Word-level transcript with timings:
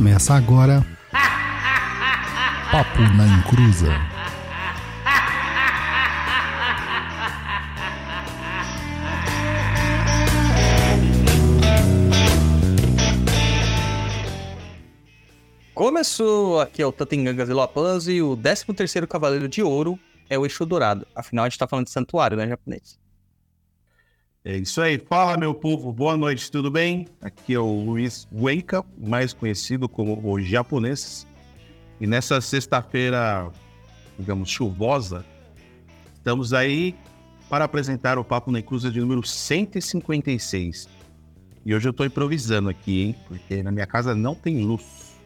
Começa 0.00 0.32
agora. 0.32 0.82
Papo 2.72 3.02
na 3.18 3.26
Encruza. 3.26 3.88
Começou 15.74 16.60
aqui 16.62 16.80
é 16.80 16.86
o 16.86 16.92
Tatengangas 16.92 17.50
e 17.50 17.52
e 18.08 18.22
o 18.22 18.34
13º 18.38 19.06
Cavaleiro 19.06 19.50
de 19.50 19.62
Ouro 19.62 20.00
é 20.30 20.38
o 20.38 20.46
Eixo 20.46 20.64
Dourado. 20.64 21.06
Afinal, 21.14 21.44
a 21.44 21.48
gente 21.50 21.58
tá 21.58 21.68
falando 21.68 21.84
de 21.84 21.92
santuário, 21.92 22.38
né, 22.38 22.48
japonês? 22.48 22.98
É 24.42 24.56
isso 24.56 24.80
aí. 24.80 24.98
Fala, 24.98 25.36
meu 25.36 25.54
povo. 25.54 25.92
Boa 25.92 26.16
noite, 26.16 26.50
tudo 26.50 26.70
bem? 26.70 27.06
Aqui 27.20 27.52
é 27.52 27.58
o 27.58 27.84
Luiz 27.84 28.26
Wenka, 28.32 28.82
mais 28.96 29.34
conhecido 29.34 29.86
como 29.86 30.18
o 30.26 30.40
japonês. 30.40 31.26
E 32.00 32.06
nessa 32.06 32.40
sexta-feira, 32.40 33.50
digamos, 34.18 34.48
chuvosa, 34.48 35.26
estamos 36.14 36.54
aí 36.54 36.94
para 37.50 37.66
apresentar 37.66 38.18
o 38.18 38.24
Papo 38.24 38.50
na 38.50 38.62
Cruza 38.62 38.90
de 38.90 38.98
número 38.98 39.22
156. 39.22 40.88
E 41.66 41.74
hoje 41.74 41.88
eu 41.88 41.90
estou 41.90 42.06
improvisando 42.06 42.70
aqui, 42.70 43.02
hein? 43.02 43.16
Porque 43.28 43.62
na 43.62 43.70
minha 43.70 43.86
casa 43.86 44.14
não 44.14 44.34
tem 44.34 44.64
luz. 44.64 45.18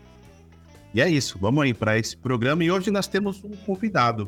E 0.93 1.01
é 1.01 1.09
isso, 1.09 1.39
vamos 1.41 1.63
aí 1.63 1.73
para 1.73 1.97
esse 1.97 2.17
programa. 2.17 2.65
E 2.65 2.71
hoje 2.71 2.91
nós 2.91 3.07
temos 3.07 3.45
um 3.45 3.51
convidado. 3.65 4.27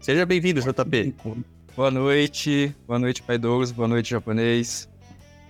Seja 0.00 0.24
bem-vindo, 0.24 0.62
JP. 0.62 1.14
Boa 1.78 1.92
noite, 1.92 2.74
boa 2.88 2.98
noite, 2.98 3.22
Pai 3.22 3.38
Douglas, 3.38 3.70
boa 3.70 3.86
noite, 3.86 4.10
japonês. 4.10 4.88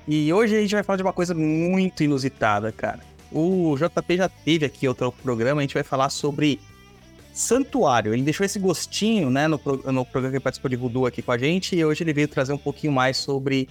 E 0.07 0.31
hoje 0.31 0.55
a 0.55 0.61
gente 0.61 0.75
vai 0.75 0.83
falar 0.83 0.99
de 0.99 1.03
uma 1.03 1.13
coisa 1.15 1.35
muito 1.35 2.03
inusitada, 2.03 2.71
cara. 2.71 3.01
O 3.33 3.75
JP 3.79 4.15
já 4.19 4.29
teve 4.29 4.67
aqui 4.67 4.87
outro 4.87 5.11
programa, 5.11 5.63
a 5.63 5.63
gente 5.63 5.73
vai 5.73 5.83
falar 5.83 6.11
sobre 6.11 6.61
santuário. 7.33 8.13
Ele 8.13 8.21
deixou 8.21 8.45
esse 8.45 8.59
gostinho, 8.59 9.31
né, 9.31 9.49
no, 9.49 9.59
no 9.91 10.05
programa 10.05 10.29
que 10.33 10.37
ele 10.37 10.41
participou 10.41 10.69
de 10.69 10.77
Voodoo 10.77 11.07
aqui 11.07 11.23
com 11.23 11.33
a 11.33 11.39
gente, 11.39 11.75
e 11.75 11.83
hoje 11.83 12.05
ele 12.05 12.13
veio 12.13 12.29
trazer 12.29 12.53
um 12.53 12.59
pouquinho 12.59 12.93
mais 12.93 13.17
sobre 13.17 13.67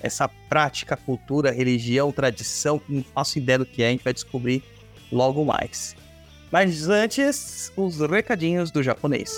essa 0.00 0.28
prática, 0.28 0.96
cultura, 0.96 1.50
religião, 1.50 2.12
tradição, 2.12 2.80
não 2.88 3.02
faço 3.02 3.36
ideia 3.36 3.58
do 3.58 3.66
que 3.66 3.82
é, 3.82 3.88
a 3.88 3.90
gente 3.90 4.04
vai 4.04 4.14
descobrir 4.14 4.62
logo 5.10 5.44
mais. 5.44 5.96
Mas 6.52 6.88
antes, 6.88 7.72
os 7.76 7.98
recadinhos 7.98 8.70
do 8.70 8.80
japonês. 8.80 9.36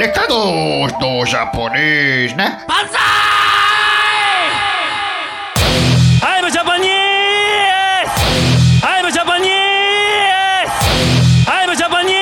Recados 0.00 0.90
do 0.98 1.26
japonês, 1.26 2.34
né? 2.34 2.64
I'm 6.22 6.50
Japanese! 6.50 8.08
I'm 8.82 9.10
Japanese! 9.12 9.92
I'm 11.46 11.74
Japanese! 11.76 12.16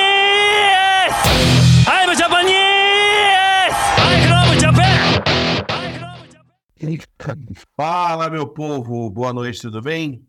I'm 1.95 2.13
Japanese! 2.17 3.77
I 3.97 4.27
love 4.27 4.59
Japan! 4.59 5.23
I 5.69 5.99
love 5.99 6.27
Japan! 6.29 7.55
Fala, 7.77 8.29
meu 8.29 8.45
povo. 8.45 9.09
Boa 9.09 9.31
noite, 9.31 9.61
tudo 9.61 9.81
bem? 9.81 10.27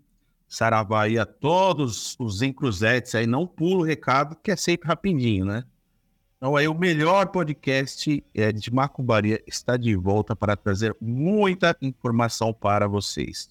Saravá 0.48 1.02
aí 1.02 1.18
a 1.18 1.26
todos 1.26 2.14
os 2.16 2.42
encruzetes 2.42 3.12
aí. 3.16 3.26
Não 3.26 3.44
pulo 3.44 3.80
o 3.80 3.84
recado, 3.84 4.36
que 4.40 4.52
é 4.52 4.56
sempre 4.56 4.86
rapidinho, 4.86 5.44
né? 5.44 5.64
Então 6.40 6.56
aí 6.56 6.66
o 6.66 6.72
melhor 6.72 7.26
podcast 7.26 8.24
é, 8.34 8.50
de 8.50 8.72
Macumbaria 8.72 9.42
está 9.46 9.76
de 9.76 9.94
volta 9.94 10.34
para 10.34 10.56
trazer 10.56 10.96
muita 10.98 11.76
informação 11.82 12.50
para 12.50 12.88
vocês. 12.88 13.50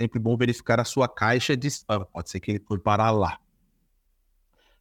Sempre 0.00 0.18
bom 0.18 0.36
verificar 0.36 0.78
a 0.78 0.84
sua 0.84 1.08
caixa 1.08 1.56
de 1.56 1.66
spam, 1.68 2.06
pode 2.12 2.30
ser 2.30 2.40
que 2.40 2.52
ele 2.52 2.60
for 2.60 2.78
parar 2.78 3.10
lá. 3.10 3.38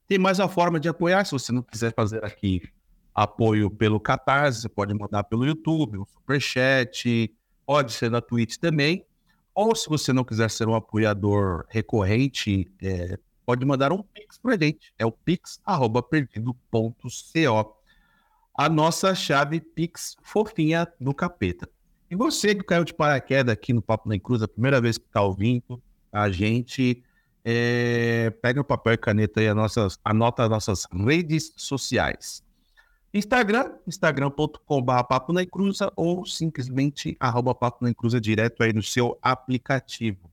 Tem 0.07 0.19
mais 0.19 0.39
uma 0.39 0.49
forma 0.49 0.79
de 0.79 0.89
apoiar, 0.89 1.25
se 1.25 1.31
você 1.31 1.51
não 1.51 1.63
quiser 1.63 1.93
fazer 1.93 2.23
aqui 2.23 2.61
apoio 3.13 3.69
pelo 3.69 3.99
Catarse, 3.99 4.61
você 4.61 4.69
pode 4.69 4.93
mandar 4.93 5.23
pelo 5.23 5.45
YouTube, 5.45 5.97
um 5.97 6.05
superchat, 6.05 7.33
pode 7.65 7.93
ser 7.93 8.09
na 8.11 8.21
Twitch 8.21 8.57
também. 8.57 9.05
Ou 9.53 9.75
se 9.75 9.89
você 9.89 10.13
não 10.13 10.23
quiser 10.23 10.49
ser 10.49 10.67
um 10.67 10.75
apoiador 10.75 11.65
recorrente, 11.69 12.71
é, 12.81 13.17
pode 13.45 13.65
mandar 13.65 13.91
um 13.91 14.01
Pix 14.01 14.37
pra 14.37 14.57
gente. 14.57 14.93
É 14.97 15.05
o 15.05 15.11
pix.perdido.co. 15.11 17.81
A 18.53 18.69
nossa 18.69 19.15
chave 19.15 19.59
Pix 19.59 20.15
fofinha 20.21 20.87
do 20.99 21.13
capeta. 21.13 21.69
E 22.09 22.15
você 22.15 22.53
que 22.53 22.63
caiu 22.63 22.83
de 22.83 22.93
paraquedas 22.93 23.53
aqui 23.53 23.71
no 23.71 23.81
Papo 23.81 24.09
na 24.09 24.19
Cruz, 24.19 24.41
a 24.41 24.47
primeira 24.47 24.81
vez 24.81 24.97
que 24.97 25.05
está 25.05 25.21
ouvindo 25.21 25.81
a 26.11 26.29
gente, 26.29 27.01
é, 27.43 28.29
pega 28.41 28.59
o 28.59 28.65
papel 28.65 28.93
e 28.93 28.97
caneta 28.97 29.55
nossas, 29.55 29.97
anota 30.03 30.43
as 30.43 30.49
nossas 30.49 30.87
redes 30.91 31.53
sociais. 31.55 32.43
Instagram, 33.13 33.73
instagram.com.br 33.85 35.03
Papo 35.09 35.33
na 35.33 35.43
Encruza 35.43 35.91
ou 35.95 36.25
simplesmente 36.25 37.17
arroba 37.19 37.53
Papo 37.53 37.83
na 37.83 37.89
Encruza 37.89 38.21
direto 38.21 38.63
aí 38.63 38.71
no 38.71 38.81
seu 38.81 39.17
aplicativo. 39.21 40.30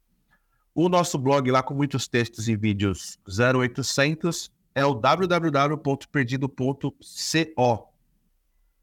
O 0.81 0.89
nosso 0.89 1.19
blog 1.19 1.51
lá 1.51 1.61
com 1.61 1.75
muitos 1.75 2.07
textos 2.07 2.49
e 2.49 2.55
vídeos 2.55 3.19
0800 3.27 4.49
é 4.73 4.87
o 4.87 4.95
www.perdido.co. 4.95 7.89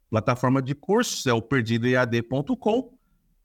Plataforma 0.10 0.62
de 0.62 0.76
cursos 0.76 1.26
é 1.26 1.32
o 1.32 1.42
perdidoead.com. 1.42 2.94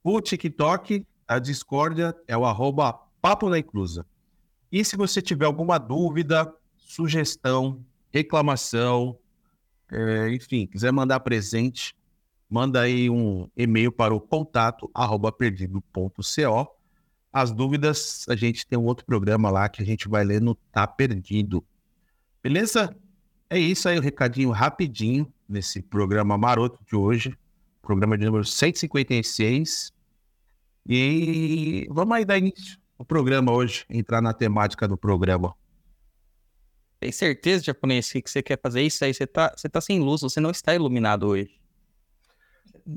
O 0.03 0.21
TikTok, 0.21 1.07
a 1.29 1.39
Discordia 1.39 2.13
é 2.27 2.37
o 2.37 2.45
arroba 2.45 2.93
Papo 3.23 3.49
na 3.49 3.61
Encruza. 3.61 4.05
E 4.73 4.85
se 4.85 4.97
você 4.97 5.23
tiver 5.23 5.47
alguma 5.47 5.79
dúvida, 5.79 6.53
sugestão, 6.77 7.85
reclamação, 8.13 9.17
é, 9.93 10.35
enfim, 10.35 10.67
quiser 10.67 10.91
mandar 10.91 11.21
presente, 11.21 11.95
manda 12.51 12.81
aí 12.81 13.09
um 13.09 13.49
e-mail 13.57 13.93
para 13.93 14.13
o 14.13 14.21
contato 14.21 14.91
arroba 14.93 15.31
perdido.co. 15.31 16.80
As 17.33 17.53
dúvidas, 17.53 18.27
a 18.29 18.35
gente 18.35 18.67
tem 18.67 18.79
um 18.79 18.85
outro 18.85 19.05
programa 19.05 19.51
lá 19.51 19.69
que 19.69 19.83
a 19.83 19.87
gente 19.87 20.09
vai 20.09 20.25
ler 20.25 20.41
no 20.41 20.55
Tá 20.55 20.87
Perdido. 20.87 21.65
Beleza? 22.43 22.95
É 23.49 23.59
isso 23.59 23.89
aí, 23.89 23.99
o 23.99 24.03
recadinho 24.03 24.51
rapidinho 24.51 25.33
nesse 25.49 25.81
programa 25.81 26.37
maroto 26.37 26.81
de 26.85 26.97
hoje. 26.97 27.37
Programa 27.81 28.19
de 28.19 28.25
número 28.25 28.45
156. 28.45 29.93
E 30.89 31.87
vamos 31.91 32.17
aí 32.17 32.25
dar 32.25 32.39
início 32.39 32.79
ao 32.99 33.05
programa 33.05 33.53
hoje, 33.53 33.85
entrar 33.89 34.21
na 34.21 34.33
temática 34.33 34.89
do 34.89 34.97
programa. 34.97 35.55
Tem 36.99 37.11
certeza, 37.11 37.65
japonês, 37.65 38.13
que 38.13 38.21
que 38.21 38.31
você 38.31 38.43
quer 38.43 38.59
fazer 38.61 38.83
isso 38.83 39.05
aí? 39.05 39.15
Você 39.15 39.27
tá, 39.27 39.55
você 39.57 39.69
tá 39.69 39.81
sem 39.81 40.01
luz, 40.01 40.21
você 40.21 40.39
não 40.39 40.51
está 40.51 40.75
iluminado 40.75 41.29
hoje. 41.29 41.59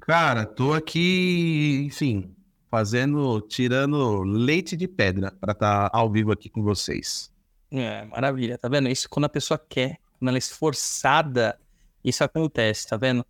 Cara, 0.01 0.45
tô 0.45 0.73
aqui, 0.73 1.83
enfim, 1.85 2.35
fazendo, 2.73 3.39
tirando 3.41 4.23
leite 4.23 4.75
de 4.75 4.87
pedra 4.87 5.31
para 5.39 5.51
estar 5.51 5.91
ao 5.93 6.09
vivo 6.09 6.31
aqui 6.31 6.49
com 6.49 6.63
vocês. 6.63 7.31
É, 7.71 8.03
maravilha, 8.05 8.57
tá 8.57 8.67
vendo? 8.67 8.89
Isso 8.89 9.07
quando 9.07 9.25
a 9.25 9.29
pessoa 9.29 9.59
quer, 9.59 9.99
quando 10.17 10.29
ela 10.29 10.37
é 10.37 10.39
esforçada, 10.39 11.55
isso 12.03 12.23
acontece, 12.23 12.87
tá 12.87 12.97
vendo? 12.97 13.23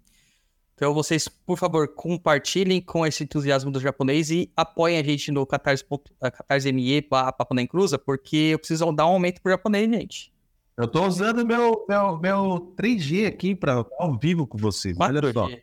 Então 0.74 0.94
vocês, 0.94 1.28
por 1.28 1.57
favor, 1.57 1.90
compartilhem 1.90 2.80
com 2.80 3.06
esse 3.06 3.25
entusiasmo 3.25 3.69
do 3.69 3.81
japonês 3.81 4.31
e 4.31 4.50
apoiem 4.56 4.98
a 4.98 5.04
gente 5.04 5.30
no 5.30 5.45
catarse.me 5.45 6.00
catarse 6.22 7.07
barra 7.10 7.34
Papo 7.34 7.54
na 7.54 7.63
Encruza, 7.63 8.00
porque 8.00 8.51
eu 8.54 8.60
preciso 8.60 8.90
dar 8.94 9.07
um 9.07 9.10
aumento 9.10 9.42
pro 9.42 9.51
japonês, 9.51 9.92
gente. 9.92 10.31
Eu 10.78 10.88
tô 10.88 11.06
usando 11.06 11.45
meu, 11.45 11.86
meu, 11.90 12.18
meu 12.18 12.74
3G 12.78 13.28
aqui 13.28 13.54
pra 13.54 13.86
ao 14.00 14.18
vivo 14.18 14.48
com 14.48 14.57
vocês. 14.57 14.95
Olha 14.98 15.34
só. 15.34 15.50
4G. 15.50 15.60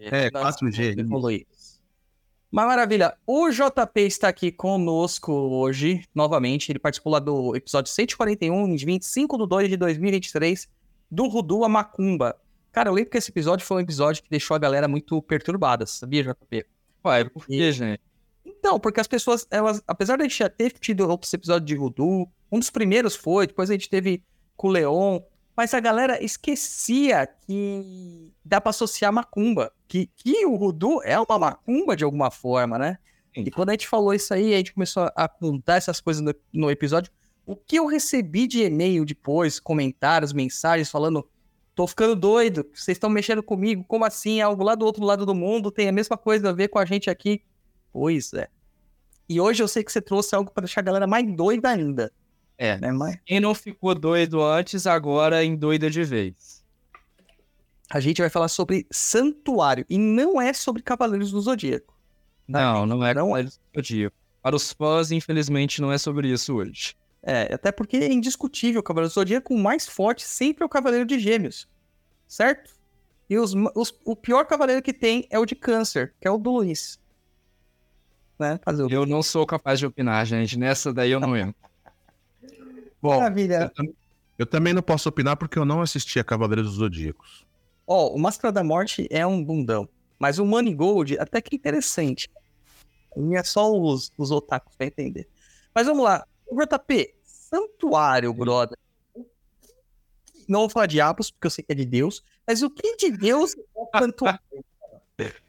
É, 0.00 0.30
Nós 0.30 0.56
4G. 0.56 0.98
evoluir. 0.98 1.46
Mas 2.52 2.66
maravilha. 2.66 3.16
O 3.26 3.48
JP 3.48 3.98
está 4.02 4.28
aqui 4.28 4.52
conosco 4.52 5.32
hoje, 5.32 6.04
novamente. 6.14 6.70
Ele 6.70 6.78
participou 6.78 7.10
lá 7.10 7.18
do 7.18 7.56
episódio 7.56 7.90
141, 7.90 8.76
de 8.76 8.84
25 8.84 9.38
de 9.38 9.48
2 9.48 9.68
de 9.70 9.76
2023, 9.78 10.68
do 11.10 11.28
Rudu 11.28 11.64
a 11.64 11.68
Macumba. 11.70 12.36
Cara, 12.70 12.90
eu 12.90 12.94
lembro 12.94 13.10
que 13.10 13.16
esse 13.16 13.30
episódio 13.30 13.64
foi 13.64 13.78
um 13.78 13.80
episódio 13.80 14.22
que 14.22 14.28
deixou 14.28 14.54
a 14.54 14.58
galera 14.58 14.86
muito 14.86 15.22
perturbada, 15.22 15.86
sabia, 15.86 16.22
JP? 16.24 16.66
Ué, 17.06 17.24
por 17.24 17.46
que, 17.46 17.72
gente? 17.72 18.02
Então, 18.44 18.78
porque 18.78 19.00
as 19.00 19.08
pessoas, 19.08 19.46
elas, 19.50 19.82
apesar 19.86 20.16
de 20.16 20.24
a 20.24 20.28
gente 20.28 20.38
já 20.38 20.50
ter 20.50 20.72
tido 20.72 21.08
outros 21.08 21.32
episódios 21.32 21.66
de 21.66 21.74
Rudu, 21.74 22.28
um 22.50 22.58
dos 22.58 22.68
primeiros 22.68 23.16
foi, 23.16 23.46
depois 23.46 23.70
a 23.70 23.72
gente 23.72 23.88
teve 23.88 24.22
com 24.58 24.68
o 24.68 24.70
Leon, 24.70 25.20
mas 25.56 25.74
a 25.74 25.80
galera 25.80 26.22
esquecia 26.22 27.26
que 27.26 28.32
dá 28.44 28.60
pra 28.60 28.70
associar 28.70 29.12
macumba, 29.12 29.72
que, 29.86 30.08
que 30.16 30.46
o 30.46 30.56
Rudu 30.56 31.02
é 31.02 31.18
uma 31.18 31.38
macumba 31.38 31.96
de 31.96 32.04
alguma 32.04 32.30
forma, 32.30 32.78
né? 32.78 32.98
Sim. 33.34 33.44
E 33.46 33.50
quando 33.50 33.70
a 33.70 33.72
gente 33.72 33.88
falou 33.88 34.14
isso 34.14 34.32
aí, 34.32 34.54
a 34.54 34.58
gente 34.58 34.72
começou 34.72 35.10
a 35.14 35.28
contar 35.28 35.76
essas 35.76 36.00
coisas 36.00 36.22
no, 36.22 36.34
no 36.52 36.70
episódio. 36.70 37.12
O 37.44 37.56
que 37.56 37.76
eu 37.76 37.86
recebi 37.86 38.46
de 38.46 38.62
e-mail 38.62 39.04
depois, 39.04 39.58
comentários, 39.58 40.32
mensagens 40.32 40.90
falando: 40.90 41.28
tô 41.74 41.86
ficando 41.86 42.14
doido, 42.14 42.66
vocês 42.72 42.96
estão 42.96 43.10
mexendo 43.10 43.42
comigo, 43.42 43.84
como 43.84 44.04
assim? 44.04 44.40
Algo 44.40 44.62
lá 44.62 44.74
do 44.74 44.86
outro 44.86 45.04
lado 45.04 45.26
do 45.26 45.34
mundo 45.34 45.70
tem 45.70 45.88
a 45.88 45.92
mesma 45.92 46.16
coisa 46.16 46.50
a 46.50 46.52
ver 46.52 46.68
com 46.68 46.78
a 46.78 46.84
gente 46.84 47.10
aqui. 47.10 47.42
Pois 47.92 48.32
é. 48.32 48.48
E 49.28 49.40
hoje 49.40 49.62
eu 49.62 49.68
sei 49.68 49.82
que 49.82 49.92
você 49.92 50.00
trouxe 50.00 50.34
algo 50.34 50.50
pra 50.50 50.62
deixar 50.62 50.80
a 50.80 50.84
galera 50.84 51.06
mais 51.06 51.26
doida 51.34 51.70
ainda. 51.70 52.12
É. 52.64 52.78
Né, 52.78 52.92
mas 52.92 53.18
Quem 53.24 53.40
não 53.40 53.54
ficou 53.54 53.94
doido 53.94 54.42
antes, 54.42 54.86
agora 54.86 55.44
endoida 55.44 55.90
de 55.90 56.04
vez. 56.04 56.62
a 57.90 57.98
gente 58.00 58.20
vai 58.20 58.30
falar 58.30 58.48
sobre 58.48 58.86
santuário 58.90 59.84
e 59.90 59.98
não 59.98 60.40
é 60.40 60.52
sobre 60.52 60.80
Cavaleiros 60.82 61.30
do 61.32 61.40
Zodíaco. 61.40 61.92
Não, 62.46 62.86
não 62.86 63.04
é 63.04 63.14
Não 63.14 63.36
é. 63.36 63.42
é 63.42 63.48
do 63.74 63.82
dia. 63.82 64.12
Para 64.40 64.54
os 64.56 64.72
fãs, 64.72 65.10
infelizmente, 65.10 65.80
não 65.80 65.92
é 65.92 65.98
sobre 65.98 66.28
isso 66.28 66.54
hoje. 66.54 66.94
É, 67.22 67.52
até 67.54 67.70
porque 67.72 67.96
é 67.96 68.12
indiscutível, 68.12 68.80
o 68.80 68.82
Cavaleiro 68.82 69.10
do 69.10 69.14
Zodíaco 69.14 69.54
o 69.54 69.58
mais 69.58 69.86
forte 69.88 70.22
sempre 70.24 70.62
é 70.62 70.66
o 70.66 70.68
Cavaleiro 70.68 71.04
de 71.06 71.18
Gêmeos. 71.18 71.68
Certo? 72.28 72.70
E 73.30 73.38
os, 73.38 73.54
os- 73.74 73.94
o 74.04 74.14
pior 74.16 74.44
cavaleiro 74.46 74.82
que 74.82 74.92
tem 74.92 75.26
é 75.30 75.38
o 75.38 75.46
de 75.46 75.54
Câncer, 75.54 76.12
que 76.20 76.26
é 76.28 76.30
o 76.30 76.36
do 76.38 76.50
Luiz. 76.50 77.00
Né? 78.38 78.58
Fazer 78.64 78.82
o 78.84 78.90
Eu 78.90 79.06
não 79.06 79.22
sou 79.22 79.46
capaz 79.46 79.78
de 79.78 79.86
opinar, 79.86 80.24
gente. 80.26 80.58
Nessa 80.58 80.92
daí 80.92 81.10
eu 81.12 81.20
não 81.20 81.34
entro. 81.36 81.54
Bom, 83.02 83.18
Maravilha. 83.18 83.72
eu, 83.76 83.94
eu 84.38 84.46
também 84.46 84.72
não 84.72 84.82
posso 84.82 85.08
opinar 85.08 85.36
porque 85.36 85.58
eu 85.58 85.64
não 85.64 85.82
assisti 85.82 86.20
a 86.20 86.24
Cavaleiros 86.24 86.66
dos 86.68 86.76
Zodíacos. 86.76 87.44
Ó, 87.86 88.08
o 88.14 88.18
Máscara 88.18 88.52
da 88.52 88.62
Morte 88.62 89.08
é 89.10 89.26
um 89.26 89.42
bundão. 89.42 89.88
Mas 90.18 90.38
o 90.38 90.46
Money 90.46 90.72
Gold 90.72 91.18
até 91.18 91.40
que 91.40 91.56
interessante. 91.56 92.30
É 93.34 93.42
só 93.42 93.70
os, 93.70 94.12
os 94.16 94.30
otakus 94.30 94.74
pra 94.76 94.86
entender. 94.86 95.28
Mas 95.74 95.86
vamos 95.86 96.04
lá. 96.04 96.24
O 96.46 96.56
JP, 96.64 97.12
Santuário, 97.24 98.32
brother. 98.32 98.78
Não 100.48 100.60
vou 100.60 100.68
falar 100.68 100.86
diabos, 100.86 101.30
porque 101.30 101.46
eu 101.46 101.50
sei 101.50 101.64
que 101.64 101.72
é 101.72 101.74
de 101.74 101.84
Deus. 101.84 102.22
Mas 102.46 102.62
o 102.62 102.70
que 102.70 102.96
de 102.96 103.10
Deus 103.10 103.54
é 103.56 103.60
o 103.74 103.88
Santuário? 103.98 104.40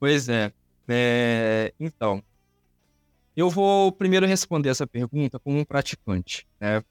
Pois 0.00 0.28
é. 0.28 0.52
É, 0.86 1.72
Então, 1.78 2.22
eu 3.40 3.48
vou 3.48 3.92
primeiro 3.92 4.26
responder 4.26 4.68
essa 4.68 4.84
pergunta 4.84 5.38
como 5.38 5.58
um 5.58 5.64
praticante. 5.64 6.44
Né? 6.60 6.82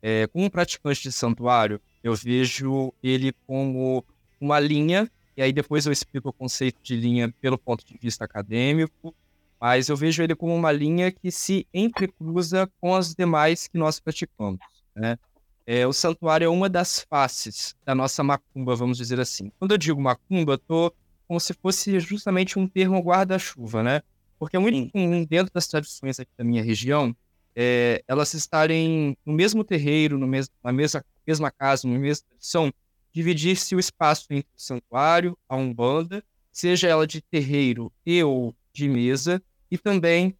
É, 0.00 0.28
como 0.28 0.44
um 0.44 0.48
praticante 0.48 1.02
de 1.02 1.10
santuário, 1.10 1.80
eu 2.00 2.14
vejo 2.14 2.94
ele 3.02 3.32
como 3.44 4.04
uma 4.40 4.60
linha, 4.60 5.10
e 5.36 5.42
aí 5.42 5.52
depois 5.52 5.84
eu 5.84 5.92
explico 5.92 6.28
o 6.28 6.32
conceito 6.32 6.78
de 6.80 6.94
linha 6.94 7.34
pelo 7.40 7.58
ponto 7.58 7.84
de 7.84 7.98
vista 7.98 8.24
acadêmico, 8.24 9.12
mas 9.60 9.88
eu 9.88 9.96
vejo 9.96 10.22
ele 10.22 10.36
como 10.36 10.54
uma 10.54 10.70
linha 10.70 11.10
que 11.10 11.32
se 11.32 11.66
entrecruza 11.74 12.70
com 12.80 12.94
as 12.94 13.12
demais 13.12 13.66
que 13.66 13.76
nós 13.76 13.98
praticamos. 13.98 14.60
Né? 14.94 15.18
É, 15.66 15.88
o 15.88 15.92
santuário 15.92 16.44
é 16.44 16.48
uma 16.48 16.68
das 16.68 17.00
faces 17.10 17.74
da 17.84 17.96
nossa 17.96 18.22
macumba, 18.22 18.76
vamos 18.76 18.96
dizer 18.98 19.18
assim. 19.18 19.50
Quando 19.58 19.72
eu 19.72 19.78
digo 19.78 20.00
macumba, 20.00 20.56
tô 20.56 20.94
como 21.26 21.40
se 21.40 21.52
fosse 21.52 21.98
justamente 21.98 22.60
um 22.60 22.68
termo 22.68 23.00
guarda-chuva, 23.00 23.82
né? 23.82 24.02
Porque 24.38 24.56
é 24.56 24.58
muito 24.58 24.76
Sim. 24.76 24.88
comum 24.90 25.24
dentro 25.24 25.52
das 25.52 25.66
tradições 25.66 26.20
aqui 26.20 26.30
da 26.36 26.44
minha 26.44 26.62
região, 26.62 27.14
é, 27.54 28.02
elas 28.06 28.34
estarem 28.34 29.16
no 29.24 29.32
mesmo 29.32 29.64
terreiro, 29.64 30.18
no 30.18 30.26
mes 30.26 30.50
na 30.62 30.72
mesma, 30.72 31.04
mesma 31.26 31.50
casa, 31.50 31.88
na 31.88 31.98
mesma 31.98 32.26
tradição, 32.28 32.72
dividir-se 33.12 33.74
o 33.74 33.80
espaço 33.80 34.26
entre 34.30 34.50
o 34.54 34.60
santuário, 34.60 35.38
a 35.48 35.56
umbanda, 35.56 36.22
seja 36.52 36.86
ela 36.86 37.06
de 37.06 37.22
terreiro 37.22 37.90
e 38.04 38.22
ou 38.22 38.54
de 38.74 38.88
mesa, 38.88 39.42
e 39.70 39.78
também 39.78 40.36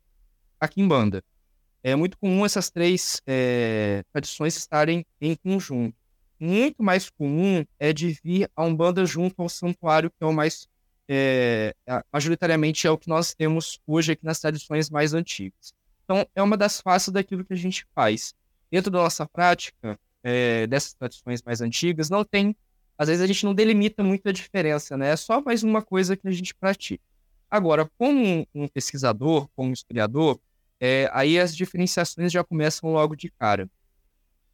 a 0.61 0.69
quimbanda. 0.69 1.25
É 1.83 1.95
muito 1.97 2.19
comum 2.19 2.45
essas 2.45 2.69
três 2.69 3.23
é, 3.27 4.03
tradições 4.13 4.57
estarem 4.57 5.07
em 5.21 5.35
conjunto. 5.37 5.97
Muito 6.39 6.83
mais 6.83 7.09
comum 7.09 7.65
é 7.79 7.93
de 7.95 8.19
vir 8.23 8.51
a 8.55 8.65
umbanda 8.65 9.07
junto 9.07 9.41
ao 9.41 9.49
santuário, 9.49 10.11
que 10.11 10.23
é 10.23 10.27
o 10.27 10.33
mais 10.35 10.69
é, 11.09 11.75
majoritariamente 12.13 12.87
é 12.87 12.91
o 12.91 12.99
que 12.99 13.09
nós 13.09 13.35
temos 13.35 13.81
hoje 13.87 14.13
aqui 14.13 14.25
nas 14.25 14.41
tradições 14.41 14.91
mais 14.91 15.15
antigas. 15.15 15.73
Então, 16.05 16.27
é 16.35 16.43
uma 16.43 16.57
das 16.57 16.81
faces 16.81 17.09
daquilo 17.09 17.45
que 17.45 17.53
a 17.53 17.57
gente 17.57 17.87
faz. 17.95 18.35
Dentro 18.71 18.91
da 18.91 18.99
nossa 18.99 19.27
prática, 19.27 19.99
é, 20.23 20.67
dessas 20.67 20.95
tradições 20.95 21.43
mais 21.43 21.61
antigas, 21.61 22.11
não 22.11 22.25
tem. 22.25 22.57
Às 22.99 23.09
vezes 23.09 23.23
a 23.23 23.27
gente 23.27 23.45
não 23.45 23.55
delimita 23.55 24.03
muito 24.03 24.29
a 24.29 24.33
diferença, 24.33 24.97
né? 24.97 25.11
É 25.11 25.17
só 25.17 25.41
mais 25.41 25.63
uma 25.63 25.83
coisa 25.83 26.17
que 26.17 26.27
a 26.27 26.31
gente 26.31 26.55
pratica. 26.55 27.03
Agora, 27.51 27.89
como 27.97 28.47
um 28.55 28.67
pesquisador, 28.67 29.49
como 29.55 29.71
um 29.71 29.73
historiador, 29.73 30.41
é, 30.81 31.09
aí 31.13 31.39
as 31.39 31.55
diferenciações 31.55 32.33
já 32.33 32.43
começam 32.43 32.93
logo 32.93 33.15
de 33.15 33.31
cara. 33.31 33.69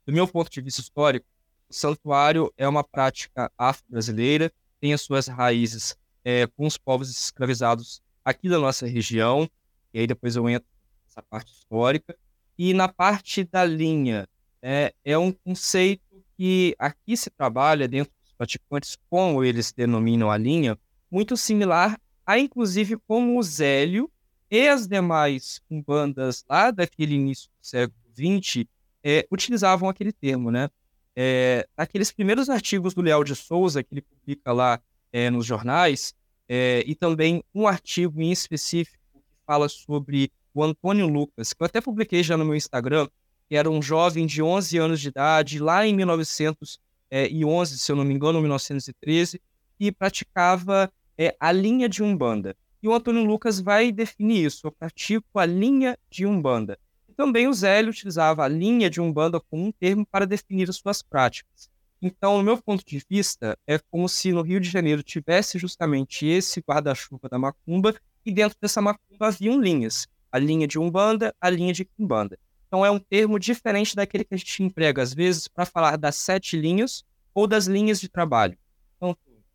Do 0.07 0.13
meu 0.13 0.27
ponto 0.27 0.51
de 0.51 0.61
vista 0.61 0.81
histórico, 0.81 1.27
o 1.69 1.75
santuário 1.75 2.53
é 2.57 2.69
uma 2.69 2.85
prática 2.85 3.51
afro-brasileira, 3.57 4.53
tem 4.81 4.93
as 4.93 5.01
suas 5.01 5.27
raízes 5.27 5.97
é, 6.25 6.47
com 6.47 6.67
os 6.67 6.77
povos 6.77 7.11
escravizados 7.11 8.03
aqui 8.25 8.49
da 8.49 8.59
nossa 8.59 8.87
região, 8.87 9.49
e 9.93 10.01
aí 10.01 10.07
depois 10.07 10.37
eu 10.37 10.49
entro 10.49 10.69
nessa 11.05 11.23
parte 11.23 11.53
histórica. 11.53 12.17
E 12.59 12.73
na 12.75 12.89
parte 12.89 13.45
da 13.45 13.65
linha, 13.65 14.29
é, 14.63 14.95
é 15.05 15.19
um 15.19 15.33
conceito 15.33 16.03
que 16.37 16.75
aqui 16.79 17.17
se 17.17 17.31
trabalha 17.31 17.89
dentro 17.89 18.13
dos 18.23 18.33
praticantes, 18.35 18.97
como 19.11 19.43
eles 19.43 19.73
denominam 19.73 20.31
a 20.31 20.37
linha, 20.37 20.79
muito 21.11 21.37
similar 21.37 21.99
a, 22.25 22.39
inclusive, 22.39 22.97
como 23.07 23.39
o 23.39 23.43
Zélio 23.43 24.11
e 24.51 24.69
as 24.69 24.87
demais 24.87 25.61
umbandas 25.71 26.45
lá 26.49 26.71
daquele 26.71 27.15
início 27.15 27.49
do 27.49 27.67
século 27.67 27.99
XX 28.15 28.65
é, 29.03 29.27
utilizavam 29.31 29.89
aquele 29.89 30.13
termo, 30.13 30.51
né? 30.51 30.71
É, 31.15 31.67
naqueles 31.77 32.13
primeiros 32.13 32.49
artigos 32.49 32.95
do 32.95 33.03
Leal 33.03 33.25
de 33.25 33.35
Souza, 33.35 33.83
que 33.83 33.93
ele 33.93 34.03
publica 34.03 34.53
lá 34.53 34.81
é, 35.13 35.31
nos 35.31 35.47
jornais, 35.47 36.15
é, 36.49 36.83
e 36.87 36.95
também 36.95 37.43
um 37.55 37.67
artigo 37.67 38.21
em 38.21 38.31
específico 38.31 38.99
que 39.13 39.21
fala 39.47 39.69
sobre 39.69 40.33
o 40.55 40.63
Antônio 40.63 41.07
Lucas, 41.07 41.53
que 41.53 41.63
eu 41.63 41.67
até 41.67 41.81
publiquei 41.81 42.23
já 42.23 42.37
no 42.37 42.45
meu 42.45 42.55
Instagram, 42.55 43.09
que 43.49 43.57
era 43.57 43.71
um 43.71 43.83
jovem 43.83 44.27
de 44.27 44.43
11 44.43 44.79
anos 44.79 45.01
de 45.01 45.09
idade, 45.09 45.59
lá 45.59 45.87
em 45.87 45.95
1911, 45.95 47.79
se 47.79 47.93
eu 47.93 47.97
não 47.97 48.05
me 48.05 48.15
engano, 48.15 48.41
1913, 48.41 49.41
e 49.79 49.91
praticava 49.91 50.93
é, 51.17 51.35
a 51.39 51.53
linha 51.53 51.89
de 51.89 52.03
Umbanda. 52.03 52.57
E 52.83 52.89
o 52.89 52.95
Antônio 52.95 53.25
Lucas 53.25 53.61
vai 53.61 53.93
definir 53.93 54.47
isso, 54.47 54.67
eu 54.67 54.73
pratico 54.73 55.39
a 55.39 55.47
linha 55.47 55.99
de 56.11 56.27
Umbanda. 56.27 56.79
Também 57.17 57.47
o 57.47 57.53
Zélio 57.53 57.91
utilizava 57.91 58.45
a 58.45 58.49
linha 58.49 58.91
de 58.91 59.01
Umbanda 59.01 59.39
como 59.39 59.67
um 59.67 59.73
termo 59.73 60.05
para 60.05 60.27
definir 60.27 60.69
as 60.69 60.77
suas 60.77 61.03
práticas. 61.03 61.71
Então, 62.05 62.39
no 62.39 62.43
meu 62.43 62.61
ponto 62.61 62.85
de 62.85 63.01
vista, 63.09 63.57
é 63.65 63.79
como 63.79 64.09
se 64.09 64.33
no 64.33 64.43
Rio 64.43 64.59
de 64.59 64.69
Janeiro 64.69 65.05
tivesse 65.05 65.57
justamente 65.57 66.27
esse 66.27 66.61
guarda-chuva 66.61 67.29
da 67.29 67.39
macumba 67.39 67.95
e 68.27 68.33
dentro 68.33 68.59
dessa 68.61 68.83
macumba 68.83 69.29
haviam 69.29 69.61
linhas. 69.61 70.09
A 70.33 70.37
linha 70.37 70.67
de 70.67 70.81
Umbanda, 70.81 71.33
a 71.41 71.49
linha 71.49 71.73
de 71.73 71.85
Quimbanda. 71.85 72.37
Então, 72.67 72.85
é 72.85 72.91
um 72.91 72.99
termo 72.99 73.39
diferente 73.39 73.95
daquele 73.95 74.25
que 74.25 74.35
a 74.35 74.37
gente 74.37 74.65
emprega, 74.65 75.01
às 75.01 75.15
vezes, 75.15 75.47
para 75.47 75.65
falar 75.65 75.97
das 75.97 76.17
sete 76.17 76.57
linhas 76.57 77.05
ou 77.33 77.47
das 77.47 77.67
linhas 77.67 78.01
de 78.01 78.09
trabalho. 78.09 78.59
A 79.01 79.15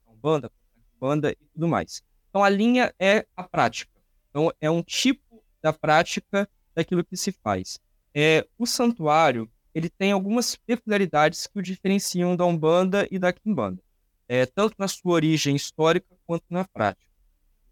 Umbanda, 0.10 0.48
a 0.48 0.92
Quimbanda 0.94 1.32
e 1.32 1.46
tudo 1.54 1.68
mais. 1.68 2.02
Então, 2.30 2.46
a 2.46 2.50
linha 2.50 2.94
é 2.98 3.26
a 3.36 3.44
prática. 3.44 3.92
Então, 4.30 4.54
é 4.62 4.72
um 4.72 4.82
tipo 4.82 5.44
da 5.62 5.74
prática 5.74 6.48
daquilo 6.74 7.04
que 7.04 7.18
se 7.18 7.34
faz. 7.34 7.78
É, 8.16 8.48
o 8.58 8.66
santuário, 8.66 9.50
ele 9.78 9.90
tem 9.90 10.12
algumas 10.12 10.56
peculiaridades 10.56 11.46
que 11.46 11.60
o 11.60 11.62
diferenciam 11.62 12.36
da 12.36 12.44
Umbanda 12.46 13.08
e 13.12 13.20
da 13.20 13.32
Quimbanda. 13.32 13.80
é, 14.28 14.46
tanto 14.46 14.76
na 14.78 14.88
sua 14.88 15.14
origem 15.14 15.56
histórica 15.56 16.08
quanto 16.26 16.44
na 16.50 16.66
prática. 16.66 17.06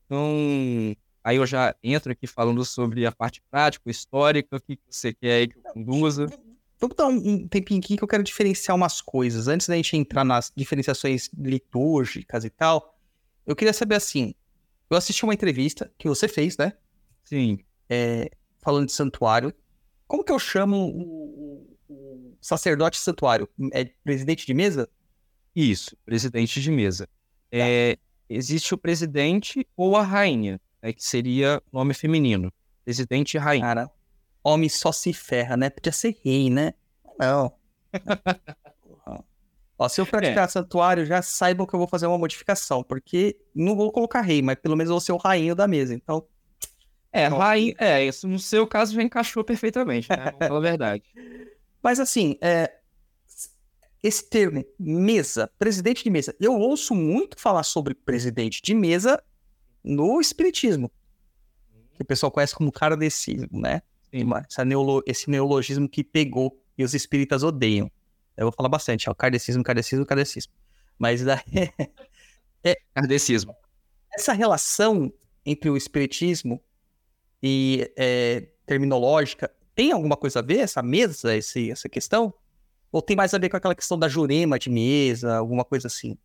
Então, 0.06 0.96
aí 1.24 1.36
eu 1.38 1.46
já 1.46 1.76
entro 1.84 2.12
aqui 2.12 2.28
falando 2.28 2.64
sobre 2.64 3.06
a 3.06 3.12
parte 3.12 3.42
prática, 3.50 3.90
histórica, 3.90 4.56
o 4.56 4.62
que 4.62 4.80
você 4.88 5.14
quer 5.14 5.34
aí 5.34 5.48
que 5.48 5.58
eu 5.58 5.64
conduza. 5.74 6.28
Vamos 6.80 6.96
dar 6.96 7.08
um, 7.08 7.16
um 7.16 7.48
tempinho 7.48 7.80
aqui 7.80 7.98
que 7.98 8.04
eu 8.04 8.08
quero 8.08 8.24
diferenciar 8.24 8.76
umas 8.76 9.02
coisas. 9.02 9.48
Antes 9.48 9.68
da 9.68 9.76
gente 9.76 9.98
entrar 9.98 10.24
nas 10.24 10.52
diferenciações 10.56 11.30
litúrgicas 11.36 12.46
e 12.46 12.50
tal, 12.50 12.96
eu 13.46 13.56
queria 13.56 13.74
saber 13.74 13.96
assim: 13.96 14.34
eu 14.90 14.96
assisti 14.96 15.24
uma 15.24 15.34
entrevista 15.34 15.92
que 15.98 16.08
você 16.08 16.28
fez, 16.28 16.56
né? 16.56 16.74
Sim, 17.24 17.58
é, 17.90 18.30
falando 18.60 18.86
de 18.86 18.92
santuário. 18.94 19.52
Como 20.08 20.24
que 20.24 20.32
eu 20.32 20.38
chamo 20.38 20.78
o, 20.78 21.75
o- 21.90 22.36
sacerdote 22.42 22.98
santuário? 23.00 23.48
É 23.74 23.86
presidente 24.04 24.46
de 24.46 24.54
mesa? 24.54 24.90
isso, 25.56 25.96
presidente 26.06 26.60
de 26.62 26.70
mesa. 26.70 27.08
É, 27.50 27.98
existe 28.30 28.74
o 28.74 28.78
presidente 28.78 29.66
ou 29.78 29.96
a 29.96 30.02
rainha, 30.04 30.60
né, 30.82 30.92
que 30.92 31.02
seria 31.02 31.62
nome 31.72 31.94
feminino. 31.94 32.52
Presidente 32.84 33.36
e 33.36 33.38
rainha. 33.38 33.64
Cara, 33.66 33.92
homem 34.44 34.68
só 34.68 34.92
se 34.92 35.14
ferra, 35.14 35.56
né? 35.56 35.70
Podia 35.70 35.94
ser 35.94 36.18
rei, 36.26 36.50
né? 36.50 36.74
Não. 37.18 37.54
Ó, 39.78 39.90
se 39.90 40.00
eu 40.00 40.06
praticar 40.06 40.50
santuário, 40.50 41.06
já 41.06 41.22
saibam 41.22 41.66
que 41.66 41.74
eu 41.74 41.80
vou 41.80 41.88
fazer 41.88 42.08
uma 42.08 42.18
modificação, 42.18 42.82
porque 42.84 43.38
não 43.54 43.76
vou 43.76 43.92
colocar 43.92 44.22
rei, 44.22 44.42
mas 44.42 44.56
pelo 44.58 44.76
menos 44.76 44.90
vou 44.90 45.02
ser 45.02 45.12
o 45.12 45.18
rainho 45.18 45.54
da 45.56 45.68
mesa. 45.68 45.94
Então, 45.94 46.26
É, 47.12 47.28
rainha, 47.28 47.76
é, 47.78 48.06
isso 48.06 48.28
no 48.28 48.40
seu 48.40 48.66
caso 48.68 48.94
já 48.94 49.02
encaixou 49.04 49.44
perfeitamente, 49.44 50.10
né? 50.10 50.18
Vamos 50.32 50.48
falar 50.48 50.58
a 50.60 50.62
verdade. 50.62 51.04
Mas 51.86 52.00
assim, 52.00 52.36
é, 52.42 52.80
esse 54.02 54.28
termo, 54.28 54.66
mesa, 54.80 55.52
presidente 55.60 56.04
de 56.04 56.10
mesa, 56.10 56.36
eu 56.40 56.56
ouço 56.60 56.96
muito 56.96 57.40
falar 57.40 57.62
sobre 57.62 57.94
presidente 57.94 58.60
de 58.60 58.74
mesa 58.74 59.24
no 59.84 60.20
espiritismo, 60.20 60.92
que 61.94 62.02
o 62.02 62.06
pessoal 62.06 62.32
conhece 62.32 62.56
como 62.56 62.72
kardecismo, 62.72 63.62
né? 63.62 63.84
Neolo- 64.66 65.04
esse 65.06 65.30
neologismo 65.30 65.88
que 65.88 66.04
pegou 66.04 66.60
e 66.76 66.84
os 66.84 66.96
espíritas 66.96 67.44
odeiam. 67.44 67.92
Eu 68.36 68.46
vou 68.48 68.52
falar 68.52 68.70
bastante, 68.70 69.08
ó, 69.08 69.14
kardecismo, 69.14 69.62
kardecismo, 69.64 70.08
kardecismo. 70.08 70.54
Mas 70.98 71.24
daí, 71.24 71.40
Kardecismo. 72.96 73.56
essa 74.12 74.34
relação 74.34 75.14
entre 75.46 75.70
o 75.70 75.78
espiritismo 75.78 76.60
e 77.44 77.94
é, 77.96 78.48
terminológica 78.66 79.52
tem 79.76 79.92
alguma 79.92 80.18
coisa 80.18 80.40
a 80.40 80.42
ver, 80.42 80.60
essa 80.60 80.82
mesa, 80.82 81.36
esse, 81.36 81.72
essa 81.72 81.90
questão? 81.90 82.34
Ou 82.92 83.02
tem 83.02 83.16
mais 83.16 83.34
a 83.34 83.38
ver 83.38 83.50
com 83.50 83.58
aquela 83.58 83.76
questão 83.76 84.00
da 84.00 84.08
jurema 84.08 84.58
de 84.58 84.70
mesa, 84.70 85.36
alguma 85.38 85.66
coisa 85.66 85.88
assim? 85.88 86.18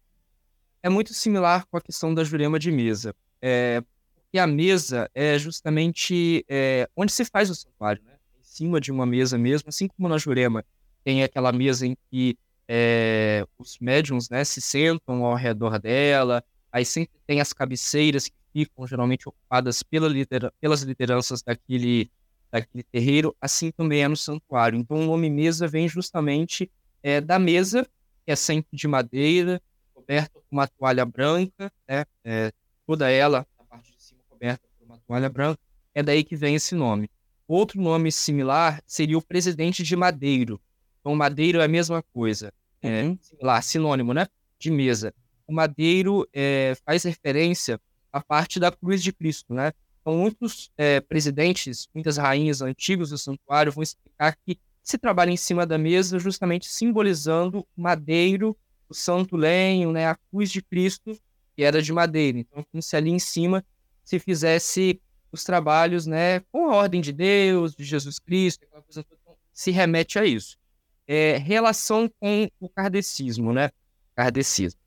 é 0.83 0.89
muito 0.89 1.13
similar 1.13 1.67
com 1.67 1.77
a 1.77 1.81
questão 1.81 2.15
da 2.15 2.25
jurema 2.25 2.59
de 2.59 2.71
mesa. 2.71 3.15
É, 3.41 3.83
porque 4.15 4.39
a 4.39 4.47
mesa 4.47 5.11
é 5.15 5.39
justamente 5.39 6.45
é, 6.49 6.89
onde 6.97 7.13
se 7.13 7.25
faz 7.25 7.51
o 7.51 7.55
santuário, 7.55 8.03
né? 8.05 8.15
Em 8.39 8.43
cima 8.43 8.81
de 8.81 8.91
uma 8.91 9.07
mesa 9.07 9.37
mesmo, 9.37 9.69
assim 9.69 9.89
como 9.89 10.09
na 10.09 10.19
jurema 10.19 10.65
tem 11.05 11.23
aquela 11.23 11.51
mesa 11.53 11.87
em 11.87 11.97
que 12.11 12.37
é, 12.69 13.45
os 13.59 13.79
médiums 13.79 14.29
né, 14.29 14.45
se 14.45 14.61
sentam 14.61 15.25
ao 15.25 15.35
redor 15.35 15.79
dela, 15.79 16.45
aí 16.71 16.85
sempre 16.85 17.19
tem 17.27 17.41
as 17.41 17.53
cabeceiras 17.53 18.29
que 18.29 18.35
ficam 18.53 18.87
geralmente 18.87 19.29
ocupadas 19.29 19.83
pela 19.83 20.09
lidera- 20.09 20.53
pelas 20.61 20.83
lideranças 20.83 21.43
daquele, 21.43 22.11
daquele 22.51 22.83
terreiro, 22.83 23.35
assim 23.41 23.71
também 23.71 24.03
é 24.03 24.09
no 24.09 24.17
santuário. 24.17 24.79
Então 24.79 24.99
o 24.99 25.07
nome 25.07 25.31
mesa 25.31 25.67
vem 25.69 25.89
justamente 25.89 26.71
é, 27.03 27.21
da 27.21 27.39
mesa, 27.39 27.85
que 28.25 28.33
é 28.33 28.37
sempre 28.37 28.77
de 28.77 28.87
madeira, 28.89 29.61
coberta 29.95 30.39
com 30.41 30.47
uma 30.51 30.67
toalha 30.67 31.05
branca, 31.05 31.73
né? 31.89 32.05
É, 32.25 32.53
toda 32.87 33.11
ela, 33.11 33.47
a 33.59 33.65
parte 33.65 33.93
de 33.97 34.03
cima 34.03 34.21
coberta 34.29 34.67
por 34.79 34.85
uma 34.87 34.99
toalha 35.07 35.29
branca, 35.29 35.61
é 35.95 36.03
daí 36.03 36.25
que 36.25 36.37
vem 36.37 36.55
esse 36.55 36.75
nome. 36.75 37.09
Outro 37.47 37.81
nome 37.81 38.13
similar 38.13 38.83
seria 38.87 39.19
o 39.19 39.23
presidente 39.23 39.83
de 39.83 39.97
madeiro. 39.97 40.61
Então, 41.01 41.15
madeiro 41.17 41.61
é 41.61 41.65
a 41.65 41.69
mesma 41.69 42.03
coisa, 42.13 42.53
é, 42.83 43.03
Uhum. 43.05 43.19
similar, 43.21 43.63
sinônimo, 43.63 44.13
né? 44.15 44.27
De 44.59 44.71
mesa. 44.71 45.15
O 45.47 45.53
madeiro 45.53 46.29
é, 46.33 46.77
faz 46.85 47.03
referência 47.05 47.81
à 48.13 48.21
parte 48.23 48.61
da 48.61 48.71
cruz 48.71 49.03
de 49.03 49.13
Cristo, 49.13 49.53
né? 49.55 49.73
Então, 50.01 50.17
muitos 50.17 50.71
é, 50.77 51.01
presidentes, 51.01 51.89
muitas 51.95 52.17
rainhas 52.17 52.63
antigos 52.63 53.11
do 53.11 53.19
santuário 53.19 53.73
vão 53.73 53.83
explicar 53.83 54.37
que 54.45 54.59
se 54.83 54.97
trabalha 54.97 55.31
em 55.31 55.37
cima 55.37 55.67
da 55.67 55.77
mesa 55.77 56.19
justamente 56.19 56.69
simbolizando 56.69 57.61
o 57.77 57.83
madeiro 57.83 58.57
o 58.91 58.95
santo 58.95 59.37
lenho, 59.37 59.93
né, 59.93 60.09
a 60.09 60.17
cruz 60.17 60.51
de 60.51 60.61
Cristo, 60.61 61.17
que 61.55 61.63
era 61.63 61.81
de 61.81 61.93
madeira. 61.93 62.39
Então, 62.39 62.67
como 62.71 62.83
se 62.83 62.97
ali 62.97 63.11
em 63.11 63.21
cima 63.21 63.65
se 64.05 64.19
fizesse 64.19 65.01
os 65.31 65.45
trabalhos, 65.45 66.07
né, 66.07 66.41
com 66.51 66.69
a 66.69 66.75
ordem 66.75 67.01
de 67.01 67.13
Deus, 67.13 67.75
de 67.75 67.85
Jesus 67.85 68.19
Cristo, 68.19 68.67
coisa 68.67 69.07
então, 69.09 69.37
se 69.53 69.71
remete 69.71 70.19
a 70.19 70.25
isso. 70.25 70.59
É, 71.07 71.37
relação 71.37 72.11
com 72.19 72.51
o 72.59 72.69
kardecismo, 72.69 73.53
né? 73.53 73.71
Kardecismo. 74.15 74.81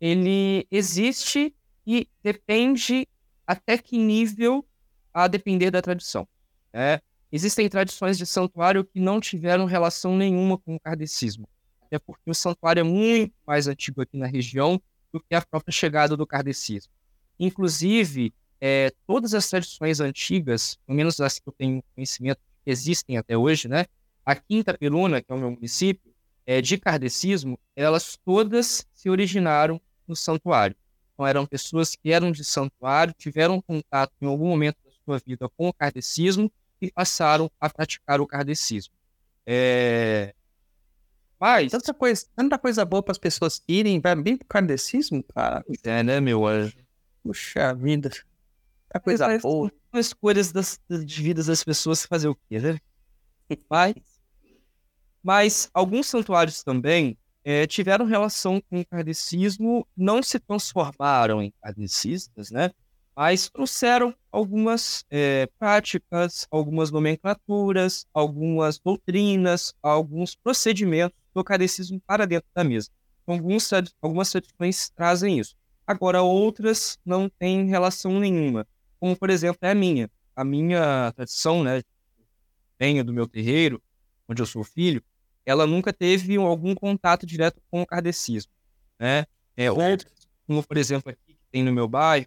Ele 0.00 0.66
existe 0.70 1.54
e 1.86 2.08
depende 2.22 3.06
até 3.46 3.78
que 3.78 3.96
nível 3.96 4.66
a 5.12 5.28
depender 5.28 5.70
da 5.70 5.80
tradição. 5.80 6.26
né? 6.72 7.00
Existem 7.30 7.68
tradições 7.68 8.18
de 8.18 8.26
santuário 8.26 8.84
que 8.84 9.00
não 9.00 9.20
tiveram 9.20 9.64
relação 9.64 10.16
nenhuma 10.16 10.58
com 10.58 10.76
o 10.76 10.80
kardecismo 10.80 11.48
até 11.86 11.98
porque 11.98 12.30
o 12.30 12.34
santuário 12.34 12.80
é 12.80 12.84
muito 12.84 13.34
mais 13.46 13.66
antigo 13.66 14.02
aqui 14.02 14.16
na 14.16 14.26
região 14.26 14.80
do 15.12 15.20
que 15.20 15.34
a 15.34 15.40
própria 15.40 15.72
chegada 15.72 16.16
do 16.16 16.26
kardecismo. 16.26 16.92
Inclusive, 17.38 18.34
é, 18.60 18.92
todas 19.06 19.34
as 19.34 19.48
tradições 19.48 20.00
antigas, 20.00 20.76
pelo 20.86 20.96
menos 20.96 21.20
as 21.20 21.38
que 21.38 21.48
eu 21.48 21.52
tenho 21.52 21.82
conhecimento 21.94 22.40
existem 22.64 23.16
até 23.16 23.36
hoje, 23.36 23.68
né? 23.68 23.86
A 24.24 24.34
Quinta 24.34 24.76
Peluna, 24.76 25.22
que 25.22 25.30
é 25.30 25.34
o 25.34 25.38
meu 25.38 25.50
município, 25.52 26.12
é, 26.44 26.60
de 26.60 26.76
kardecismo, 26.76 27.58
elas 27.74 28.18
todas 28.24 28.86
se 28.92 29.08
originaram 29.08 29.80
no 30.06 30.16
santuário. 30.16 30.76
Então, 31.16 31.26
eram 31.26 31.46
pessoas 31.46 31.94
que 31.96 32.12
eram 32.12 32.30
de 32.30 32.44
santuário, 32.44 33.14
tiveram 33.16 33.58
contato 33.62 34.12
em 34.20 34.26
algum 34.26 34.48
momento 34.48 34.76
da 34.84 34.90
sua 35.02 35.18
vida 35.26 35.48
com 35.56 35.68
o 35.68 35.72
kardecismo 35.72 36.52
e 36.78 36.92
passaram 36.92 37.50
a 37.58 37.70
praticar 37.70 38.20
o 38.20 38.26
kardecismo. 38.26 38.92
É, 39.46 40.34
mas, 41.40 41.72
Tanta 41.72 41.94
coisa, 41.94 42.26
tanta 42.36 42.58
coisa 42.58 42.84
boa 42.84 43.02
para 43.02 43.12
as 43.12 43.18
pessoas 43.18 43.62
irem, 43.66 43.98
vai 43.98 44.14
bem 44.14 44.36
pro 44.36 44.46
kardecismo, 44.46 45.22
cara. 45.22 45.64
é, 45.84 46.02
né, 46.02 46.20
meu 46.20 46.46
anjo? 46.46 46.76
Puxa 47.22 47.72
vida. 47.74 48.10
Tanta 48.90 49.00
coisa 49.02 49.26
Mas- 49.26 49.40
boa. 49.42 49.72
São 49.90 50.00
escolhas 50.00 50.52
das, 50.52 50.78
de 50.90 51.22
vidas 51.22 51.46
das 51.46 51.64
pessoas 51.64 52.04
fazer 52.04 52.28
o 52.28 52.34
quê, 52.34 52.58
né? 52.60 52.78
Mas, 53.70 53.94
mas 55.22 55.70
alguns 55.72 56.06
santuários 56.08 56.62
também 56.62 57.16
eh, 57.46 57.66
tiveram 57.66 58.04
relação 58.04 58.60
com 58.60 58.80
o 58.80 58.86
kardecismo, 58.86 59.86
não 59.96 60.22
se 60.22 60.38
transformaram 60.38 61.42
em 61.42 61.52
kardecistas, 61.62 62.50
né? 62.50 62.72
Mas 63.14 63.48
trouxeram 63.48 64.14
algumas 64.30 65.04
eh, 65.10 65.48
práticas, 65.58 66.46
algumas 66.50 66.90
nomenclaturas, 66.90 68.06
algumas 68.12 68.78
doutrinas, 68.78 69.74
alguns 69.82 70.34
procedimentos 70.34 71.16
do 71.34 71.42
kardecismo 71.44 72.00
para 72.06 72.26
dentro 72.26 72.48
da 72.54 72.64
mesa. 72.64 72.90
Alguns, 73.26 73.70
algumas 74.02 74.30
tradições 74.30 74.90
trazem 74.90 75.38
isso. 75.38 75.54
Agora, 75.86 76.22
outras 76.22 76.98
não 77.06 77.28
têm 77.28 77.66
relação 77.66 78.20
nenhuma 78.20 78.66
como 78.98 79.16
por 79.16 79.30
exemplo 79.30 79.58
é 79.62 79.70
a 79.70 79.74
minha. 79.74 80.10
A 80.34 80.44
minha 80.44 81.12
tradição, 81.12 81.62
né, 81.62 81.82
venho 82.78 83.04
do 83.04 83.12
meu 83.12 83.26
terreiro, 83.26 83.82
onde 84.28 84.42
eu 84.42 84.46
sou 84.46 84.64
filho, 84.64 85.02
ela 85.46 85.66
nunca 85.66 85.92
teve 85.92 86.36
algum 86.36 86.74
contato 86.74 87.24
direto 87.24 87.62
com 87.70 87.80
o 87.80 87.86
kardecismo, 87.86 88.52
né? 88.98 89.24
É, 89.56 89.70
outras, 89.70 90.12
como 90.46 90.62
por 90.62 90.76
exemplo 90.76 91.10
aqui 91.10 91.34
que 91.34 91.46
tem 91.50 91.62
no 91.62 91.72
meu 91.72 91.88
bairro, 91.88 92.26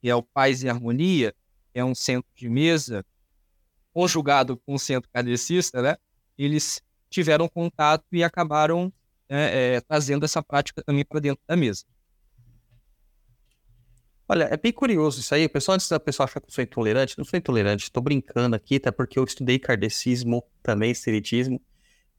que 0.00 0.08
é 0.08 0.14
o 0.14 0.22
Paz 0.22 0.62
e 0.62 0.68
Harmonia, 0.68 1.34
que 1.72 1.80
é 1.80 1.84
um 1.84 1.94
centro 1.94 2.30
de 2.34 2.48
mesa 2.48 3.04
conjugado 3.92 4.56
com 4.56 4.74
o 4.74 4.78
centro 4.78 5.10
kardecista, 5.12 5.82
né? 5.82 5.96
Eles 6.38 6.80
tiveram 7.10 7.48
contato 7.48 8.06
e 8.12 8.22
acabaram 8.22 8.92
né, 9.28 9.74
é, 9.76 9.80
trazendo 9.80 10.24
essa 10.24 10.42
prática 10.42 10.82
também 10.82 11.04
para 11.04 11.20
dentro 11.20 11.42
da 11.46 11.56
mesa. 11.56 11.84
Olha, 14.28 14.44
é 14.44 14.56
bem 14.56 14.72
curioso 14.72 15.18
isso 15.18 15.34
aí. 15.34 15.46
O 15.46 15.50
pessoal, 15.50 15.74
antes 15.74 15.88
da 15.88 15.98
pessoa 15.98 16.24
achar 16.24 16.40
que 16.40 16.46
eu 16.46 16.52
sou 16.52 16.62
intolerante, 16.62 17.18
não 17.18 17.24
sou 17.24 17.36
intolerante, 17.36 17.90
tô 17.90 18.00
brincando 18.00 18.54
aqui, 18.54 18.76
até 18.76 18.92
porque 18.92 19.18
eu 19.18 19.24
estudei 19.24 19.58
kardecismo, 19.58 20.44
também 20.62 20.92
espiritismo. 20.92 21.60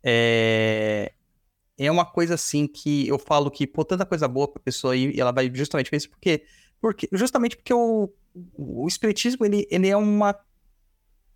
É... 0.04 1.14
é 1.78 1.92
uma 1.92 2.06
coisa 2.06 2.36
assim 2.36 2.68
que 2.68 3.08
eu 3.08 3.20
falo 3.20 3.52
que, 3.52 3.68
pô, 3.68 3.84
tanta 3.86 4.06
coisa 4.06 4.28
boa 4.28 4.48
pra 4.48 4.62
pessoa 4.62 4.96
ir, 4.96 5.16
e 5.16 5.22
ela 5.22 5.32
vai 5.32 5.52
justamente 5.54 5.92
ver 5.92 5.98
isso, 5.98 6.10
porque, 6.10 6.46
porque 6.80 7.08
justamente 7.12 7.56
porque 7.56 7.74
o, 7.74 8.12
o 8.58 8.88
espiritismo, 8.88 9.46
ele, 9.46 9.68
ele 9.70 9.88
é 9.88 9.98
uma, 9.98 10.36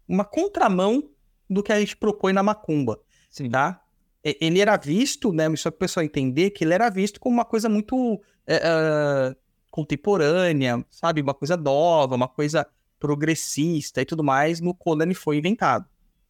uma 0.07 0.25
contramão 0.25 1.09
do 1.49 1.61
que 1.61 1.71
a 1.71 1.79
gente 1.79 1.95
propõe 1.95 2.33
na 2.33 2.41
macumba 2.41 2.99
Sim. 3.29 3.49
tá? 3.49 3.85
ele 4.25 4.59
era 4.59 4.75
visto, 4.75 5.31
né? 5.31 5.55
Só 5.55 5.69
para 5.69 5.75
o 5.75 5.79
pessoal 5.79 6.03
entender 6.03 6.49
que 6.49 6.63
ele 6.63 6.73
era 6.73 6.89
visto 6.89 7.19
como 7.19 7.35
uma 7.35 7.45
coisa 7.45 7.69
muito 7.69 8.19
é, 8.47 8.55
é, 8.55 9.35
contemporânea, 9.69 10.83
sabe? 10.89 11.21
Uma 11.21 11.33
coisa 11.35 11.55
nova, 11.55 12.15
uma 12.15 12.27
coisa 12.27 12.67
progressista 12.99 14.01
e 14.01 14.05
tudo 14.05 14.23
mais, 14.23 14.59
no 14.59 14.73
quando 14.73 15.03
ele 15.03 15.13
foi 15.13 15.37
inventado. 15.37 15.85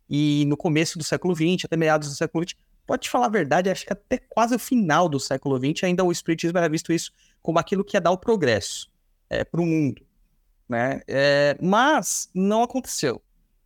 E 0.10 0.46
no 0.48 0.56
começo 0.56 0.98
do 0.98 1.04
século 1.04 1.36
XX, 1.36 1.66
até 1.66 1.76
meados 1.76 2.10
do 2.10 2.16
século 2.16 2.44
XX, 2.48 2.56
pode 2.86 3.10
falar 3.10 3.26
a 3.26 3.30
verdade, 3.30 3.70
acho 3.70 3.86
que 3.86 3.94
até 3.94 4.18
quase 4.18 4.56
o 4.56 4.60
final 4.60 5.10
do 5.10 5.20
século 5.20 5.58
XX, 5.58 5.84
ainda 5.86 6.04
o 6.04 6.12
espiritismo 6.12 6.58
era 6.58 6.70
visto 6.70 6.94
isso 6.94 7.12
como 7.42 7.60
aquilo 7.60 7.84
que 7.84 7.98
ia 7.98 8.02
dar 8.02 8.12
o 8.12 8.18
progresso 8.18 8.90
para 9.52 9.62
o 9.62 9.66
mundo, 9.66 10.06
né? 10.70 11.02
É, 11.08 11.58
mas 11.62 12.30
não 12.34 12.64
aconteceu. 12.64 13.22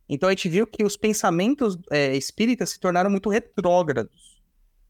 Então 0.08 0.28
a 0.28 0.32
gente 0.32 0.48
viu 0.48 0.66
que 0.66 0.84
os 0.84 0.96
pensamentos 0.96 1.78
é, 1.90 2.16
espíritas 2.16 2.70
se 2.70 2.80
tornaram 2.80 3.10
muito 3.10 3.28
retrógrados, 3.28 4.42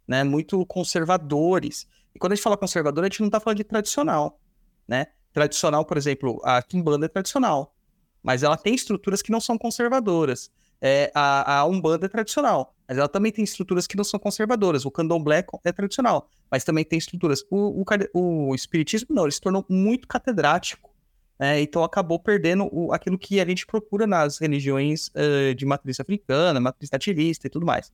né? 0.07 0.25
Muito 0.25 0.65
conservadores. 0.67 1.87
E 2.15 2.19
quando 2.19 2.33
a 2.33 2.35
gente 2.37 2.43
fala 2.43 2.57
conservador, 2.57 3.05
a 3.05 3.09
gente 3.09 3.21
não 3.21 3.29
está 3.29 3.41
falando 3.41 3.59
de 3.59 3.65
tradicional, 3.65 4.41
né? 4.89 5.09
Tradicional, 5.33 5.85
por 5.85 5.97
exemplo, 5.97 6.41
a 6.45 6.63
Kimbanda 6.63 7.07
é 7.07 7.09
tradicional, 7.09 7.75
mas 8.23 8.43
ela 8.43 8.57
tem 8.57 8.75
estruturas 8.75 9.23
que 9.23 9.31
não 9.31 9.41
são 9.41 9.59
conservadoras. 9.59 10.51
É, 10.83 11.11
a, 11.15 11.59
a 11.59 11.67
Umbanda 11.67 12.07
é 12.07 12.09
tradicional, 12.09 12.75
mas 12.89 12.97
ela 12.97 13.09
também 13.09 13.31
tem 13.31 13.45
estruturas 13.45 13.87
que 13.87 13.97
não 13.97 14.05
são 14.05 14.19
conservadoras. 14.19 14.87
O 14.87 14.91
Candomblé 14.91 15.45
é 15.63 15.73
tradicional, 15.73 16.29
mas 16.51 16.65
também 16.65 16.85
tem 16.85 16.99
estruturas. 16.99 17.45
O, 17.51 17.85
o, 18.15 18.51
o 18.51 18.55
Espiritismo 18.55 19.15
não, 19.15 19.25
ele 19.25 19.33
se 19.33 19.41
tornou 19.41 19.65
muito 19.69 20.09
catedrático, 20.09 20.91
né? 21.39 21.61
então 21.61 21.85
acabou 21.85 22.19
perdendo 22.19 22.69
o, 22.73 22.93
aquilo 22.95 23.19
que 23.19 23.41
a 23.41 23.45
gente 23.45 23.67
procura 23.67 24.07
nas 24.07 24.39
religiões 24.39 25.09
uh, 25.09 25.55
de 25.55 25.67
matriz 25.67 26.01
africana, 26.01 26.59
matriz 26.59 26.91
nativista 26.91 27.47
e 27.47 27.51
tudo 27.51 27.67
mais. 27.67 27.93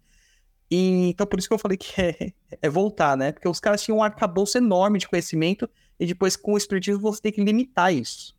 E, 0.70 1.10
então 1.10 1.26
por 1.26 1.38
isso 1.38 1.48
que 1.48 1.54
eu 1.54 1.58
falei 1.58 1.76
que 1.76 2.00
é, 2.00 2.32
é 2.62 2.68
voltar, 2.68 3.16
né? 3.16 3.32
Porque 3.32 3.48
os 3.48 3.58
caras 3.58 3.82
tinham 3.82 3.98
um 3.98 4.02
arcabouço 4.02 4.56
enorme 4.58 4.98
de 4.98 5.08
conhecimento 5.08 5.68
e 5.98 6.06
depois 6.06 6.36
com 6.36 6.52
o 6.52 6.56
Espiritismo 6.56 7.00
você 7.00 7.20
tem 7.20 7.32
que 7.32 7.42
limitar 7.42 7.92
isso. 7.92 8.36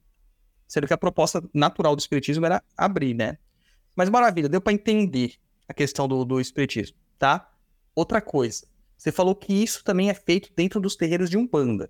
Sendo 0.67 0.87
que 0.87 0.93
a 0.93 0.97
proposta 0.97 1.41
natural 1.53 1.95
do 1.95 1.99
Espiritismo 1.99 2.45
era 2.45 2.61
abrir, 2.77 3.13
né? 3.13 3.37
Mas 3.97 4.09
maravilha, 4.09 4.47
deu 4.47 4.61
para 4.61 4.71
entender 4.73 5.33
a 5.67 5.73
questão 5.73 6.07
do, 6.07 6.23
do 6.23 6.39
espiritismo, 6.39 6.95
tá? 7.17 7.51
Outra 7.95 8.21
coisa, 8.21 8.67
você 8.95 9.11
falou 9.11 9.35
que 9.35 9.51
isso 9.51 9.83
também 9.83 10.11
é 10.11 10.13
feito 10.13 10.53
dentro 10.55 10.79
dos 10.79 10.95
terreiros 10.95 11.31
de 11.31 11.35
Umbanda. 11.37 11.89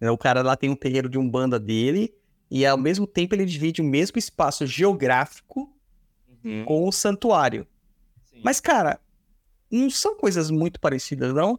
O 0.00 0.18
cara 0.18 0.42
lá 0.42 0.56
tem 0.56 0.68
um 0.68 0.74
terreiro 0.76 1.08
de 1.08 1.16
Umbanda 1.16 1.58
dele 1.58 2.12
e 2.50 2.66
ao 2.66 2.76
mesmo 2.76 3.06
tempo 3.06 3.34
ele 3.36 3.46
divide 3.46 3.80
o 3.80 3.84
mesmo 3.84 4.18
espaço 4.18 4.66
geográfico 4.66 5.70
Uhum. 6.44 6.64
com 6.66 6.86
o 6.86 6.92
santuário. 6.92 7.66
Sim. 8.26 8.42
Mas, 8.44 8.60
cara, 8.60 9.00
não 9.70 9.88
são 9.88 10.14
coisas 10.14 10.50
muito 10.50 10.78
parecidas, 10.78 11.32
não? 11.32 11.58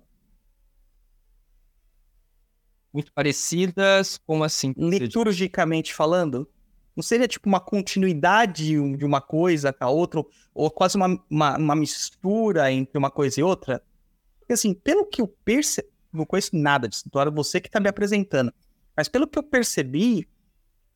Muito 2.94 3.12
parecidas, 3.12 4.20
como 4.28 4.44
assim? 4.44 4.74
Liturgicamente 4.78 5.92
falando? 5.92 6.48
Não 6.96 7.04
seria 7.04 7.28
tipo 7.28 7.48
uma 7.50 7.60
continuidade 7.60 8.70
de 8.70 9.06
uma 9.06 9.20
coisa 9.20 9.74
com 9.74 9.84
a 9.84 9.90
outra, 9.90 10.24
ou 10.54 10.72
quase 10.72 10.96
uma, 10.96 11.22
uma, 11.30 11.58
uma 11.58 11.76
mistura 11.76 12.72
entre 12.72 12.98
uma 12.98 13.12
coisa 13.12 13.40
e 13.40 13.44
outra? 13.44 13.84
Porque 14.40 14.54
assim, 14.54 14.74
pelo 14.74 15.06
que 15.06 15.22
eu 15.22 15.28
percebi, 15.28 15.90
não 16.14 16.26
conheço 16.26 16.56
nada 16.56 16.88
de 16.88 16.96
santuário, 16.96 17.32
você 17.32 17.60
que 17.60 17.70
tá 17.70 17.80
me 17.80 17.90
apresentando, 17.90 18.54
mas 18.96 19.10
pelo 19.10 19.28
que 19.28 19.38
eu 19.38 19.44
percebi, 19.44 20.28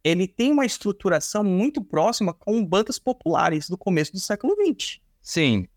ele 0.04 0.28
tem 0.28 0.52
uma 0.52 0.66
estruturação 0.66 1.44
muito 1.44 1.84
próxima 1.84 2.34
com 2.34 2.66
bandas 2.66 2.98
populares 2.98 3.68
do 3.68 3.78
começo 3.78 4.14
do 4.14 4.20
século 4.20 4.56
XX, 4.56 5.02
Sim, 5.22 5.68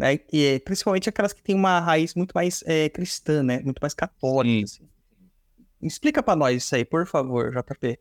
né? 0.00 0.18
E 0.32 0.58
principalmente 0.64 1.10
aquelas 1.10 1.34
que 1.34 1.42
têm 1.42 1.54
uma 1.54 1.78
raiz 1.78 2.14
muito 2.14 2.32
mais 2.32 2.64
é, 2.66 2.88
cristã, 2.88 3.42
né? 3.42 3.60
Muito 3.60 3.80
mais 3.80 3.92
católica. 3.92 4.64
assim. 4.64 4.88
Explica 5.82 6.22
pra 6.22 6.34
nós 6.34 6.62
isso 6.62 6.74
aí, 6.74 6.86
por 6.86 7.06
favor, 7.06 7.52
JP. 7.52 7.98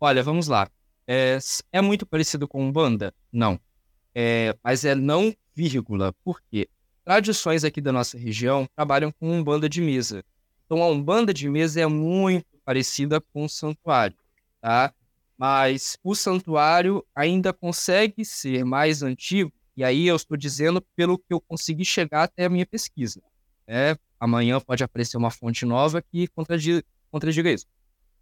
Olha, 0.00 0.22
vamos 0.22 0.48
lá. 0.48 0.68
É, 1.06 1.38
é 1.72 1.80
muito 1.80 2.06
parecido 2.06 2.46
com 2.46 2.62
Umbanda? 2.66 3.14
Não. 3.32 3.58
É, 4.14 4.56
mas 4.62 4.84
é 4.84 4.94
não 4.94 5.34
vírgula. 5.54 6.12
Por 6.24 6.40
quê? 6.50 6.68
Tradições 7.04 7.64
aqui 7.64 7.80
da 7.80 7.92
nossa 7.92 8.18
região 8.18 8.68
trabalham 8.76 9.10
com 9.12 9.30
Umbanda 9.30 9.68
de 9.68 9.80
mesa. 9.80 10.22
Então, 10.66 10.82
a 10.82 10.88
Umbanda 10.88 11.32
de 11.32 11.48
mesa 11.48 11.80
é 11.80 11.86
muito 11.86 12.46
parecida 12.64 13.20
com 13.20 13.44
o 13.44 13.48
santuário, 13.48 14.16
tá? 14.60 14.92
Mas 15.36 15.96
o 16.02 16.14
santuário 16.14 17.04
ainda 17.14 17.52
consegue 17.52 18.24
ser 18.24 18.64
mais 18.64 19.02
antigo, 19.02 19.50
e 19.76 19.82
aí 19.84 20.06
eu 20.06 20.16
estou 20.16 20.36
dizendo 20.36 20.82
pelo 20.94 21.16
que 21.16 21.32
eu 21.32 21.40
consegui 21.40 21.84
chegar 21.84 22.24
até 22.24 22.44
a 22.44 22.48
minha 22.50 22.66
pesquisa. 22.66 23.22
né? 23.66 23.96
Amanhã 24.20 24.60
pode 24.60 24.82
aparecer 24.84 25.16
uma 25.16 25.30
fonte 25.30 25.64
nova 25.64 26.02
que 26.02 26.26
contradi- 26.28 26.84
contradiga 27.10 27.50
isso. 27.50 27.66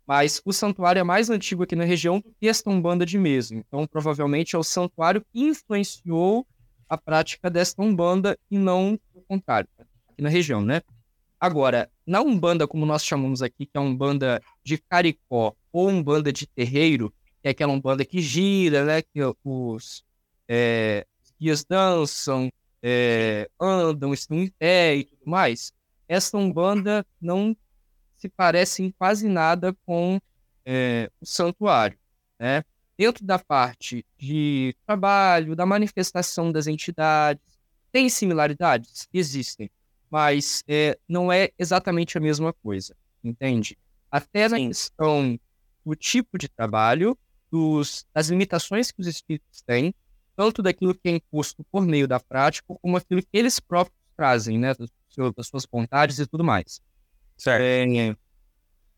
Mas 0.07 0.41
o 0.45 0.53
santuário 0.53 1.01
é 1.01 1.03
mais 1.03 1.29
antigo 1.29 1.65
aqui 1.65 1.75
na 1.75 1.85
região 1.85 2.21
do 2.21 2.33
que 2.39 2.49
esta 2.49 2.71
Umbanda 2.71 3.05
de 3.05 3.19
mesa. 3.19 3.55
Então, 3.55 3.87
provavelmente 3.87 4.55
é 4.55 4.59
o 4.59 4.63
santuário 4.63 5.21
que 5.33 5.43
influenciou 5.43 6.47
a 6.89 6.97
prática 6.97 7.51
desta 7.51 7.83
Umbanda 7.83 8.39
e 8.51 8.57
não 8.57 8.99
o 9.13 9.21
contrário, 9.23 9.69
aqui 9.79 10.23
na 10.23 10.29
região, 10.29 10.63
né? 10.63 10.83
Agora, 11.41 11.91
na 12.07 12.23
Umbanda, 12.23 12.67
como 12.67 12.87
nós 12.87 13.05
chamamos 13.05 13.43
aqui, 13.43 13.67
que 13.67 13.73
é 13.75 13.79
a 13.79 13.83
Umbanda 13.83 14.41
de 14.65 14.79
Caricó 14.79 15.55
ou 15.73 15.89
Umbanda 15.89 16.33
de 16.33 16.47
Terreiro, 16.47 17.13
que 17.43 17.49
é 17.49 17.51
aquela 17.51 17.73
Umbanda 17.73 18.05
que 18.05 18.21
gira, 18.21 18.85
né? 18.85 19.03
Que 19.03 19.21
os, 19.45 20.05
é, 20.49 21.05
guias 21.39 21.65
dançam, 21.65 22.51
é, 22.83 23.51
andam, 23.61 24.15
estão 24.15 24.39
em 24.39 24.49
pé 24.49 24.97
e 24.97 25.05
tudo 25.05 25.23
mais. 25.27 25.73
Essa 26.09 26.39
Umbanda 26.39 27.05
não 27.21 27.57
se 28.17 28.29
parece 28.29 28.83
em 28.83 28.91
quase 28.91 29.29
nada 29.29 29.77
com 29.85 30.21
é, 30.65 31.11
o 31.21 31.27
santuário, 31.27 31.99
né? 32.39 32.65
Dentro 32.99 33.25
da 33.25 33.39
parte 33.39 34.05
de 34.19 34.75
trabalho, 34.87 35.55
da 35.55 35.67
manifestação 35.67 36.51
das 36.51 36.67
entidades, 36.67 37.43
tem 37.93 38.09
similaridades? 38.09 39.07
Existem, 39.13 39.71
mas 40.11 40.65
é, 40.67 40.99
não 41.09 41.31
é 41.31 41.51
exatamente 41.59 42.17
a 42.17 42.21
mesma 42.21 42.53
coisa, 42.53 42.97
entende? 43.23 43.77
Até 44.11 44.49
na 44.49 44.57
questão 44.57 45.39
do 45.85 45.95
tipo 45.95 46.39
de 46.39 46.49
trabalho, 46.49 47.17
dos, 47.51 48.07
das 48.15 48.29
limitações 48.29 48.91
que 48.91 49.01
os 49.01 49.07
espíritos 49.07 49.63
têm, 49.63 49.95
tanto 50.35 50.63
daquilo 50.63 50.95
que 50.95 51.09
é 51.09 51.11
imposto 51.13 51.65
por 51.71 51.87
meio 51.87 52.09
da 52.09 52.21
prática, 52.21 52.75
como 52.83 52.97
aquilo 52.97 53.23
que 53.23 53.29
eles 53.33 53.61
próprios 53.61 53.97
trazem, 54.17 54.59
né? 54.59 54.75
Das 54.75 55.47
suas 55.47 55.67
vontades 55.71 56.19
e 56.19 56.27
tudo 56.27 56.45
mais. 56.45 56.81
Certo. 57.39 57.63
É, 57.63 58.17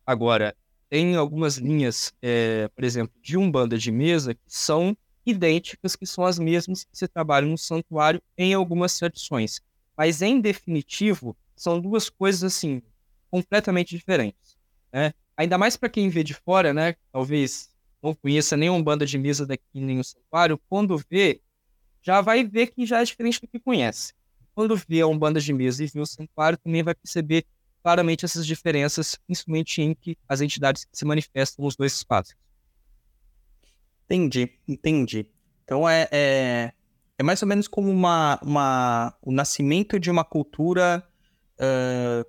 agora, 0.06 0.56
tem 0.90 1.16
algumas 1.16 1.56
linhas, 1.58 2.12
é, 2.22 2.68
por 2.68 2.84
exemplo, 2.84 3.14
de 3.22 3.36
Umbanda 3.38 3.78
de 3.78 3.92
mesa 3.92 4.34
que 4.34 4.40
são 4.48 4.96
idênticas, 5.26 5.96
que 5.96 6.06
são 6.06 6.24
as 6.24 6.38
mesmas 6.38 6.84
que 6.84 6.96
se 6.98 7.08
trabalham 7.08 7.50
no 7.50 7.58
santuário 7.58 8.22
em 8.38 8.54
algumas 8.54 8.98
tradições. 8.98 9.60
Mas, 9.96 10.22
em 10.22 10.40
definitivo, 10.40 11.36
são 11.56 11.80
duas 11.80 12.10
coisas, 12.10 12.44
assim, 12.44 12.82
completamente 13.30 13.96
diferentes, 13.96 14.56
né? 14.92 15.12
Ainda 15.36 15.58
mais 15.58 15.76
para 15.76 15.88
quem 15.90 16.08
vê 16.08 16.24
de 16.24 16.34
fora, 16.34 16.74
né? 16.74 16.96
Talvez 17.12 17.70
não 18.02 18.14
conheça 18.14 18.56
nem 18.56 18.70
Umbanda 18.70 19.06
de 19.06 19.18
mesa 19.18 19.46
daqui, 19.46 19.64
nem 19.80 20.00
o 20.00 20.04
santuário, 20.04 20.60
quando 20.68 20.96
vê, 21.10 21.40
já 22.02 22.20
vai 22.20 22.44
ver 22.44 22.68
que 22.68 22.86
já 22.86 23.00
é 23.00 23.04
diferente 23.04 23.40
do 23.40 23.48
que 23.48 23.60
conhece. 23.60 24.14
Quando 24.54 24.76
vê 24.76 25.00
a 25.02 25.06
Umbanda 25.06 25.40
de 25.40 25.52
mesa 25.52 25.84
e 25.84 25.88
vê 25.88 26.00
o 26.00 26.06
santuário, 26.06 26.58
também 26.58 26.82
vai 26.82 26.94
perceber 26.94 27.44
claramente 27.82 28.24
essas 28.24 28.46
diferenças, 28.46 29.16
principalmente 29.26 29.80
em 29.82 29.94
que 29.94 30.16
as 30.28 30.40
entidades 30.40 30.86
se 30.92 31.04
manifestam 31.04 31.64
nos 31.64 31.76
dois 31.76 31.94
espaços. 31.94 32.34
Entendi, 34.04 34.50
entendi. 34.66 35.26
Então 35.64 35.88
é, 35.88 36.08
é, 36.10 36.72
é 37.18 37.22
mais 37.22 37.42
ou 37.42 37.48
menos 37.48 37.68
como 37.68 37.90
uma, 37.90 38.38
uma, 38.42 39.14
o 39.22 39.30
nascimento 39.30 40.00
de 40.00 40.10
uma 40.10 40.24
cultura 40.24 41.06
ah, 41.58 42.24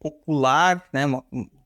popular, 0.00 0.88
né? 0.92 1.02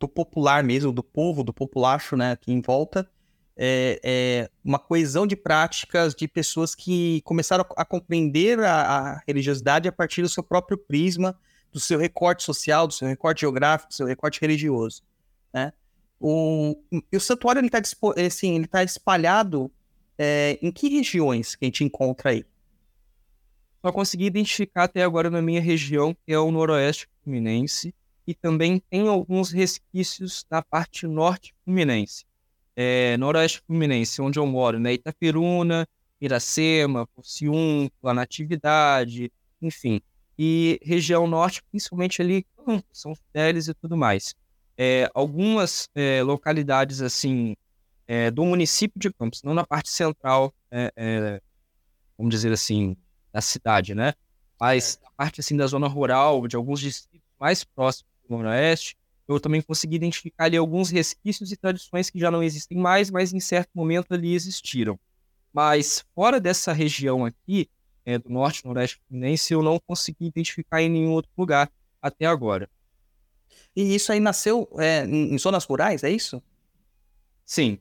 Do 0.00 0.09
popular 0.09 0.64
mesmo, 0.64 0.90
do 0.92 1.04
povo, 1.04 1.44
do 1.44 1.52
populacho, 1.52 2.16
né? 2.16 2.33
Aqui 2.33 2.52
em 2.52 2.61
volta. 2.61 3.09
É, 3.57 4.00
é 4.02 4.50
uma 4.64 4.80
coesão 4.80 5.28
de 5.28 5.37
práticas 5.37 6.12
de 6.12 6.26
pessoas 6.26 6.74
que 6.74 7.20
começaram 7.22 7.64
a, 7.76 7.83
a 7.83 7.85
compreender 7.85 8.59
a, 8.59 8.74
a 8.74 9.22
religiosidade 9.28 9.88
a 9.88 9.92
partir 9.92 10.22
do 10.22 10.28
seu 10.28 10.42
próprio 10.42 10.76
prisma, 10.76 11.38
do 11.74 11.80
seu 11.80 11.98
recorte 11.98 12.44
social, 12.44 12.87
do 12.87 12.94
seu 12.94 13.08
recorte 13.08 13.40
geográfico, 13.40 13.90
do 13.90 13.94
seu 13.94 14.06
recorte 14.06 14.40
religioso, 14.40 15.02
né? 15.52 15.72
O, 16.20 16.76
o 17.12 17.20
santuário 17.20 17.58
ele 17.58 17.66
está 17.66 17.82
assim, 18.24 18.54
ele 18.54 18.68
tá 18.68 18.84
espalhado 18.84 19.70
é, 20.16 20.56
em 20.62 20.70
que 20.70 20.88
regiões 20.88 21.56
que 21.56 21.64
a 21.64 21.66
gente 21.66 21.82
encontra 21.82 22.30
aí? 22.30 22.46
Só 23.82 23.90
consegui 23.90 24.26
identificar 24.26 24.84
até 24.84 25.02
agora 25.02 25.28
na 25.28 25.42
minha 25.42 25.60
região, 25.60 26.14
que 26.14 26.32
é 26.32 26.38
o 26.38 26.50
noroeste 26.52 27.08
fluminense, 27.22 27.92
e 28.24 28.34
também 28.34 28.80
tem 28.88 29.08
alguns 29.08 29.50
resquícios 29.50 30.46
na 30.48 30.62
parte 30.62 31.08
norte 31.08 31.52
fluminense. 31.64 32.24
É, 32.76 33.16
noroeste 33.16 33.60
fluminense, 33.66 34.22
onde 34.22 34.38
eu 34.38 34.46
moro, 34.46 34.78
né? 34.78 34.94
Itaperuna, 34.94 35.87
Iracema, 36.20 37.06
Porciúncula, 37.08 38.14
Natividade, 38.14 39.30
enfim. 39.60 40.00
E 40.38 40.81
região 40.83 41.27
norte, 41.27 41.62
principalmente 41.70 42.20
ali, 42.20 42.44
Campos, 42.57 42.85
São 42.92 43.14
Fidélis 43.14 43.68
e 43.68 43.75
tudo 43.75 43.97
mais. 43.97 44.35
É, 44.77 45.09
algumas 45.14 45.88
é, 45.94 46.23
localidades, 46.23 47.01
assim, 47.01 47.55
é, 48.07 48.31
do 48.31 48.44
município 48.44 48.99
de 48.99 49.12
Campos, 49.12 49.42
não 49.42 49.55
na 49.55 49.64
parte 49.64 49.90
central, 49.90 50.53
é, 50.70 50.92
é, 50.97 51.40
vamos 52.18 52.35
dizer 52.35 52.53
assim, 52.53 52.97
da 53.33 53.40
cidade, 53.40 53.94
né? 53.94 54.14
Mas 54.61 54.99
na 55.03 55.11
parte, 55.11 55.40
assim, 55.40 55.57
da 55.57 55.66
zona 55.66 55.87
rural, 55.87 56.47
de 56.47 56.57
alguns 56.57 56.81
distritos 56.81 57.29
mais 57.38 57.64
próximos 57.64 58.11
do 58.29 58.37
Noroeste, 58.37 58.97
eu 59.27 59.40
também 59.40 59.62
consegui 59.62 59.97
identificar 59.97 60.44
ali 60.44 60.57
alguns 60.57 60.90
resquícios 60.90 61.51
e 61.51 61.57
tradições 61.57 62.11
que 62.11 62.18
já 62.18 62.31
não 62.31 62.42
existem 62.42 62.79
mais, 62.79 63.11
mas 63.11 63.33
em 63.33 63.40
certo 63.40 63.70
momento 63.75 64.12
ali 64.12 64.35
existiram. 64.35 64.99
Mas 65.53 66.05
fora 66.14 66.40
dessa 66.40 66.73
região 66.73 67.25
aqui, 67.25 67.68
é, 68.05 68.19
do 68.19 68.31
norte 68.31 68.61
e 68.61 68.67
noroeste 68.67 69.01
fluminense, 69.07 69.53
eu 69.53 69.62
não 69.62 69.79
consegui 69.79 70.27
identificar 70.27 70.83
em 70.83 70.88
nenhum 70.88 71.12
outro 71.12 71.31
lugar 71.37 71.71
até 72.01 72.27
agora. 72.27 72.69
E 73.75 73.95
isso 73.95 74.12
aí 74.12 74.21
nasceu 74.21 74.69
é, 74.79 75.05
em 75.05 75.37
zonas 75.38 75.64
rurais, 75.64 76.05
é 76.05 76.11
isso? 76.11 76.43
Sim, 77.45 77.79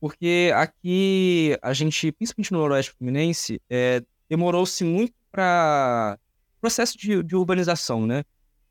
porque 0.00 0.52
aqui 0.54 1.58
a 1.60 1.72
gente, 1.72 2.12
principalmente 2.12 2.52
no 2.52 2.58
noroeste 2.58 2.92
fluminense, 2.92 3.60
é, 3.68 4.02
demorou-se 4.28 4.84
muito 4.84 5.14
para 5.30 6.18
processo 6.60 6.96
de, 6.96 7.22
de 7.22 7.36
urbanização, 7.36 8.06
né? 8.06 8.24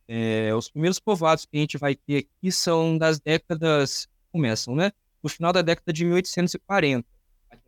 É, 0.08 0.54
os 0.56 0.70
primeiros 0.70 1.00
povoados 1.00 1.46
que 1.46 1.58
a 1.58 1.60
gente 1.60 1.78
vai 1.78 1.96
ter 1.96 2.18
aqui 2.18 2.52
são 2.52 2.98
das 2.98 3.20
décadas, 3.20 4.08
começam, 4.32 4.76
né? 4.76 4.92
No 5.22 5.30
final 5.30 5.52
da 5.52 5.62
década 5.62 5.92
de 5.92 6.06
1840. 6.06 7.06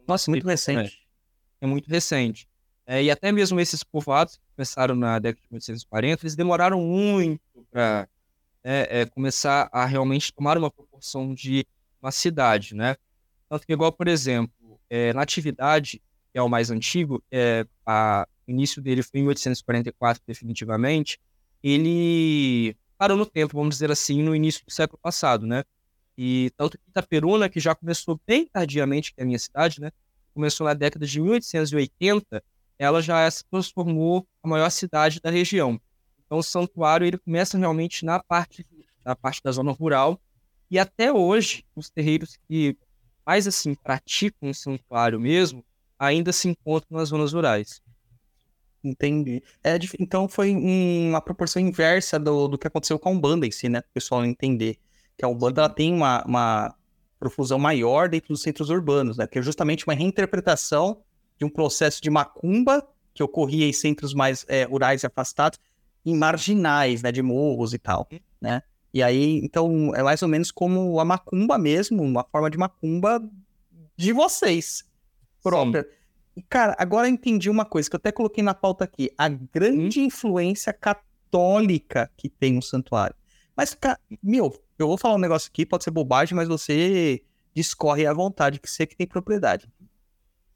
Nossa, 0.08 0.32
muito 0.32 0.48
recente. 0.48 1.08
é 1.60 1.68
muito 1.68 1.88
recente. 1.88 2.48
É, 2.92 3.04
e 3.04 3.12
até 3.12 3.32
mesmo 3.32 3.60
esses 3.60 3.84
povoados 3.84 4.38
que 4.38 4.42
começaram 4.56 4.96
na 4.96 5.20
década 5.20 5.44
de 5.44 5.48
1840, 5.52 6.24
eles 6.24 6.36
demoraram 6.36 6.82
muito 6.82 7.40
para 7.70 8.10
começar 9.14 9.70
a 9.72 9.86
realmente 9.86 10.34
tomar 10.34 10.58
uma 10.58 10.72
proporção 10.72 11.36
de 11.36 11.68
uma 12.02 12.12
cidade, 12.12 12.74
né? 12.74 12.96
Tanto 13.48 13.68
que, 13.68 13.74
igual, 13.74 13.92
por 13.92 14.08
exemplo, 14.08 14.80
é, 14.90 15.14
Natividade, 15.14 16.02
que 16.32 16.40
é 16.40 16.42
o 16.42 16.50
mais 16.50 16.72
antigo, 16.72 17.24
é, 17.32 17.64
a, 17.86 18.28
o 18.48 18.52
início 18.52 18.82
dele 18.82 19.04
foi 19.04 19.20
em 19.20 19.24
1844, 19.24 20.24
definitivamente, 20.26 21.20
ele 21.62 22.76
parou 22.98 23.16
no 23.16 23.26
tempo, 23.28 23.56
vamos 23.56 23.76
dizer 23.76 23.92
assim, 23.92 24.24
no 24.24 24.36
início 24.36 24.66
do 24.66 24.72
século 24.72 25.00
passado, 25.00 25.46
né? 25.46 25.64
E 26.18 26.52
tanto 26.58 26.76
que 26.76 26.90
Itaperuna, 26.90 27.48
que 27.50 27.60
já 27.60 27.76
começou 27.76 28.20
bem 28.26 28.48
tardiamente, 28.48 29.14
que 29.14 29.22
é 29.22 29.24
a 29.24 29.28
minha 29.28 29.38
cidade, 29.38 29.80
né? 29.80 29.92
Começou 30.34 30.66
na 30.66 30.74
década 30.74 31.06
de 31.06 31.22
1880, 31.22 32.44
ela 32.80 33.02
já 33.02 33.30
se 33.30 33.44
transformou 33.46 34.28
a 34.44 34.48
maior 34.48 34.70
cidade 34.72 35.20
da 35.22 35.30
região. 35.30 35.80
Então 36.26 36.40
o 36.40 36.44
santuário 36.44 37.06
ele 37.06 37.18
começa 37.20 37.58
realmente 37.58 38.06
na 38.06 38.22
parte 38.24 38.66
na 39.06 39.16
parte 39.16 39.42
da 39.44 39.52
zona 39.52 39.72
rural 39.72 40.20
e 40.72 40.78
até 40.80 41.12
hoje 41.14 41.66
os 41.76 41.90
terreiros 41.90 42.38
que 42.48 42.78
mais 43.26 43.48
assim 43.48 43.76
praticam 43.76 44.50
o 44.50 44.54
santuário 44.54 45.20
mesmo 45.20 45.66
ainda 46.00 46.32
se 46.34 46.48
encontram 46.50 46.98
nas 46.98 47.10
zonas 47.10 47.34
rurais. 47.34 47.82
Entendi. 48.84 49.44
É, 49.64 49.78
então 50.00 50.28
foi 50.30 50.56
um- 50.56 51.10
uma 51.10 51.22
proporção 51.22 51.62
inversa 51.62 52.18
do, 52.18 52.48
do 52.48 52.58
que 52.58 52.68
aconteceu 52.68 52.98
com 52.98 53.10
a 53.10 53.12
Umbanda 53.12 53.46
em 53.46 53.52
si, 53.52 53.68
né? 53.68 53.82
Para 53.82 53.90
o 53.90 53.94
pessoal 53.94 54.26
entender. 54.26 54.78
Que 55.18 55.26
a 55.26 55.28
Umbanda 55.28 55.62
ela 55.62 55.70
tem 55.70 55.94
uma, 55.94 56.24
uma 56.26 56.76
profusão 57.20 57.60
maior 57.60 58.08
dentro 58.08 58.30
dos 58.30 58.42
centros 58.42 58.70
urbanos, 58.70 59.18
né? 59.18 59.28
Que 59.28 59.40
é 59.40 59.42
justamente 59.42 59.86
uma 59.86 59.94
reinterpretação 59.94 61.02
de 61.40 61.46
um 61.46 61.50
processo 61.50 62.02
de 62.02 62.10
macumba 62.10 62.86
que 63.14 63.24
ocorria 63.24 63.66
em 63.66 63.74
centros 63.74 64.14
mais 64.14 64.46
é, 64.48 64.64
rurais 64.66 65.02
e 65.04 65.08
afastados, 65.08 65.58
em 66.06 66.16
marginais, 66.16 67.02
né? 67.02 67.12
De 67.12 67.22
morros 67.22 67.74
e 67.74 67.80
tal, 67.80 68.08
né? 68.40 68.62
E 68.94 69.02
aí, 69.02 69.40
então, 69.44 69.94
é 69.96 70.04
mais 70.04 70.22
ou 70.22 70.28
menos 70.28 70.52
como 70.52 71.00
a 71.00 71.06
macumba 71.06 71.58
mesmo, 71.58 72.04
uma 72.04 72.24
forma 72.24 72.50
de 72.50 72.58
macumba 72.58 73.22
de 73.96 74.12
vocês 74.12 74.84
própria. 75.44 75.88
E, 76.36 76.42
cara, 76.42 76.76
agora 76.80 77.08
eu 77.08 77.12
entendi 77.14 77.50
uma 77.50 77.66
coisa 77.66 77.90
que 77.90 77.96
eu 77.96 78.00
até 78.00 78.12
coloquei 78.12 78.44
na 78.44 78.54
pauta 78.54 78.84
aqui. 78.86 79.12
A 79.18 79.30
grande 79.30 80.00
influência 80.02 80.74
católica 80.74 82.10
que 82.18 82.30
tem 82.30 82.54
no 82.54 82.62
santuário. 82.62 83.16
Mas, 83.56 83.74
ca- 83.74 84.00
meu, 84.24 84.58
eu 84.78 84.88
vou 84.88 84.98
falar 84.98 85.16
um 85.16 85.20
negócio 85.20 85.50
aqui, 85.54 85.66
pode 85.66 85.84
ser 85.84 85.92
bobagem, 85.92 86.36
mas 86.36 86.48
você 86.48 87.22
discorre 87.54 88.06
à 88.06 88.14
vontade, 88.14 88.60
que 88.60 88.70
você 88.70 88.88
que 88.88 88.96
tem 88.96 89.06
propriedade. 89.06 89.70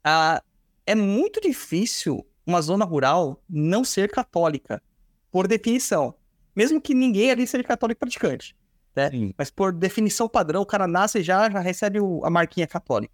Ah, 0.02 0.42
é 0.86 0.94
muito 0.94 1.40
difícil 1.40 2.26
uma 2.46 2.60
zona 2.60 2.84
rural 2.84 3.42
não 3.48 3.84
ser 3.84 4.10
católica, 4.10 4.82
por 5.30 5.46
definição. 5.48 6.14
Mesmo 6.54 6.80
que 6.80 6.94
ninguém 6.94 7.30
ali 7.30 7.46
seja 7.46 7.64
católico 7.64 8.00
praticante. 8.00 8.54
Né? 8.94 9.10
Sim. 9.10 9.34
Mas 9.36 9.50
por 9.50 9.72
definição 9.72 10.28
padrão, 10.28 10.62
o 10.62 10.66
cara 10.66 10.86
nasce 10.86 11.18
e 11.18 11.22
já, 11.22 11.50
já 11.50 11.58
recebe 11.60 11.98
o- 12.00 12.24
a 12.24 12.30
marquinha 12.30 12.66
católica. 12.66 13.12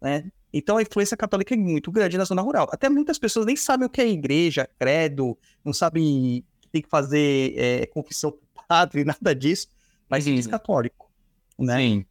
Né? 0.00 0.30
Então 0.52 0.76
a 0.76 0.82
influência 0.82 1.16
católica 1.16 1.54
é 1.54 1.56
muito 1.56 1.92
grande 1.92 2.16
na 2.18 2.24
zona 2.24 2.42
rural. 2.42 2.68
Até 2.72 2.88
muitas 2.88 3.18
pessoas 3.18 3.46
nem 3.46 3.54
sabem 3.56 3.86
o 3.86 3.90
que 3.90 4.00
é 4.00 4.08
igreja, 4.08 4.68
credo, 4.78 5.38
não 5.64 5.72
sabem 5.72 6.44
que 6.60 6.68
tem 6.68 6.82
que 6.82 6.88
fazer 6.88 7.54
é, 7.56 7.86
confissão 7.86 8.32
pro 8.32 8.40
padre, 8.66 9.04
nada 9.04 9.34
disso. 9.34 9.68
Mas 10.08 10.26
Uhum. 10.26 10.34
diz 10.34 10.46
católico. 10.46 11.10
Né? 11.58 11.76
Sim. 11.78 12.06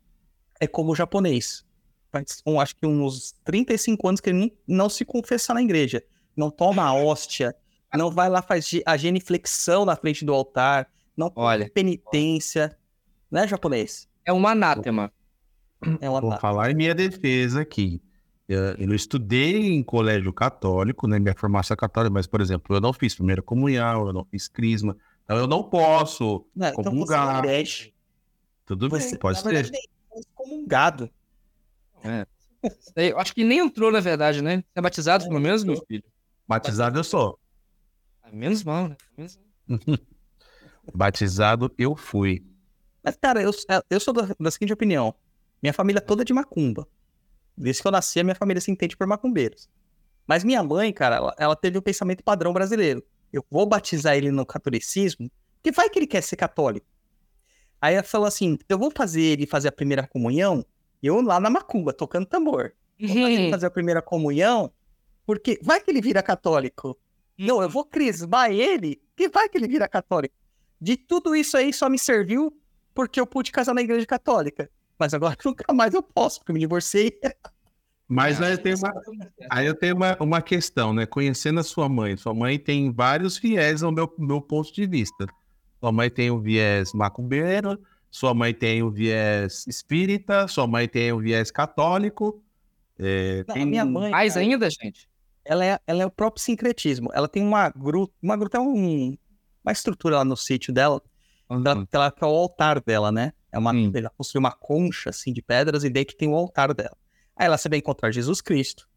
É 0.60 0.68
como 0.68 0.92
o 0.92 0.96
japonês. 0.96 1.66
Faz, 2.14 2.42
um, 2.46 2.60
acho 2.62 2.76
que 2.76 2.86
uns 2.86 3.34
35 3.44 4.08
anos 4.08 4.22
que 4.22 4.30
ele 4.30 4.40
não, 4.40 4.52
não 4.84 4.90
se 4.90 5.04
confessa 5.04 5.52
na 5.54 5.62
igreja. 5.64 6.02
Não 6.38 6.50
toma 6.52 6.84
a 6.84 6.94
hóstia, 6.94 7.56
não 7.96 8.10
vai 8.12 8.30
lá 8.30 8.42
faz 8.42 8.68
ge- 8.68 8.84
a 8.86 8.96
genuflexão 8.96 9.84
na 9.84 9.96
frente 9.96 10.24
do 10.24 10.32
altar, 10.34 10.88
não 11.18 11.32
Olha. 11.36 11.70
penitência. 11.72 12.78
Né, 13.32 13.48
japonês? 13.48 14.08
É 14.24 14.32
um 14.32 14.46
anátema. 14.48 15.12
É 16.00 16.08
uma 16.10 16.22
Vou 16.22 16.38
falar 16.40 16.70
em 16.72 16.76
minha 16.76 16.94
defesa 16.96 17.62
aqui. 17.62 18.00
Eu, 18.48 18.62
eu 18.78 18.94
estudei 18.94 19.72
em 19.74 19.82
colégio 19.84 20.32
católico, 20.32 21.08
né? 21.08 21.18
Minha 21.18 21.34
formação 21.36 21.74
é 21.74 21.78
católica, 21.78 22.14
mas, 22.14 22.28
por 22.28 22.42
exemplo, 22.42 22.76
eu 22.76 22.80
não 22.82 22.94
fiz 22.94 23.16
primeira 23.16 23.42
comunhão, 23.42 24.06
eu 24.08 24.14
não 24.14 24.24
fiz 24.26 24.48
crisma. 24.48 24.96
Então 25.24 25.38
eu 25.38 25.48
não 25.48 25.64
posso 25.64 26.46
Não, 26.56 26.68
então 26.68 26.84
você 26.84 26.90
comungar. 26.90 27.46
é. 27.46 27.64
Tudo 28.66 28.88
Você, 28.90 29.10
bem, 29.12 29.20
pode 29.20 29.38
na 29.44 29.50
verdade, 29.50 29.68
ser. 29.68 29.72
nem 29.74 29.82
é 30.16 30.20
excomungado. 30.20 31.10
Daí, 32.96 33.10
Eu 33.10 33.20
acho 33.20 33.34
que 33.34 33.44
nem 33.44 33.60
entrou, 33.60 33.92
na 33.92 34.00
verdade, 34.00 34.42
né? 34.42 34.58
Você 34.58 34.80
é 34.80 34.82
batizado, 34.82 35.28
pelo 35.28 35.40
menos, 35.40 35.64
meu 35.64 35.84
filho? 35.86 36.04
Batizado 36.48 37.00
eu 37.00 37.04
sou. 37.04 37.40
Ah, 38.22 38.32
Menos 38.32 38.64
mal, 38.64 38.90
né? 38.90 38.98
Menos... 39.18 39.40
Batizado 40.94 41.74
eu 41.78 41.96
fui. 41.96 42.46
Mas, 43.04 43.16
cara, 43.16 43.42
eu, 43.42 43.52
eu 43.90 44.00
sou 44.00 44.14
da, 44.14 44.30
da 44.40 44.52
seguinte 44.52 44.74
opinião. 44.74 45.14
Minha 45.62 45.74
família 45.74 46.02
toda 46.02 46.24
é 46.24 46.26
de 46.26 46.34
macumba. 46.34 46.88
Desde 47.56 47.82
que 47.82 47.88
eu 47.88 47.92
nasci, 47.92 48.20
a 48.20 48.24
minha 48.24 48.36
família 48.36 48.60
se 48.60 48.72
entende 48.72 48.98
por 48.98 49.08
macumbeiros. 49.08 49.70
Mas 50.28 50.44
minha 50.44 50.64
mãe, 50.64 50.92
cara, 50.92 51.18
ela, 51.18 51.36
ela 51.38 51.56
teve 51.56 51.78
o 51.78 51.82
pensamento 51.82 52.24
padrão 52.24 52.54
brasileiro. 52.54 53.04
Eu 53.32 53.46
vou 53.50 53.66
batizar 53.66 54.16
ele 54.16 54.32
no 54.32 54.46
catolicismo, 54.46 55.30
porque 55.56 55.72
vai 55.72 55.90
que 55.90 56.00
ele 56.00 56.08
quer 56.08 56.22
ser 56.22 56.36
católico. 56.36 56.88
Aí 57.82 57.96
ela 57.96 58.04
falou 58.04 58.28
assim: 58.28 58.58
eu 58.70 58.78
vou 58.78 58.92
fazer 58.96 59.22
ele 59.22 59.46
fazer 59.46 59.68
a 59.68 59.72
primeira 59.72 60.08
comunhão, 60.08 60.66
eu 61.08 61.22
lá 61.22 61.40
na 61.40 61.50
macumba, 61.50 61.94
tocando 61.94 62.26
tambor. 62.26 62.74
Vou 63.00 63.50
fazer 63.52 63.66
a 63.66 63.72
primeira 63.72 64.02
comunhão, 64.02 64.72
porque 65.26 65.60
vai 65.62 65.80
que 65.80 65.92
ele 65.92 66.02
vira 66.02 66.22
católico. 66.22 66.98
Não, 67.38 67.62
eu 67.62 67.70
vou 67.70 67.84
crismar 67.84 68.52
ele, 68.52 69.02
que 69.16 69.28
vai 69.28 69.50
que 69.50 69.58
ele 69.58 69.68
vira 69.68 69.88
católico. 69.88 70.36
De 70.80 70.96
tudo 70.96 71.36
isso 71.36 71.58
aí 71.58 71.74
só 71.74 71.90
me 71.90 71.98
serviu 71.98 72.56
porque 72.94 73.20
eu 73.20 73.26
pude 73.26 73.52
casar 73.52 73.74
na 73.74 73.82
igreja 73.82 74.06
católica. 74.06 74.70
Mas 75.00 75.14
agora 75.14 75.36
nunca 75.44 75.74
mais 75.74 75.94
eu 75.94 76.04
posso, 76.04 76.40
porque 76.40 76.52
eu 76.52 76.54
me 76.54 76.60
divorciei. 76.60 77.20
Mas 78.08 78.42
aí 78.42 78.58
tem 78.58 78.76
uma, 78.76 78.94
aí 79.50 79.66
eu 79.66 79.74
tenho 79.74 79.96
uma, 79.96 80.18
uma 80.20 80.42
questão, 80.42 80.94
né? 80.94 81.06
Conhecendo 81.06 81.60
a 81.60 81.64
sua 81.64 81.90
mãe, 81.90 82.16
sua 82.16 82.34
mãe 82.34 82.60
tem 82.60 82.92
vários 82.92 83.38
viés 83.38 83.82
ao 83.82 83.92
meu, 83.92 84.14
meu 84.18 84.42
ponto 84.42 84.72
de 84.72 84.86
vista. 84.86 85.26
Sua 85.80 85.92
mãe 85.92 86.10
tem 86.10 86.30
o 86.30 86.40
viés 86.40 86.94
macumbeiro, 86.94 87.80
sua 88.16 88.32
mãe 88.32 88.54
tem 88.54 88.84
o 88.84 88.92
viés 88.92 89.66
espírita, 89.68 90.48
sua 90.48 90.68
mãe 90.68 90.88
tem 90.88 91.12
o 91.12 91.18
viés 91.20 91.50
católico. 91.50 92.44
é, 93.00 93.44
Não, 93.48 93.56
a 93.56 93.58
tem- 93.58 93.66
minha 93.66 93.84
mãe, 93.84 94.12
Mais 94.12 94.36
cara, 94.36 94.46
ainda, 94.46 94.70
gente? 94.70 95.10
ela 95.44 95.66
é, 95.66 95.80
ela 95.88 96.04
é 96.04 96.06
o 96.06 96.12
próprio 96.12 96.44
sincretismo. 96.44 97.10
Ela 97.12 97.28
tem 97.28 97.42
uma 97.44 97.70
gruta, 97.70 98.14
uma 98.22 98.38
gruta 98.38 98.58
é 98.58 98.62
um, 98.62 99.18
uma 99.66 99.72
estrutura 99.72 100.18
lá 100.18 100.24
no 100.26 100.38
sítio 100.38 100.72
dela, 100.72 101.02
ela, 101.50 101.88
ela, 101.92 102.12
que 102.12 102.24
é 102.24 102.28
o 102.28 102.30
altar 102.30 102.80
dela, 102.80 103.12
né? 103.12 103.34
É 103.52 103.58
uma, 103.58 103.74
Hum. 103.74 103.92
ela 103.96 104.12
construiu 104.16 104.42
uma 104.42 104.52
concha, 104.52 105.10
assim, 105.10 105.34
de 105.34 105.42
pedras 105.42 105.84
e 105.84 105.90
dentro 105.90 106.16
tem 106.16 106.30
o 106.30 106.36
altar 106.36 106.72
dela. 106.74 106.96
Aí 107.36 107.48
lá 107.48 107.58
você 107.58 107.68
vai 107.68 107.80
encontrar 107.80 108.12
Jesus 108.12 108.42
Cristo, 108.42 108.88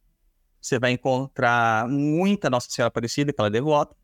você 0.61 0.79
vai 0.79 0.93
encontrar 0.93 1.89
muita 1.89 2.51
Nossa 2.51 2.69
Senhora 2.71 2.89
Aparecida, 2.89 3.33
que 3.33 3.41
ela 3.41 3.49
é 3.49 3.51
devota, 3.51 3.97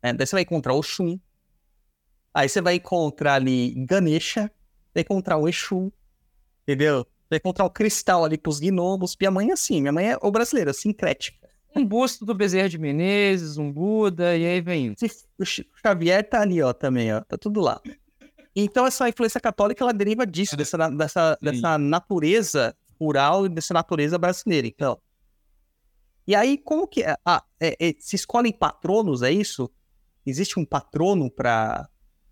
né? 0.00 0.12
Daí 0.12 0.26
você 0.28 0.36
vai 0.36 0.42
encontrar 0.42 0.74
o 0.74 0.82
Shun, 0.82 1.18
aí 2.40 2.48
você 2.48 2.60
vai 2.60 2.76
encontrar 2.76 3.34
ali 3.34 3.74
Ganesha, 3.86 4.50
vai 4.94 5.02
encontrar 5.02 5.36
o 5.38 5.48
Exu, 5.48 5.92
entendeu? 6.62 7.06
vai 7.30 7.36
encontrar 7.36 7.66
um 7.66 7.68
cristal 7.68 8.24
ali 8.24 8.38
pros 8.38 8.58
gnomos. 8.58 9.14
Minha 9.20 9.30
mãe 9.30 9.50
é 9.50 9.52
assim, 9.52 9.80
minha 9.82 9.92
mãe 9.92 10.12
é 10.12 10.18
o 10.22 10.30
brasileira, 10.30 10.72
sincrética. 10.72 11.36
Um 11.76 11.84
busto 11.84 12.24
do 12.24 12.34
Bezerra 12.34 12.70
de 12.70 12.78
Menezes, 12.78 13.58
um 13.58 13.70
Buda, 13.70 14.34
e 14.34 14.46
aí 14.46 14.60
vem 14.62 14.90
O 15.38 15.42
o 15.42 15.44
Xavier 15.44 16.26
tá 16.26 16.40
ali, 16.40 16.62
ó, 16.62 16.72
também, 16.72 17.12
ó. 17.12 17.20
Tá 17.20 17.36
tudo 17.36 17.60
lá. 17.60 17.80
Então, 18.56 18.86
essa 18.86 19.06
influência 19.08 19.38
católica, 19.40 19.84
ela 19.84 19.92
deriva 19.92 20.26
disso, 20.26 20.56
dessa, 20.56 20.78
na- 20.78 20.88
dessa, 20.88 21.36
Sim. 21.38 21.44
dessa 21.50 21.76
natureza 21.76 22.74
rural 22.98 23.44
e 23.44 23.48
dessa 23.50 23.74
natureza 23.74 24.16
brasileira, 24.16 24.66
então. 24.66 24.98
E 26.26 26.34
aí, 26.34 26.56
como 26.56 26.88
que... 26.88 27.02
é? 27.02 27.14
Ah, 27.24 27.44
é- 27.60 27.76
é- 27.90 27.94
se 27.98 28.16
escolhem 28.16 28.52
patronos, 28.52 29.22
é 29.22 29.30
isso? 29.30 29.70
Existe 30.24 30.58
um 30.58 30.64
patrono 30.64 31.30
pra, 31.30 31.88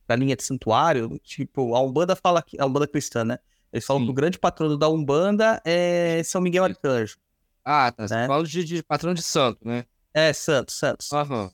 pra 0.07 0.17
linha 0.17 0.37
de 0.37 0.43
santuário? 0.43 1.19
Tipo, 1.23 1.75
a 1.75 1.81
Umbanda 1.83 2.15
fala... 2.17 2.43
que 2.43 2.61
A 2.61 2.67
Umbanda 2.67 2.87
cristã, 2.87 3.25
né? 3.25 3.39
Eles 3.73 3.85
falam 3.85 4.01
Sim. 4.03 4.07
que 4.07 4.11
o 4.13 4.15
grande 4.15 4.39
patrono 4.39 4.77
da 4.77 4.89
Umbanda 4.89 5.61
é 5.65 6.23
São 6.25 6.41
Miguel 6.41 6.65
Arcanjo. 6.65 7.17
Ah, 7.65 7.91
tá. 7.93 8.07
Você 8.07 8.15
Né? 8.15 8.27
fala 8.27 8.45
de, 8.45 8.65
de 8.65 8.83
patrão 8.83 9.13
de 9.13 9.23
santo, 9.23 9.67
né? 9.67 9.85
É, 10.15 10.33
Santos, 10.33 10.77
Santos. 10.77 11.13
Aham. 11.13 11.51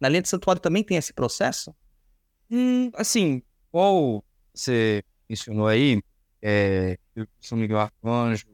Na 0.00 0.08
linha 0.08 0.22
de 0.22 0.28
santuário 0.28 0.60
também 0.62 0.82
tem 0.82 0.96
esse 0.96 1.12
processo? 1.12 1.74
Hum, 2.50 2.90
assim, 2.94 3.42
qual 3.70 4.24
você 4.52 5.04
mencionou 5.28 5.66
aí, 5.68 6.02
é, 6.42 6.98
São 7.40 7.56
Miguel 7.58 7.78
Arcanjo, 7.78 8.46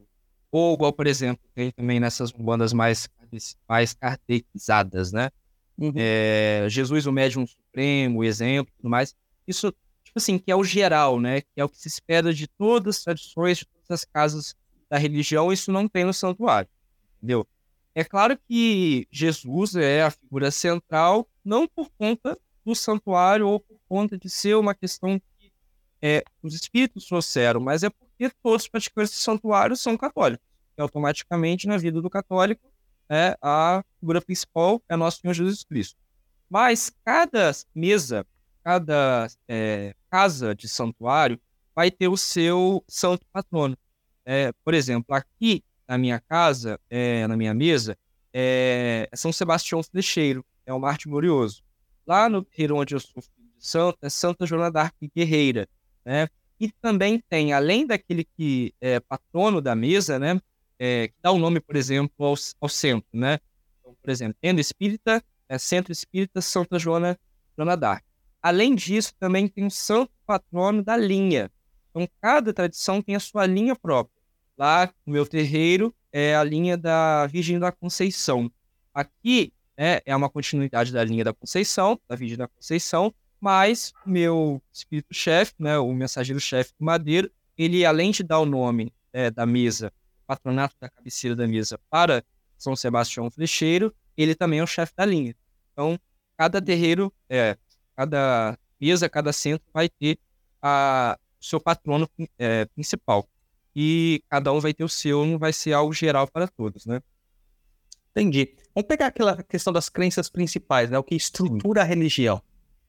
ou 0.50 0.74
igual, 0.74 0.92
por 0.92 1.06
exemplo, 1.06 1.42
tem 1.54 1.70
também 1.70 2.00
nessas 2.00 2.32
bandas 2.32 2.72
mais, 2.72 3.08
mais 3.68 3.94
kardecizadas, 3.94 5.12
né? 5.12 5.30
Uhum. 5.78 5.92
É, 5.94 6.66
Jesus, 6.68 7.06
o 7.06 7.12
médium 7.12 7.46
supremo, 7.46 8.20
o 8.20 8.24
exemplo 8.24 8.72
tudo 8.76 8.88
mais. 8.88 9.14
Isso, 9.46 9.72
tipo 10.04 10.18
assim, 10.18 10.38
que 10.38 10.50
é 10.50 10.56
o 10.56 10.64
geral, 10.64 11.20
né? 11.20 11.42
Que 11.42 11.60
é 11.60 11.64
o 11.64 11.68
que 11.68 11.78
se 11.78 11.88
espera 11.88 12.32
de 12.32 12.46
todas 12.46 12.96
as 12.96 13.04
tradições, 13.04 13.58
de 13.58 13.66
todas 13.66 13.90
as 13.90 14.04
casas 14.04 14.54
da 14.88 14.96
religião, 14.96 15.52
isso 15.52 15.72
não 15.72 15.88
tem 15.88 16.04
no 16.04 16.14
santuário, 16.14 16.68
entendeu? 17.18 17.46
É 17.94 18.04
claro 18.04 18.38
que 18.46 19.08
Jesus 19.10 19.74
é 19.74 20.02
a 20.02 20.10
figura 20.10 20.50
central, 20.50 21.28
não 21.44 21.66
por 21.66 21.90
conta 21.98 22.38
do 22.64 22.74
santuário 22.74 23.48
ou 23.48 23.60
por 23.60 23.78
conta 23.88 24.18
de 24.18 24.28
ser 24.28 24.54
uma 24.56 24.74
questão 24.74 25.18
que 25.38 25.52
é, 26.02 26.22
os 26.42 26.54
espíritos 26.54 27.06
trouxeram, 27.06 27.60
mas 27.60 27.82
é 27.82 27.90
porque 27.90 28.30
todos 28.42 28.62
os 28.62 28.68
praticantes 28.68 29.12
do 29.12 29.16
santuário 29.16 29.76
são 29.76 29.96
católicos. 29.96 30.46
E 30.76 30.82
automaticamente, 30.82 31.66
na 31.66 31.78
vida 31.78 32.02
do 32.02 32.10
católico, 32.10 32.70
é, 33.08 33.36
a 33.40 33.84
figura 34.00 34.20
principal 34.20 34.82
é 34.88 34.96
nosso 34.96 35.20
Senhor 35.20 35.34
Jesus 35.34 35.64
Cristo. 35.64 35.96
Mas 36.48 36.92
cada 37.04 37.50
mesa, 37.74 38.26
cada 38.62 39.28
é, 39.48 39.94
casa 40.10 40.54
de 40.54 40.68
santuário 40.68 41.40
vai 41.74 41.90
ter 41.90 42.08
o 42.08 42.16
seu 42.16 42.84
santo 42.88 43.26
patrono. 43.32 43.76
É, 44.24 44.52
por 44.64 44.74
exemplo, 44.74 45.14
aqui 45.14 45.62
na 45.86 45.96
minha 45.96 46.20
casa, 46.20 46.80
é, 46.90 47.26
na 47.26 47.36
minha 47.36 47.54
mesa, 47.54 47.96
é 48.32 49.08
São 49.14 49.32
Sebastião 49.32 49.82
Flecheiro, 49.82 50.44
é 50.64 50.72
o 50.72 50.80
Marte 50.80 51.08
Glorioso. 51.08 51.62
Lá 52.06 52.28
no 52.28 52.42
terreiro 52.42 52.76
onde 52.76 52.94
eu 52.94 53.00
sou 53.00 53.22
filho 53.22 53.50
de 53.56 53.66
santo, 53.66 53.98
é 54.02 54.08
Santa 54.08 54.46
Joana 54.46 54.70
d'Arc 54.70 54.94
Guerreira, 55.14 55.68
né? 56.04 56.28
E 56.58 56.70
também 56.70 57.22
tem, 57.28 57.52
além 57.52 57.86
daquele 57.86 58.24
que 58.24 58.74
é 58.80 58.98
patrono 58.98 59.60
da 59.60 59.74
mesa, 59.74 60.18
né? 60.18 60.40
É, 60.78 61.08
que 61.08 61.14
dá 61.22 61.30
o 61.32 61.38
nome, 61.38 61.60
por 61.60 61.76
exemplo, 61.76 62.26
ao, 62.26 62.34
ao 62.60 62.68
centro, 62.68 63.08
né? 63.12 63.38
Então, 63.80 63.96
por 64.00 64.10
exemplo, 64.10 64.36
Tenda 64.40 64.60
Espírita, 64.60 65.22
é 65.48 65.58
Centro 65.58 65.92
Espírita 65.92 66.40
Santa 66.40 66.78
Joana, 66.78 67.18
Joana. 67.56 68.02
Além 68.42 68.74
disso, 68.74 69.14
também 69.18 69.48
tem 69.48 69.64
um 69.64 69.70
santo 69.70 70.12
patrono 70.26 70.82
da 70.82 70.96
linha. 70.96 71.50
Então, 71.90 72.08
cada 72.20 72.52
tradição 72.52 73.00
tem 73.00 73.16
a 73.16 73.20
sua 73.20 73.46
linha 73.46 73.74
própria. 73.74 74.14
Lá 74.56 74.92
no 75.04 75.12
meu 75.12 75.26
terreiro 75.26 75.94
é 76.12 76.34
a 76.34 76.44
linha 76.44 76.76
da 76.76 77.26
Virgem 77.26 77.58
da 77.58 77.70
Conceição. 77.70 78.50
Aqui 78.94 79.52
né, 79.76 80.00
é 80.04 80.16
uma 80.16 80.30
continuidade 80.30 80.92
da 80.92 81.04
linha 81.04 81.24
da 81.24 81.34
Conceição, 81.34 82.00
da 82.08 82.16
Virgem 82.16 82.38
da 82.38 82.48
Conceição, 82.48 83.14
mas 83.40 83.92
o 84.04 84.10
meu 84.10 84.62
espírito-chefe, 84.72 85.52
né, 85.58 85.78
o 85.78 85.92
mensageiro-chefe 85.92 86.72
do 86.78 86.84
Madeiro, 86.84 87.30
ele, 87.56 87.84
além 87.84 88.10
de 88.10 88.22
dar 88.22 88.40
o 88.40 88.46
nome 88.46 88.92
é, 89.12 89.30
da 89.30 89.44
mesa, 89.44 89.92
patronato 90.26 90.74
da 90.80 90.88
cabeceira 90.88 91.36
da 91.36 91.46
mesa 91.46 91.78
para 91.90 92.24
São 92.58 92.74
Sebastião 92.76 93.30
Flecheiro, 93.30 93.94
ele 94.16 94.34
também 94.34 94.58
é 94.58 94.62
o 94.62 94.66
chefe 94.66 94.92
da 94.96 95.04
linha. 95.04 95.34
Então, 95.72 95.98
cada 96.36 96.60
terreiro, 96.60 97.12
é, 97.28 97.56
cada 97.94 98.58
mesa, 98.80 99.08
cada 99.08 99.32
centro 99.32 99.66
vai 99.72 99.88
ter 99.88 100.18
a, 100.60 101.18
o 101.40 101.44
seu 101.44 101.60
patrono 101.60 102.08
é, 102.38 102.64
principal. 102.66 103.28
E 103.74 104.22
cada 104.30 104.52
um 104.52 104.60
vai 104.60 104.72
ter 104.72 104.84
o 104.84 104.88
seu, 104.88 105.24
não 105.26 105.38
vai 105.38 105.52
ser 105.52 105.72
algo 105.74 105.92
geral 105.92 106.26
para 106.26 106.48
todos, 106.48 106.86
né? 106.86 107.00
Entendi. 108.10 108.54
Vamos 108.74 108.88
pegar 108.88 109.08
aquela 109.08 109.42
questão 109.42 109.72
das 109.72 109.88
crenças 109.90 110.30
principais, 110.30 110.88
né? 110.90 110.98
O 110.98 111.04
que 111.04 111.14
estrutura 111.14 111.82
a 111.82 111.84
religião, 111.84 112.40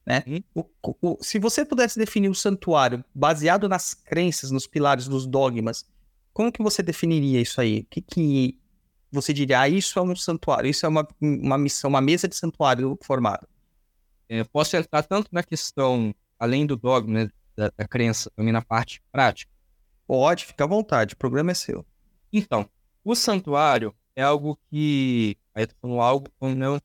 né? 0.06 0.24
Uhum. 0.26 0.42
O- 0.82 0.96
o- 1.02 1.18
se 1.20 1.38
você 1.38 1.64
pudesse 1.64 1.98
definir 1.98 2.30
o 2.30 2.34
santuário 2.34 3.04
baseado 3.14 3.68
nas 3.68 3.92
crenças, 3.92 4.50
nos 4.50 4.66
pilares 4.66 5.06
dos 5.06 5.26
dogmas, 5.26 5.84
como 6.38 6.52
que 6.52 6.62
você 6.62 6.84
definiria 6.84 7.40
isso 7.40 7.60
aí? 7.60 7.80
O 7.80 7.86
que, 7.86 8.00
que 8.00 8.58
você 9.10 9.32
diria? 9.32 9.58
Ah, 9.58 9.68
isso 9.68 9.98
é 9.98 10.02
um 10.02 10.14
santuário, 10.14 10.70
isso 10.70 10.86
é 10.86 10.88
uma, 10.88 11.04
uma 11.20 11.58
missão, 11.58 11.90
uma 11.90 12.00
mesa 12.00 12.28
de 12.28 12.36
santuário 12.36 12.96
formada. 13.02 13.48
É, 14.28 14.44
posso 14.44 14.76
entrar 14.76 15.02
tanto 15.02 15.28
na 15.32 15.42
questão, 15.42 16.14
além 16.38 16.64
do 16.64 16.76
dogma, 16.76 17.24
né, 17.24 17.30
da, 17.56 17.72
da 17.76 17.88
crença, 17.88 18.30
também 18.36 18.52
na 18.52 18.62
parte 18.62 19.02
prática. 19.10 19.50
Pode, 20.06 20.46
fica 20.46 20.62
à 20.62 20.66
vontade, 20.68 21.14
o 21.14 21.16
programa 21.16 21.50
é 21.50 21.54
seu. 21.54 21.84
Então, 22.32 22.70
o 23.02 23.16
santuário 23.16 23.92
é 24.14 24.22
algo 24.22 24.56
que. 24.70 25.36
Aí 25.52 25.64
eu 25.64 25.66
tô 25.66 25.74
falando 25.80 26.00
algo, 26.00 26.28
não, 26.56 26.80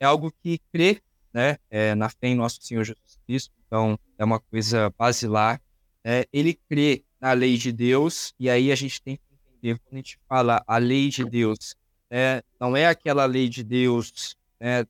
é 0.00 0.06
algo 0.06 0.32
que 0.42 0.58
crê 0.72 1.00
né, 1.32 1.56
é, 1.70 1.94
na 1.94 2.08
fé 2.08 2.26
em 2.26 2.34
nosso 2.34 2.60
Senhor 2.62 2.82
Jesus 2.82 3.16
Cristo. 3.24 3.54
Então, 3.64 3.96
é 4.18 4.24
uma 4.24 4.40
coisa 4.40 4.92
basilar. 4.98 5.62
né? 6.04 6.24
ele 6.32 6.58
crê 6.68 7.04
na 7.20 7.32
lei 7.32 7.56
de 7.56 7.72
Deus, 7.72 8.34
e 8.38 8.48
aí 8.48 8.70
a 8.70 8.74
gente 8.74 9.02
tem 9.02 9.16
que 9.16 9.22
entender, 9.56 9.78
quando 9.80 9.94
a 9.94 9.96
gente 9.96 10.18
fala 10.28 10.62
a 10.66 10.78
lei 10.78 11.08
de 11.08 11.24
Deus, 11.24 11.76
né, 12.10 12.42
não 12.60 12.76
é 12.76 12.86
aquela 12.86 13.24
lei 13.24 13.48
de 13.48 13.62
Deus 13.62 14.36
né, 14.60 14.86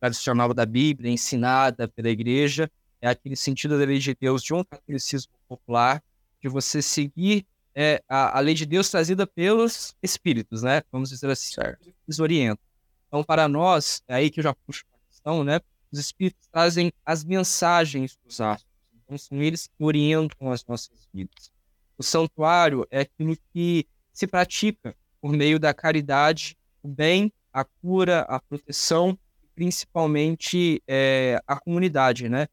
tradicional 0.00 0.54
da 0.54 0.64
Bíblia, 0.64 1.10
ensinada 1.10 1.86
pela 1.86 2.08
igreja, 2.08 2.70
é 3.00 3.08
aquele 3.08 3.36
sentido 3.36 3.78
da 3.78 3.84
lei 3.84 3.98
de 3.98 4.14
Deus 4.14 4.42
de 4.42 4.54
um 4.54 4.64
catolicismo 4.64 5.32
popular, 5.48 6.02
de 6.40 6.48
você 6.48 6.80
seguir 6.82 7.46
é, 7.74 8.02
a, 8.08 8.38
a 8.38 8.40
lei 8.40 8.54
de 8.54 8.66
Deus 8.66 8.90
trazida 8.90 9.26
pelos 9.26 9.94
espíritos, 10.02 10.62
né? 10.62 10.82
Vamos 10.90 11.10
dizer 11.10 11.30
assim, 11.30 11.54
que 11.80 11.94
nos 12.06 12.18
orientam. 12.18 12.64
Então, 13.08 13.24
para 13.24 13.48
nós, 13.48 14.02
é 14.08 14.14
aí 14.14 14.30
que 14.30 14.40
eu 14.40 14.44
já 14.44 14.54
puxo 14.54 14.84
a 14.92 15.08
questão, 15.08 15.44
né? 15.44 15.60
Os 15.90 15.98
espíritos 15.98 16.46
trazem 16.48 16.92
as 17.04 17.24
mensagens 17.24 18.18
dos 18.24 18.40
astros. 18.40 18.69
São 19.18 19.40
eles 19.42 19.66
que 19.66 19.84
orientam 19.84 20.50
as 20.50 20.64
nossas 20.64 21.08
vidas. 21.12 21.50
O 21.96 22.02
santuário 22.02 22.86
é 22.90 23.00
aquilo 23.00 23.36
que 23.52 23.86
se 24.12 24.26
pratica 24.26 24.94
por 25.20 25.32
meio 25.32 25.58
da 25.58 25.74
caridade, 25.74 26.56
o 26.82 26.88
bem, 26.88 27.32
a 27.52 27.64
cura, 27.64 28.20
a 28.22 28.40
proteção, 28.40 29.18
principalmente 29.54 30.82
é, 30.86 31.40
a 31.46 31.60
comunidade, 31.60 32.28
né? 32.28 32.48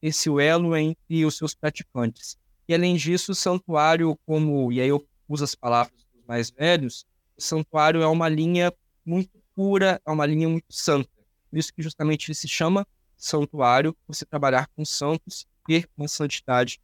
Esse 0.00 0.28
elo 0.40 0.76
entre 0.76 1.24
os 1.24 1.36
seus 1.36 1.54
praticantes. 1.54 2.36
E 2.68 2.74
além 2.74 2.96
disso, 2.96 3.32
o 3.32 3.34
santuário, 3.34 4.18
como, 4.24 4.70
e 4.72 4.80
aí 4.80 4.88
eu 4.88 5.06
uso 5.28 5.44
as 5.44 5.54
palavras 5.54 5.96
dos 6.14 6.24
mais 6.26 6.50
velhos, 6.50 7.04
o 7.36 7.42
santuário 7.42 8.02
é 8.02 8.06
uma 8.06 8.28
linha 8.28 8.72
muito 9.04 9.30
pura, 9.54 10.00
é 10.04 10.10
uma 10.10 10.26
linha 10.26 10.48
muito 10.48 10.66
santa. 10.70 11.10
Por 11.50 11.58
isso 11.58 11.72
que 11.74 11.82
justamente 11.82 12.28
ele 12.28 12.34
se 12.34 12.48
chama 12.48 12.86
santuário, 13.16 13.96
você 14.06 14.24
trabalhar 14.24 14.68
com 14.74 14.84
santos, 14.84 15.46
ter 15.66 15.88
uma 15.96 16.08
santidade 16.08 16.80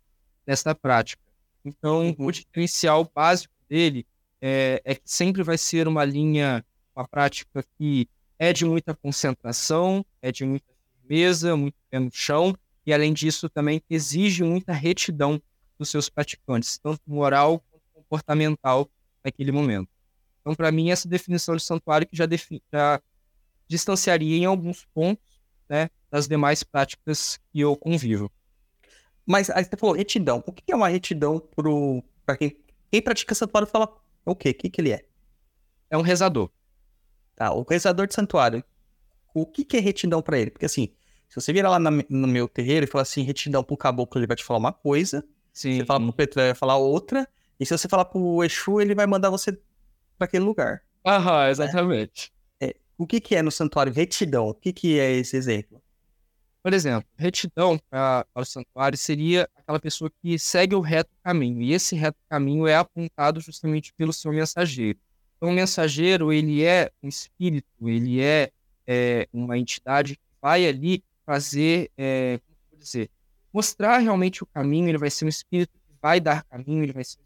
nessa 0.46 0.74
prática. 0.74 1.22
Então, 1.64 2.14
o 2.18 2.32
diferencial 2.32 3.10
básico 3.14 3.52
dele 3.68 4.06
é, 4.40 4.80
é 4.84 4.94
que 4.94 5.02
sempre 5.04 5.42
vai 5.42 5.58
ser 5.58 5.86
uma 5.86 6.04
linha, 6.04 6.64
uma 6.94 7.06
prática 7.06 7.64
que 7.76 8.08
é 8.38 8.52
de 8.52 8.64
muita 8.64 8.94
concentração, 8.94 10.04
é 10.22 10.30
de 10.30 10.44
muita 10.44 10.66
firmeza, 11.00 11.56
muito 11.56 11.76
pé 11.90 11.98
no 11.98 12.10
chão, 12.12 12.56
e 12.86 12.92
além 12.92 13.12
disso 13.12 13.48
também 13.48 13.82
exige 13.90 14.42
muita 14.44 14.72
retidão 14.72 15.40
dos 15.78 15.90
seus 15.90 16.08
praticantes, 16.08 16.78
tanto 16.78 17.02
moral 17.06 17.62
quanto 17.70 17.84
comportamental 17.94 18.88
naquele 19.22 19.52
momento. 19.52 19.88
Então, 20.40 20.54
para 20.54 20.72
mim, 20.72 20.90
essa 20.90 21.08
definição 21.08 21.56
de 21.56 21.62
santuário 21.62 22.06
que 22.06 22.16
já, 22.16 22.26
já 22.72 23.02
distanciaria 23.66 24.36
em 24.38 24.46
alguns 24.46 24.86
pontos 24.94 25.40
né, 25.68 25.90
das 26.10 26.26
demais 26.26 26.62
práticas 26.62 27.38
que 27.52 27.60
eu 27.60 27.76
convivo. 27.76 28.32
Mas 29.28 29.50
aí 29.50 29.62
você 29.64 29.76
falou 29.76 29.94
retidão. 29.94 30.42
O 30.46 30.52
que 30.52 30.72
é 30.72 30.74
uma 30.76 30.88
retidão 30.88 31.38
pro, 31.38 32.02
pra 32.24 32.36
quem, 32.36 32.56
quem 32.90 33.02
pratica 33.02 33.34
santuário 33.34 33.68
fala 33.68 33.94
o 34.24 34.34
quê? 34.34 34.50
O 34.50 34.54
que, 34.54 34.70
que 34.70 34.80
ele 34.80 34.92
é? 34.92 35.04
É 35.90 35.98
um 35.98 36.02
rezador. 36.02 36.50
Tá, 37.36 37.52
o 37.52 37.62
rezador 37.62 38.06
de 38.06 38.14
santuário. 38.14 38.64
O 39.34 39.44
que, 39.46 39.64
que 39.64 39.76
é 39.76 39.80
retidão 39.80 40.22
pra 40.22 40.38
ele? 40.38 40.50
Porque 40.50 40.64
assim, 40.66 40.88
se 41.28 41.34
você 41.40 41.52
virar 41.52 41.68
lá 41.70 41.78
na- 41.78 41.90
no 42.08 42.26
meu 42.26 42.48
terreiro 42.48 42.84
e 42.84 42.86
falar 42.88 43.02
assim, 43.02 43.22
retidão 43.22 43.62
pro 43.62 43.76
caboclo, 43.76 44.18
ele 44.18 44.26
vai 44.26 44.36
te 44.36 44.44
falar 44.44 44.58
uma 44.58 44.72
coisa. 44.72 45.22
Sim. 45.52 45.76
Você 45.78 45.84
fala 45.84 46.00
pro 46.02 46.12
preto, 46.12 46.38
ele 46.38 46.46
vai 46.48 46.54
falar 46.54 46.76
outra. 46.76 47.28
E 47.60 47.66
se 47.66 47.76
você 47.76 47.88
falar 47.88 48.06
pro 48.06 48.42
Exu, 48.44 48.80
ele 48.80 48.94
vai 48.94 49.06
mandar 49.06 49.28
você 49.30 49.52
para 50.16 50.24
aquele 50.24 50.44
lugar. 50.44 50.82
Aham, 51.06 51.48
exatamente. 51.50 52.32
O 53.00 53.06
que, 53.06 53.20
que 53.20 53.36
é 53.36 53.42
no 53.42 53.50
santuário 53.52 53.92
retidão? 53.92 54.48
O 54.48 54.54
que, 54.54 54.72
que 54.72 54.98
é 54.98 55.12
esse 55.12 55.36
exemplo? 55.36 55.80
Por 56.62 56.72
exemplo, 56.72 57.08
retidão 57.16 57.78
para 57.90 58.26
o 58.34 58.44
santuário 58.44 58.98
seria 58.98 59.48
aquela 59.56 59.78
pessoa 59.78 60.10
que 60.20 60.38
segue 60.38 60.74
o 60.74 60.80
reto 60.80 61.10
caminho. 61.22 61.62
E 61.62 61.72
esse 61.72 61.94
reto 61.94 62.18
caminho 62.28 62.66
é 62.66 62.74
apontado 62.74 63.40
justamente 63.40 63.92
pelo 63.94 64.12
seu 64.12 64.32
mensageiro. 64.32 64.98
Então, 65.36 65.50
o 65.50 65.52
mensageiro, 65.52 66.32
ele 66.32 66.64
é 66.64 66.90
um 67.02 67.08
espírito, 67.08 67.68
ele 67.88 68.20
é, 68.20 68.50
é, 68.86 69.28
uma 69.32 69.56
entidade 69.56 70.16
que 70.16 70.22
vai 70.42 70.66
ali 70.66 71.02
fazer, 71.24 71.90
é, 71.96 72.40
como 72.44 72.58
vou 72.70 72.78
dizer, 72.80 73.08
mostrar 73.52 73.98
realmente 73.98 74.42
o 74.42 74.46
caminho, 74.46 74.88
ele 74.88 74.98
vai 74.98 75.10
ser 75.10 75.24
um 75.24 75.28
espírito 75.28 75.72
que 75.72 75.94
vai 76.02 76.20
dar 76.20 76.42
caminho, 76.44 76.82
ele 76.82 76.92
vai 76.92 77.04
ser 77.04 77.18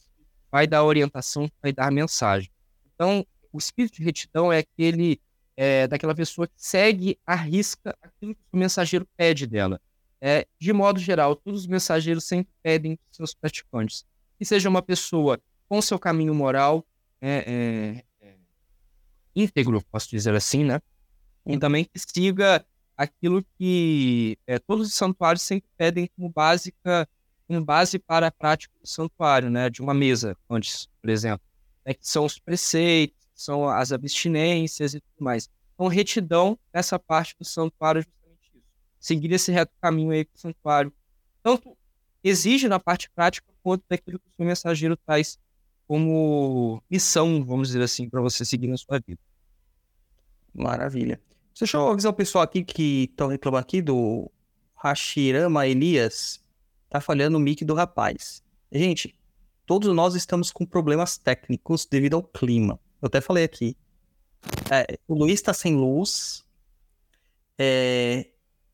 vai 0.53 0.67
dar 0.67 0.85
orientação, 0.85 1.51
vai 1.63 1.73
dar 1.73 1.91
mensagem. 1.91 2.51
Então, 2.95 3.27
o 3.51 3.59
espírito 3.59 3.97
de 3.97 4.05
retidão 4.05 4.53
é 4.53 4.59
aquele 4.59 5.19
é, 5.57 5.87
daquela 5.87 6.15
pessoa 6.15 6.47
que 6.47 6.55
segue 6.57 7.19
à 7.27 7.35
risca 7.35 7.97
aquilo 8.03 8.35
que 8.35 8.41
o 8.53 8.57
mensageiro 8.57 9.07
pede 9.17 9.47
dela. 9.47 9.81
É, 10.21 10.47
de 10.59 10.73
modo 10.73 11.01
geral, 11.01 11.35
todos 11.35 11.63
os 11.63 11.67
mensageiros 11.67 12.25
sempre 12.25 12.53
pedem 12.63 12.93
dos 12.93 13.17
seus 13.17 13.35
praticantes 13.35 14.05
que 14.43 14.47
seja 14.47 14.69
uma 14.69 14.83
pessoa 14.83 15.41
com 15.69 15.81
seu 15.81 16.01
caminho 16.01 16.35
moral 16.35 16.85
é, 17.21 18.03
é, 18.21 18.27
é, 18.27 18.35
íntegro, 19.37 19.81
posso 19.85 20.11
dizer 20.11 20.35
assim, 20.35 20.65
né? 20.65 20.81
E 21.47 21.57
também 21.57 21.85
que 21.85 21.97
siga 21.97 22.67
aquilo 22.97 23.45
que 23.57 24.37
é, 24.45 24.59
todos 24.59 24.89
os 24.89 24.95
santuários 24.95 25.43
sempre 25.43 25.71
pedem 25.77 26.11
como 26.17 26.29
básica, 26.29 27.09
como 27.47 27.65
base 27.65 28.01
para 28.01 28.27
a 28.27 28.31
prática 28.33 28.75
do 28.83 28.89
santuário, 28.89 29.49
né? 29.49 29.71
De 29.71 29.81
uma 29.81 29.95
mesa, 29.95 30.37
antes, 30.51 30.89
por 31.01 31.09
exemplo, 31.09 31.47
né? 31.87 31.95
que 31.95 32.09
são 32.09 32.25
os 32.25 32.37
preceitos, 32.41 33.22
são 33.35 33.69
as 33.69 33.93
abstinências 33.93 34.95
e 34.95 35.01
tudo 35.01 35.25
mais. 35.25 35.49
Então, 35.75 35.87
retidão 35.87 36.59
nessa 36.73 36.99
parte 36.99 37.35
do 37.39 37.45
santuário 37.45 38.01
é 38.01 38.03
justamente 38.03 38.51
isso. 38.55 38.65
Seguir 39.01 39.33
esse 39.33 39.51
reto 39.51 39.73
caminho 39.81 40.11
aí 40.11 40.25
que 40.25 40.35
o 40.35 40.39
santuário 40.39 40.93
tanto 41.43 41.77
exige 42.23 42.69
na 42.69 42.79
parte 42.79 43.11
prática 43.11 43.47
quanto 43.63 43.85
daquilo 43.89 44.19
que 44.19 44.31
o 44.39 44.45
mensageiro 44.45 44.97
traz 44.97 45.39
como 45.87 46.83
missão, 46.91 47.45
vamos 47.45 47.69
dizer 47.69 47.83
assim, 47.83 48.09
para 48.09 48.21
você 48.21 48.45
seguir 48.45 48.69
na 48.69 48.77
sua 48.77 49.01
vida. 49.01 49.21
Maravilha. 50.55 51.21
Deixa 51.59 51.77
eu 51.77 51.89
avisar 51.89 52.13
o 52.13 52.15
pessoal 52.15 52.45
aqui 52.45 52.65
que 52.65 53.05
estão 53.11 53.29
reclamando 53.29 53.63
aqui 53.63 53.83
do 53.83 54.31
Hashirama 54.75 55.67
Elias. 55.67 56.43
Tá 56.89 57.01
falhando 57.01 57.37
o 57.37 57.41
mic 57.41 57.65
do 57.65 57.75
rapaz. 57.75 58.43
Gente, 58.71 59.15
todos 59.67 59.95
nós 59.95 60.15
estamos 60.15 60.51
com 60.51 60.65
problemas 60.65 61.19
técnicos 61.19 61.87
devido 61.87 62.15
ao 62.15 62.23
clima. 62.23 62.79
Eu 63.03 63.09
até 63.09 63.21
falei 63.21 63.43
aqui. 63.43 63.77
É, 64.71 64.97
o 65.09 65.15
Luiz 65.15 65.43
tá 65.43 65.53
sem 65.53 65.75
luz. 65.75 66.45
É, 67.59 68.29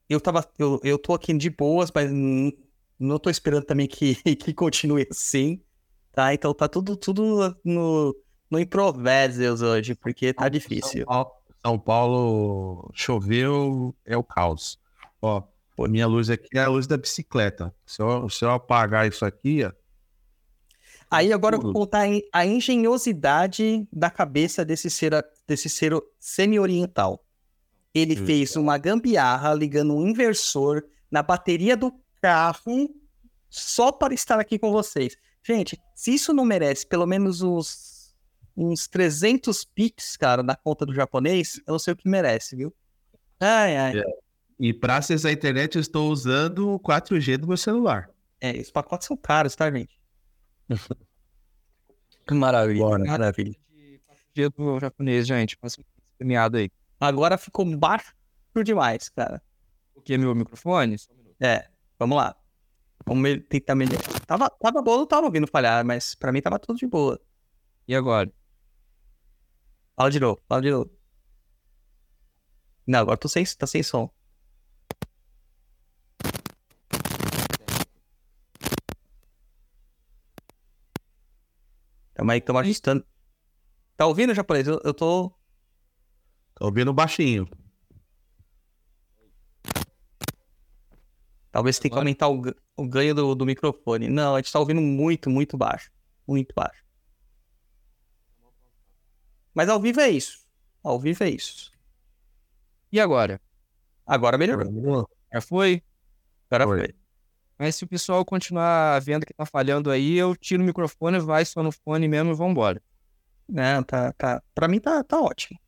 eu, 0.08 0.20
tava, 0.20 0.46
eu, 0.58 0.78
eu 0.84 0.98
tô 0.98 1.14
aqui 1.14 1.32
de 1.32 1.48
boas, 1.48 1.90
mas 1.92 2.10
não 2.98 3.18
tô 3.18 3.30
esperando 3.30 3.64
também 3.64 3.86
que, 3.86 4.14
que 4.36 4.52
continue 4.52 5.08
assim. 5.10 5.60
Tá? 6.12 6.34
Então 6.34 6.52
tá 6.52 6.68
tudo, 6.68 6.96
tudo 6.96 7.56
no, 7.64 8.16
no 8.50 8.60
improvisos 8.60 9.62
hoje, 9.62 9.94
porque 9.94 10.32
tá 10.32 10.48
difícil. 10.48 11.04
São 11.06 11.06
Paulo, 11.06 11.32
São 11.62 11.78
Paulo 11.78 12.90
choveu, 12.92 13.94
é 14.04 14.16
o 14.16 14.22
caos. 14.22 14.78
Ó, 15.22 15.42
pô, 15.74 15.88
minha 15.88 16.06
luz 16.06 16.28
aqui 16.28 16.58
é 16.58 16.60
a 16.60 16.68
luz 16.68 16.86
da 16.86 16.96
bicicleta. 16.96 17.74
Se 17.86 18.02
eu, 18.02 18.28
se 18.28 18.44
eu 18.44 18.50
apagar 18.50 19.08
isso 19.08 19.24
aqui, 19.24 19.64
ó, 19.64 19.72
Aí 21.10 21.32
agora 21.32 21.56
eu 21.56 21.60
vou 21.60 21.72
contar 21.72 22.04
a 22.32 22.46
engenhosidade 22.46 23.88
da 23.92 24.10
cabeça 24.10 24.64
desse 24.64 24.90
ser, 24.90 25.12
desse 25.46 25.68
ser 25.68 25.92
semi-oriental. 26.18 27.24
Ele 27.94 28.20
Hum. 28.20 28.26
fez 28.26 28.56
uma 28.56 28.76
gambiarra 28.76 29.54
ligando 29.54 29.94
um 29.96 30.06
inversor 30.06 30.82
na 31.10 31.22
bateria 31.22 31.76
do 31.76 31.92
carro 32.20 32.94
só 33.48 33.90
para 33.90 34.12
estar 34.12 34.38
aqui 34.38 34.58
com 34.58 34.70
vocês. 34.70 35.16
Gente, 35.42 35.80
se 35.94 36.12
isso 36.14 36.34
não 36.34 36.44
merece 36.44 36.86
pelo 36.86 37.06
menos 37.06 37.40
uns, 37.40 38.14
uns 38.54 38.86
300 38.86 39.64
pix, 39.64 40.16
cara, 40.16 40.42
na 40.42 40.54
conta 40.54 40.84
do 40.84 40.92
japonês, 40.94 41.58
eu 41.66 41.72
não 41.72 41.78
sei 41.78 41.94
o 41.94 41.96
que 41.96 42.08
merece, 42.08 42.54
viu? 42.54 42.74
Ai, 43.40 43.76
ai. 43.76 43.98
É. 44.00 44.04
e 44.60 44.74
para 44.74 44.96
acessar 44.98 45.30
a 45.30 45.32
internet 45.32 45.76
eu 45.76 45.80
estou 45.80 46.10
usando 46.10 46.74
o 46.74 46.80
4G 46.80 47.38
do 47.38 47.46
meu 47.48 47.56
celular. 47.56 48.10
É, 48.40 48.52
os 48.60 48.70
pacotes 48.70 49.06
são 49.06 49.16
caros, 49.16 49.56
tá, 49.56 49.70
gente? 49.70 49.97
Maravilha, 52.30 52.78
Bora. 52.80 53.04
maravilha. 53.04 53.56
4G 54.36 54.50
do 54.56 54.80
japonês, 54.80 55.26
gente. 55.26 55.56
Passa 55.56 55.80
um 55.80 55.84
premiado 56.16 56.58
aí. 56.58 56.70
Agora 57.00 57.38
ficou 57.38 57.64
baixo 57.76 58.14
demais, 58.64 59.08
cara. 59.08 59.40
O 59.94 60.00
que 60.02 60.14
é 60.14 60.18
meu 60.18 60.34
microfone? 60.34 60.96
É, 61.40 61.68
vamos 61.98 62.16
lá. 62.16 62.36
Vamos 63.06 63.40
tentar 63.48 63.74
melhorar. 63.74 64.02
Tava, 64.26 64.50
tava 64.50 64.82
bom, 64.82 64.98
não 64.98 65.06
tava 65.06 65.26
ouvindo 65.26 65.46
falhar, 65.46 65.84
mas 65.84 66.14
pra 66.14 66.32
mim 66.32 66.42
tava 66.42 66.58
tudo 66.58 66.76
de 66.78 66.86
boa. 66.86 67.20
E 67.86 67.94
agora? 67.94 68.30
Fala 69.96 70.10
de 70.10 70.20
novo, 70.20 70.40
fala 70.48 70.60
de 70.60 70.70
novo. 70.70 70.90
Não, 72.86 73.00
agora 73.00 73.16
tô 73.16 73.28
sem, 73.28 73.44
tá 73.44 73.66
sem 73.66 73.82
som. 73.82 74.10
Tamo 82.18 82.32
aí, 82.32 82.40
tamo 82.40 82.58
ajustando. 82.58 83.06
Tá 83.96 84.04
ouvindo, 84.04 84.34
japonês? 84.34 84.66
Eu, 84.66 84.80
eu 84.82 84.92
tô. 84.92 85.32
Tô 86.56 86.64
ouvindo 86.64 86.92
baixinho. 86.92 87.48
Talvez 91.52 91.78
tenha 91.78 91.92
que 91.92 91.96
aumentar 91.98 92.28
o, 92.28 92.42
o 92.76 92.88
ganho 92.88 93.14
do, 93.14 93.36
do 93.36 93.46
microfone. 93.46 94.08
Não, 94.08 94.34
a 94.34 94.38
gente 94.40 94.52
tá 94.52 94.58
ouvindo 94.58 94.80
muito, 94.80 95.30
muito 95.30 95.56
baixo. 95.56 95.92
Muito 96.26 96.52
baixo. 96.56 96.84
Mas 99.54 99.68
ao 99.68 99.80
vivo 99.80 100.00
é 100.00 100.10
isso. 100.10 100.44
Ao 100.82 100.98
vivo 100.98 101.22
é 101.22 101.30
isso. 101.30 101.70
E 102.90 102.98
agora? 102.98 103.40
Agora 104.04 104.36
melhorou. 104.36 105.08
Já 105.32 105.40
foi? 105.40 105.84
Agora 106.50 106.66
Foi. 106.66 106.78
foi. 106.80 106.97
Mas 107.58 107.76
se 107.76 107.84
o 107.84 107.88
pessoal 107.88 108.24
continuar 108.24 109.00
vendo 109.00 109.26
que 109.26 109.34
tá 109.34 109.44
falhando 109.44 109.90
aí, 109.90 110.16
eu 110.16 110.36
tiro 110.36 110.62
o 110.62 110.66
microfone, 110.66 111.18
vai 111.18 111.44
só 111.44 111.62
no 111.62 111.72
fone 111.72 112.06
mesmo 112.06 112.30
e 112.30 112.34
vambora. 112.34 112.80
Não, 113.48 113.82
tá, 113.82 114.12
tá. 114.12 114.42
Pra 114.54 114.68
mim 114.68 114.78
tá, 114.78 115.02
tá 115.02 115.20
ótimo. 115.20 115.58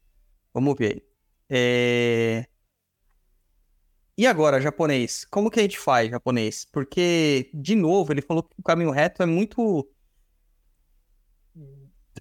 Vamos 0.55 0.77
ver. 0.79 1.05
É... 1.49 2.47
E 4.17 4.27
agora, 4.27 4.61
japonês? 4.61 5.25
Como 5.31 5.51
que 5.51 5.59
a 5.59 5.63
gente 5.63 5.79
faz, 5.79 6.11
japonês? 6.11 6.67
Porque, 6.71 7.51
de 7.55 7.75
novo, 7.75 8.13
ele 8.13 8.21
falou 8.21 8.43
que 8.43 8.55
o 8.59 8.63
caminho 8.63 8.91
reto 8.91 9.23
é 9.23 9.27
muito. 9.27 9.89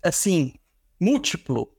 Assim, 0.01 0.53
múltiplo. 0.99 1.75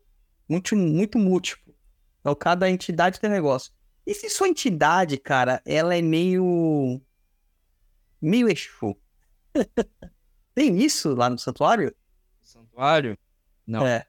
Muito, 0.49 0.77
muito 0.77 1.19
múltiplo. 1.19 1.75
Então, 2.21 2.35
cada 2.35 2.69
entidade 2.69 3.19
tem 3.19 3.31
negócio. 3.31 3.73
E 4.07 4.15
se 4.15 4.29
sua 4.29 4.49
entidade, 4.49 5.17
cara, 5.17 5.63
ela 5.65 5.97
é 5.97 6.03
meio. 6.03 7.01
Meio 8.21 8.49
Exu? 8.49 8.97
tem 10.55 10.79
isso 10.79 11.15
lá 11.15 11.31
no 11.31 11.39
santuário? 11.39 11.95
Santuário? 12.43 13.17
Não. 13.67 13.87
É. 13.87 14.07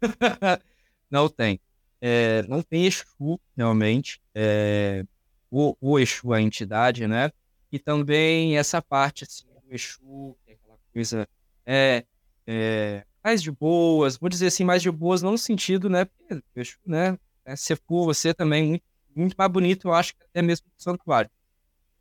não 1.10 1.28
tem. 1.28 1.60
É, 2.00 2.42
não 2.48 2.62
tem 2.62 2.86
Exu, 2.86 3.40
realmente. 3.56 4.20
É, 4.34 5.04
o, 5.50 5.76
o 5.80 5.98
Exu, 5.98 6.32
a 6.32 6.40
entidade, 6.40 7.06
né? 7.06 7.30
E 7.70 7.78
também 7.78 8.58
essa 8.58 8.82
parte, 8.82 9.24
assim, 9.24 9.44
do 9.46 9.74
Exu, 9.74 10.36
que 10.44 10.50
é 10.50 10.54
aquela 10.54 10.78
coisa, 10.92 11.28
é, 11.64 12.04
é, 12.46 13.04
mais 13.22 13.42
de 13.42 13.50
boas, 13.50 14.16
vou 14.16 14.28
dizer 14.28 14.48
assim, 14.48 14.64
mais 14.64 14.82
de 14.82 14.90
boas, 14.90 15.22
não 15.22 15.32
no 15.32 15.38
sentido, 15.38 15.88
né? 15.88 16.04
Porque 16.04 16.34
o 16.34 16.42
Exu, 16.60 16.78
né? 16.84 17.18
é, 17.44 17.56
Se 17.56 17.76
for 17.76 18.04
você 18.04 18.34
também, 18.34 18.68
muito, 18.68 18.84
muito 19.14 19.34
mais 19.36 19.50
bonito, 19.50 19.88
eu 19.88 19.94
acho 19.94 20.14
que 20.14 20.24
até 20.24 20.42
mesmo 20.42 20.66
do 20.66 20.82
santuário. 20.82 21.30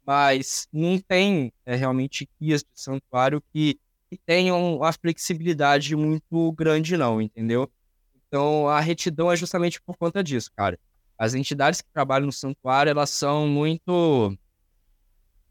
Mas 0.05 0.67
não 0.71 0.99
tem 0.99 1.53
é, 1.65 1.75
realmente 1.75 2.27
guias 2.39 2.61
de 2.63 2.69
santuário 2.81 3.41
que 3.53 3.79
que 4.09 4.17
tenham 4.25 4.75
uma 4.75 4.91
flexibilidade 4.91 5.95
muito 5.95 6.51
grande, 6.51 6.97
não, 6.97 7.21
entendeu? 7.21 7.71
Então, 8.27 8.67
a 8.67 8.81
retidão 8.81 9.31
é 9.31 9.37
justamente 9.37 9.81
por 9.81 9.95
conta 9.95 10.21
disso, 10.21 10.51
cara. 10.53 10.77
As 11.17 11.33
entidades 11.33 11.79
que 11.81 11.89
trabalham 11.93 12.25
no 12.25 12.31
santuário, 12.33 12.89
elas 12.89 13.09
são 13.09 13.47
muito 13.47 14.37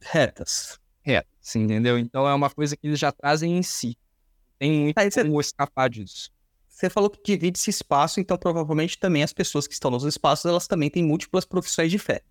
Retas. 0.01 0.79
retas, 1.03 1.57
entendeu? 1.57 1.99
Então, 1.99 2.29
é 2.29 2.35
uma 2.35 2.51
coisa 2.51 2.77
que 2.77 2.87
eles 2.87 2.99
já 2.99 3.11
trazem 3.13 3.57
em 3.57 3.63
si. 3.63 3.97
Tem 4.59 4.73
muito 4.73 4.99
Aí 4.99 5.11
você- 5.11 5.25
como 5.25 5.41
escapar 5.41 5.89
disso. 5.89 6.31
Você 6.69 6.91
falou 6.91 7.11
que 7.11 7.21
divide 7.25 7.59
esse 7.59 7.71
espaço, 7.71 8.21
então 8.21 8.39
provavelmente 8.39 8.99
também 8.99 9.23
as 9.23 9.33
pessoas 9.33 9.67
que 9.67 9.75
estão 9.75 9.91
nos 9.91 10.05
espaços, 10.05 10.47
elas 10.47 10.67
também 10.67 10.91
têm 10.91 11.05
múltiplas 11.05 11.45
profissões 11.45 11.91
de 11.91 11.99
fé, 11.99 12.23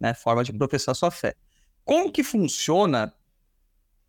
né? 0.00 0.14
Forma 0.14 0.44
de 0.44 0.52
professar 0.52 0.94
sua 0.94 1.10
fé. 1.10 1.34
Como 1.86 2.12
que 2.12 2.22
funciona 2.22 3.14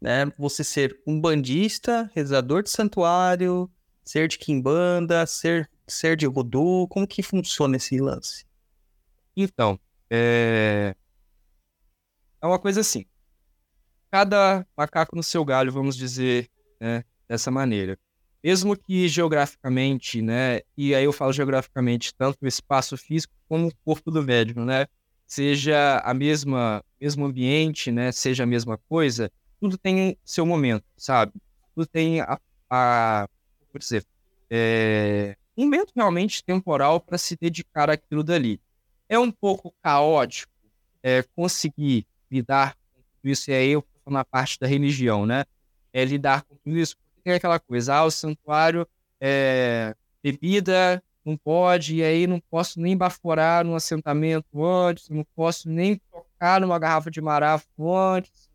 né? 0.02 0.26
Você 0.38 0.64
ser 0.64 1.00
um 1.06 1.20
bandista, 1.20 2.10
rezador 2.16 2.64
de 2.64 2.70
santuário, 2.70 3.70
ser 4.04 4.28
de 4.28 4.38
quimbanda, 4.38 5.26
ser, 5.26 5.70
ser 5.88 6.16
de 6.16 6.28
voodoo, 6.28 6.88
como 6.88 7.08
que 7.08 7.24
funciona 7.24 7.78
esse 7.78 8.00
lance? 8.00 8.46
Então, 9.36 9.80
é... 10.10 10.96
é 12.42 12.48
uma 12.48 12.60
coisa 12.60 12.82
assim. 12.82 13.06
Cada 14.10 14.66
macaco 14.76 15.16
no 15.16 15.24
seu 15.24 15.44
galho, 15.44 15.72
vamos 15.72 15.96
dizer, 15.96 16.50
né, 16.80 17.04
dessa 17.28 17.52
maneira. 17.52 18.00
Mesmo 18.44 18.78
que 18.78 19.10
geograficamente, 19.10 20.22
né, 20.22 20.62
e 20.78 20.96
aí 20.96 21.04
eu 21.04 21.12
falo 21.12 21.34
geograficamente, 21.34 22.16
tanto 22.16 22.38
o 22.42 22.48
espaço 22.48 22.96
físico 22.96 23.34
como 23.50 23.68
o 23.68 23.76
corpo 23.84 24.10
do 24.10 24.24
médium, 24.24 24.64
né, 24.64 24.88
seja 25.28 26.00
a 26.00 26.14
mesma, 26.14 26.84
mesmo 27.00 27.26
ambiente, 27.26 27.92
né, 27.92 28.12
seja 28.12 28.44
a 28.44 28.48
mesma 28.48 28.78
coisa, 28.90 29.30
tudo 29.60 29.78
tem 29.78 30.18
seu 30.24 30.46
momento, 30.46 30.86
sabe? 30.96 31.34
Tudo 31.76 31.86
tem 31.86 32.22
a, 32.22 32.40
a 32.70 33.28
por 33.72 33.80
dizer, 33.80 34.06
é, 34.50 35.36
um 35.56 35.66
momento 35.66 35.92
realmente 35.96 36.44
temporal 36.44 37.00
para 37.00 37.18
se 37.18 37.36
dedicar 37.36 37.90
àquilo 37.90 38.24
dali. 38.24 38.62
É 39.10 39.20
um 39.20 39.32
pouco 39.32 39.74
caótico 39.84 40.52
é, 41.04 41.24
conseguir 41.36 42.08
lidar 42.32 42.76
com 42.76 43.02
tudo 43.02 43.32
isso, 43.32 43.52
e 43.52 43.54
aí 43.54 43.70
eu 43.70 43.80
estou 43.80 44.14
na 44.14 44.24
parte 44.24 44.60
da 44.60 44.68
religião, 44.68 45.26
né? 45.26 45.46
É 45.92 46.06
lidar 46.06 46.44
com 46.44 46.56
tudo 46.56 46.78
isso, 46.78 46.96
porque 46.98 47.22
tem 47.24 47.34
aquela 47.34 47.60
coisa, 47.60 47.96
ah, 47.96 48.06
o 48.06 48.12
santuário, 48.12 48.88
é, 49.20 49.96
bebida 50.24 51.04
não 51.28 51.36
pode, 51.36 51.98
e 51.98 52.04
aí 52.04 52.26
não 52.26 52.40
posso 52.40 52.80
nem 52.80 52.96
baforar 52.96 53.66
num 53.66 53.76
assentamento 53.76 54.64
antes, 54.64 55.10
não 55.10 55.26
posso 55.36 55.70
nem 55.70 56.00
tocar 56.10 56.62
numa 56.62 56.80
garrafa 56.80 57.12
de 57.12 57.20
marafo 57.20 57.68
antes, 57.94 58.50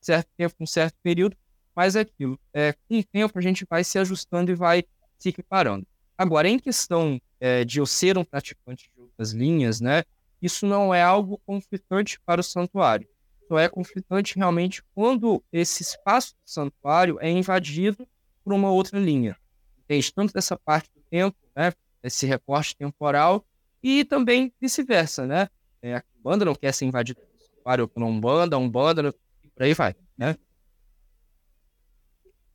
certo 0.00 0.28
tempo, 0.34 0.54
um 0.58 0.66
certo 0.66 0.96
período, 1.02 1.36
mas 1.76 1.94
é 1.94 2.00
aquilo. 2.00 2.40
É, 2.54 2.72
com 2.72 2.98
o 2.98 3.04
tempo 3.04 3.38
a 3.38 3.42
gente 3.42 3.66
vai 3.68 3.84
se 3.84 3.98
ajustando 3.98 4.50
e 4.50 4.54
vai 4.54 4.82
se 5.18 5.28
equiparando. 5.28 5.86
Agora, 6.16 6.48
em 6.48 6.58
questão 6.58 7.20
é, 7.38 7.66
de 7.66 7.80
eu 7.80 7.86
ser 7.86 8.16
um 8.16 8.24
praticante 8.24 8.90
de 8.94 9.02
outras 9.02 9.32
linhas, 9.32 9.78
né, 9.78 10.04
isso 10.40 10.66
não 10.66 10.94
é 10.94 11.02
algo 11.02 11.38
conflitante 11.44 12.18
para 12.24 12.40
o 12.40 12.44
santuário. 12.44 13.06
Só 13.46 13.58
é 13.58 13.68
conflitante 13.68 14.36
realmente 14.36 14.82
quando 14.94 15.42
esse 15.52 15.82
espaço 15.82 16.34
do 16.34 16.50
santuário 16.50 17.18
é 17.20 17.30
invadido 17.30 18.08
por 18.42 18.54
uma 18.54 18.70
outra 18.70 18.98
linha. 18.98 19.36
Entende? 19.84 20.12
Tanto 20.14 20.32
dessa 20.32 20.56
parte 20.56 20.90
tempo, 21.10 21.36
né, 21.54 21.72
esse 22.02 22.26
recorte 22.26 22.76
temporal, 22.76 23.44
e 23.82 24.04
também 24.04 24.52
vice-versa, 24.60 25.26
né? 25.26 25.48
É, 25.80 25.96
a 25.96 26.04
banda 26.22 26.44
não 26.44 26.54
quer 26.54 26.72
ser 26.72 26.84
invadida 26.84 27.20
pelo 27.20 27.40
santuário, 27.40 27.88
por 27.88 28.02
um 28.02 28.20
banda, 28.20 28.58
um 28.58 28.68
banda, 28.68 29.12
por 29.12 29.62
aí 29.62 29.74
vai, 29.74 29.94
né? 30.16 30.36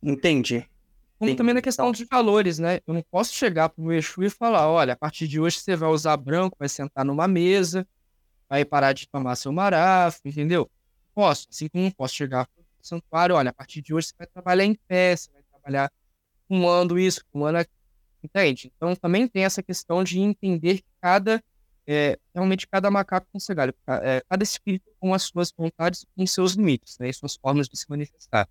Entendi. 0.02 0.68
Como 1.18 1.30
Entendi. 1.30 1.36
também 1.38 1.54
na 1.54 1.62
questão 1.62 1.90
de 1.92 2.04
valores, 2.04 2.58
né? 2.58 2.80
Eu 2.86 2.92
não 2.92 3.02
posso 3.10 3.32
chegar 3.32 3.70
pro 3.70 3.92
Exu 3.92 4.22
e 4.22 4.28
falar, 4.28 4.68
olha, 4.68 4.92
a 4.92 4.96
partir 4.96 5.26
de 5.26 5.40
hoje 5.40 5.58
você 5.58 5.74
vai 5.74 5.88
usar 5.88 6.16
branco, 6.16 6.56
vai 6.58 6.68
sentar 6.68 7.04
numa 7.04 7.26
mesa, 7.26 7.86
vai 8.48 8.64
parar 8.64 8.92
de 8.92 9.08
tomar 9.08 9.36
seu 9.36 9.52
marafo, 9.52 10.20
entendeu? 10.24 10.70
Posso, 11.14 11.46
assim 11.50 11.68
como 11.68 11.84
não 11.84 11.90
posso 11.90 12.14
chegar 12.14 12.46
pro 12.46 12.64
santuário, 12.82 13.36
olha, 13.36 13.50
a 13.50 13.54
partir 13.54 13.80
de 13.80 13.94
hoje 13.94 14.08
você 14.08 14.14
vai 14.18 14.26
trabalhar 14.26 14.64
em 14.64 14.74
pé, 14.86 15.16
você 15.16 15.30
vai 15.32 15.42
trabalhar 15.42 15.90
fumando 16.46 16.98
isso, 16.98 17.24
fumando 17.32 17.56
aquilo, 17.56 17.73
entende? 18.24 18.72
Então 18.76 18.94
também 18.96 19.28
tem 19.28 19.44
essa 19.44 19.62
questão 19.62 20.02
de 20.02 20.18
entender 20.18 20.78
que 20.78 20.84
cada 21.00 21.42
é, 21.86 22.18
realmente 22.34 22.66
cada 22.66 22.90
macaco 22.90 23.26
com 23.32 23.38
seu 23.38 23.54
galho, 23.54 23.74
é, 24.02 24.22
cada 24.28 24.42
espírito 24.42 24.90
com 24.98 25.12
as 25.12 25.24
suas 25.24 25.52
vontades 25.56 26.06
e 26.16 26.26
seus 26.26 26.52
limites, 26.52 26.98
né, 26.98 27.08
e 27.08 27.12
suas 27.12 27.36
formas 27.36 27.68
de 27.68 27.76
se 27.76 27.84
manifestar. 27.88 28.48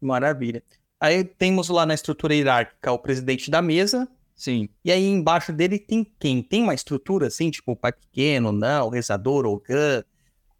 Maravilha. 0.00 0.62
Aí 0.98 1.24
temos 1.24 1.68
lá 1.68 1.86
na 1.86 1.94
estrutura 1.94 2.34
hierárquica 2.34 2.92
o 2.92 2.98
presidente 2.98 3.50
da 3.50 3.62
mesa, 3.62 4.08
Sim. 4.34 4.68
e 4.84 4.90
aí 4.90 5.06
embaixo 5.06 5.52
dele 5.52 5.78
tem 5.78 6.04
quem? 6.18 6.42
Tem 6.42 6.62
uma 6.62 6.74
estrutura 6.74 7.28
assim, 7.28 7.50
tipo 7.50 7.72
o 7.72 7.76
pai 7.76 7.92
pequeno, 7.92 8.52
não, 8.52 8.88
o 8.88 8.90
rezador, 8.90 9.46
o 9.46 9.60
GAN, 9.60 10.02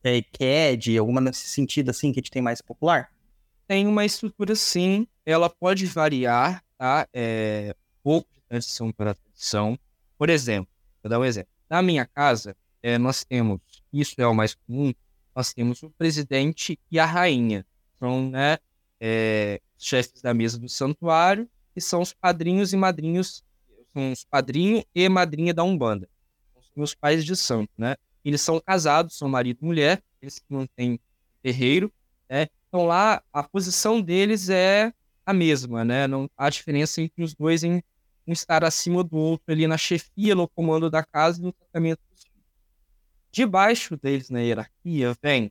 é, 0.03 0.23
CAD, 0.23 0.97
alguma 0.97 1.21
nesse 1.21 1.49
sentido 1.49 1.91
assim 1.91 2.13
que 2.13 2.21
a 2.21 2.23
gente 2.23 2.31
tem 2.31 2.43
mais 2.43 2.63
popular? 2.63 3.11
Tem 3.67 3.87
uma 3.87 4.05
estrutura 4.05 4.55
sim, 4.55 5.07
ela 5.25 5.49
pode 5.49 5.87
variar, 5.87 6.63
tá? 6.77 7.07
É, 7.13 7.75
pouco 8.03 8.29
de 8.35 8.41
transição 8.49 8.93
para 8.93 9.15
tradição. 9.15 9.79
Por 10.19 10.29
exemplo, 10.29 10.71
vou 11.03 11.11
dar 11.11 11.19
um 11.19 11.25
exemplo. 11.25 11.51
Na 11.69 11.83
minha 11.83 12.07
casa, 12.07 12.57
é, 12.83 12.99
nós 12.99 13.25
temos, 13.25 13.61
isso 13.93 14.15
é 14.19 14.27
o 14.27 14.35
mais 14.35 14.55
comum, 14.55 14.93
nós 15.35 15.53
temos 15.53 15.83
o 15.83 15.91
presidente 15.91 16.79
e 16.91 16.99
a 16.99 17.07
rainha. 17.07 17.65
São, 17.99 18.31
né, 18.31 18.59
é, 19.01 19.61
chefes 19.79 20.21
da 20.21 20.35
mesa 20.35 20.59
do 20.59 20.69
santuário, 20.69 21.49
que 21.75 21.81
são 21.81 22.01
os 22.01 22.13
padrinhos 22.13 22.73
e 22.73 22.77
madrinhos, 22.77 23.43
são 23.93 24.13
os 24.13 24.25
padrinho 24.25 24.85
e 24.95 25.09
madrinha 25.09 25.55
da 25.55 25.63
Umbanda. 25.63 26.09
São 26.75 26.83
os 26.83 26.95
pais 26.95 27.25
de 27.25 27.37
santo, 27.37 27.71
né? 27.77 27.97
Eles 28.25 28.41
são 28.41 28.61
casados, 28.61 29.17
são 29.17 29.29
marido 29.29 29.59
e 29.63 29.65
mulher, 29.65 30.03
eles 30.21 30.43
não 30.49 30.67
têm 30.67 31.01
terreiro, 31.43 31.93
né? 32.29 32.49
Então 32.69 32.87
lá 32.87 33.23
a 33.33 33.43
posição 33.43 34.01
deles 34.01 34.49
é 34.49 34.93
a 35.25 35.33
mesma, 35.33 35.85
né? 35.85 36.07
Não 36.07 36.29
há 36.37 36.51
diferença 36.51 37.01
entre 37.01 37.23
os 37.25 37.35
dois 37.35 37.65
em 37.65 37.83
um 38.31 38.33
estar 38.33 38.65
acima 38.65 39.03
do 39.03 39.17
outro 39.17 39.53
ali 39.53 39.67
na 39.67 39.77
chefia, 39.77 40.35
no 40.35 40.49
comando 40.49 40.89
da 40.89 41.05
casa 41.05 41.41
e 41.41 41.43
no 41.43 41.53
tratamento 41.53 42.01
dos 42.11 42.23
filhos. 42.23 42.47
Debaixo 43.33 43.97
deles 43.97 44.31
na 44.31 44.41
hierarquia 44.41 45.17
vem 45.21 45.51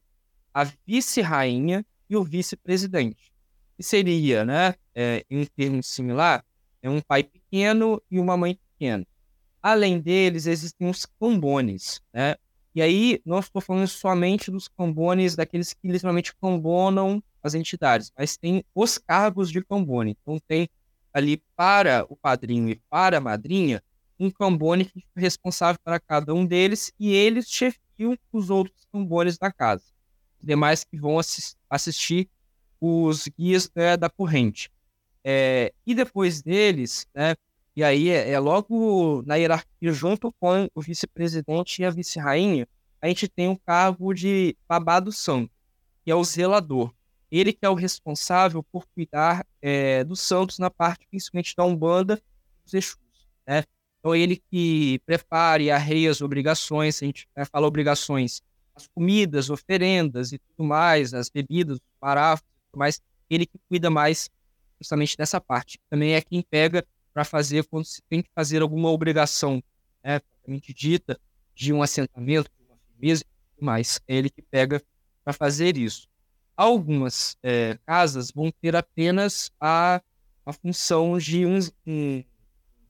a 0.53 0.63
vice-rainha 0.87 1.85
e 2.09 2.15
o 2.15 2.23
vice-presidente. 2.23 3.33
Que 3.75 3.83
seria, 3.83 4.45
né, 4.45 4.75
é, 4.95 5.25
em 5.29 5.41
um 5.41 5.45
termo 5.45 5.83
similar, 5.83 6.43
é 6.81 6.89
um 6.89 7.01
pai 7.01 7.23
pequeno 7.23 8.01
e 8.09 8.17
uma 8.17 8.37
mãe 8.37 8.55
pequena. 8.55 9.05
Além 9.61 9.99
deles, 9.99 10.45
existem 10.45 10.89
os 10.89 11.05
cambones, 11.05 12.01
né? 12.13 12.35
E 12.73 12.81
aí, 12.81 13.19
não 13.25 13.39
estou 13.39 13.61
falando 13.61 13.87
somente 13.87 14.49
dos 14.49 14.69
cambones, 14.69 15.35
daqueles 15.35 15.73
que 15.73 15.87
literalmente 15.87 16.33
cambonam 16.35 17.21
as 17.43 17.53
entidades, 17.53 18.11
mas 18.17 18.37
tem 18.37 18.63
os 18.73 18.97
cargos 18.97 19.51
de 19.51 19.61
cambone. 19.65 20.15
Então, 20.21 20.39
tem 20.47 20.69
ali 21.19 21.41
para 21.55 22.05
o 22.09 22.15
padrinho 22.15 22.69
e 22.69 22.81
para 22.89 23.17
a 23.17 23.21
madrinha, 23.21 23.83
um 24.19 24.29
cambone 24.31 24.85
que 24.85 25.01
fica 25.01 25.19
responsável 25.21 25.79
para 25.83 25.99
cada 25.99 26.33
um 26.33 26.45
deles, 26.45 26.91
e 26.99 27.13
eles 27.13 27.47
chefiam 27.47 28.17
os 28.33 28.49
outros 28.49 28.85
cambones 28.91 29.37
da 29.37 29.51
casa. 29.51 29.83
Os 30.39 30.45
demais 30.45 30.83
que 30.83 30.97
vão 30.97 31.19
assis- 31.19 31.55
assistir 31.69 32.29
os 32.81 33.27
guias 33.27 33.69
né, 33.75 33.95
da 33.95 34.09
corrente. 34.09 34.69
É, 35.23 35.73
e 35.85 35.93
depois 35.93 36.41
deles, 36.41 37.05
né, 37.13 37.35
e 37.75 37.83
aí 37.83 38.09
é, 38.09 38.31
é 38.31 38.39
logo 38.39 39.21
na 39.25 39.35
hierarquia, 39.35 39.91
junto 39.93 40.33
com 40.39 40.69
o 40.73 40.81
vice-presidente 40.81 41.81
e 41.81 41.85
a 41.85 41.89
vice-rainha, 41.89 42.67
a 43.01 43.07
gente 43.07 43.27
tem 43.27 43.47
o 43.47 43.57
cargo 43.59 44.13
de 44.13 44.55
babado 44.67 45.11
santo, 45.11 45.51
que 46.03 46.11
é 46.11 46.15
o 46.15 46.23
zelador. 46.23 46.93
Ele 47.31 47.53
que 47.53 47.65
é 47.65 47.69
o 47.69 47.75
responsável 47.75 48.63
por 48.63 48.87
cuidar 48.87 49.45
é, 49.61 50.03
dos 50.03 50.19
santos 50.19 50.57
na 50.59 50.69
parte, 50.69 51.07
principalmente 51.09 51.55
da 51.55 51.63
Umbanda 51.63 52.21
dos 52.63 52.73
Exus, 52.73 52.97
né? 53.47 53.63
Então, 53.99 54.15
ele 54.15 54.41
que 54.49 54.99
prepara 55.05 55.61
e 55.61 55.69
arreia 55.69 56.09
as 56.09 56.21
obrigações, 56.21 57.01
a 57.03 57.05
gente 57.05 57.27
né, 57.35 57.43
fala 57.43 57.67
obrigações, 57.67 58.41
as 58.73 58.87
comidas, 58.87 59.49
oferendas 59.49 60.31
e 60.31 60.39
tudo 60.39 60.65
mais, 60.65 61.13
as 61.13 61.29
bebidas, 61.29 61.77
os 61.77 61.83
parafos 61.99 62.47
e 62.47 62.71
tudo 62.71 62.79
mais, 62.79 63.01
ele 63.29 63.45
que 63.45 63.59
cuida 63.67 63.89
mais 63.89 64.29
justamente 64.79 65.17
dessa 65.17 65.41
parte. 65.41 65.77
Também 65.89 66.13
é 66.13 66.21
quem 66.21 66.41
pega 66.41 66.85
para 67.13 67.25
fazer 67.25 67.65
quando 67.65 67.83
se 67.83 68.01
tem 68.03 68.21
que 68.21 68.29
fazer 68.33 68.61
alguma 68.61 68.89
obrigação, 68.89 69.61
né, 70.01 70.19
propriamente 70.19 70.73
dita, 70.73 71.19
de 71.53 71.73
um 71.73 71.81
assentamento, 71.81 72.49
de 72.57 72.65
uma 72.65 72.77
firmeza 72.77 73.23
e 73.23 73.55
tudo 73.55 73.65
mais. 73.65 73.99
É 74.07 74.15
ele 74.15 74.29
que 74.29 74.41
pega 74.41 74.81
para 75.25 75.33
fazer 75.33 75.75
isso. 75.75 76.07
Algumas 76.59 77.37
eh, 77.41 77.79
casas 77.85 78.31
vão 78.31 78.51
ter 78.51 78.75
apenas 78.75 79.49
a, 79.61 80.01
a 80.45 80.51
função 80.51 81.17
de 81.17 81.45
um, 81.45 81.57
um 81.87 82.21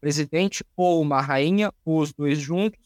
presidente 0.01 0.65
ou 0.76 0.99
uma 0.99 1.22
rainha, 1.22 1.72
ou 1.86 2.01
os 2.01 2.11
dois 2.11 2.39
juntos, 2.39 2.80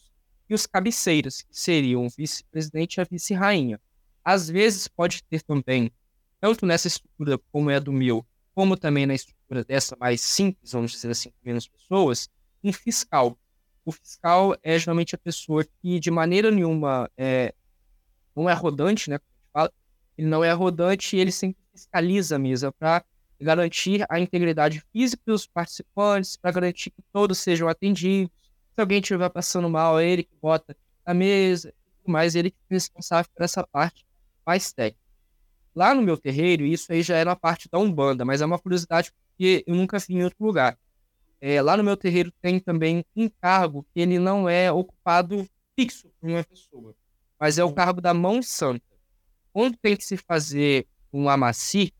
e 0.46 0.52
os 0.52 0.66
cabeceiras, 0.66 1.40
que 1.40 1.58
seriam 1.58 2.04
o 2.04 2.10
vice-presidente 2.10 2.96
e 2.96 3.00
a 3.00 3.04
vice-rainha. 3.04 3.80
Às 4.22 4.50
vezes 4.50 4.86
pode 4.86 5.22
ter 5.24 5.40
também, 5.40 5.90
tanto 6.38 6.66
nessa 6.66 6.86
estrutura 6.86 7.38
como 7.50 7.70
é 7.70 7.80
do 7.80 7.90
meu, 7.90 8.22
como 8.54 8.76
também 8.76 9.06
na 9.06 9.14
estrutura 9.14 9.64
dessa 9.64 9.96
mais 9.98 10.20
simples, 10.20 10.72
vamos 10.72 10.92
dizer 10.92 11.10
assim, 11.10 11.30
com 11.30 11.36
menos 11.46 11.66
pessoas, 11.66 12.28
um 12.62 12.70
fiscal. 12.70 13.38
O 13.86 13.90
fiscal 13.90 14.54
é 14.62 14.78
geralmente 14.78 15.14
a 15.14 15.18
pessoa 15.18 15.64
que, 15.80 15.98
de 15.98 16.10
maneira 16.10 16.50
nenhuma, 16.50 17.10
é, 17.16 17.54
não 18.36 18.50
é 18.50 18.52
rodante, 18.52 19.08
né? 19.08 19.18
Como 19.18 19.30
a 19.30 19.38
gente 19.38 19.50
fala, 19.50 19.72
ele 20.16 20.28
não 20.28 20.44
é 20.44 20.52
rodante 20.52 21.16
e 21.16 21.20
ele 21.20 21.32
sempre 21.32 21.58
fiscaliza 21.72 22.36
a 22.36 22.38
mesa 22.38 22.72
para 22.72 23.04
garantir 23.40 24.06
a 24.08 24.18
integridade 24.18 24.82
física 24.92 25.22
dos 25.26 25.46
participantes, 25.46 26.36
para 26.36 26.52
garantir 26.52 26.90
que 26.90 27.02
todos 27.12 27.38
sejam 27.38 27.68
atendidos. 27.68 28.32
Se 28.74 28.80
alguém 28.80 29.00
estiver 29.00 29.28
passando 29.28 29.68
mal, 29.68 29.98
é 29.98 30.08
ele 30.08 30.24
que 30.24 30.34
bota 30.40 30.76
na 31.06 31.14
mesa, 31.14 31.72
mas 32.06 32.34
ele 32.34 32.50
que 32.50 32.56
é 32.70 32.74
responsável 32.74 33.30
por 33.34 33.44
essa 33.44 33.66
parte 33.66 34.04
mais 34.46 34.72
técnica. 34.72 35.02
lá 35.74 35.94
no 35.94 36.02
meu 36.02 36.16
terreiro, 36.16 36.64
isso 36.64 36.92
aí 36.92 37.02
já 37.02 37.16
era 37.16 37.30
uma 37.30 37.36
parte 37.36 37.68
da 37.70 37.78
Umbanda, 37.78 38.24
mas 38.24 38.40
é 38.40 38.46
uma 38.46 38.58
curiosidade 38.58 39.12
porque 39.12 39.64
eu 39.66 39.74
nunca 39.74 39.98
vi 39.98 40.14
em 40.14 40.24
outro 40.24 40.44
lugar. 40.44 40.78
É, 41.40 41.60
lá 41.60 41.76
no 41.76 41.84
meu 41.84 41.96
terreiro 41.96 42.32
tem 42.40 42.60
também 42.60 43.04
um 43.16 43.28
cargo 43.28 43.84
que 43.92 44.00
ele 44.00 44.18
não 44.18 44.48
é 44.48 44.70
ocupado 44.70 45.46
fixo 45.78 46.08
por 46.20 46.30
uma 46.30 46.44
pessoa, 46.44 46.94
mas 47.38 47.58
é 47.58 47.64
o 47.64 47.72
cargo 47.72 48.00
da 48.00 48.14
mão 48.14 48.42
santa. 48.42 48.93
Quando 49.54 49.78
tem 49.78 49.96
que 49.96 50.04
se 50.04 50.18
fazer 50.18 50.88
um 51.12 51.30
amaci, 51.30 51.94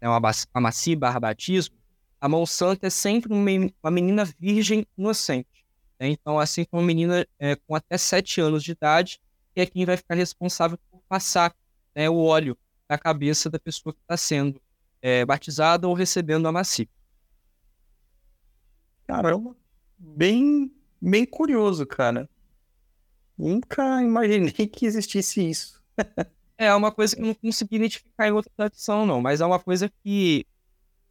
né, 0.00 0.08
um 0.10 0.14
amaci 0.54 0.96
barra 0.96 1.20
batismo, 1.20 1.76
a 2.20 2.28
mão 2.28 2.46
santa 2.46 2.88
é 2.88 2.90
sempre 2.90 3.32
uma 3.32 3.42
men- 3.42 3.74
uma 3.82 3.90
menina 3.92 4.24
virgem 4.38 4.86
inocente. 4.98 5.48
né? 6.00 6.08
Então, 6.08 6.38
assim 6.40 6.64
como 6.66 6.82
uma 6.82 6.86
menina 6.88 7.26
é, 7.38 7.56
com 7.56 7.74
até 7.76 7.98
7 7.98 8.40
anos 8.40 8.64
de 8.64 8.72
idade, 8.72 9.20
que 9.54 9.60
é 9.62 9.66
quem 9.66 9.86
vai 9.86 9.96
ficar 9.96 10.16
responsável 10.16 10.78
por 10.90 11.02
passar 11.08 11.54
né, 11.96 12.10
o 12.10 12.16
óleo 12.18 12.58
na 12.90 12.98
cabeça 12.98 13.50
da 13.50 13.60
pessoa 13.60 13.94
que 13.94 14.00
está 14.02 14.16
sendo 14.18 14.60
é, 15.02 15.24
batizada 15.24 15.88
ou 15.88 15.94
recebendo 15.94 16.48
a 16.48 16.52
macia. 16.52 16.88
Caramba, 19.06 19.56
bem, 19.98 20.72
bem 21.00 21.24
curioso, 21.26 21.86
cara. 21.86 22.28
Nunca 23.36 24.02
imaginei 24.02 24.52
que 24.68 24.86
existisse 24.86 25.48
isso. 25.48 25.82
É 26.64 26.74
uma 26.74 26.92
coisa 26.92 27.16
que 27.16 27.22
eu 27.22 27.26
não 27.26 27.34
consegui 27.34 27.76
identificar 27.76 28.28
em 28.28 28.32
outra 28.32 28.52
tradição, 28.56 29.04
não, 29.04 29.20
mas 29.20 29.40
é 29.40 29.46
uma 29.46 29.58
coisa 29.58 29.90
que 30.02 30.46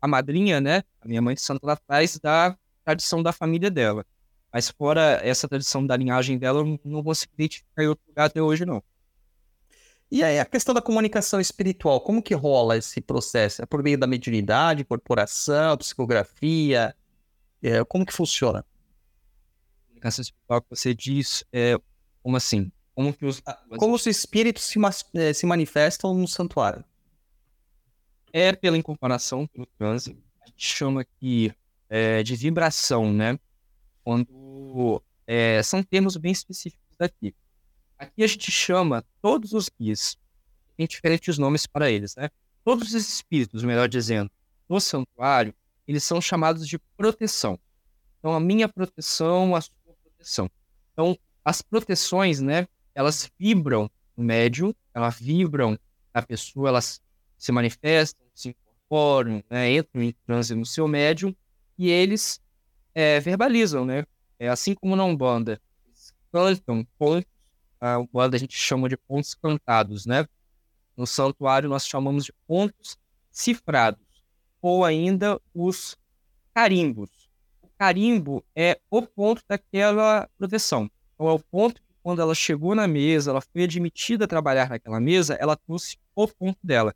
a 0.02 0.08
madrinha, 0.08 0.62
né, 0.62 0.84
a 1.02 1.08
minha 1.08 1.22
mãe 1.22 1.36
de 1.36 1.42
santo, 1.42 1.62
ela 1.64 1.76
traz 1.76 2.18
da 2.20 2.58
tradição 2.86 3.22
da 3.22 3.34
família 3.34 3.70
dela. 3.70 4.06
Mas 4.54 4.70
fora 4.70 5.20
essa 5.24 5.48
tradição 5.48 5.86
da 5.86 5.98
linhagem 5.98 6.38
dela, 6.38 6.60
eu 6.62 6.80
não- 6.86 7.04
consegui 7.04 7.34
identificar 7.36 7.84
em 7.84 7.88
outro 7.88 8.04
lugar 8.08 8.26
até 8.26 8.42
hoje, 8.42 8.66
não. 8.66 8.84
E 10.10 10.24
aí, 10.24 10.40
a 10.40 10.46
questão 10.46 10.74
da 10.76 10.82
comunicação 10.82 11.40
espiritual, 11.40 12.02
como 12.02 12.22
que 12.22 12.34
rola 12.34 12.78
esse 12.78 13.00
processo? 13.00 13.62
É 13.62 13.66
por 13.66 13.82
meio 13.82 13.98
da 13.98 14.06
mediunidade, 14.08 14.84
corporação, 14.84 15.78
psicografia? 15.78 16.96
É, 17.62 17.84
como 17.86 18.06
que 18.06 18.14
funciona? 18.14 18.66
Comunicação 19.88 20.22
espiritual 20.22 20.62
que 20.62 20.70
você 20.70 20.94
diz, 20.94 21.44
é, 21.54 21.78
como 22.22 22.36
assim? 22.36 22.72
Como 22.94 23.14
que 23.14 23.26
os... 23.26 23.42
Como 23.78 23.96
os 23.96 24.06
espíritos 24.06 24.64
se, 24.64 24.80
eh, 25.14 25.34
se 25.34 25.46
manifestam 25.46 26.14
no 26.14 26.28
santuário? 26.28 26.84
é 28.34 28.54
pela 28.54 28.78
incorporação, 28.78 29.48
pelo 29.48 29.66
transe. 29.66 30.18
A 30.42 30.48
gente 30.48 30.66
chama 30.66 31.02
aqui 31.02 31.54
é, 31.90 32.24
de 32.24 32.36
vibração, 32.36 33.12
né? 33.12 33.38
Quando 34.04 35.02
é, 35.28 35.62
são 35.64 35.84
termos 35.84 36.18
bem 36.18 36.32
específicos 36.32 36.96
daqui. 36.98 37.36
Aqui 37.98 38.24
a 38.24 38.28
gente 38.28 38.52
chama 38.52 39.06
todos 39.22 39.54
os 39.54 39.70
guias, 39.70 40.18
tem 40.76 40.88
diferentes 40.88 41.38
nomes 41.38 41.68
para 41.68 41.92
eles, 41.92 42.16
né? 42.16 42.30
Todos 42.64 42.94
os 42.94 43.08
espíritos, 43.08 43.64
melhor 43.64 43.88
dizendo, 43.88 44.32
no 44.68 44.80
santuário, 44.80 45.54
eles 45.88 46.04
são 46.04 46.22
chamados 46.22 46.68
de 46.68 46.80
proteção. 46.98 47.60
Então, 48.20 48.34
a 48.34 48.40
minha 48.40 48.68
proteção, 48.70 49.56
a 49.56 49.62
sua 49.62 49.74
proteção. 50.04 50.50
Então, 50.94 51.18
as 51.44 51.62
proteções, 51.62 52.40
né? 52.40 52.68
Elas 52.94 53.32
vibram 53.40 53.90
no 54.16 54.24
médium, 54.24 54.74
elas 54.94 55.20
vibram 55.20 55.78
na 56.14 56.22
pessoa, 56.22 56.70
elas 56.70 57.02
se 57.38 57.52
manifestam, 57.52 58.26
se 58.34 58.50
incorporam, 58.50 59.44
né, 59.50 59.72
entram 59.74 60.04
em 60.04 60.14
transe 60.26 60.54
no 60.54 60.66
seu 60.66 60.88
médium 60.88 61.36
e 61.78 61.90
eles 61.90 62.42
é, 62.94 63.20
verbalizam, 63.20 63.86
né? 63.86 64.06
É 64.38 64.50
assim 64.50 64.76
como 64.76 64.96
na 64.96 65.06
Umbanda, 65.06 65.62
eles 65.86 66.14
cantam 66.32 66.86
pontos, 66.98 67.32
a 67.80 68.00
Umbanda 68.00 68.36
a 68.36 68.40
gente 68.40 68.56
chama 68.56 68.90
de 68.90 68.98
pontos 68.98 69.34
cantados, 69.34 70.06
né? 70.06 70.28
No 70.96 71.08
santuário 71.08 71.70
nós 71.70 71.88
chamamos 71.88 72.26
de 72.26 72.34
pontos 72.46 72.98
cifrados, 73.32 74.06
ou 74.62 74.84
ainda 74.84 75.40
os 75.54 75.98
carimbos. 76.54 77.10
O 77.62 77.68
carimbo 77.78 78.44
é 78.56 78.80
o 78.90 79.02
ponto 79.02 79.42
daquela 79.48 80.30
proteção. 80.38 80.90
Então 81.16 81.28
é 81.28 81.32
o 81.32 81.40
ponto 81.40 81.82
quando 82.04 82.22
ela 82.22 82.36
chegou 82.36 82.76
na 82.76 82.88
mesa, 82.88 83.32
ela 83.32 83.42
foi 83.42 83.64
admitida 83.64 84.26
a 84.26 84.28
trabalhar 84.28 84.70
naquela 84.70 85.00
mesa, 85.00 85.36
ela 85.36 85.56
trouxe 85.56 85.98
o 86.16 86.28
ponto 86.28 86.60
dela 86.64 86.94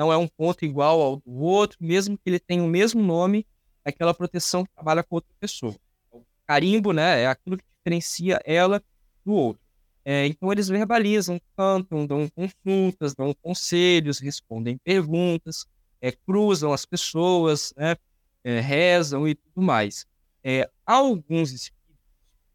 não 0.00 0.10
é 0.10 0.16
um 0.16 0.26
ponto 0.26 0.64
igual 0.64 0.98
ao 1.02 1.16
do 1.16 1.30
outro, 1.30 1.76
mesmo 1.78 2.16
que 2.16 2.22
ele 2.30 2.40
tenha 2.40 2.64
o 2.64 2.66
mesmo 2.66 3.02
nome, 3.02 3.46
aquela 3.84 4.14
proteção 4.14 4.64
que 4.64 4.72
trabalha 4.72 5.02
com 5.02 5.16
outra 5.16 5.30
pessoa. 5.38 5.76
O 6.10 6.24
carimbo, 6.46 6.90
né, 6.94 7.24
é 7.24 7.26
aquilo 7.26 7.58
que 7.58 7.64
diferencia 7.76 8.40
ela 8.46 8.82
do 9.22 9.34
outro. 9.34 9.62
É, 10.02 10.26
então 10.26 10.50
eles 10.50 10.68
verbalizam, 10.68 11.38
cantam, 11.54 12.06
dão 12.06 12.26
consultas, 12.30 13.14
dão 13.14 13.34
conselhos, 13.42 14.18
respondem 14.18 14.78
perguntas, 14.78 15.66
é, 16.00 16.10
cruzam 16.10 16.72
as 16.72 16.86
pessoas, 16.86 17.74
né, 17.76 17.94
é, 18.42 18.58
rezam 18.58 19.28
e 19.28 19.34
tudo 19.34 19.60
mais. 19.60 20.06
É, 20.42 20.66
alguns 20.86 21.52
espíritos, 21.52 22.06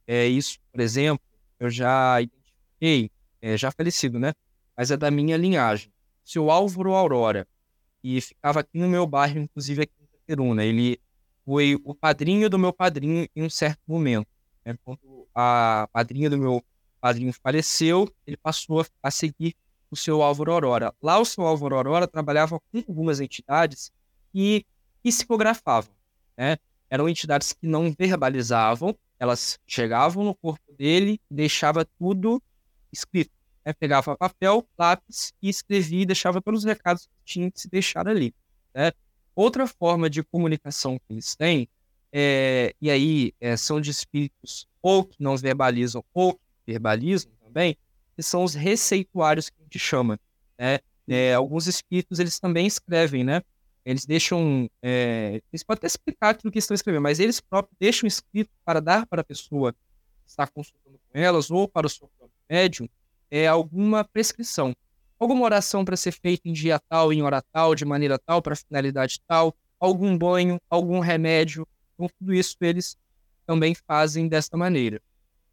é, 0.07 0.25
isso, 0.25 0.57
por 0.71 0.81
exemplo, 0.81 1.23
eu 1.59 1.69
já 1.69 2.21
identifiquei, 2.21 3.11
é, 3.41 3.57
já 3.57 3.71
falecido, 3.71 4.19
né, 4.19 4.33
mas 4.75 4.91
é 4.91 4.97
da 4.97 5.09
minha 5.09 5.37
linhagem 5.37 5.91
seu 6.25 6.49
Álvaro 6.49 6.93
Aurora, 6.93 7.47
e 8.03 8.19
ficava 8.19 8.61
aqui 8.61 8.77
no 8.77 8.89
meu 8.89 9.05
bairro, 9.05 9.39
inclusive 9.39 9.83
aqui 9.83 9.93
em 9.99 10.03
Itaperuna. 10.03 10.63
Ele 10.63 10.99
foi 11.45 11.79
o 11.83 11.93
padrinho 11.93 12.49
do 12.49 12.57
meu 12.57 12.73
padrinho 12.73 13.27
em 13.35 13.43
um 13.43 13.49
certo 13.49 13.79
momento. 13.87 14.27
Né? 14.65 14.75
Quando 14.83 15.27
a 15.33 15.87
padrinha 15.93 16.29
do 16.29 16.37
meu 16.37 16.63
padrinho 16.99 17.31
faleceu, 17.33 18.11
ele 18.25 18.37
passou 18.37 18.85
a, 19.01 19.11
seguir 19.11 19.55
o 19.89 19.95
seu 19.95 20.21
Álvaro 20.21 20.51
Aurora. 20.51 20.93
Lá 21.01 21.19
o 21.19 21.25
seu 21.25 21.45
Álvaro 21.45 21.75
Aurora 21.75 22.07
trabalhava 22.07 22.59
com 22.59 22.77
algumas 22.87 23.19
entidades 23.19 23.91
que 24.33 24.65
psicografavam. 25.03 25.93
Né? 26.37 26.57
Eram 26.89 27.07
entidades 27.07 27.53
que 27.53 27.67
não 27.67 27.93
verbalizavam, 27.97 28.95
elas 29.19 29.59
chegavam 29.65 30.23
no 30.23 30.35
corpo 30.35 30.73
dele 30.77 31.19
deixava 31.29 31.85
tudo 31.97 32.41
escrito 32.91 33.35
né, 33.65 33.73
pegava 33.73 34.15
papel, 34.15 34.65
lápis 34.77 35.33
e 35.41 35.49
escrevia 35.49 36.03
e 36.03 36.05
deixava 36.05 36.41
todos 36.41 36.59
os 36.59 36.65
recados 36.65 37.07
que 37.07 37.13
tinha 37.25 37.49
que 37.51 37.59
se 37.59 37.67
deixar 37.67 38.07
ali. 38.07 38.33
Né? 38.73 38.91
Outra 39.35 39.65
forma 39.65 40.09
de 40.09 40.23
comunicação 40.23 40.99
que 40.99 41.13
eles 41.13 41.35
têm, 41.35 41.67
é, 42.13 42.73
e 42.79 42.89
aí 42.89 43.33
é, 43.41 43.57
são 43.57 43.81
de 43.81 43.89
espíritos 43.89 44.67
ou 44.81 45.03
que 45.03 45.21
não 45.21 45.35
verbalizam 45.35 46.03
ou 46.13 46.35
que 46.35 46.39
verbalizam 46.67 47.31
também, 47.43 47.75
que 48.15 48.23
são 48.23 48.43
os 48.43 48.53
receituários 48.53 49.49
que 49.49 49.55
a 49.59 49.63
gente 49.63 49.79
chama. 49.79 50.19
Né? 50.57 50.79
É, 51.07 51.33
alguns 51.33 51.67
espíritos 51.67 52.19
eles 52.19 52.39
também 52.39 52.65
escrevem, 52.65 53.23
né? 53.23 53.41
Eles 53.85 54.05
deixam. 54.05 54.69
É, 54.81 55.41
eles 55.53 55.63
podem 55.63 55.77
até 55.77 55.87
explicar 55.87 56.29
aquilo 56.29 56.51
que 56.51 56.59
estão 56.59 56.73
escrevendo, 56.73 57.03
mas 57.03 57.19
eles 57.19 57.39
próprios 57.39 57.77
deixam 57.79 58.07
escrito 58.07 58.49
para 58.65 58.81
dar 58.81 59.05
para 59.05 59.21
a 59.21 59.23
pessoa 59.23 59.71
que 59.73 59.79
está 60.27 60.47
consultando 60.47 60.99
com 61.07 61.19
elas 61.19 61.51
ou 61.51 61.67
para 61.67 61.85
o 61.85 61.89
seu 61.89 62.09
próprio 62.17 62.35
médium 62.49 62.89
é, 63.29 63.47
alguma 63.47 64.03
prescrição. 64.03 64.75
Alguma 65.19 65.45
oração 65.45 65.85
para 65.85 65.95
ser 65.95 66.11
feita 66.11 66.47
em 66.47 66.53
dia 66.53 66.79
tal, 66.89 67.13
em 67.13 67.21
hora 67.21 67.41
tal, 67.41 67.73
de 67.73 67.85
maneira 67.85 68.19
tal, 68.19 68.41
para 68.41 68.55
finalidade 68.55 69.19
tal, 69.27 69.55
algum 69.79 70.17
banho, 70.17 70.59
algum 70.69 70.99
remédio. 70.99 71.67
Então, 71.93 72.09
tudo 72.19 72.33
isso 72.33 72.57
eles 72.61 72.97
também 73.45 73.75
fazem 73.75 74.27
desta 74.27 74.57
maneira. 74.57 75.01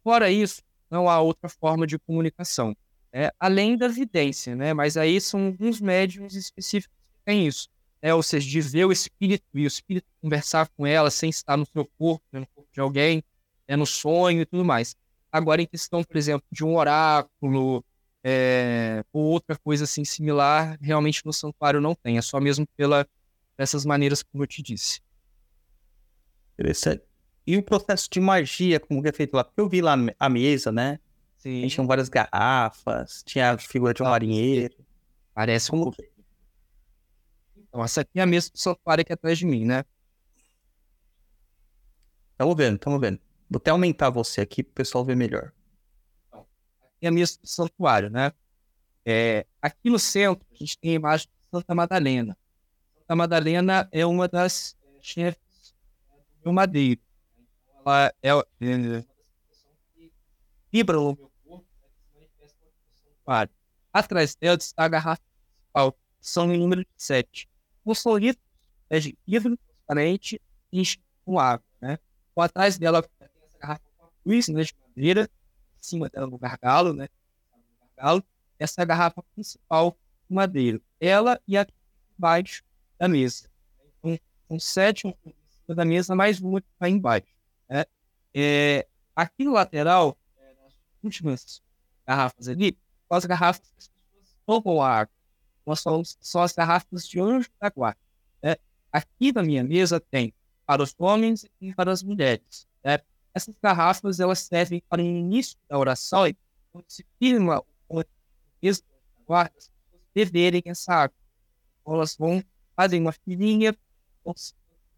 Fora 0.03 0.29
isso, 0.29 0.61
não 0.89 1.09
há 1.09 1.21
outra 1.21 1.47
forma 1.47 1.87
de 1.87 1.97
comunicação, 1.97 2.75
né? 3.11 3.31
além 3.39 3.77
da 3.77 3.87
vidência, 3.87 4.55
né? 4.55 4.73
mas 4.73 4.97
aí 4.97 5.19
são 5.21 5.47
alguns 5.47 5.79
médiums 5.79 6.35
específicos 6.35 6.95
que 6.97 7.25
têm 7.25 7.47
isso. 7.47 7.69
Né? 8.03 8.13
Ou 8.13 8.21
seja, 8.21 8.47
de 8.47 8.59
ver 8.59 8.85
o 8.85 8.91
espírito 8.91 9.45
e 9.53 9.63
o 9.63 9.67
espírito 9.67 10.05
conversar 10.21 10.67
com 10.75 10.85
ela 10.85 11.09
sem 11.09 11.29
estar 11.29 11.55
no 11.55 11.65
seu 11.65 11.85
corpo, 11.97 12.25
né? 12.33 12.41
no 12.41 12.47
corpo 12.47 12.69
de 12.73 12.81
alguém, 12.81 13.23
né? 13.65 13.77
no 13.77 13.85
sonho 13.85 14.41
e 14.41 14.45
tudo 14.45 14.65
mais. 14.65 14.93
Agora, 15.31 15.61
em 15.61 15.65
questão, 15.65 16.03
por 16.03 16.17
exemplo, 16.17 16.45
de 16.51 16.65
um 16.65 16.75
oráculo 16.75 17.83
é, 18.23 19.03
ou 19.11 19.23
outra 19.23 19.57
coisa 19.57 19.85
assim 19.85 20.03
similar, 20.03 20.77
realmente 20.81 21.25
no 21.25 21.31
santuário 21.31 21.79
não 21.79 21.95
tem. 21.95 22.17
É 22.17 22.21
só 22.21 22.39
mesmo 22.39 22.67
pela 22.75 23.07
dessas 23.57 23.85
maneiras 23.85 24.21
como 24.21 24.43
eu 24.43 24.47
te 24.47 24.61
disse. 24.61 24.99
Interessante. 26.53 27.03
E 27.45 27.57
o 27.57 27.63
processo 27.63 28.09
de 28.11 28.19
magia, 28.19 28.79
como 28.79 29.01
que 29.01 29.09
é 29.09 29.13
feito 29.13 29.33
lá? 29.33 29.43
Porque 29.43 29.59
eu 29.59 29.67
vi 29.67 29.81
lá 29.81 29.95
a 30.19 30.29
mesa, 30.29 30.71
né? 30.71 30.99
Sim. 31.37 31.67
Tinham 31.67 31.85
várias 31.85 32.09
garrafas, 32.09 33.21
tinha 33.25 33.51
a 33.51 33.57
figura 33.57 33.93
de 33.93 34.01
um 34.01 34.05
marinheiro. 34.05 34.75
Parece 35.33 35.69
um 35.69 35.79
Como 35.79 35.83
pouco. 35.85 36.12
Então, 37.73 37.83
essa 37.83 38.01
aqui 38.01 38.19
é 38.19 38.21
a 38.21 38.25
mesa 38.27 38.51
do 38.51 38.59
santuário 38.59 39.01
aqui 39.01 39.11
atrás 39.11 39.35
de 39.35 39.47
mim, 39.47 39.65
né? 39.65 39.83
Tamo 42.37 42.55
vendo, 42.55 42.77
tamo 42.77 42.99
vendo. 42.99 43.19
Vou 43.49 43.57
até 43.57 43.71
aumentar 43.71 44.11
você 44.11 44.41
aqui 44.41 44.61
pro 44.61 44.75
pessoal 44.75 45.03
ver 45.03 45.15
melhor. 45.15 45.51
E 47.01 47.07
a 47.07 47.11
mesa 47.11 47.39
do 47.41 47.47
santuário, 47.47 48.11
né? 48.11 48.31
É, 49.03 49.47
aqui 49.59 49.89
no 49.89 49.97
centro, 49.97 50.45
a 50.51 50.55
gente 50.55 50.77
tem 50.77 50.91
a 50.91 50.93
imagem 50.93 51.25
de 51.25 51.33
Santa 51.49 51.73
Madalena. 51.73 52.37
Santa 52.99 53.15
Madalena 53.15 53.89
é 53.91 54.05
uma 54.05 54.27
das 54.27 54.77
é, 54.83 54.99
chefes 55.01 55.73
é, 56.11 56.43
do 56.43 56.53
madeiro. 56.53 57.01
Ela 57.83 58.13
é, 58.21 58.29
é 58.29 59.03
que 59.95 60.13
vibra 60.71 60.97
no 60.97 61.15
meu 61.15 61.31
corpo, 61.43 61.65
né. 63.27 63.49
Atrás 63.91 64.35
dela 64.35 64.57
está 64.57 64.83
a 64.83 64.87
garrafa 64.87 65.23
principal, 65.55 65.97
são 66.21 66.53
em 66.53 66.59
número 66.59 66.81
de 66.81 66.89
sete. 66.97 67.51
Não 67.85 67.93
são 67.93 68.17
litros 68.17 68.43
é 68.89 68.99
vidro 69.25 69.57
transparente 69.57 70.41
e 70.71 70.83
com 71.25 71.39
água, 71.39 71.65
né? 71.81 71.97
Por 72.35 72.41
atrás 72.41 72.77
dela 72.77 73.01
tem 73.01 73.27
essa 73.27 73.57
garrafa 73.59 73.81
com 73.97 74.05
a 74.05 74.09
cruz, 74.23 74.47
né, 74.49 74.63
de 74.63 74.73
madeira, 74.87 75.23
em 75.23 75.83
cima 75.83 76.09
dela 76.09 76.27
no 76.27 76.37
gargalo, 76.37 76.93
né? 76.93 77.07
Gargalo, 77.95 78.23
essa 78.59 78.81
é 78.81 78.85
garrafa 78.85 79.23
principal 79.33 79.97
de 80.29 80.35
madeira. 80.35 80.79
Ela 80.99 81.41
e 81.47 81.57
a 81.57 81.65
embaixo 82.17 82.63
da 82.97 83.07
mesa. 83.07 83.49
Então, 84.03 84.19
um 84.49 84.59
cima 84.59 85.75
da 85.75 85.85
mesa, 85.85 86.15
mais 86.15 86.39
uma 86.39 86.61
que 86.61 86.67
está 86.73 86.89
embaixo. 86.89 87.27
Né? 87.69 87.85
É, 88.33 88.87
aqui 89.15 89.43
no 89.43 89.53
lateral, 89.53 90.17
é, 90.37 90.53
nas 90.63 90.73
últimas 91.01 91.61
garrafas 92.05 92.47
ali, 92.47 92.77
as 93.09 93.25
garrafas 93.25 93.91
tomam 94.45 94.81
água. 94.81 95.13
Nós 95.65 95.81
falamos 95.81 96.17
são 96.19 96.41
as 96.41 96.53
garrafas 96.53 97.07
de 97.07 97.19
anjo 97.19 97.49
da 97.59 97.69
guarda. 97.69 97.99
Né? 98.41 98.55
Aqui 98.91 99.31
na 99.31 99.43
minha 99.43 99.63
mesa 99.63 99.99
tem 99.99 100.33
para 100.65 100.81
os 100.81 100.93
homens 100.97 101.45
e 101.59 101.73
para 101.73 101.91
as 101.91 102.03
mulheres. 102.03 102.67
Né? 102.83 102.99
Essas 103.33 103.55
garrafas 103.61 104.19
elas 104.19 104.39
servem 104.39 104.81
para 104.87 105.01
o 105.01 105.05
início 105.05 105.57
da 105.67 105.77
oração 105.77 106.27
e 106.27 106.35
quando 106.71 106.85
se 106.87 107.05
firma 107.19 107.63
o 107.87 108.03
mesa 108.61 108.81
da 108.81 109.23
guarda, 109.25 109.53
as 109.57 109.67
pessoas 109.67 110.01
beberem 110.13 110.61
essa 110.65 110.93
água. 110.93 111.15
Então, 111.81 111.95
elas 111.95 112.15
vão 112.15 112.43
fazer 112.75 112.99
uma 112.99 113.11
filinha, 113.11 113.75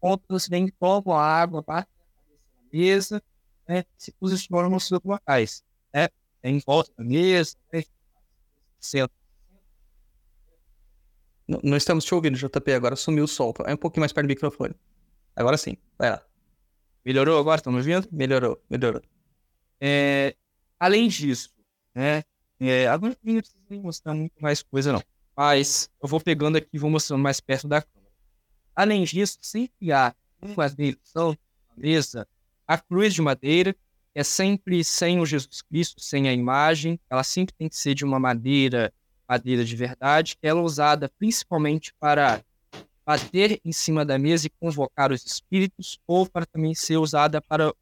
outras 0.00 0.48
vêm, 0.48 0.68
tomam 0.68 1.16
a 1.16 1.22
água, 1.22 1.62
batem 1.62 1.92
na 2.54 2.62
mesa, 2.72 3.22
né? 3.68 3.84
se 3.96 4.12
posicionam 4.12 4.70
nos 4.70 4.86
seus 4.86 5.00
locais. 5.04 5.64
Né? 5.92 6.08
Em 6.42 6.60
volta 6.60 6.92
da 6.96 7.04
mesa, 7.04 7.56
né? 7.72 7.82
Não, 11.48 11.76
estamos 11.76 12.04
te 12.04 12.14
ouvindo, 12.14 12.36
JP. 12.36 12.72
Agora 12.72 12.96
sumiu 12.96 13.24
o 13.24 13.28
som. 13.28 13.52
É 13.64 13.74
um 13.74 13.76
pouquinho 13.76 14.00
mais 14.00 14.12
perto 14.12 14.26
do 14.26 14.30
microfone. 14.30 14.74
Agora 15.34 15.56
sim. 15.56 15.76
Vai 15.98 16.10
lá. 16.10 16.22
Melhorou 17.04 17.38
agora? 17.38 17.56
Estão 17.56 17.72
me 17.72 17.78
ouvindo? 17.78 18.08
Melhorou, 18.10 18.60
melhorou. 18.68 19.00
É, 19.80 20.34
além 20.78 21.08
disso, 21.08 21.50
né? 21.94 22.24
É, 22.58 22.88
agora 22.88 23.16
não 23.22 23.34
precisa 23.36 23.58
nem 23.68 23.80
mostrar 23.80 24.14
muito 24.14 24.34
mais 24.40 24.62
coisa, 24.62 24.92
não. 24.92 25.02
Mas 25.36 25.90
eu 26.02 26.08
vou 26.08 26.20
pegando 26.20 26.56
aqui 26.56 26.68
e 26.72 26.78
vou 26.78 26.90
mostrando 26.90 27.22
mais 27.22 27.38
perto 27.38 27.68
da 27.68 27.82
câmera. 27.82 28.12
Além 28.74 29.04
disso, 29.04 29.38
sempre 29.40 29.92
há 29.92 30.14
uma 30.40 30.66
eleição 30.66 31.36
na 31.68 31.74
mesa, 31.76 32.26
a 32.66 32.78
cruz 32.78 33.14
de 33.14 33.22
madeira 33.22 33.76
é 34.14 34.24
sempre 34.24 34.82
sem 34.82 35.20
o 35.20 35.26
Jesus 35.26 35.60
Cristo, 35.62 36.00
sem 36.00 36.28
a 36.28 36.32
imagem. 36.32 36.98
Ela 37.08 37.22
sempre 37.22 37.54
tem 37.54 37.68
que 37.68 37.76
ser 37.76 37.94
de 37.94 38.04
uma 38.04 38.18
madeira, 38.18 38.92
madeira 39.28 39.64
de 39.64 39.76
verdade. 39.76 40.36
Ela 40.42 40.60
é 40.60 40.62
usada 40.62 41.10
principalmente 41.18 41.92
para 41.94 42.42
bater 43.04 43.60
em 43.64 43.72
cima 43.72 44.04
da 44.04 44.18
mesa 44.18 44.46
e 44.46 44.50
convocar 44.50 45.12
os 45.12 45.24
espíritos, 45.24 45.98
ou 46.06 46.28
para 46.28 46.44
também 46.44 46.74
ser 46.74 46.96
usada 46.96 47.40
para 47.40 47.72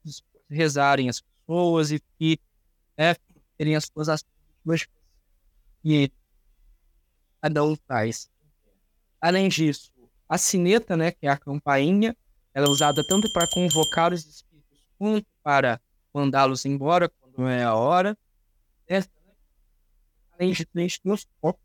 rezarem 0.50 1.08
as 1.08 1.20
pessoas 1.20 1.90
e, 1.90 2.02
e 2.20 2.38
né, 2.96 3.16
terem 3.56 3.74
as 3.74 3.86
suas 3.86 4.08
ações 4.08 4.86
e 5.84 6.10
cada 7.40 7.64
um 7.64 7.76
faz. 7.86 8.30
Além 9.20 9.48
disso, 9.48 9.90
a 10.28 10.38
sineta, 10.38 10.96
né, 10.96 11.10
que 11.10 11.26
é 11.26 11.30
a 11.30 11.36
campainha, 11.36 12.16
ela 12.52 12.66
é 12.66 12.70
usada 12.70 13.02
tanto 13.06 13.30
para 13.32 13.46
convocar 13.52 14.12
os 14.12 14.24
espíritos 14.24 14.78
quanto 14.98 15.26
para 15.42 15.80
mandá-los 16.12 16.64
embora 16.64 17.08
quando 17.08 17.48
é 17.48 17.64
a 17.64 17.74
hora. 17.74 18.16
Né? 18.88 19.02
A 20.38 20.44
gente 20.44 20.66
tem 20.66 20.86
os 20.86 21.26
copos, 21.40 21.62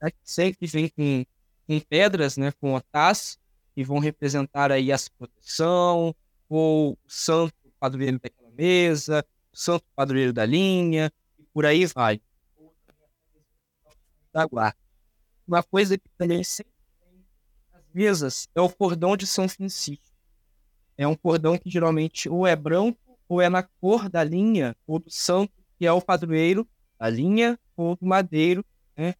né, 0.00 0.10
que 0.10 0.18
sempre 0.24 0.66
vem 0.66 0.88
com, 0.88 1.24
com 1.66 1.80
pedras, 1.80 2.36
né, 2.36 2.52
com 2.52 2.74
otás, 2.74 3.38
que 3.74 3.84
vão 3.84 3.98
representar 3.98 4.72
aí 4.72 4.90
a 4.90 4.96
proteção, 5.18 6.14
ou 6.48 6.92
o 6.92 6.98
santo 7.06 7.54
padroeiro 7.78 8.18
daquela 8.18 8.50
mesa, 8.50 9.24
o 9.52 9.56
santo 9.56 9.84
padroeiro 9.94 10.32
da 10.32 10.46
linha, 10.46 11.12
e 11.38 11.44
por 11.44 11.66
aí 11.66 11.84
vai. 11.86 12.20
Da 14.32 14.46
guarda. 14.46 14.78
Uma 15.46 15.62
coisa 15.62 15.98
que 15.98 16.08
também 16.16 16.42
sempre 16.42 16.72
tem 17.00 17.24
nas 17.72 17.84
mesas 17.92 18.48
é 18.54 18.60
o 18.60 18.68
cordão 18.68 19.16
de 19.16 19.26
São 19.26 19.48
Francisco. 19.48 20.04
É 20.96 21.06
um 21.06 21.14
cordão 21.14 21.58
que 21.58 21.68
geralmente 21.68 22.28
ou 22.28 22.46
é 22.46 22.56
branco 22.56 22.98
ou 23.28 23.40
é 23.40 23.48
na 23.48 23.62
cor 23.62 24.08
da 24.08 24.24
linha 24.24 24.74
ou 24.86 24.98
do 24.98 25.10
santo, 25.10 25.52
que 25.78 25.86
é 25.86 25.92
o 25.92 26.00
padroeiro 26.00 26.66
da 26.98 27.08
linha 27.10 27.58
do 27.76 27.98
madeiro, 28.00 28.64
né? 28.96 29.14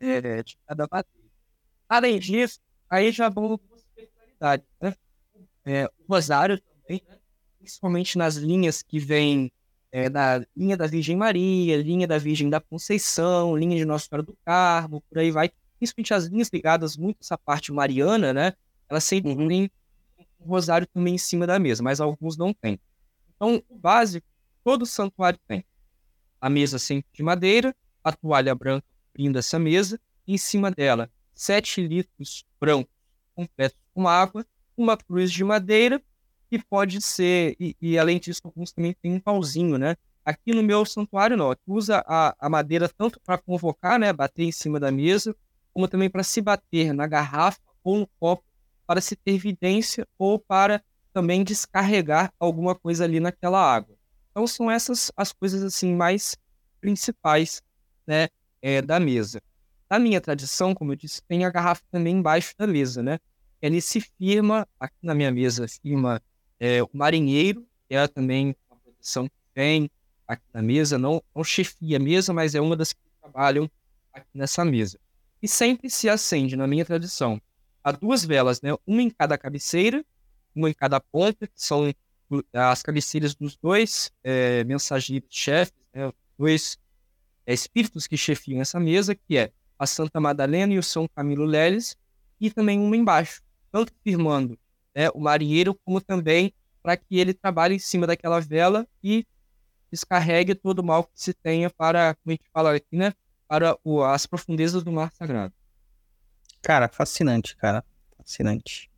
É, 0.00 0.42
de 0.42 0.56
cada 0.66 0.86
madeiro. 0.90 1.30
Além 1.88 2.18
disso, 2.18 2.60
aí 2.88 3.12
já 3.12 3.28
vão 3.28 3.44
algumas 3.44 3.80
especialidades, 3.80 4.66
né? 4.80 4.94
É, 5.64 5.86
o 5.86 5.92
rosário 6.08 6.60
também, 6.60 7.02
né? 7.08 7.18
principalmente 7.58 8.18
nas 8.18 8.36
linhas 8.36 8.82
que 8.82 8.98
vêm 8.98 9.52
é, 9.92 10.08
da 10.08 10.44
linha 10.56 10.76
da 10.76 10.86
Virgem 10.86 11.16
Maria, 11.16 11.76
linha 11.80 12.06
da 12.06 12.18
Virgem 12.18 12.50
da 12.50 12.60
Conceição, 12.60 13.56
linha 13.56 13.76
de 13.76 13.84
Nossa 13.84 14.06
Senhora 14.08 14.22
do 14.24 14.36
Carmo, 14.44 15.02
por 15.02 15.18
aí 15.18 15.30
vai. 15.30 15.50
Principalmente 15.78 16.14
as 16.14 16.24
linhas 16.26 16.48
ligadas 16.52 16.96
muito 16.96 17.18
a 17.18 17.20
essa 17.22 17.38
parte 17.38 17.72
mariana, 17.72 18.32
né? 18.32 18.54
Elas 18.88 19.04
sempre 19.04 19.32
Uhum. 19.32 19.48
têm 19.48 19.70
um 20.40 20.46
rosário 20.46 20.86
também 20.88 21.14
em 21.14 21.18
cima 21.18 21.46
da 21.46 21.58
mesa, 21.58 21.82
mas 21.82 22.00
alguns 22.00 22.36
não 22.36 22.52
têm. 22.52 22.80
Então, 23.36 23.62
o 23.68 23.78
básico, 23.78 24.26
todo 24.64 24.86
santuário 24.86 25.38
tem. 25.46 25.64
A 26.42 26.50
mesa 26.50 26.76
sempre 26.76 27.08
de 27.14 27.22
madeira, 27.22 27.72
a 28.02 28.10
toalha 28.10 28.52
branca 28.52 28.84
cobrindo 29.12 29.38
essa 29.38 29.60
mesa, 29.60 30.00
em 30.26 30.36
cima 30.36 30.72
dela, 30.72 31.08
7 31.32 31.86
litros 31.86 32.44
brancos 32.60 32.92
completos 33.32 33.78
com 33.94 34.08
água, 34.08 34.44
uma 34.76 34.96
cruz 34.96 35.30
de 35.30 35.44
madeira, 35.44 36.02
que 36.50 36.58
pode 36.58 37.00
ser, 37.00 37.54
e, 37.60 37.76
e 37.80 37.96
além 37.96 38.18
disso, 38.18 38.40
alguns 38.42 38.72
também 38.72 38.92
têm 39.00 39.14
um 39.14 39.20
pauzinho, 39.20 39.78
né? 39.78 39.96
Aqui 40.24 40.52
no 40.52 40.64
meu 40.64 40.84
santuário, 40.84 41.36
não. 41.36 41.52
Aqui 41.52 41.62
usa 41.66 42.04
a, 42.06 42.34
a 42.38 42.48
madeira 42.50 42.88
tanto 42.88 43.20
para 43.20 43.38
convocar, 43.38 43.96
né? 43.96 44.12
Bater 44.12 44.42
em 44.42 44.52
cima 44.52 44.80
da 44.80 44.90
mesa, 44.90 45.36
como 45.72 45.86
também 45.86 46.10
para 46.10 46.24
se 46.24 46.40
bater 46.40 46.92
na 46.92 47.06
garrafa 47.06 47.60
ou 47.84 47.98
no 47.98 48.06
copo, 48.18 48.44
para 48.84 49.00
se 49.00 49.14
ter 49.14 49.32
evidência 49.32 50.06
ou 50.18 50.40
para 50.40 50.82
também 51.12 51.44
descarregar 51.44 52.32
alguma 52.38 52.74
coisa 52.74 53.04
ali 53.04 53.20
naquela 53.20 53.60
água. 53.60 53.96
Então 54.32 54.46
são 54.46 54.70
essas 54.70 55.12
as 55.14 55.30
coisas 55.30 55.62
assim 55.62 55.94
mais 55.94 56.36
principais, 56.80 57.62
né, 58.06 58.28
é, 58.60 58.82
da 58.82 58.98
mesa. 58.98 59.40
Na 59.88 59.98
minha 59.98 60.20
tradição, 60.20 60.74
como 60.74 60.92
eu 60.92 60.96
disse, 60.96 61.22
tem 61.28 61.44
a 61.44 61.50
garrafa 61.50 61.82
também 61.90 62.16
embaixo 62.16 62.54
da 62.58 62.66
mesa, 62.66 63.02
né? 63.02 63.18
Ele 63.60 63.80
se 63.80 64.00
firma 64.00 64.66
aqui 64.80 64.96
na 65.02 65.14
minha 65.14 65.30
mesa, 65.30 65.68
firma 65.68 66.20
é, 66.58 66.82
o 66.82 66.88
marinheiro, 66.94 67.66
que 67.86 67.94
é 67.94 68.08
também 68.08 68.56
uma 68.70 68.78
proteção 68.80 69.28
que 69.28 69.34
tem 69.54 69.90
aqui 70.26 70.42
na 70.52 70.62
mesa, 70.62 70.98
não, 70.98 71.22
não 71.36 71.44
chefia 71.44 71.98
a 71.98 72.00
mesa, 72.00 72.32
mas 72.32 72.54
é 72.54 72.60
uma 72.60 72.74
das 72.74 72.94
que 72.94 73.00
trabalham 73.20 73.70
aqui 74.14 74.28
nessa 74.32 74.64
mesa. 74.64 74.98
E 75.42 75.46
sempre 75.46 75.90
se 75.90 76.08
acende, 76.08 76.56
na 76.56 76.66
minha 76.66 76.84
tradição, 76.86 77.40
há 77.84 77.92
duas 77.92 78.24
velas, 78.24 78.62
né? 78.62 78.70
Uma 78.86 79.02
em 79.02 79.10
cada 79.10 79.36
cabeceira, 79.36 80.02
uma 80.54 80.70
em 80.70 80.74
cada 80.74 81.00
ponta, 81.00 81.46
que 81.46 81.62
são 81.62 81.92
as 82.52 82.82
cabeceiras 82.82 83.34
dos 83.34 83.56
dois 83.56 84.10
é, 84.22 84.64
mensageiros 84.64 85.28
chefes, 85.30 85.74
né? 85.92 86.12
Dois 86.38 86.78
é, 87.46 87.52
espíritos 87.52 88.06
que 88.06 88.16
chefiam 88.16 88.60
essa 88.60 88.80
mesa, 88.80 89.14
que 89.14 89.36
é 89.36 89.52
a 89.78 89.86
Santa 89.86 90.20
Madalena 90.20 90.72
e 90.72 90.78
o 90.78 90.82
São 90.82 91.08
Camilo 91.08 91.44
Leles, 91.44 91.96
e 92.40 92.50
também 92.50 92.78
uma 92.78 92.96
embaixo, 92.96 93.42
tanto 93.70 93.92
firmando 94.02 94.58
né, 94.94 95.10
o 95.10 95.20
marinheiro, 95.20 95.74
como 95.84 96.00
também 96.00 96.52
para 96.82 96.96
que 96.96 97.18
ele 97.18 97.32
trabalhe 97.32 97.76
em 97.76 97.78
cima 97.78 98.06
daquela 98.06 98.40
vela 98.40 98.86
e 99.02 99.26
descarregue 99.90 100.54
todo 100.54 100.80
o 100.80 100.84
mal 100.84 101.04
que 101.04 101.10
se 101.14 101.32
tenha 101.32 101.70
para, 101.70 102.14
como 102.14 102.28
a 102.28 102.30
gente 102.32 102.50
fala 102.52 102.74
aqui, 102.74 102.96
né? 102.96 103.12
Para 103.46 103.78
o, 103.84 104.02
as 104.02 104.26
profundezas 104.26 104.82
do 104.82 104.90
mar 104.90 105.12
sagrado. 105.12 105.52
Cara, 106.62 106.88
fascinante, 106.88 107.54
cara. 107.56 107.84
Fascinante. 108.16 108.91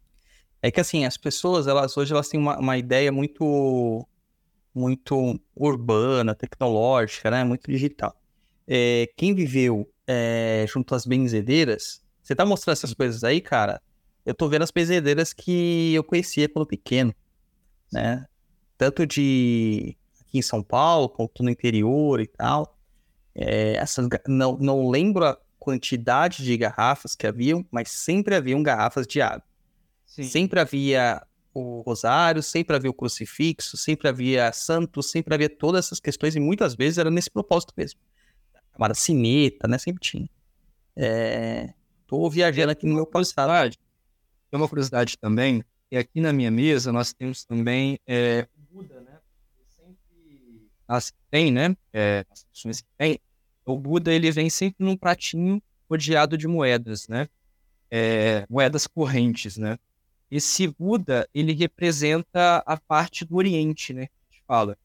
É 0.64 0.70
que 0.70 0.80
assim, 0.80 1.04
as 1.04 1.18
pessoas, 1.18 1.66
elas 1.66 1.94
hoje 1.94 2.14
elas 2.14 2.26
têm 2.26 2.40
uma, 2.40 2.58
uma 2.58 2.78
ideia 2.78 3.12
muito 3.12 4.08
muito 4.74 5.38
urbana, 5.54 6.34
tecnológica, 6.34 7.30
né? 7.30 7.44
Muito 7.44 7.70
digital. 7.70 8.18
É, 8.66 9.10
quem 9.14 9.34
viveu 9.34 9.86
é, 10.06 10.64
junto 10.66 10.94
às 10.94 11.04
benzedeiras, 11.04 12.02
você 12.22 12.34
tá 12.34 12.46
mostrando 12.46 12.78
essas 12.78 12.94
coisas 12.94 13.22
aí, 13.24 13.42
cara? 13.42 13.78
Eu 14.24 14.34
tô 14.34 14.48
vendo 14.48 14.62
as 14.62 14.70
benzedeiras 14.70 15.34
que 15.34 15.92
eu 15.92 16.02
conhecia 16.02 16.48
quando 16.48 16.66
pequeno, 16.66 17.14
né? 17.92 18.24
Tanto 18.78 19.06
de 19.06 19.94
aqui 20.22 20.38
em 20.38 20.42
São 20.42 20.62
Paulo, 20.62 21.10
quanto 21.10 21.42
no 21.42 21.50
interior 21.50 22.22
e 22.22 22.26
tal. 22.26 22.78
É, 23.34 23.76
essas, 23.76 24.08
não, 24.26 24.56
não 24.56 24.88
lembro 24.88 25.26
a 25.26 25.38
quantidade 25.58 26.42
de 26.42 26.56
garrafas 26.56 27.14
que 27.14 27.26
haviam, 27.26 27.66
mas 27.70 27.90
sempre 27.90 28.34
haviam 28.34 28.62
garrafas 28.62 29.06
de 29.06 29.20
água. 29.20 29.44
Sim. 30.14 30.22
Sempre 30.22 30.60
havia 30.60 31.20
o 31.52 31.80
rosário, 31.80 32.40
sempre 32.40 32.76
havia 32.76 32.88
o 32.88 32.94
crucifixo, 32.94 33.76
sempre 33.76 34.08
havia 34.08 34.52
santo, 34.52 35.02
sempre 35.02 35.34
havia 35.34 35.48
todas 35.48 35.86
essas 35.86 35.98
questões 35.98 36.36
e 36.36 36.40
muitas 36.40 36.76
vezes 36.76 36.98
era 36.98 37.10
nesse 37.10 37.28
propósito 37.28 37.74
mesmo. 37.76 37.98
Chamada 38.72 38.94
sineta, 38.94 39.66
né? 39.66 39.76
Sempre 39.76 40.00
tinha. 40.00 40.30
É, 40.94 41.74
tô 42.06 42.30
viajando 42.30 42.70
aqui 42.70 42.86
no 42.86 42.94
meu 42.94 43.04
curiosidade, 43.04 43.76
tem 44.48 44.60
uma 44.60 44.68
curiosidade 44.68 45.18
também, 45.18 45.64
e 45.90 45.96
aqui 45.96 46.20
na 46.20 46.32
minha 46.32 46.50
mesa 46.50 46.92
nós 46.92 47.12
temos 47.12 47.44
também 47.44 47.98
é, 48.06 48.46
o 48.56 48.76
Buda, 48.76 49.00
né? 49.00 49.18
Sempre 49.76 50.70
as 50.86 51.10
que 51.10 51.18
tem, 51.28 51.50
né? 51.50 51.76
É, 51.92 52.24
as 52.30 52.44
tradições 52.44 52.80
que 52.82 52.88
tem, 52.96 53.18
o 53.66 53.76
Buda 53.76 54.12
ele 54.14 54.30
vem 54.30 54.48
sempre 54.48 54.84
num 54.84 54.96
pratinho 54.96 55.60
rodeado 55.90 56.38
de 56.38 56.46
moedas, 56.46 57.08
né? 57.08 57.28
É, 57.90 58.46
moedas 58.48 58.86
correntes, 58.86 59.56
né? 59.56 59.76
Esse 60.37 60.66
Buda 60.66 61.28
ele 61.32 61.53
representa 61.53 62.57
a 62.66 62.76
parte 62.76 63.24
do 63.24 63.37
Oriente, 63.37 63.93
né? 63.95 64.07
Que 64.07 64.12
a 64.12 64.32
gente 64.32 64.45
fala, 64.49 64.76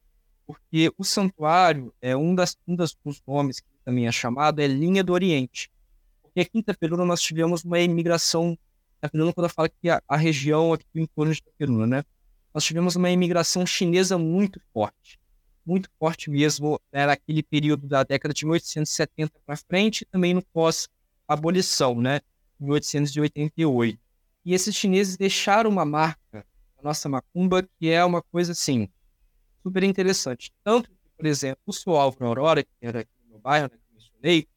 porque 0.45 0.93
o 0.95 1.03
santuário 1.03 1.91
é 1.99 2.15
um, 2.15 2.35
das, 2.35 2.55
um 2.67 2.75
dos 2.75 2.95
nomes 3.25 3.59
que 3.59 3.67
também 3.83 4.07
é 4.07 4.11
chamado 4.11 4.61
é 4.61 4.67
linha 4.67 5.03
do 5.03 5.11
Oriente. 5.11 5.71
Porque 6.21 6.41
aqui 6.41 6.51
em 6.53 6.59
Itaperuna 6.59 7.03
nós 7.03 7.19
tivemos 7.19 7.63
uma 7.63 7.79
imigração 7.79 8.55
Itaperuna, 8.99 9.33
quando 9.33 9.45
eu 9.45 9.49
falo 9.49 9.69
que 9.81 9.89
a, 9.89 10.03
a 10.07 10.15
região 10.15 10.71
aqui 10.71 10.85
em 10.93 11.07
torno 11.07 11.33
de 11.33 11.39
Itaperuna, 11.39 11.87
né? 11.87 12.03
Nós 12.53 12.63
tivemos 12.63 12.95
uma 12.95 13.09
imigração 13.09 13.65
chinesa 13.65 14.19
muito 14.19 14.61
forte. 14.71 15.19
Muito 15.65 15.89
forte 15.97 16.29
mesmo, 16.29 16.79
né, 16.93 17.07
naquele 17.07 17.41
período 17.41 17.87
da 17.87 18.03
década 18.03 18.35
de 18.35 18.45
1870 18.45 19.33
para 19.45 19.57
frente, 19.57 20.01
e 20.01 20.05
também 20.05 20.35
no 20.35 20.43
pós-abolição, 20.43 21.99
né? 21.99 22.21
1888. 22.59 23.99
E 24.49 24.53
esses 24.55 24.75
chineses 24.75 25.15
deixaram 25.15 25.69
uma 25.69 25.85
marca 25.85 26.43
na 26.75 26.83
nossa 26.85 27.07
macumba 27.07 27.61
que 27.79 27.87
é 27.87 28.03
uma 28.03 28.19
coisa 28.19 28.53
assim, 28.53 28.89
super 29.61 29.83
interessante. 29.83 30.51
Tanto 30.63 30.89
que, 30.89 30.97
por 31.15 31.27
exemplo, 31.27 31.61
o 31.67 31.71
seu 31.71 31.95
Álvaro 31.95 32.25
Aurora, 32.25 32.63
que 32.63 32.69
era 32.81 33.01
aqui 33.01 33.11
no 33.25 33.29
meu 33.29 33.39
bairro, 33.39 33.69
né, 33.71 33.77
que 33.77 33.83
eu 33.91 33.93
mencionei, 33.93 34.47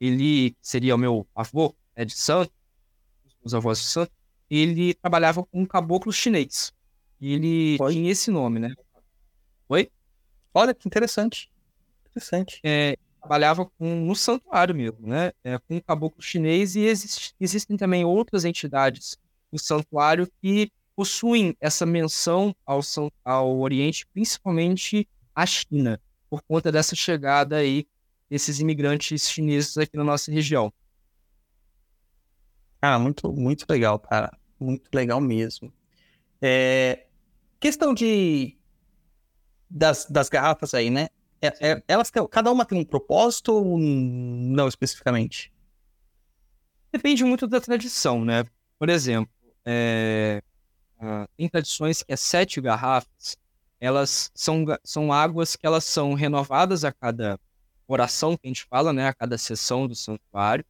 ele 0.00 0.56
seria 0.62 0.94
o 0.94 0.98
meu 0.98 1.26
avô, 1.34 1.74
né, 1.96 2.04
de 2.04 2.12
santo, 2.14 2.52
os 3.42 3.52
avós 3.52 3.80
de 3.80 3.86
santo, 3.88 4.12
ele 4.48 4.94
trabalhava 4.94 5.42
com 5.44 5.60
um 5.60 5.66
caboclo 5.66 6.12
chinês. 6.12 6.72
E 7.20 7.32
ele 7.32 7.78
Oi? 7.80 7.94
tinha 7.94 8.12
esse 8.12 8.30
nome, 8.30 8.60
né? 8.60 8.72
Olha 10.54 10.72
que 10.72 10.86
interessante. 10.86 11.50
Interessante. 12.10 12.60
É, 12.62 12.96
trabalhava 13.18 13.66
com, 13.66 14.06
no 14.06 14.14
santuário 14.14 14.72
mesmo, 14.72 15.04
né? 15.04 15.32
É, 15.42 15.58
com 15.58 15.76
o 15.78 15.82
caboclo 15.82 16.22
chinês 16.22 16.76
e 16.76 16.82
existe- 16.82 17.34
existem 17.40 17.76
também 17.76 18.04
outras 18.04 18.44
entidades 18.44 19.18
no 19.52 19.58
santuário 19.58 20.26
que 20.40 20.72
possuem 20.96 21.56
essa 21.60 21.84
menção 21.84 22.54
ao, 22.64 22.80
ao 23.24 23.58
Oriente, 23.60 24.06
principalmente 24.12 25.08
à 25.34 25.44
China, 25.46 26.00
por 26.28 26.42
conta 26.42 26.72
dessa 26.72 26.96
chegada 26.96 27.56
aí 27.56 27.86
desses 28.28 28.60
imigrantes 28.60 29.28
chineses 29.28 29.76
aqui 29.76 29.96
na 29.96 30.04
nossa 30.04 30.32
região. 30.32 30.72
Cara, 32.80 32.98
muito, 32.98 33.32
muito 33.32 33.66
legal, 33.68 33.98
cara. 33.98 34.36
Muito 34.58 34.88
legal 34.92 35.20
mesmo. 35.20 35.72
É, 36.40 37.06
questão 37.60 37.94
de 37.94 38.56
das, 39.68 40.06
das 40.06 40.28
garrafas 40.28 40.74
aí, 40.74 40.90
né? 40.90 41.08
É- 41.40 41.72
é- 41.72 41.82
elas 41.88 42.10
cada 42.10 42.50
uma 42.50 42.64
tem 42.64 42.78
um 42.78 42.84
propósito 42.84 43.52
ou 43.52 43.78
não 43.78 44.68
especificamente? 44.68 45.52
Depende 46.92 47.24
muito 47.24 47.46
da 47.46 47.60
tradição, 47.60 48.24
né? 48.24 48.44
Por 48.78 48.88
exemplo, 48.88 49.32
é, 49.66 50.42
ah, 51.00 51.28
tem 51.36 51.48
tradições 51.48 52.02
que 52.02 52.12
as 52.12 52.20
sete 52.20 52.60
garrafas, 52.60 53.36
elas 53.80 54.30
são, 54.34 54.64
são 54.84 55.12
águas 55.12 55.56
que 55.56 55.66
elas 55.66 55.84
são 55.84 56.14
renovadas 56.14 56.84
a 56.84 56.92
cada 56.92 57.38
oração 57.86 58.36
que 58.36 58.46
a 58.46 58.48
gente 58.48 58.64
fala, 58.66 58.92
né? 58.92 59.08
A 59.08 59.14
cada 59.14 59.36
sessão 59.38 59.86
do 59.88 59.94
santuário. 59.94 60.64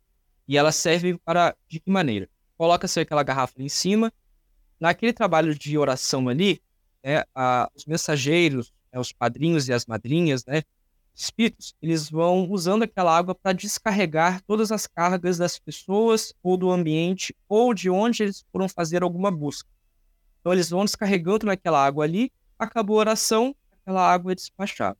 E 0.48 0.56
elas 0.58 0.76
servem 0.76 1.16
para, 1.18 1.56
de 1.68 1.80
que 1.80 1.90
maneira? 1.90 2.28
Coloca-se 2.58 3.00
aquela 3.00 3.22
garrafa 3.22 3.54
ali 3.56 3.66
em 3.66 3.68
cima, 3.68 4.12
naquele 4.80 5.12
trabalho 5.12 5.54
de 5.54 5.78
oração 5.78 6.28
ali, 6.28 6.60
né, 7.04 7.24
a- 7.34 7.70
os 7.74 7.84
mensageiros, 7.86 8.72
né, 8.92 8.98
os 9.00 9.12
padrinhos 9.12 9.68
e 9.68 9.72
as 9.72 9.86
madrinhas, 9.86 10.44
né? 10.46 10.62
Espíritos, 11.14 11.74
eles 11.80 12.08
vão 12.08 12.50
usando 12.50 12.82
aquela 12.84 13.16
água 13.16 13.34
para 13.34 13.52
descarregar 13.52 14.42
todas 14.46 14.72
as 14.72 14.86
cargas 14.86 15.38
das 15.38 15.58
pessoas 15.58 16.32
ou 16.42 16.56
do 16.56 16.70
ambiente 16.70 17.34
ou 17.48 17.74
de 17.74 17.90
onde 17.90 18.22
eles 18.22 18.44
foram 18.50 18.68
fazer 18.68 19.02
alguma 19.02 19.30
busca. 19.30 19.68
Então 20.40 20.52
eles 20.52 20.70
vão 20.70 20.84
descarregando 20.84 21.46
naquela 21.46 21.84
água 21.84 22.04
ali, 22.04 22.32
acabou 22.58 22.96
a 22.96 23.00
oração, 23.00 23.54
aquela 23.80 24.10
água 24.10 24.32
é 24.32 24.34
despachada. 24.34 24.98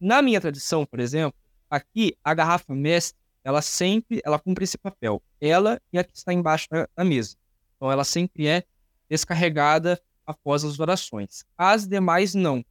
Na 0.00 0.22
minha 0.22 0.40
tradição, 0.40 0.86
por 0.86 1.00
exemplo, 1.00 1.38
aqui 1.68 2.16
a 2.22 2.32
garrafa 2.34 2.74
mestre, 2.74 3.18
ela 3.44 3.62
sempre, 3.62 4.20
ela 4.24 4.38
cumpre 4.38 4.64
esse 4.64 4.76
papel. 4.76 5.22
Ela 5.40 5.80
e 5.92 5.98
a 5.98 6.04
que 6.04 6.16
está 6.16 6.32
embaixo 6.32 6.68
da, 6.70 7.04
mesa. 7.04 7.36
Então 7.76 7.90
ela 7.90 8.04
sempre 8.04 8.46
é 8.46 8.64
descarregada 9.08 10.00
após 10.26 10.64
as 10.64 10.78
orações. 10.78 11.44
As 11.56 11.86
demais 11.86 12.34
não. 12.34 12.64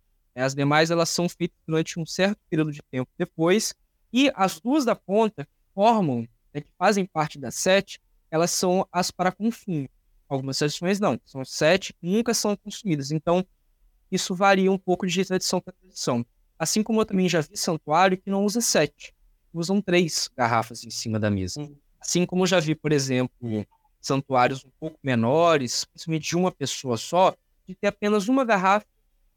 As 0.43 0.53
demais 0.53 0.91
elas 0.91 1.09
são 1.09 1.27
feitas 1.27 1.57
durante 1.65 1.99
um 1.99 2.05
certo 2.05 2.37
período 2.49 2.71
de 2.71 2.81
tempo 2.91 3.09
depois. 3.17 3.73
E 4.13 4.31
as 4.35 4.59
duas 4.59 4.85
da 4.85 4.95
ponta 4.95 5.45
que 5.45 5.51
formam, 5.73 6.27
né, 6.53 6.61
que 6.61 6.71
fazem 6.77 7.05
parte 7.05 7.39
das 7.39 7.55
sete, 7.55 7.99
elas 8.29 8.51
são 8.51 8.87
as 8.91 9.09
para 9.09 9.31
consumo. 9.31 9.89
Algumas 10.29 10.57
tradições 10.57 10.99
não, 10.99 11.19
são 11.25 11.43
sete 11.43 11.93
que 11.93 12.05
nunca 12.05 12.33
são 12.33 12.55
consumidas. 12.55 13.11
Então, 13.11 13.45
isso 14.11 14.35
varia 14.35 14.71
um 14.71 14.77
pouco 14.77 15.07
de 15.07 15.25
tradição 15.25 15.59
para 15.59 15.73
tradição. 15.73 16.25
Assim 16.59 16.83
como 16.83 17.01
eu 17.01 17.05
também 17.05 17.29
já 17.29 17.41
vi 17.41 17.55
santuário 17.57 18.17
que 18.17 18.29
não 18.29 18.43
usa 18.43 18.61
sete, 18.61 19.13
usam 19.53 19.81
três 19.81 20.29
garrafas 20.35 20.83
em 20.83 20.89
cima 20.89 21.19
da 21.19 21.29
mesa. 21.29 21.61
Hum. 21.61 21.75
Assim 21.99 22.25
como 22.25 22.43
eu 22.43 22.47
já 22.47 22.59
vi, 22.59 22.75
por 22.75 22.91
exemplo, 22.91 23.35
santuários 23.99 24.63
um 24.63 24.69
pouco 24.79 24.99
menores, 25.03 25.85
principalmente 25.85 26.29
de 26.29 26.35
uma 26.35 26.51
pessoa 26.51 26.97
só, 26.97 27.35
de 27.67 27.75
ter 27.75 27.87
apenas 27.87 28.27
uma 28.27 28.45
garrafa 28.45 28.85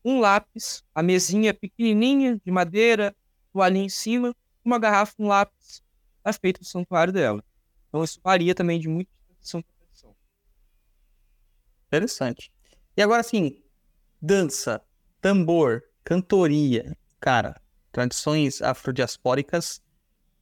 um 0.05 0.21
lápis, 0.21 0.83
a 0.95 1.03
mesinha 1.03 1.53
pequenininha 1.53 2.41
de 2.45 2.51
madeira, 2.51 3.15
toalhinha 3.53 3.87
em 3.87 3.89
cima, 3.89 4.35
uma 4.65 4.79
garrafa, 4.79 5.15
um 5.19 5.27
lápis, 5.27 5.83
tá 6.23 6.33
feito 6.33 6.61
o 6.61 6.65
santuário 6.65 7.13
dela. 7.13 7.45
Então 7.89 8.03
isso 8.05 8.21
varia 8.23 8.55
também 8.55 8.79
de 8.79 8.89
muito 8.89 9.09
de 9.09 9.35
tradição 9.35 9.63
para 9.63 9.75
tradição. 9.77 10.17
Interessante. 11.89 12.53
E 12.97 13.03
agora, 13.03 13.21
assim, 13.21 13.63
dança, 14.21 14.83
tambor, 15.21 15.83
cantoria. 16.05 16.97
Cara, 17.19 17.61
tradições 17.93 18.63
afrodiaspóricas 18.63 19.83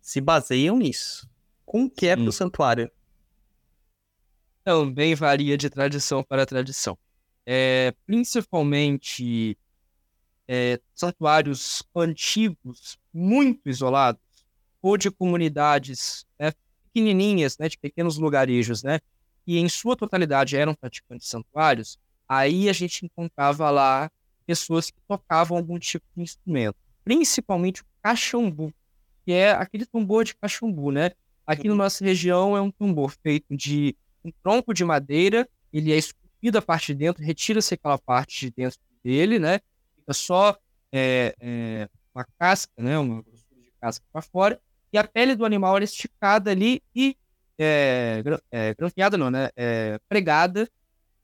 se 0.00 0.20
baseiam 0.20 0.76
nisso. 0.76 1.28
Como 1.64 1.90
que 1.90 2.06
é 2.06 2.16
Sim. 2.16 2.22
pro 2.22 2.32
santuário? 2.32 2.90
Também 4.64 5.14
varia 5.14 5.56
de 5.56 5.70
tradição 5.70 6.22
para 6.22 6.44
tradição. 6.44 6.98
É, 7.50 7.94
principalmente 8.04 9.56
é, 10.46 10.78
santuários 10.94 11.82
antigos, 11.96 12.98
muito 13.10 13.70
isolados, 13.70 14.20
ou 14.82 14.98
de 14.98 15.10
comunidades 15.10 16.26
né, 16.38 16.52
pequenininhas, 16.84 17.56
né, 17.56 17.70
de 17.70 17.78
pequenos 17.78 18.18
lugarejos, 18.18 18.82
né, 18.82 19.00
que 19.46 19.58
em 19.58 19.66
sua 19.66 19.96
totalidade 19.96 20.58
eram 20.58 20.74
praticantes 20.74 21.24
de 21.24 21.30
santuários, 21.30 21.98
aí 22.28 22.68
a 22.68 22.72
gente 22.74 23.06
encontrava 23.06 23.70
lá 23.70 24.10
pessoas 24.46 24.90
que 24.90 25.00
tocavam 25.08 25.56
algum 25.56 25.78
tipo 25.78 26.04
de 26.14 26.22
instrumento, 26.22 26.76
principalmente 27.02 27.80
o 27.80 27.86
caxambu, 28.02 28.74
que 29.24 29.32
é 29.32 29.52
aquele 29.52 29.86
tambor 29.86 30.22
de 30.22 30.34
caxambu, 30.34 30.90
né? 30.90 31.12
Aqui 31.46 31.66
na 31.66 31.74
nossa 31.74 32.04
região 32.04 32.54
é 32.54 32.60
um 32.60 32.70
tambor 32.70 33.10
feito 33.22 33.56
de 33.56 33.96
um 34.22 34.30
tronco 34.42 34.74
de 34.74 34.84
madeira, 34.84 35.48
ele 35.72 35.92
é 35.92 35.96
esculpido 36.38 36.58
a 36.58 36.62
parte 36.62 36.94
de 36.94 36.98
dentro, 37.00 37.22
retira-se 37.22 37.74
aquela 37.74 37.98
parte 37.98 38.46
de 38.46 38.52
dentro 38.56 38.78
dele, 39.04 39.38
né? 39.38 39.60
Fica 39.96 40.12
só 40.12 40.56
é, 40.92 41.34
é, 41.40 41.88
uma 42.14 42.24
casca, 42.38 42.72
né? 42.78 42.98
Uma 42.98 43.22
grossura 43.22 43.60
de 43.60 43.72
casca 43.80 44.04
para 44.12 44.22
fora, 44.22 44.60
e 44.92 44.98
a 44.98 45.04
pele 45.04 45.34
do 45.34 45.44
animal 45.44 45.76
era 45.76 45.84
esticada 45.84 46.50
ali 46.50 46.82
e 46.94 47.16
é, 47.58 48.22
é, 48.50 48.74
grampeada, 48.74 49.18
não, 49.18 49.30
né? 49.30 49.50
É, 49.56 49.98
pregada 50.08 50.68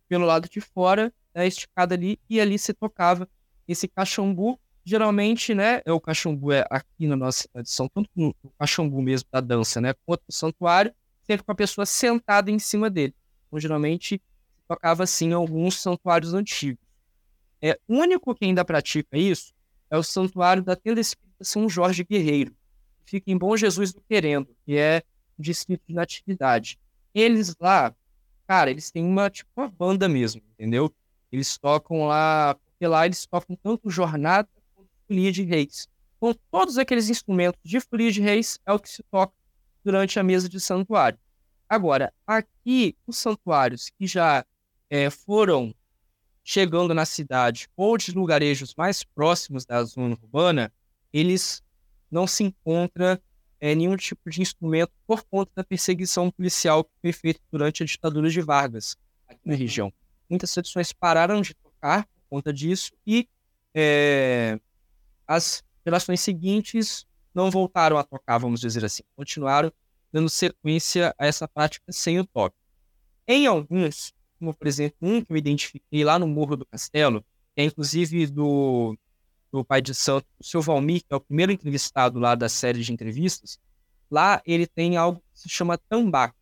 pelo 0.08 0.26
lado 0.26 0.48
de 0.48 0.60
fora, 0.60 1.12
né? 1.34 1.46
esticada 1.46 1.94
ali, 1.94 2.18
e 2.28 2.40
ali 2.40 2.58
se 2.58 2.74
tocava 2.74 3.28
esse 3.66 3.88
caxambu. 3.88 4.58
Geralmente, 4.86 5.54
né? 5.54 5.80
é 5.86 5.92
O 5.92 6.00
caxambu 6.00 6.52
é 6.52 6.66
aqui 6.68 7.06
na 7.06 7.16
nossa 7.16 7.48
tradição, 7.50 7.88
tanto 7.88 8.10
no 8.14 8.34
no 8.78 9.02
mesmo 9.02 9.26
da 9.32 9.40
dança, 9.40 9.80
né? 9.80 9.94
Quanto 10.04 10.22
no 10.28 10.34
santuário, 10.34 10.92
sempre 11.22 11.42
com 11.42 11.52
a 11.52 11.54
pessoa 11.54 11.86
sentada 11.86 12.50
em 12.50 12.58
cima 12.58 12.90
dele. 12.90 13.14
Então, 13.46 13.58
geralmente, 13.58 14.20
tocava 14.68 15.02
assim 15.04 15.30
em 15.30 15.32
alguns 15.32 15.80
santuários 15.80 16.34
antigos. 16.34 16.84
É, 17.60 17.78
o 17.88 17.96
único 17.96 18.34
que 18.34 18.44
ainda 18.44 18.64
pratica 18.64 19.16
isso 19.16 19.54
é 19.90 19.96
o 19.96 20.02
santuário 20.02 20.62
da 20.62 20.76
Tenda 20.76 21.00
Espírita 21.00 21.44
São 21.44 21.68
Jorge 21.68 22.04
Guerreiro, 22.04 22.52
que 23.04 23.12
fica 23.12 23.30
em 23.30 23.38
Bom 23.38 23.56
Jesus 23.56 23.92
do 23.92 24.00
Querendo, 24.02 24.54
que 24.64 24.76
é 24.76 25.02
distrito 25.38 25.82
de 25.86 25.94
Natividade. 25.94 26.78
Eles 27.14 27.54
lá, 27.60 27.94
cara, 28.46 28.70
eles 28.70 28.90
têm 28.90 29.04
uma, 29.04 29.30
tipo, 29.30 29.50
uma 29.56 29.68
banda 29.68 30.08
mesmo, 30.08 30.42
entendeu? 30.52 30.92
Eles 31.30 31.56
tocam 31.58 32.06
lá, 32.06 32.54
porque 32.54 32.86
lá 32.86 33.06
eles 33.06 33.26
tocam 33.26 33.56
tanto 33.56 33.90
jornada 33.90 34.48
quanto 34.74 34.90
folia 35.06 35.32
de 35.32 35.42
reis. 35.42 35.88
Com 36.20 36.34
todos 36.50 36.78
aqueles 36.78 37.08
instrumentos 37.08 37.60
de 37.64 37.80
folia 37.80 38.10
de 38.10 38.20
reis 38.20 38.58
é 38.66 38.72
o 38.72 38.78
que 38.78 38.88
se 38.88 39.02
toca 39.04 39.34
durante 39.84 40.18
a 40.18 40.22
mesa 40.22 40.48
de 40.48 40.60
santuário. 40.60 41.18
Agora, 41.68 42.12
aqui, 42.26 42.96
os 43.06 43.18
santuários 43.18 43.90
que 43.98 44.06
já 44.06 44.44
é, 44.94 45.10
foram 45.10 45.74
chegando 46.44 46.94
na 46.94 47.04
cidade 47.04 47.68
ou 47.76 47.98
de 47.98 48.12
lugarejos 48.12 48.76
mais 48.76 49.02
próximos 49.02 49.66
da 49.66 49.82
zona 49.82 50.14
urbana, 50.14 50.72
eles 51.12 51.64
não 52.08 52.28
se 52.28 52.44
encontra 52.44 53.20
é, 53.58 53.74
nenhum 53.74 53.96
tipo 53.96 54.30
de 54.30 54.40
instrumento 54.40 54.92
por 55.04 55.24
conta 55.24 55.50
da 55.56 55.64
perseguição 55.64 56.30
policial 56.30 56.84
que 56.84 56.92
foi 57.00 57.12
feita 57.12 57.40
durante 57.50 57.82
a 57.82 57.86
ditadura 57.86 58.30
de 58.30 58.40
Vargas 58.40 58.96
aqui 59.26 59.40
na 59.44 59.56
região. 59.56 59.92
Muitas 60.30 60.52
tradições 60.52 60.92
pararam 60.92 61.40
de 61.40 61.54
tocar 61.54 62.04
por 62.04 62.22
conta 62.30 62.52
disso 62.52 62.92
e 63.04 63.28
é, 63.74 64.60
as 65.26 65.64
gerações 65.84 66.20
seguintes 66.20 67.04
não 67.34 67.50
voltaram 67.50 67.98
a 67.98 68.04
tocar, 68.04 68.38
vamos 68.38 68.60
dizer 68.60 68.84
assim, 68.84 69.02
continuaram 69.16 69.72
dando 70.12 70.30
sequência 70.30 71.12
a 71.18 71.26
essa 71.26 71.48
prática 71.48 71.90
sem 71.90 72.20
o 72.20 72.24
toque. 72.24 72.54
Em 73.26 73.48
alguns, 73.48 74.14
como 74.44 74.54
por 74.54 74.66
exemplo 74.66 74.96
um 75.00 75.24
que 75.24 75.32
eu 75.32 75.36
identifiquei 75.36 76.04
lá 76.04 76.18
no 76.18 76.28
Morro 76.28 76.56
do 76.56 76.66
Castelo, 76.66 77.22
que 77.54 77.62
é 77.62 77.64
inclusive 77.64 78.26
do 78.26 78.96
do 79.50 79.64
pai 79.64 79.80
de 79.80 79.94
santo, 79.94 80.26
o 80.38 80.44
seu 80.44 80.60
Valmir, 80.60 81.02
que 81.02 81.14
é 81.14 81.16
o 81.16 81.20
primeiro 81.20 81.52
entrevistado 81.52 82.18
lá 82.18 82.34
da 82.34 82.48
série 82.48 82.82
de 82.82 82.92
entrevistas, 82.92 83.56
lá 84.10 84.42
ele 84.44 84.66
tem 84.66 84.96
algo 84.96 85.22
que 85.32 85.40
se 85.40 85.48
chama 85.48 85.78
tambaco. 85.78 86.34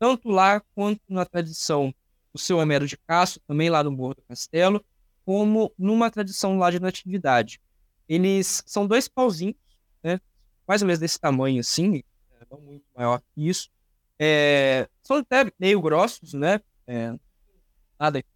Tanto 0.00 0.28
lá 0.28 0.60
quanto 0.74 1.00
na 1.08 1.24
tradição 1.24 1.94
do 2.32 2.40
seu 2.40 2.58
Homero 2.58 2.88
de 2.88 2.96
Castro, 2.96 3.40
também 3.46 3.70
lá 3.70 3.84
no 3.84 3.92
Morro 3.92 4.16
do 4.16 4.22
Castelo, 4.22 4.84
como 5.24 5.72
numa 5.78 6.10
tradição 6.10 6.58
lá 6.58 6.72
de 6.72 6.80
natividade. 6.80 7.60
Eles 8.08 8.64
são 8.66 8.84
dois 8.84 9.06
pauzinhos, 9.06 9.54
né, 10.02 10.20
mais 10.66 10.82
ou 10.82 10.86
menos 10.86 10.98
desse 10.98 11.20
tamanho 11.20 11.60
assim, 11.60 12.02
é, 12.32 12.46
não 12.50 12.60
muito 12.60 12.84
maior 12.96 13.20
que 13.32 13.48
isso. 13.48 13.70
É, 14.18 14.88
são 15.04 15.18
até 15.18 15.50
meio 15.58 15.80
grossos, 15.80 16.34
né? 16.34 16.60
É, 16.86 17.14
nada 18.00 18.22
que 18.22 18.28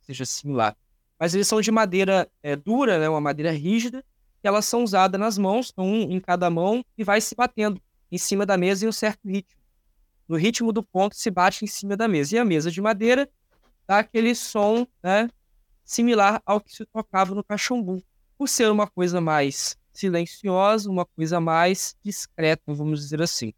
seja 0.00 0.24
lá 0.46 0.74
mas 1.20 1.34
eles 1.34 1.46
são 1.46 1.60
de 1.60 1.70
madeira 1.70 2.26
é, 2.42 2.56
dura, 2.56 2.98
né, 2.98 3.06
uma 3.06 3.20
madeira 3.20 3.52
rígida, 3.52 4.02
que 4.40 4.48
elas 4.48 4.64
são 4.64 4.82
usadas 4.82 5.20
nas 5.20 5.36
mãos, 5.36 5.70
um 5.76 6.10
em 6.10 6.18
cada 6.18 6.48
mão, 6.48 6.82
e 6.96 7.04
vai 7.04 7.20
se 7.20 7.34
batendo 7.34 7.78
em 8.10 8.16
cima 8.16 8.46
da 8.46 8.56
mesa 8.56 8.86
em 8.86 8.88
um 8.88 8.92
certo 8.92 9.28
ritmo. 9.28 9.60
No 10.26 10.36
ritmo 10.36 10.72
do 10.72 10.82
ponto 10.82 11.14
se 11.14 11.30
bate 11.30 11.62
em 11.62 11.68
cima 11.68 11.94
da 11.94 12.08
mesa. 12.08 12.34
E 12.34 12.38
a 12.38 12.44
mesa 12.44 12.70
de 12.70 12.80
madeira 12.80 13.28
dá 13.86 13.98
aquele 13.98 14.34
som 14.34 14.86
né, 15.02 15.28
similar 15.84 16.40
ao 16.46 16.58
que 16.58 16.74
se 16.74 16.86
tocava 16.86 17.34
no 17.34 17.44
cachumbu, 17.44 18.02
por 18.38 18.48
ser 18.48 18.70
uma 18.70 18.86
coisa 18.86 19.20
mais 19.20 19.76
silenciosa, 19.92 20.88
uma 20.88 21.04
coisa 21.04 21.38
mais 21.38 21.94
discreta, 22.02 22.62
vamos 22.72 22.98
dizer 22.98 23.20
assim. 23.20 23.52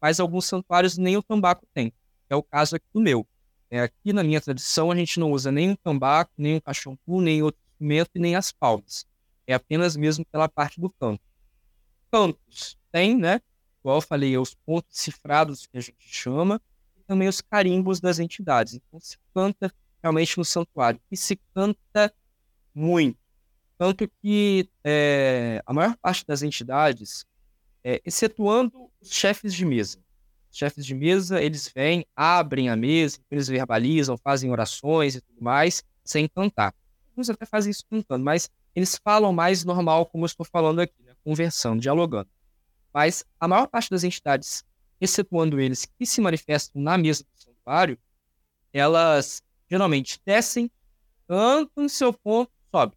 Mas 0.00 0.20
alguns 0.20 0.44
santuários 0.44 0.96
nem 0.96 1.16
o 1.16 1.22
tambaco 1.22 1.66
tem. 1.74 1.92
É 2.30 2.36
o 2.36 2.44
caso 2.44 2.76
aqui 2.76 2.86
do 2.94 3.00
meu. 3.00 3.26
É, 3.70 3.80
aqui 3.80 4.12
na 4.12 4.22
minha 4.22 4.40
tradição, 4.40 4.90
a 4.90 4.96
gente 4.96 5.20
não 5.20 5.30
usa 5.32 5.52
nem 5.52 5.72
o 5.72 5.76
tambaco, 5.76 6.32
nem 6.38 6.56
o 6.56 6.62
cachumbu, 6.62 7.20
nem 7.20 7.42
outro 7.42 7.60
instrumento 7.72 8.10
e 8.14 8.18
nem 8.18 8.34
as 8.34 8.50
palmas. 8.50 9.06
É 9.46 9.54
apenas 9.54 9.96
mesmo 9.96 10.24
pela 10.26 10.48
parte 10.48 10.80
do 10.80 10.90
canto. 10.90 11.22
Cantos 12.10 12.78
tem, 12.90 13.16
né? 13.16 13.40
Igual 13.80 13.98
eu 13.98 14.02
falei, 14.02 14.36
os 14.38 14.54
pontos 14.54 14.98
cifrados 14.98 15.66
que 15.66 15.76
a 15.76 15.80
gente 15.80 15.96
chama, 16.00 16.60
e 16.96 17.02
também 17.02 17.28
os 17.28 17.40
carimbos 17.40 18.00
das 18.00 18.18
entidades. 18.18 18.74
Então 18.74 18.98
se 19.00 19.18
canta 19.34 19.72
realmente 20.02 20.36
no 20.38 20.44
santuário. 20.44 21.00
E 21.10 21.16
se 21.16 21.36
canta 21.54 22.12
muito. 22.74 23.18
Tanto 23.76 24.10
que 24.20 24.68
é, 24.82 25.62
a 25.64 25.72
maior 25.72 25.96
parte 25.98 26.26
das 26.26 26.42
entidades, 26.42 27.24
é, 27.84 28.00
excetuando 28.04 28.90
os 29.00 29.10
chefes 29.10 29.54
de 29.54 29.64
mesa, 29.64 29.98
chefes 30.50 30.84
de 30.84 30.94
mesa, 30.94 31.42
eles 31.42 31.70
vêm, 31.74 32.06
abrem 32.14 32.68
a 32.68 32.76
mesa, 32.76 33.18
eles 33.30 33.48
verbalizam, 33.48 34.16
fazem 34.16 34.50
orações 34.50 35.16
e 35.16 35.20
tudo 35.20 35.42
mais, 35.42 35.82
sem 36.04 36.28
cantar. 36.28 36.74
Alguns 37.10 37.30
até 37.30 37.44
fazem 37.44 37.70
isso 37.70 37.84
cantando, 37.90 38.24
mas 38.24 38.50
eles 38.74 38.98
falam 39.02 39.32
mais 39.32 39.64
normal, 39.64 40.06
como 40.06 40.24
eu 40.24 40.26
estou 40.26 40.46
falando 40.46 40.80
aqui, 40.80 41.02
né? 41.02 41.12
conversando, 41.24 41.80
dialogando. 41.80 42.28
Mas 42.92 43.24
a 43.38 43.48
maior 43.48 43.66
parte 43.66 43.90
das 43.90 44.04
entidades, 44.04 44.64
excetuando 45.00 45.60
eles 45.60 45.84
que 45.84 46.06
se 46.06 46.20
manifestam 46.20 46.80
na 46.80 46.96
mesa 46.96 47.24
do 47.24 47.42
santuário, 47.42 47.98
elas 48.72 49.42
geralmente 49.70 50.20
descem, 50.24 50.70
cantam 51.26 51.84
em 51.84 51.88
seu 51.88 52.12
ponto, 52.12 52.50
sobe. 52.70 52.96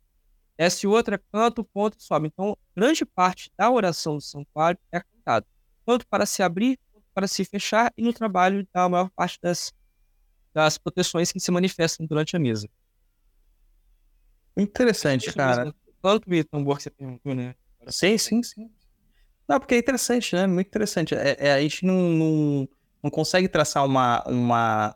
Desce 0.58 0.86
outra, 0.86 1.18
canta 1.32 1.62
o 1.62 1.64
ponto 1.64 2.02
sobe. 2.02 2.28
Então, 2.28 2.56
grande 2.76 3.04
parte 3.06 3.52
da 3.58 3.70
oração 3.70 4.16
do 4.16 4.22
santuário 4.22 4.80
é 4.92 5.02
cantada, 5.02 5.46
tanto 5.86 6.06
para 6.08 6.26
se 6.26 6.44
abrir 6.44 6.80
para 7.14 7.28
se 7.28 7.44
fechar 7.46 7.92
e 7.98 8.02
no 8.02 8.14
trabalho 8.14 8.68
da 8.74 8.88
maior 8.88 9.10
parte 9.10 9.40
das, 9.42 9.74
das 10.54 10.78
proteções 10.78 11.32
que 11.32 11.40
se 11.40 11.52
manifestam 11.52 12.06
durante 12.06 12.36
a 12.36 12.40
mesa. 12.40 12.70
Interessante, 14.56 15.32
cara. 15.34 15.74
Quanto 16.02 16.30
o 16.30 16.44
tambor 16.46 16.78
que 16.78 16.84
você 16.84 16.90
perguntou, 16.90 17.36
né? 17.36 17.56
Sim, 17.88 18.18
sim, 18.18 18.42
sim. 18.44 18.70
Não, 19.48 19.60
porque 19.60 19.76
é 19.76 19.78
interessante, 19.78 20.36
né? 20.36 20.48
Muito 20.48 20.68
interessante. 20.68 21.14
É, 21.14 21.36
é, 21.40 21.54
a 21.54 21.62
gente 21.62 21.86
não, 21.86 21.96
não, 21.96 22.70
não 23.04 23.10
consegue 23.10 23.48
traçar 23.48 23.86
uma, 23.86 24.24
uma, 24.26 24.96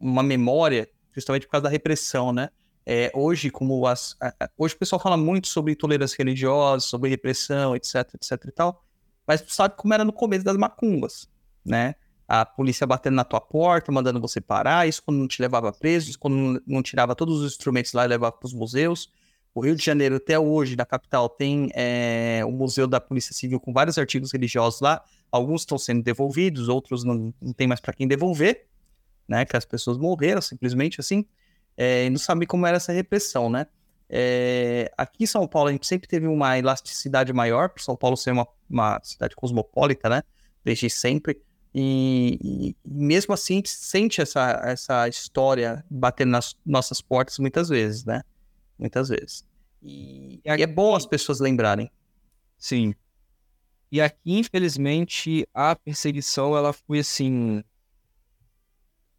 uma 0.00 0.22
memória 0.22 0.88
justamente 1.12 1.46
por 1.46 1.52
causa 1.52 1.64
da 1.64 1.70
repressão, 1.70 2.32
né? 2.32 2.50
É, 2.84 3.10
hoje, 3.14 3.50
como 3.50 3.84
as, 3.86 4.16
hoje 4.56 4.74
o 4.74 4.78
pessoal 4.78 5.00
fala 5.00 5.16
muito 5.16 5.48
sobre 5.48 5.72
intolerância 5.72 6.16
religiosa, 6.18 6.86
sobre 6.86 7.10
repressão, 7.10 7.74
etc, 7.74 8.14
etc 8.14 8.44
e 8.46 8.52
tal. 8.52 8.85
Mas 9.26 9.40
tu 9.42 9.52
sabe 9.52 9.74
como 9.76 9.92
era 9.92 10.04
no 10.04 10.12
começo 10.12 10.44
das 10.44 10.56
macumbas, 10.56 11.28
né? 11.64 11.94
A 12.28 12.44
polícia 12.44 12.86
batendo 12.86 13.14
na 13.14 13.24
tua 13.24 13.40
porta, 13.40 13.92
mandando 13.92 14.20
você 14.20 14.40
parar, 14.40 14.88
isso 14.88 15.02
quando 15.02 15.18
não 15.18 15.28
te 15.28 15.40
levava 15.40 15.72
preso, 15.72 16.10
isso 16.10 16.18
quando 16.18 16.62
não 16.66 16.82
tirava 16.82 17.14
todos 17.14 17.40
os 17.40 17.52
instrumentos 17.52 17.92
lá 17.92 18.04
e 18.04 18.08
levava 18.08 18.32
para 18.32 18.46
os 18.46 18.52
museus. 18.52 19.12
O 19.54 19.60
Rio 19.60 19.74
de 19.74 19.84
Janeiro, 19.84 20.16
até 20.16 20.38
hoje, 20.38 20.76
na 20.76 20.84
capital, 20.84 21.28
tem 21.28 21.70
é, 21.72 22.42
o 22.44 22.50
Museu 22.50 22.86
da 22.86 23.00
Polícia 23.00 23.32
Civil 23.32 23.58
com 23.58 23.72
vários 23.72 23.96
artigos 23.96 24.32
religiosos 24.32 24.80
lá. 24.80 25.02
Alguns 25.32 25.62
estão 25.62 25.78
sendo 25.78 26.02
devolvidos, 26.02 26.68
outros 26.68 27.04
não, 27.04 27.32
não 27.40 27.52
tem 27.52 27.66
mais 27.66 27.80
para 27.80 27.94
quem 27.94 28.06
devolver, 28.06 28.66
né? 29.26 29.44
Que 29.44 29.56
as 29.56 29.64
pessoas 29.64 29.96
morreram 29.96 30.42
simplesmente 30.42 31.00
assim. 31.00 31.24
É, 31.76 32.06
e 32.06 32.10
não 32.10 32.18
sabe 32.18 32.46
como 32.46 32.66
era 32.66 32.76
essa 32.76 32.92
repressão, 32.92 33.48
né? 33.48 33.66
É, 34.08 34.92
aqui 34.96 35.24
em 35.24 35.26
São 35.26 35.46
Paulo 35.48 35.68
a 35.68 35.72
gente 35.72 35.86
sempre 35.86 36.08
teve 36.08 36.26
uma 36.26 36.58
elasticidade 36.58 37.32
maior, 37.32 37.68
por 37.70 37.80
São 37.80 37.96
Paulo 37.96 38.16
ser 38.16 38.30
uma, 38.30 38.46
uma 38.70 39.00
cidade 39.02 39.34
cosmopolita, 39.34 40.08
né? 40.08 40.22
Desde 40.64 40.88
sempre. 40.88 41.40
E, 41.74 42.38
e, 42.42 42.76
mesmo 42.84 43.34
assim 43.34 43.54
a 43.54 43.56
gente 43.56 43.70
sente 43.70 44.20
essa, 44.20 44.62
essa 44.64 45.08
história 45.08 45.84
batendo 45.90 46.30
nas 46.30 46.56
nossas 46.64 47.00
portas 47.00 47.38
muitas 47.38 47.68
vezes, 47.68 48.04
né? 48.04 48.22
Muitas 48.78 49.08
vezes. 49.08 49.44
E, 49.82 50.40
e 50.44 50.62
é 50.62 50.66
bom 50.66 50.94
as 50.94 51.06
pessoas 51.06 51.40
lembrarem. 51.40 51.90
Sim. 52.56 52.94
E 53.90 54.00
aqui, 54.00 54.38
infelizmente, 54.38 55.46
a 55.52 55.76
perseguição 55.76 56.56
ela 56.56 56.72
foi 56.72 57.00
assim. 57.00 57.62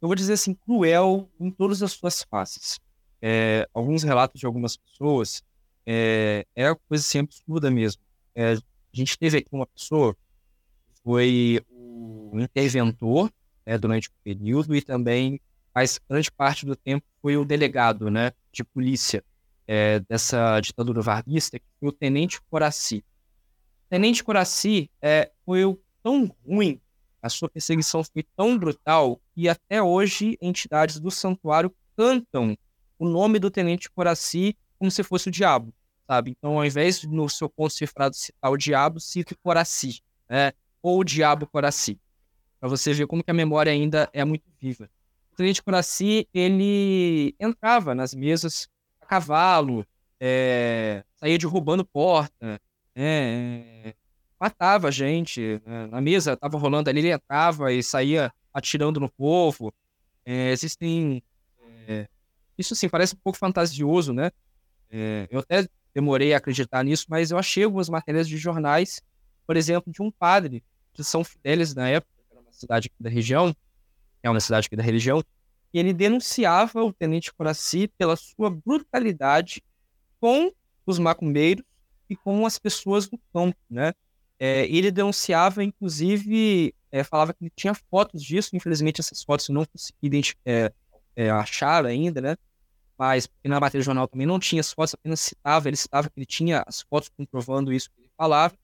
Eu 0.00 0.08
vou 0.08 0.14
dizer 0.14 0.34
assim, 0.34 0.54
cruel 0.54 1.28
em 1.40 1.50
todas 1.50 1.82
as 1.82 1.92
suas 1.92 2.22
faces 2.22 2.78
é, 3.20 3.68
alguns 3.74 4.02
relatos 4.02 4.40
de 4.40 4.46
algumas 4.46 4.76
pessoas, 4.76 5.42
é, 5.86 6.46
é 6.54 6.74
coisa 6.74 7.04
assim 7.04 7.20
absurda 7.20 7.70
mesmo. 7.70 8.02
É, 8.34 8.52
a 8.52 8.60
gente 8.92 9.18
teve 9.18 9.38
aqui 9.38 9.48
uma 9.52 9.66
pessoa 9.66 10.14
que 10.14 11.02
foi 11.02 11.60
o 11.70 12.32
interventor 12.34 13.32
né, 13.66 13.78
durante 13.78 14.08
o 14.08 14.12
período 14.22 14.74
e 14.74 14.82
também, 14.82 15.40
faz 15.72 16.00
grande 16.08 16.30
parte 16.30 16.64
do 16.64 16.74
tempo, 16.74 17.06
foi 17.20 17.36
o 17.36 17.44
delegado 17.44 18.10
né, 18.10 18.32
de 18.52 18.64
polícia 18.64 19.22
é, 19.66 20.00
dessa 20.00 20.60
ditadura 20.60 21.02
varguista, 21.02 21.58
que 21.58 21.66
foi 21.78 21.88
o 21.88 21.92
Tenente 21.92 22.40
Coraci. 22.50 23.04
Tenente 23.88 24.24
Coraci 24.24 24.90
é, 25.00 25.30
foi 25.44 25.62
tão 26.02 26.34
ruim, 26.46 26.80
a 27.22 27.28
sua 27.28 27.48
perseguição 27.48 28.02
foi 28.04 28.24
tão 28.36 28.58
brutal, 28.58 29.20
que 29.34 29.48
até 29.48 29.82
hoje 29.82 30.38
entidades 30.40 30.98
do 30.98 31.10
santuário 31.10 31.74
cantam 31.96 32.56
o 32.98 33.08
nome 33.08 33.38
do 33.38 33.50
Tenente 33.50 33.90
Coraci 33.90 34.56
como 34.78 34.90
se 34.90 35.02
fosse 35.02 35.28
o 35.28 35.32
diabo, 35.32 35.72
sabe? 36.06 36.30
Então, 36.30 36.58
ao 36.58 36.64
invés 36.64 37.00
de 37.00 37.08
no 37.08 37.28
seu 37.28 37.48
ponto 37.48 37.72
cifrado 37.72 38.14
citar 38.14 38.50
o 38.50 38.56
diabo, 38.56 39.00
cita 39.00 39.34
o 39.34 39.38
Coraci, 39.38 40.00
né? 40.28 40.52
Ou 40.82 41.00
o 41.00 41.04
diabo 41.04 41.46
Coraci. 41.46 41.98
Para 42.60 42.68
você 42.68 42.92
ver 42.92 43.06
como 43.06 43.22
que 43.22 43.30
a 43.30 43.34
memória 43.34 43.72
ainda 43.72 44.08
é 44.12 44.24
muito 44.24 44.44
viva. 44.60 44.88
O 45.32 45.36
Tenente 45.36 45.62
Coraci, 45.62 46.28
ele 46.32 47.34
entrava 47.38 47.94
nas 47.94 48.14
mesas 48.14 48.68
a 49.00 49.06
cavalo, 49.06 49.86
é, 50.20 51.04
saía 51.16 51.38
derrubando 51.38 51.84
porta, 51.84 52.60
é, 52.94 53.94
matava 54.40 54.90
gente. 54.90 55.60
Né? 55.64 55.86
Na 55.86 56.00
mesa 56.00 56.32
estava 56.32 56.58
rolando 56.58 56.90
ali, 56.90 57.00
ele 57.00 57.10
entrava 57.10 57.72
e 57.72 57.82
saía 57.82 58.32
atirando 58.52 59.00
no 59.00 59.08
povo. 59.08 59.72
É, 60.24 60.50
existem 60.50 61.22
é, 61.86 62.08
isso, 62.58 62.74
sim, 62.74 62.88
parece 62.88 63.14
um 63.14 63.18
pouco 63.22 63.38
fantasioso, 63.38 64.12
né? 64.12 64.30
É, 64.90 65.28
eu 65.30 65.40
até 65.40 65.68
demorei 65.94 66.34
a 66.34 66.38
acreditar 66.38 66.82
nisso, 66.84 67.06
mas 67.08 67.30
eu 67.30 67.38
achei 67.38 67.64
algumas 67.64 67.88
matérias 67.88 68.28
de 68.28 68.36
jornais, 68.36 69.00
por 69.46 69.56
exemplo, 69.56 69.92
de 69.92 70.02
um 70.02 70.10
padre 70.10 70.62
de 70.92 71.04
São 71.04 71.22
Fidélis 71.24 71.74
na 71.74 71.88
época, 71.88 72.12
que 72.28 72.34
era 72.34 72.40
uma 72.40 72.52
cidade 72.52 72.90
da 72.98 73.08
região, 73.08 73.54
é 74.22 74.28
uma 74.28 74.40
cidade 74.40 74.66
aqui 74.66 74.76
da 74.76 74.82
região, 74.82 75.22
e 75.72 75.78
ele 75.78 75.92
denunciava 75.92 76.82
o 76.82 76.92
Tenente 76.92 77.32
Coraci 77.32 77.88
pela 77.98 78.16
sua 78.16 78.50
brutalidade 78.50 79.62
com 80.20 80.50
os 80.86 80.98
macumbeiros 80.98 81.64
e 82.08 82.16
com 82.16 82.44
as 82.46 82.58
pessoas 82.58 83.08
do 83.08 83.18
campo, 83.32 83.58
né? 83.70 83.92
É, 84.40 84.66
ele 84.66 84.90
denunciava, 84.90 85.64
inclusive, 85.64 86.74
é, 86.90 87.02
falava 87.02 87.34
que 87.34 87.44
ele 87.44 87.52
tinha 87.54 87.74
fotos 87.74 88.22
disso, 88.22 88.56
infelizmente 88.56 89.00
essas 89.00 89.22
fotos 89.22 89.48
eu 89.48 89.54
não 89.54 89.64
consegui 89.66 90.34
é, 90.44 90.72
é, 91.16 91.30
achar 91.30 91.84
ainda, 91.84 92.20
né? 92.20 92.36
Mas 92.98 93.28
na 93.44 93.60
matéria 93.60 93.82
do 93.82 93.84
jornal 93.84 94.08
também 94.08 94.26
não 94.26 94.40
tinha 94.40 94.60
as 94.60 94.72
fotos, 94.72 94.94
apenas 94.94 95.20
citava, 95.20 95.68
ele 95.68 95.76
citava 95.76 96.10
que 96.10 96.18
ele 96.18 96.26
tinha 96.26 96.64
as 96.66 96.80
fotos 96.82 97.08
comprovando 97.08 97.72
isso 97.72 97.90
que 97.90 98.00
ele 98.00 98.10
falava. 98.16 98.54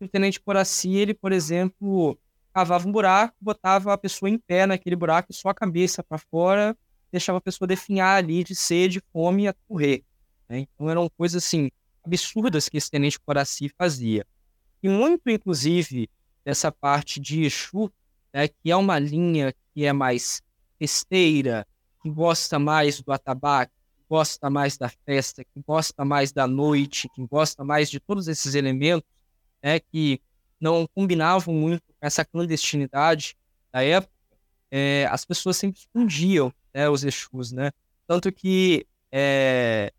E 0.00 0.04
o 0.04 0.08
Tenente 0.08 0.40
Coraci, 0.40 0.94
ele, 0.94 1.12
por 1.12 1.32
exemplo, 1.32 2.16
cavava 2.54 2.86
um 2.86 2.92
buraco, 2.92 3.34
botava 3.40 3.92
a 3.92 3.98
pessoa 3.98 4.30
em 4.30 4.38
pé 4.38 4.66
naquele 4.66 4.94
buraco 4.94 5.32
e 5.32 5.34
só 5.34 5.48
a 5.48 5.54
cabeça 5.54 6.02
para 6.02 6.18
fora, 6.18 6.76
deixava 7.10 7.38
a 7.38 7.40
pessoa 7.40 7.66
definhar 7.66 8.18
ali 8.18 8.44
de 8.44 8.54
sede, 8.54 9.02
fome 9.12 9.48
e 9.48 9.54
correr. 9.68 10.04
Né? 10.48 10.60
Então 10.60 10.88
eram 10.88 11.08
coisas 11.10 11.42
assim 11.44 11.70
absurdas 12.04 12.68
que 12.68 12.76
esse 12.76 12.90
tenente 12.90 13.18
Coraci 13.18 13.68
fazia. 13.76 14.26
E 14.82 14.88
muito, 14.88 15.28
inclusive, 15.28 16.08
dessa 16.44 16.70
parte 16.70 17.20
de 17.20 17.42
Exu, 17.42 17.90
né, 18.32 18.48
que 18.48 18.70
é 18.70 18.76
uma 18.76 18.98
linha 18.98 19.54
que 19.72 19.84
é 19.84 19.92
mais 19.92 20.42
festeira, 20.78 21.66
que 22.02 22.10
gosta 22.10 22.58
mais 22.58 23.00
do 23.00 23.12
atabaque, 23.12 23.72
que 23.96 24.04
gosta 24.08 24.50
mais 24.50 24.76
da 24.76 24.88
festa, 24.88 25.44
que 25.44 25.62
gosta 25.66 26.04
mais 26.04 26.32
da 26.32 26.46
noite, 26.46 27.08
que 27.14 27.26
gosta 27.26 27.64
mais 27.64 27.90
de 27.90 28.00
todos 28.00 28.28
esses 28.28 28.54
elementos, 28.54 29.08
né, 29.62 29.78
que 29.78 30.20
não 30.60 30.86
combinavam 30.94 31.54
muito 31.54 31.82
com 31.82 32.06
essa 32.06 32.24
clandestinidade 32.24 33.36
da 33.72 33.82
época, 33.82 34.12
é, 34.70 35.06
as 35.10 35.24
pessoas 35.24 35.56
sempre 35.56 35.80
escondiam 35.80 36.52
né, 36.72 36.88
os 36.88 37.04
Exus, 37.04 37.52
né? 37.52 37.70
Tanto 38.06 38.32
que 38.32 38.86
é, 39.10 39.92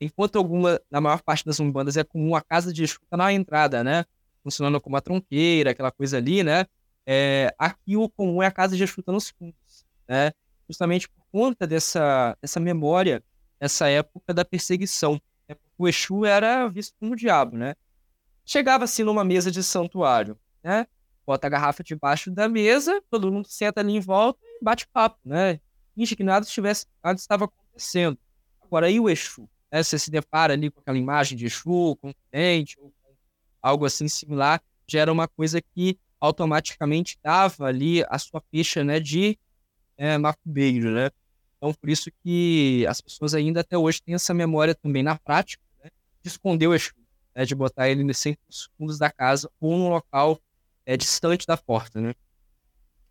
enquanto 0.00 0.36
alguma, 0.36 0.80
na 0.90 1.00
maior 1.00 1.20
parte 1.22 1.44
das 1.44 1.58
umbandas 1.58 1.96
é 1.96 2.04
comum 2.04 2.36
a 2.36 2.40
casa 2.40 2.72
de 2.72 2.84
Exu 2.84 3.00
tá 3.10 3.16
na 3.16 3.32
entrada, 3.32 3.82
né? 3.82 4.04
Funcionando 4.42 4.80
como 4.80 4.94
uma 4.94 5.02
tronqueira, 5.02 5.72
aquela 5.72 5.90
coisa 5.90 6.16
ali, 6.16 6.42
né? 6.42 6.64
É, 7.06 7.52
aqui 7.58 7.96
o 7.96 8.08
comum 8.08 8.42
é 8.42 8.46
a 8.46 8.50
casa 8.50 8.76
de 8.76 8.82
Exu 8.84 9.02
tá 9.02 9.10
nos 9.12 9.30
fundos, 9.30 9.84
né? 10.08 10.32
Justamente 10.70 11.08
por 11.08 11.24
conta 11.32 11.66
dessa, 11.66 12.36
dessa 12.40 12.60
memória, 12.60 13.22
dessa 13.58 13.88
época 13.88 14.32
da 14.32 14.44
perseguição. 14.44 15.20
Né? 15.48 15.56
O 15.76 15.88
Exu 15.88 16.24
era 16.24 16.68
visto 16.68 16.94
como 17.00 17.12
o 17.12 17.16
diabo, 17.16 17.56
né? 17.56 17.74
Chegava-se 18.46 19.02
numa 19.02 19.24
mesa 19.24 19.50
de 19.50 19.62
santuário, 19.62 20.38
né? 20.62 20.86
Bota 21.26 21.46
a 21.46 21.50
garrafa 21.50 21.82
debaixo 21.82 22.30
da 22.30 22.48
mesa, 22.48 23.02
todo 23.10 23.30
mundo 23.32 23.48
senta 23.48 23.80
ali 23.80 23.96
em 23.96 24.00
volta 24.00 24.40
e 24.44 24.64
bate 24.64 24.86
papo, 24.88 25.18
né? 25.24 25.60
Que 25.96 26.22
nada, 26.22 26.46
estivesse, 26.46 26.86
nada 27.02 27.18
estava 27.18 27.46
acontecendo. 27.46 28.18
Agora, 28.62 28.86
aí 28.86 28.98
o 28.98 29.10
Exu? 29.10 29.48
né, 29.70 29.82
você 29.82 29.98
se 29.98 30.10
depara 30.10 30.52
ali 30.52 30.70
com 30.70 30.80
aquela 30.80 30.98
imagem 30.98 31.36
de 31.36 31.46
Exu, 31.46 31.96
com 32.00 32.08
um 32.08 32.14
dente, 32.32 32.78
ou 32.80 32.92
com 33.02 33.14
algo 33.62 33.84
assim 33.84 34.08
similar, 34.08 34.62
já 34.86 35.00
era 35.00 35.12
uma 35.12 35.28
coisa 35.28 35.60
que 35.60 35.98
automaticamente 36.20 37.18
dava 37.22 37.66
ali 37.66 38.04
a 38.08 38.18
sua 38.18 38.42
ficha 38.50 38.82
né, 38.84 38.98
de 39.00 39.38
é, 40.00 40.16
macumbeiro, 40.16 40.90
né? 40.90 41.10
Então, 41.58 41.74
por 41.74 41.90
isso 41.90 42.10
que 42.22 42.86
as 42.88 43.02
pessoas 43.02 43.34
ainda 43.34 43.60
até 43.60 43.76
hoje 43.76 44.00
têm 44.02 44.14
essa 44.14 44.32
memória 44.32 44.74
também 44.74 45.02
na 45.02 45.18
prática, 45.18 45.62
né, 45.84 45.90
de 46.22 46.28
esconder 46.28 46.66
o 46.66 46.74
Exu, 46.74 46.94
né, 47.36 47.44
de 47.44 47.54
botar 47.54 47.90
ele 47.90 48.02
nos 48.02 48.24
fundos 48.78 48.98
da 48.98 49.10
casa 49.10 49.50
ou 49.60 49.76
num 49.76 49.90
local 49.90 50.40
é, 50.86 50.96
distante 50.96 51.46
da 51.46 51.54
porta, 51.58 52.00
né? 52.00 52.14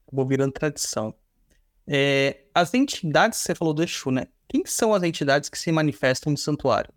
Acabou 0.07 0.25
virando 0.25 0.51
tradição. 0.51 1.13
É, 1.85 2.43
as 2.55 2.73
entidades, 2.73 3.37
você 3.37 3.53
falou 3.53 3.71
do 3.71 3.83
Exu, 3.83 4.09
né? 4.09 4.25
Quem 4.47 4.65
são 4.65 4.91
as 4.91 5.03
entidades 5.03 5.47
que 5.47 5.59
se 5.59 5.71
manifestam 5.71 6.31
no 6.31 6.37
santuário? 6.39 6.91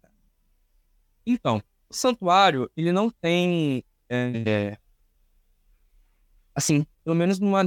Então, 1.26 1.62
o 1.90 1.94
santuário, 1.94 2.70
ele 2.74 2.92
não 2.92 3.10
tem, 3.10 3.84
é, 4.08 4.78
assim, 6.54 6.86
pelo 7.04 7.14
menos 7.14 7.38
numa 7.38 7.62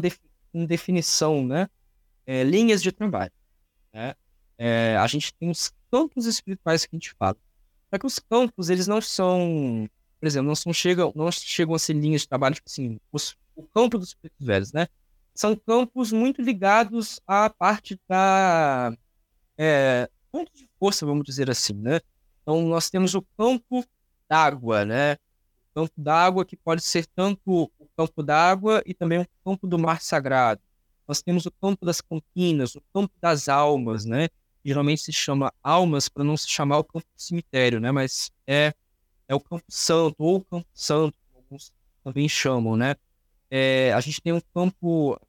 definição, 0.51 1.45
né? 1.45 1.69
É, 2.25 2.43
linhas 2.43 2.81
de 2.81 2.91
trabalho. 2.91 3.31
Né? 3.93 4.15
É, 4.57 4.97
a 4.97 5.07
gente 5.07 5.33
tem 5.33 5.49
os 5.49 5.71
campos 5.91 6.25
espirituais 6.25 6.85
que 6.85 6.95
a 6.95 6.97
gente 6.97 7.13
fala. 7.17 7.37
Só 7.89 7.99
que 7.99 8.05
os 8.05 8.19
campos, 8.19 8.69
eles 8.69 8.87
não 8.87 8.99
são, 8.99 9.89
por 10.19 10.27
exemplo, 10.27 10.47
não, 10.47 10.55
são, 10.55 10.73
chegam, 10.73 11.13
não 11.15 11.31
chegam 11.31 11.75
a 11.75 11.79
ser 11.79 11.93
linhas 11.93 12.21
de 12.21 12.27
trabalho, 12.27 12.55
tipo 12.55 12.69
assim, 12.69 12.99
os, 13.11 13.35
o 13.55 13.63
campo 13.63 13.97
dos 13.97 14.09
espíritos 14.09 14.45
velhos, 14.45 14.73
né? 14.73 14.87
São 15.33 15.55
campos 15.55 16.11
muito 16.11 16.41
ligados 16.41 17.19
à 17.27 17.49
parte 17.49 17.99
da 18.07 18.95
é, 19.57 20.09
ponto 20.31 20.51
de 20.53 20.67
força, 20.79 21.05
vamos 21.05 21.23
dizer 21.25 21.49
assim, 21.49 21.73
né? 21.73 21.99
Então, 22.41 22.61
nós 22.67 22.89
temos 22.89 23.15
o 23.15 23.21
campo 23.37 23.83
d'água, 24.29 24.85
né? 24.85 25.13
O 25.71 25.81
campo 25.81 25.93
d'água 25.97 26.45
que 26.45 26.55
pode 26.55 26.81
ser 26.81 27.05
tanto 27.07 27.41
o 27.45 27.87
campo 27.97 28.21
d'água 28.21 28.83
e 28.85 28.93
também 28.93 29.19
o 29.19 29.27
campo 29.43 29.67
do 29.67 29.79
mar 29.79 30.01
sagrado. 30.01 30.61
Nós 31.07 31.21
temos 31.21 31.45
o 31.45 31.51
campo 31.51 31.85
das 31.85 32.01
campinas, 32.01 32.75
o 32.75 32.81
campo 32.93 33.13
das 33.21 33.47
almas, 33.47 34.05
né? 34.05 34.29
Geralmente 34.63 35.01
se 35.01 35.13
chama 35.13 35.53
almas 35.61 36.09
para 36.09 36.23
não 36.23 36.35
se 36.35 36.49
chamar 36.49 36.79
o 36.79 36.83
campo 36.83 37.05
do 37.05 37.21
cemitério, 37.21 37.79
né? 37.79 37.91
Mas 37.91 38.31
é, 38.47 38.73
é 39.27 39.35
o 39.35 39.39
campo 39.39 39.65
santo 39.69 40.15
ou 40.19 40.37
o 40.37 40.45
campo 40.45 40.67
santo, 40.73 41.15
alguns 41.33 41.71
também 42.03 42.27
chamam, 42.27 42.75
né? 42.75 42.95
É, 43.49 43.93
a 43.93 43.99
gente 43.99 44.21
tem 44.21 44.33
um 44.33 44.41
campo, 44.53 45.19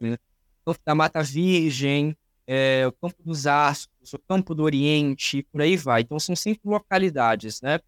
né? 0.00 0.18
campo 0.64 0.80
da 0.84 0.94
Mata 0.94 1.22
Virgem, 1.22 2.16
é, 2.46 2.86
o 2.86 2.92
Campo 2.92 3.22
dos 3.22 3.46
Astros, 3.46 4.12
o 4.12 4.18
Campo 4.18 4.54
do 4.54 4.62
Oriente, 4.62 5.42
por 5.44 5.60
aí 5.60 5.76
vai. 5.76 6.02
Então 6.02 6.18
são 6.18 6.36
sempre 6.36 6.68
localidades, 6.68 7.60
né? 7.60 7.80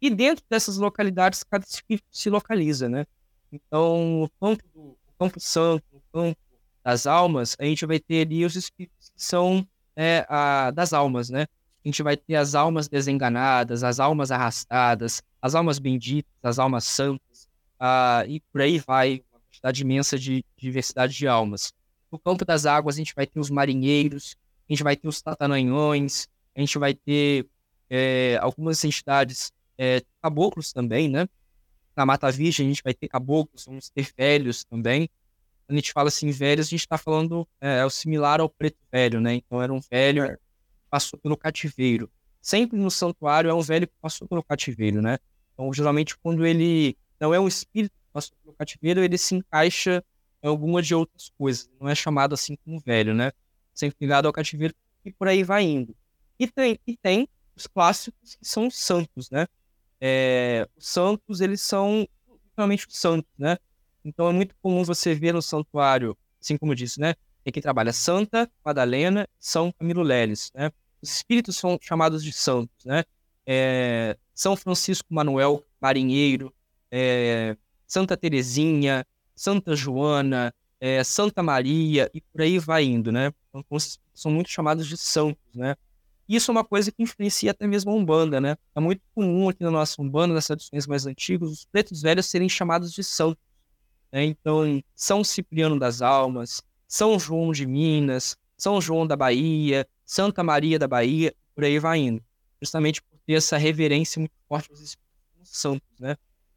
E 0.00 0.10
dentro 0.10 0.44
dessas 0.48 0.76
localidades, 0.76 1.42
cada 1.42 1.64
espírito 1.64 2.06
se 2.10 2.28
localiza, 2.28 2.88
né? 2.88 3.06
Então, 3.50 4.24
o 4.24 4.30
campo, 4.40 4.62
do, 4.74 4.80
o 4.80 4.98
campo 5.18 5.40
santo, 5.40 5.84
o 5.92 6.02
campo 6.12 6.38
das 6.86 7.04
almas, 7.04 7.56
a 7.58 7.64
gente 7.64 7.84
vai 7.84 7.98
ter 7.98 8.24
ali 8.24 8.44
os 8.44 8.54
espíritos 8.54 9.10
que 9.10 9.20
são 9.20 9.66
é, 9.96 10.24
a, 10.28 10.70
das 10.70 10.92
almas, 10.92 11.28
né? 11.28 11.48
A 11.84 11.88
gente 11.88 12.00
vai 12.00 12.16
ter 12.16 12.36
as 12.36 12.54
almas 12.54 12.86
desenganadas, 12.86 13.82
as 13.82 13.98
almas 13.98 14.30
arrastadas, 14.30 15.20
as 15.42 15.56
almas 15.56 15.80
benditas, 15.80 16.30
as 16.44 16.60
almas 16.60 16.84
santas, 16.84 17.48
ah, 17.80 18.22
e 18.28 18.38
por 18.38 18.60
aí 18.60 18.78
vai, 18.78 19.24
uma 19.32 19.40
quantidade 19.40 19.82
imensa 19.82 20.16
de 20.16 20.44
diversidade 20.56 21.12
de 21.12 21.26
almas. 21.26 21.72
No 22.10 22.20
campo 22.20 22.44
das 22.44 22.66
águas, 22.66 22.94
a 22.94 22.98
gente 22.98 23.16
vai 23.16 23.26
ter 23.26 23.40
os 23.40 23.50
marinheiros, 23.50 24.36
a 24.68 24.72
gente 24.72 24.84
vai 24.84 24.94
ter 24.94 25.08
os 25.08 25.20
tatananhões, 25.20 26.28
a 26.54 26.60
gente 26.60 26.78
vai 26.78 26.94
ter 26.94 27.48
é, 27.90 28.38
algumas 28.40 28.84
entidades 28.84 29.50
é, 29.76 30.04
caboclos 30.22 30.72
também, 30.72 31.08
né? 31.08 31.28
Na 31.96 32.06
Mata 32.06 32.30
Virgem, 32.30 32.66
a 32.66 32.68
gente 32.68 32.82
vai 32.84 32.94
ter 32.94 33.08
caboclos, 33.08 33.64
vamos 33.64 33.90
ter 33.90 34.08
velhos 34.16 34.62
também. 34.62 35.10
Quando 35.66 35.76
a 35.76 35.80
gente 35.80 35.92
fala 35.92 36.08
assim, 36.08 36.30
velhos, 36.30 36.66
a 36.66 36.70
gente 36.70 36.80
está 36.80 36.96
falando 36.96 37.46
é, 37.60 37.78
é, 37.78 37.84
o 37.84 37.90
similar 37.90 38.40
ao 38.40 38.48
preto 38.48 38.78
velho, 38.90 39.20
né? 39.20 39.34
Então, 39.34 39.60
era 39.60 39.72
um 39.72 39.80
velho 39.80 40.28
que 40.28 40.38
passou 40.88 41.18
pelo 41.18 41.36
cativeiro. 41.36 42.10
Sempre 42.40 42.78
no 42.78 42.90
santuário 42.90 43.50
é 43.50 43.54
um 43.54 43.60
velho 43.60 43.86
que 43.86 43.94
passou 44.00 44.28
pelo 44.28 44.42
cativeiro, 44.42 45.02
né? 45.02 45.18
Então, 45.52 45.72
geralmente, 45.72 46.16
quando 46.18 46.46
ele 46.46 46.96
não 47.18 47.34
é 47.34 47.40
um 47.40 47.48
espírito 47.48 47.92
que 47.92 48.12
passou 48.12 48.36
pelo 48.44 48.54
cativeiro, 48.54 49.02
ele 49.02 49.18
se 49.18 49.34
encaixa 49.34 50.04
alguma 50.42 50.80
de 50.80 50.94
outras 50.94 51.30
coisas. 51.36 51.68
Não 51.80 51.88
é 51.88 51.94
chamado 51.94 52.34
assim 52.34 52.56
como 52.64 52.78
velho, 52.78 53.14
né? 53.14 53.32
Sempre 53.74 53.96
ligado 54.00 54.26
ao 54.26 54.32
cativeiro 54.32 54.74
e 55.04 55.12
por 55.12 55.28
aí 55.28 55.42
vai 55.42 55.64
indo. 55.64 55.96
E 56.38 56.46
tem, 56.46 56.78
e 56.86 56.96
tem 56.96 57.28
os 57.54 57.66
clássicos 57.66 58.36
que 58.36 58.46
são 58.46 58.66
os 58.66 58.76
santos, 58.76 59.30
né? 59.30 59.46
É, 60.00 60.68
os 60.76 60.86
santos, 60.86 61.40
eles 61.40 61.60
são 61.60 62.06
realmente 62.56 62.86
os 62.86 62.96
santos, 62.96 63.30
né? 63.38 63.58
Então 64.06 64.28
é 64.28 64.32
muito 64.32 64.54
comum 64.62 64.84
você 64.84 65.14
ver 65.14 65.34
no 65.34 65.42
santuário, 65.42 66.16
assim 66.40 66.56
como 66.56 66.76
disse, 66.76 67.00
né? 67.00 67.14
Tem 67.42 67.52
quem 67.52 67.60
trabalha 67.62 67.92
Santa 67.92 68.48
Madalena, 68.64 69.28
São 69.38 69.72
Camilo 69.72 70.02
Leles, 70.02 70.52
né? 70.54 70.70
Os 71.02 71.10
espíritos 71.10 71.56
são 71.56 71.76
chamados 71.82 72.22
de 72.22 72.32
santos, 72.32 72.84
né? 72.84 73.04
É, 73.44 74.16
São 74.32 74.56
Francisco 74.56 75.12
Manuel 75.12 75.64
Marinheiro, 75.80 76.54
é, 76.90 77.56
Santa 77.84 78.16
Terezinha, 78.16 79.04
Santa 79.34 79.74
Joana, 79.74 80.54
é, 80.80 81.02
Santa 81.02 81.42
Maria 81.42 82.08
e 82.14 82.20
por 82.20 82.42
aí 82.42 82.60
vai 82.60 82.84
indo, 82.84 83.10
né? 83.10 83.32
Então, 83.48 83.78
são 84.14 84.30
muito 84.30 84.50
chamados 84.50 84.86
de 84.86 84.96
santos, 84.96 85.54
né? 85.54 85.74
Isso 86.28 86.50
é 86.50 86.52
uma 86.52 86.64
coisa 86.64 86.90
que 86.90 87.02
influencia 87.02 87.50
até 87.50 87.66
mesmo 87.66 87.90
a 87.90 87.94
Umbanda, 87.94 88.40
né? 88.40 88.56
É 88.74 88.80
muito 88.80 89.02
comum 89.14 89.48
aqui 89.48 89.62
na 89.62 89.70
nossa 89.70 90.00
Umbanda, 90.00 90.34
nas 90.34 90.46
tradições 90.46 90.86
mais 90.86 91.06
antigas, 91.06 91.50
os 91.50 91.64
pretos 91.64 92.02
velhos 92.02 92.26
serem 92.26 92.48
chamados 92.48 92.92
de 92.92 93.02
santos. 93.02 93.45
Né? 94.16 94.24
Então, 94.24 94.82
São 94.94 95.22
Cipriano 95.22 95.78
das 95.78 96.00
Almas, 96.00 96.62
São 96.88 97.18
João 97.18 97.52
de 97.52 97.66
Minas, 97.66 98.34
São 98.56 98.80
João 98.80 99.06
da 99.06 99.14
Bahia, 99.14 99.86
Santa 100.06 100.42
Maria 100.42 100.78
da 100.78 100.88
Bahia, 100.88 101.34
por 101.54 101.64
aí 101.64 101.78
vai 101.78 101.98
indo. 101.98 102.24
Justamente 102.58 103.02
por 103.02 103.18
ter 103.26 103.34
essa 103.34 103.58
reverência 103.58 104.18
muito 104.18 104.32
forte 104.48 104.70
aos 104.70 104.80
espíritos 104.80 105.50
santos, 105.50 106.00
né? 106.00 106.16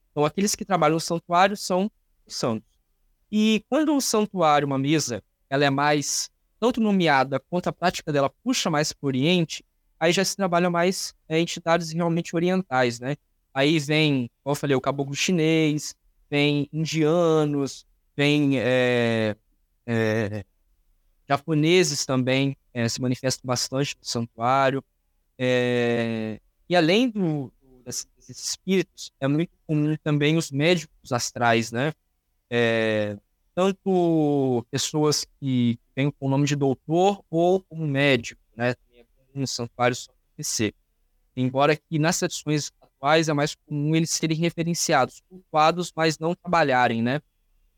Então, 0.09 0.23
aqueles 0.23 0.55
que 0.55 0.63
trabalham 0.63 0.93
no 0.93 1.01
santuário 1.01 1.57
são 1.57 1.91
dos 2.25 2.37
santos. 2.37 2.69
E 3.29 3.61
quando 3.67 3.93
o 3.93 3.99
santuário, 3.99 4.65
uma 4.65 4.77
mesa, 4.77 5.21
ela 5.49 5.65
é 5.65 5.69
mais 5.69 6.29
tanto 6.61 6.79
nomeada 6.79 7.41
quanto 7.41 7.67
a 7.67 7.73
prática 7.73 8.09
dela 8.13 8.29
puxa 8.41 8.69
mais 8.69 8.93
para 8.93 9.05
o 9.05 9.07
Oriente, 9.07 9.65
aí 9.99 10.13
já 10.13 10.23
se 10.23 10.37
trabalha 10.37 10.69
mais 10.69 11.13
é, 11.27 11.37
entidades 11.37 11.91
realmente 11.91 12.33
orientais, 12.33 13.01
né? 13.01 13.17
Aí 13.53 13.79
vem, 13.79 14.31
como 14.41 14.53
eu 14.53 14.55
falei, 14.55 14.77
o 14.77 14.81
caboclo 14.81 15.13
chinês, 15.13 15.93
vem 16.29 16.69
indianos, 16.71 17.85
vem 18.15 18.59
é, 18.59 19.35
é, 19.85 20.45
japoneses 21.27 22.05
também 22.05 22.55
é, 22.73 22.87
se 22.87 23.01
manifestam 23.01 23.47
bastante 23.47 23.95
no 23.97 24.05
santuário. 24.05 24.83
É, 25.37 26.39
e 26.67 26.75
além 26.75 27.09
do, 27.09 27.51
do, 27.61 27.83
desses 27.83 28.49
espíritos, 28.49 29.11
é 29.19 29.27
muito 29.27 29.51
comum 29.65 29.95
também 30.03 30.37
os 30.37 30.51
médicos 30.51 31.11
astrais, 31.11 31.71
né? 31.71 31.93
É, 32.49 33.17
tanto 33.55 34.65
pessoas 34.71 35.25
que 35.39 35.77
com 36.17 36.27
o 36.27 36.29
nome 36.29 36.45
de 36.45 36.55
doutor 36.55 37.21
ou 37.29 37.61
como 37.63 37.85
médico, 37.85 38.41
né? 38.55 38.73
Também 38.73 39.01
é 39.01 39.39
no 39.39 39.47
santuário 39.47 39.93
isso 39.93 40.09
acontecer. 40.11 40.73
Embora 41.35 41.75
que 41.75 41.99
nas 41.99 42.19
tradições 42.19 42.71
atuais 42.99 43.29
é 43.29 43.33
mais 43.33 43.55
comum 43.55 43.95
eles 43.95 44.11
serem 44.11 44.37
referenciados, 44.37 45.23
cultuados, 45.29 45.91
mas 45.95 46.19
não 46.19 46.35
trabalharem, 46.35 47.01
né? 47.01 47.21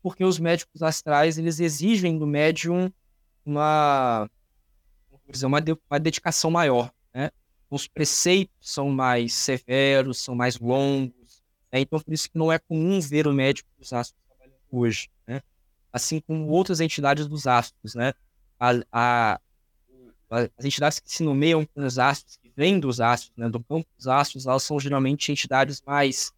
Porque 0.02 0.24
os 0.24 0.38
médicos 0.38 0.82
astrais, 0.82 1.38
eles 1.38 1.60
exigem 1.60 2.18
do 2.18 2.26
médium 2.26 2.92
uma, 3.46 4.28
uma, 5.44 5.60
de, 5.60 5.78
uma 5.88 6.00
dedicação 6.00 6.50
maior, 6.50 6.92
né? 7.14 7.30
Os 7.70 7.86
preceitos 7.86 8.54
são 8.60 8.90
mais 8.90 9.32
severos, 9.32 10.18
são 10.20 10.34
mais 10.34 10.58
longos, 10.58 11.42
né? 11.72 11.80
então 11.80 12.00
por 12.00 12.12
isso 12.12 12.28
que 12.28 12.36
não 12.36 12.52
é 12.52 12.58
comum 12.58 13.00
ver 13.00 13.26
o 13.26 13.32
médico 13.32 13.68
dos 13.78 13.92
astros 13.92 14.20
trabalhando 14.28 14.60
hoje, 14.70 15.08
né? 15.26 15.40
Assim 15.92 16.20
como 16.20 16.48
outras 16.48 16.80
entidades 16.80 17.26
dos 17.26 17.46
astros, 17.46 17.94
né? 17.94 18.12
A, 18.58 18.72
a, 18.92 19.40
as 20.30 20.64
entidades 20.64 20.98
que 20.98 21.10
se 21.10 21.22
nomeiam 21.22 21.64
com 21.66 21.84
os 21.84 21.98
astros, 21.98 22.38
vêm 22.56 22.78
dos 22.78 23.00
astros, 23.00 23.32
né, 23.36 23.48
do 23.48 23.60
campo 23.60 23.86
dos 23.96 24.06
astros, 24.06 24.46
elas 24.46 24.62
são 24.62 24.78
geralmente 24.78 25.30
entidades 25.32 25.82
mais, 25.86 26.32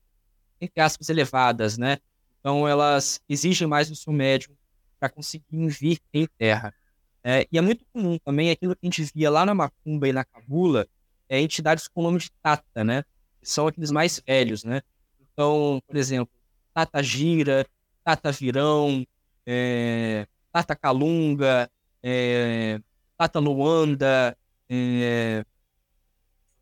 entre 0.60 0.80
aspas, 0.80 1.08
elevadas, 1.08 1.78
né? 1.78 1.98
Então 2.40 2.68
elas 2.68 3.20
exigem 3.28 3.66
mais 3.66 3.88
do 3.88 3.96
seu 3.96 4.12
médium 4.12 4.54
para 4.98 5.08
conseguir 5.08 5.68
vir 5.68 5.98
em 6.12 6.26
terra. 6.38 6.74
É, 7.22 7.46
e 7.50 7.56
é 7.56 7.60
muito 7.60 7.84
comum 7.92 8.18
também 8.18 8.50
aquilo 8.50 8.76
que 8.76 8.80
a 8.82 8.86
gente 8.86 9.10
via 9.14 9.30
lá 9.30 9.46
na 9.46 9.54
Macumba 9.54 10.06
e 10.06 10.12
na 10.12 10.24
Cabula, 10.24 10.86
é 11.28 11.40
entidades 11.40 11.88
com 11.88 12.00
o 12.00 12.04
nome 12.04 12.18
de 12.18 12.30
Tata, 12.42 12.84
né? 12.84 13.02
São 13.42 13.66
aqueles 13.66 13.90
mais 13.90 14.20
velhos, 14.26 14.62
né? 14.62 14.82
Então, 15.20 15.82
por 15.86 15.96
exemplo, 15.96 16.32
Tata 16.74 17.02
Gira, 17.02 17.66
Tata 18.04 18.30
Virão, 18.30 19.06
é, 19.46 20.26
Tata 20.52 20.76
Calunga, 20.76 21.70
é, 22.02 22.78
Tata 23.16 23.38
Luanda, 23.38 24.36
é, 24.68 25.44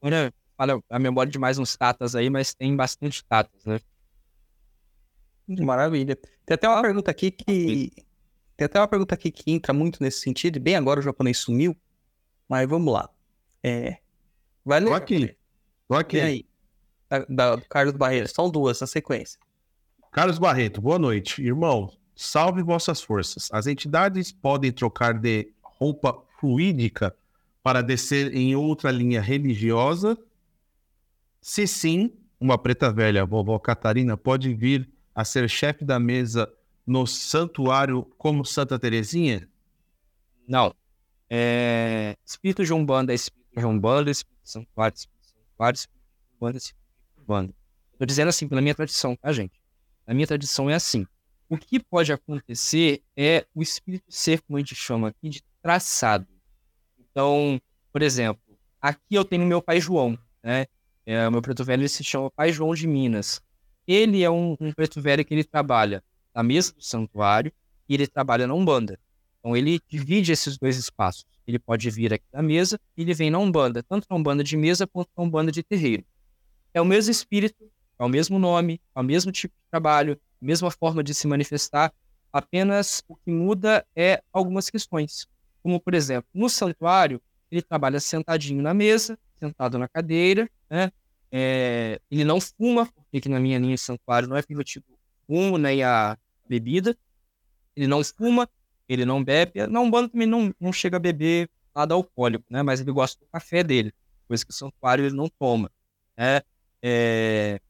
agora 0.02 0.34
fala 0.56 0.82
a 0.90 0.98
memória 0.98 1.30
de 1.30 1.38
mais 1.38 1.58
uns 1.58 1.76
tatas 1.76 2.14
aí, 2.14 2.28
mas 2.28 2.52
tem 2.54 2.74
bastante 2.76 3.24
tatas, 3.24 3.64
né? 3.64 3.80
Maravilha. 5.48 6.16
Tem 6.46 6.54
até 6.54 6.68
uma 6.68 6.82
pergunta 6.82 7.10
aqui 7.10 7.30
que 7.30 7.90
tem 8.56 8.66
até 8.66 8.78
uma 8.78 8.88
pergunta 8.88 9.14
aqui 9.14 9.30
que 9.30 9.50
entra 9.50 9.72
muito 9.72 10.02
nesse 10.02 10.20
sentido, 10.20 10.56
e 10.56 10.60
bem 10.60 10.76
agora 10.76 11.00
o 11.00 11.02
japonês 11.02 11.38
sumiu, 11.38 11.76
mas 12.48 12.68
vamos 12.68 12.92
lá. 12.92 13.08
É. 13.62 13.98
Vai 14.64 14.80
ler. 14.80 14.86
Tô 14.88 14.94
aqui. 14.94 15.36
Tô 15.88 15.94
aqui. 15.94 16.16
Vem 16.16 16.24
aí. 16.26 16.46
Da, 17.08 17.18
da- 17.28 17.56
do 17.56 17.64
Carlos 17.68 17.94
Barreira. 17.96 18.26
São 18.28 18.50
duas 18.50 18.80
na 18.80 18.86
sequência. 18.86 19.38
Carlos 20.10 20.38
Barreto, 20.38 20.80
boa 20.80 20.98
noite. 20.98 21.42
Irmão, 21.42 21.92
salve 22.14 22.62
vossas 22.62 23.02
forças. 23.02 23.48
As 23.52 23.66
entidades 23.66 24.30
podem 24.32 24.70
trocar 24.72 25.14
de 25.18 25.52
roupa 25.62 26.22
fluídica 26.38 27.16
para 27.62 27.82
descer 27.82 28.34
em 28.34 28.56
outra 28.56 28.90
linha 28.90 29.20
religiosa? 29.20 30.18
Se 31.40 31.66
sim, 31.66 32.12
uma 32.40 32.58
preta 32.58 32.92
velha, 32.92 33.24
vovó 33.24 33.58
Catarina, 33.58 34.16
pode 34.16 34.52
vir 34.54 34.88
a 35.14 35.24
ser 35.24 35.48
chefe 35.48 35.84
da 35.84 35.98
mesa 35.98 36.52
no 36.86 37.06
santuário 37.06 38.04
como 38.18 38.44
Santa 38.44 38.78
Terezinha? 38.78 39.48
Não. 40.46 40.74
É... 41.30 42.16
Espírito 42.24 42.64
de 42.64 42.72
Umbanda 42.72 43.12
é 43.12 43.14
espírito 43.14 43.58
de 43.58 43.64
Umbanda, 43.64 44.10
espírito 44.10 44.42
de 44.42 44.50
Santuário, 44.50 44.94
espírito 44.96 45.22
de 45.22 45.28
Santuário, 45.28 45.76
espírito 45.76 46.02
de 46.02 46.36
Umbanda, 46.36 46.58
espírito 46.58 46.82
de 47.16 47.22
Umbanda. 47.22 47.54
Tô 47.98 48.06
dizendo 48.06 48.28
assim, 48.28 48.48
pela 48.48 48.60
minha 48.60 48.74
tradição, 48.74 49.16
tá, 49.16 49.32
gente? 49.32 49.62
A 50.06 50.12
minha 50.12 50.26
tradição 50.26 50.68
é 50.68 50.74
assim. 50.74 51.06
O 51.48 51.56
que 51.56 51.78
pode 51.78 52.12
acontecer 52.12 53.02
é 53.16 53.46
o 53.54 53.62
espírito 53.62 54.04
ser, 54.08 54.40
como 54.40 54.56
a 54.56 54.60
gente 54.60 54.74
chama 54.74 55.08
aqui, 55.08 55.28
de 55.28 55.42
traçado. 55.62 56.26
Então, 57.12 57.60
por 57.92 58.02
exemplo, 58.02 58.42
aqui 58.80 59.14
eu 59.14 59.24
tenho 59.24 59.46
meu 59.46 59.62
pai 59.62 59.80
João, 59.80 60.18
né? 60.42 60.66
É, 61.04 61.28
meu 61.28 61.42
preto 61.42 61.64
velho 61.64 61.82
ele 61.82 61.88
se 61.88 62.02
chama 62.02 62.30
Pai 62.30 62.52
João 62.52 62.74
de 62.74 62.86
Minas. 62.86 63.40
Ele 63.86 64.22
é 64.22 64.30
um, 64.30 64.56
um 64.60 64.72
preto 64.72 65.00
velho 65.00 65.24
que 65.24 65.34
ele 65.34 65.44
trabalha 65.44 66.02
na 66.34 66.42
mesa 66.42 66.72
do 66.72 66.82
santuário 66.82 67.52
e 67.88 67.94
ele 67.94 68.06
trabalha 68.06 68.46
na 68.46 68.54
Umbanda. 68.54 68.98
Então 69.38 69.56
ele 69.56 69.80
divide 69.88 70.32
esses 70.32 70.56
dois 70.56 70.76
espaços. 70.76 71.26
Ele 71.46 71.58
pode 71.58 71.90
vir 71.90 72.14
aqui 72.14 72.24
na 72.32 72.40
mesa 72.40 72.78
e 72.96 73.02
ele 73.02 73.12
vem 73.12 73.30
na 73.30 73.38
Umbanda, 73.38 73.82
tanto 73.82 74.06
na 74.08 74.16
Umbanda 74.16 74.44
de 74.44 74.56
mesa 74.56 74.86
quanto 74.86 75.10
na 75.16 75.24
Umbanda 75.24 75.50
de 75.50 75.62
terreiro. 75.62 76.04
É 76.72 76.80
o 76.80 76.84
mesmo 76.84 77.10
espírito, 77.10 77.70
é 77.98 78.04
o 78.04 78.08
mesmo 78.08 78.38
nome, 78.38 78.80
é 78.94 79.00
o 79.00 79.02
mesmo 79.02 79.32
tipo 79.32 79.54
de 79.54 79.70
trabalho, 79.70 80.18
a 80.40 80.44
mesma 80.44 80.70
forma 80.70 81.02
de 81.02 81.12
se 81.12 81.26
manifestar, 81.26 81.92
apenas 82.32 83.02
o 83.08 83.16
que 83.16 83.30
muda 83.30 83.84
é 83.94 84.22
algumas 84.32 84.70
questões. 84.70 85.26
Como, 85.62 85.80
por 85.80 85.94
exemplo, 85.94 86.28
no 86.34 86.48
santuário, 86.48 87.20
ele 87.50 87.62
trabalha 87.62 88.00
sentadinho 88.00 88.62
na 88.62 88.74
mesa, 88.74 89.18
sentado 89.38 89.78
na 89.78 89.88
cadeira, 89.88 90.48
né? 90.68 90.90
É, 91.30 92.00
ele 92.10 92.24
não 92.24 92.40
fuma, 92.40 92.86
porque 93.10 93.28
na 93.28 93.40
minha 93.40 93.58
linha 93.58 93.74
de 93.74 93.80
santuário 93.80 94.28
não 94.28 94.36
é 94.36 94.42
permitido 94.42 94.84
fumo 95.26 95.56
nem 95.56 95.82
a 95.82 96.18
bebida. 96.46 96.96
Ele 97.74 97.86
não 97.86 98.04
fuma, 98.04 98.48
ele 98.88 99.04
não 99.04 99.24
bebe. 99.24 99.66
Na 99.66 99.80
Umbanda 99.80 100.10
também 100.10 100.26
não, 100.26 100.54
não 100.60 100.72
chega 100.72 100.98
a 100.98 101.00
beber 101.00 101.48
nada 101.74 101.94
alcoólico, 101.94 102.44
né? 102.50 102.62
Mas 102.62 102.80
ele 102.80 102.92
gosta 102.92 103.18
do 103.18 103.26
café 103.30 103.64
dele, 103.64 103.94
coisa 104.28 104.44
que 104.44 104.50
o 104.50 104.54
santuário 104.54 105.06
ele 105.06 105.16
não 105.16 105.28
toma. 105.28 105.70
Né? 106.16 106.42
É, 106.82 107.60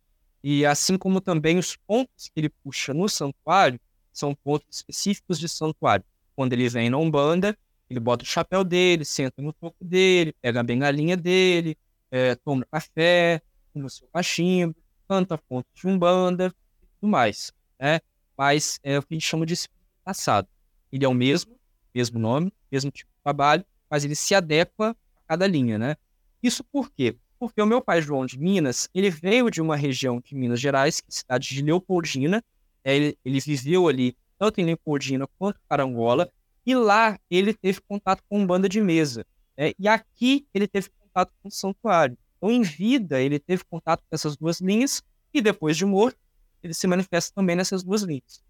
e 0.42 0.66
assim 0.66 0.98
como 0.98 1.20
também 1.20 1.58
os 1.58 1.76
pontos 1.76 2.28
que 2.28 2.40
ele 2.40 2.48
puxa 2.48 2.92
no 2.92 3.08
santuário 3.08 3.78
são 4.12 4.34
pontos 4.34 4.66
específicos 4.70 5.38
de 5.38 5.48
santuário. 5.48 6.04
Quando 6.34 6.52
ele 6.52 6.68
vem 6.68 6.90
na 6.90 6.98
Umbanda, 6.98 7.56
ele 7.92 8.00
bota 8.00 8.24
o 8.24 8.26
chapéu 8.26 8.64
dele, 8.64 9.04
senta 9.04 9.42
no 9.42 9.52
topo 9.52 9.84
dele, 9.84 10.34
pega 10.40 10.60
a 10.60 10.62
bengalinha 10.62 11.16
dele, 11.16 11.76
é, 12.10 12.34
toma 12.34 12.66
café, 12.70 13.42
fuma 13.72 13.88
seu 13.88 14.08
cachimbo, 14.08 14.74
canta 15.06 15.36
pontos 15.36 15.70
de 15.74 15.86
Umbanda 15.86 16.46
e 16.82 16.86
tudo 16.98 17.10
mais. 17.10 17.52
Né? 17.78 18.00
Mas 18.36 18.80
é 18.82 18.98
o 18.98 19.02
que 19.02 19.14
a 19.14 19.14
gente 19.14 19.26
chama 19.26 19.44
de 19.44 19.54
passado. 20.02 20.48
Ele 20.90 21.04
é 21.04 21.08
o 21.08 21.14
mesmo, 21.14 21.54
mesmo 21.94 22.18
nome, 22.18 22.52
mesmo 22.70 22.90
tipo 22.90 23.10
de 23.10 23.22
trabalho, 23.22 23.64
mas 23.90 24.04
ele 24.04 24.14
se 24.14 24.34
adequa 24.34 24.90
a 24.90 25.28
cada 25.28 25.46
linha, 25.46 25.78
né? 25.78 25.96
Isso 26.42 26.64
por 26.64 26.90
quê? 26.90 27.16
Porque 27.38 27.60
o 27.60 27.66
meu 27.66 27.82
pai 27.82 28.00
João 28.00 28.24
de 28.24 28.38
Minas, 28.38 28.88
ele 28.94 29.10
veio 29.10 29.50
de 29.50 29.60
uma 29.60 29.76
região 29.76 30.20
de 30.20 30.34
Minas 30.34 30.60
Gerais, 30.60 31.00
que 31.00 31.08
é 31.08 31.10
a 31.10 31.14
cidade 31.14 31.48
de 31.48 31.62
Leopoldina. 31.62 32.42
É, 32.84 32.96
Ele, 32.96 33.18
ele 33.24 33.40
viveu 33.40 33.86
ali 33.88 34.16
tanto 34.38 34.60
em 34.60 34.64
Leopoldina 34.64 35.26
quanto 35.38 35.60
Carangola. 35.68 36.30
E 36.64 36.74
lá 36.74 37.18
ele 37.30 37.52
teve 37.54 37.80
contato 37.80 38.22
com 38.28 38.46
banda 38.46 38.68
de 38.68 38.80
mesa. 38.80 39.26
né? 39.56 39.72
E 39.78 39.88
aqui 39.88 40.46
ele 40.54 40.66
teve 40.68 40.88
contato 40.90 41.32
com 41.42 41.48
o 41.48 41.52
santuário. 41.52 42.16
Então, 42.36 42.50
em 42.50 42.62
vida, 42.62 43.20
ele 43.20 43.38
teve 43.38 43.64
contato 43.64 44.00
com 44.00 44.14
essas 44.14 44.36
duas 44.36 44.60
linhas. 44.60 45.02
E 45.32 45.40
depois 45.40 45.76
de 45.76 45.84
morto, 45.84 46.18
ele 46.62 46.74
se 46.74 46.86
manifesta 46.86 47.32
também 47.34 47.56
nessas 47.56 47.82
duas 47.82 48.02
linhas. 48.02 48.42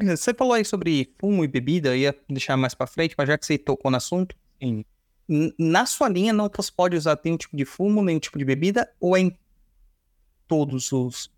Você 0.00 0.32
falou 0.32 0.54
aí 0.54 0.64
sobre 0.64 1.12
fumo 1.20 1.44
e 1.44 1.48
bebida, 1.48 1.90
eu 1.90 1.96
ia 1.96 2.18
deixar 2.28 2.56
mais 2.56 2.74
pra 2.74 2.86
frente, 2.86 3.14
mas 3.16 3.28
já 3.28 3.36
que 3.36 3.44
você 3.44 3.58
tocou 3.58 3.90
no 3.90 3.98
assunto, 3.98 4.34
Sim. 4.58 4.84
na 5.58 5.84
sua 5.84 6.08
linha 6.08 6.32
não 6.32 6.48
você 6.48 6.72
pode 6.72 6.96
usar 6.96 7.20
nenhum 7.22 7.36
tipo 7.36 7.54
de 7.54 7.66
fumo, 7.66 8.02
nenhum 8.02 8.18
tipo 8.18 8.38
de 8.38 8.44
bebida, 8.44 8.90
ou 8.98 9.14
é 9.14 9.20
em 9.20 9.38
todos 10.48 10.92
os 10.92 11.30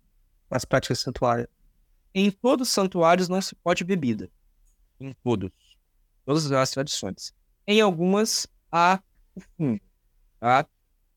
as 0.49 0.63
práticas 0.63 0.99
santuárias? 0.99 1.49
Em 2.13 2.31
todos 2.31 2.69
os 2.69 2.73
santuários 2.73 3.27
não 3.27 3.41
se 3.41 3.55
pode 3.55 3.83
bebida. 3.83 4.29
Em 4.99 5.13
todos. 5.23 5.51
Todas 6.25 6.51
as 6.51 6.71
tradições. 6.71 7.33
Em 7.67 7.81
algumas, 7.81 8.47
há 8.71 8.99
o 9.35 9.41
fumo. 9.41 9.79
Tá? 10.39 10.65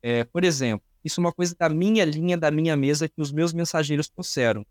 É, 0.02 0.24
por 0.24 0.44
exemplo, 0.44 0.86
isso 1.04 1.20
é 1.20 1.22
uma 1.22 1.32
coisa 1.32 1.54
da 1.58 1.68
minha 1.68 2.04
linha, 2.04 2.36
da 2.36 2.50
minha 2.50 2.76
mesa, 2.76 3.08
que 3.08 3.20
os 3.20 3.32
meus 3.32 3.52
mensageiros 3.52 4.08
trouxeram. 4.08 4.64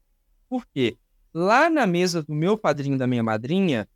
Por 0.50 0.66
quê? 0.68 0.98
Lá 1.34 1.70
na 1.70 1.86
mesa 1.86 2.24
do 2.24 2.34
meu 2.34 2.58
padrinho 2.58 2.98
da 2.98 3.08
minha 3.08 3.24
madrinha, 3.24 3.88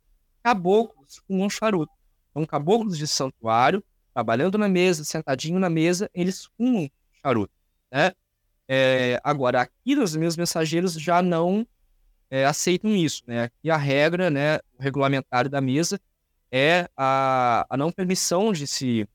caboclos 0.42 1.22
fumam 1.26 1.48
charuto. 1.48 1.92
Então, 2.30 2.44
caboclos 2.46 2.96
de 2.96 3.06
santuário, 3.06 3.82
trabalhando 4.12 4.58
na 4.58 4.68
mesa, 4.68 5.04
sentadinho 5.04 5.58
na 5.58 5.70
mesa, 5.70 6.10
eles 6.14 6.48
fumam 6.56 6.90
charuto. 7.22 7.52
Né? 7.90 8.12
É, 8.68 9.20
agora, 9.22 9.60
aqui 9.62 9.94
nos 9.94 10.16
meus 10.16 10.36
mensageiros 10.36 10.94
já 10.94 11.20
não 11.22 11.66
é, 12.32 12.46
aceitam 12.46 12.96
isso, 12.96 13.22
né? 13.26 13.50
E 13.62 13.70
a 13.70 13.76
regra, 13.76 14.30
né, 14.30 14.56
o 14.78 14.82
regulamentário 14.82 15.50
da 15.50 15.60
mesa 15.60 16.00
é 16.50 16.88
a, 16.96 17.66
a 17.68 17.76
não 17.76 17.92
permissão 17.92 18.54
de 18.54 18.66
se, 18.66 19.06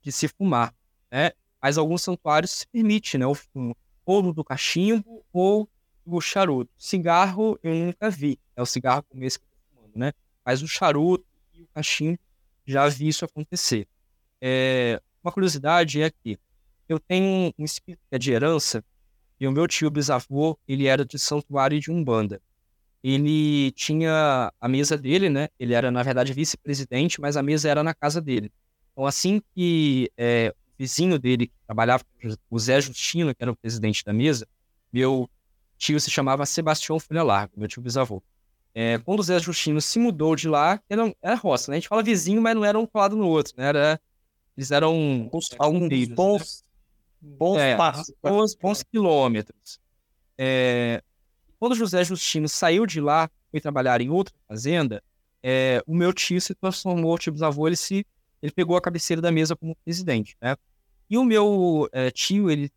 de 0.00 0.12
se 0.12 0.28
fumar, 0.28 0.72
né? 1.10 1.32
Mas 1.60 1.76
alguns 1.76 2.02
santuários 2.02 2.52
se 2.52 2.66
permite, 2.68 3.18
né, 3.18 3.26
o 3.26 3.34
fumo, 3.34 3.76
ou 4.06 4.32
do 4.32 4.44
cachimbo 4.44 5.24
ou 5.32 5.68
do 6.06 6.20
charuto. 6.20 6.70
Cigarro 6.78 7.58
eu 7.60 7.74
nunca 7.74 8.08
vi, 8.08 8.38
é 8.54 8.62
o 8.62 8.66
cigarro 8.66 9.02
como 9.08 9.24
esse 9.24 9.40
que 9.40 9.44
eu 9.44 9.48
tô 9.48 9.80
fumando, 9.80 9.98
né? 9.98 10.12
Mas 10.44 10.62
o 10.62 10.68
charuto 10.68 11.26
e 11.52 11.62
o 11.62 11.68
cachimbo 11.74 12.20
já 12.64 12.86
vi 12.86 13.08
isso 13.08 13.24
acontecer. 13.24 13.88
É, 14.40 15.02
uma 15.24 15.32
curiosidade 15.32 16.00
é 16.00 16.08
que 16.08 16.38
eu 16.88 17.00
tenho 17.00 17.52
um 17.58 17.64
espírito 17.64 18.00
que 18.08 18.14
é 18.14 18.18
de 18.18 18.30
herança 18.30 18.84
e 19.44 19.46
o 19.46 19.52
meu 19.52 19.68
tio 19.68 19.90
bisavô, 19.90 20.58
ele 20.66 20.86
era 20.86 21.04
de 21.04 21.18
santuário 21.18 21.78
de 21.78 21.90
Umbanda. 21.90 22.40
Ele 23.02 23.70
tinha 23.72 24.50
a 24.58 24.68
mesa 24.68 24.96
dele, 24.96 25.28
né? 25.28 25.50
Ele 25.60 25.74
era, 25.74 25.90
na 25.90 26.02
verdade, 26.02 26.32
vice-presidente, 26.32 27.20
mas 27.20 27.36
a 27.36 27.42
mesa 27.42 27.68
era 27.68 27.82
na 27.82 27.92
casa 27.92 28.22
dele. 28.22 28.50
Então, 28.92 29.04
assim 29.04 29.42
que 29.54 30.10
é, 30.16 30.54
o 30.56 30.72
vizinho 30.78 31.18
dele, 31.18 31.48
que 31.48 31.54
trabalhava, 31.66 32.02
o 32.48 32.58
Zé 32.58 32.80
Justino, 32.80 33.34
que 33.34 33.42
era 33.42 33.52
o 33.52 33.56
presidente 33.56 34.02
da 34.02 34.14
mesa, 34.14 34.48
meu 34.90 35.28
tio 35.76 36.00
se 36.00 36.10
chamava 36.10 36.46
Sebastião 36.46 36.98
Folha 36.98 37.22
Largo, 37.22 37.52
meu 37.58 37.68
tio 37.68 37.82
bisavô. 37.82 38.22
É, 38.74 38.96
quando 38.96 39.20
o 39.20 39.22
Zé 39.22 39.38
Justino 39.38 39.78
se 39.82 39.98
mudou 39.98 40.34
de 40.34 40.48
lá, 40.48 40.80
era, 40.88 41.14
era 41.20 41.34
roça, 41.34 41.70
né? 41.70 41.76
A 41.76 41.80
gente 41.80 41.88
fala 41.88 42.02
vizinho, 42.02 42.40
mas 42.40 42.54
não 42.54 42.64
era 42.64 42.78
um 42.78 42.86
colado 42.86 43.14
no 43.14 43.28
outro, 43.28 43.52
né? 43.58 43.66
Era, 43.66 44.00
eles 44.56 44.70
eram 44.70 45.24
Alguns, 45.24 45.52
é, 45.52 45.56
fundeiros, 45.56 46.62
né? 46.62 46.73
Bons, 47.24 47.58
É, 47.58 47.76
passos. 47.76 48.14
bons, 48.22 48.54
bons 48.54 48.82
quilômetros. 48.82 49.78
É, 50.38 51.02
quando 51.58 51.74
José 51.74 52.04
Justino 52.04 52.48
saiu 52.48 52.86
de 52.86 53.00
lá, 53.00 53.30
foi 53.50 53.60
trabalhar 53.60 54.00
em 54.00 54.10
outra 54.10 54.34
fazenda, 54.46 55.02
é, 55.42 55.82
o 55.86 55.94
meu 55.94 56.12
tio 56.12 56.40
se 56.40 56.54
transformou, 56.54 57.14
o 57.14 57.18
tio 57.18 57.32
bisavô, 57.32 57.66
ele 57.66 57.76
se 57.76 58.06
ele 58.42 58.52
pegou 58.52 58.76
a 58.76 58.80
cabeceira 58.80 59.22
da 59.22 59.32
mesa 59.32 59.56
como 59.56 59.74
presidente, 59.84 60.36
né? 60.40 60.54
E 61.08 61.16
o 61.16 61.24
meu 61.24 61.88
é, 61.92 62.10
tio, 62.10 62.50
ele, 62.50 62.70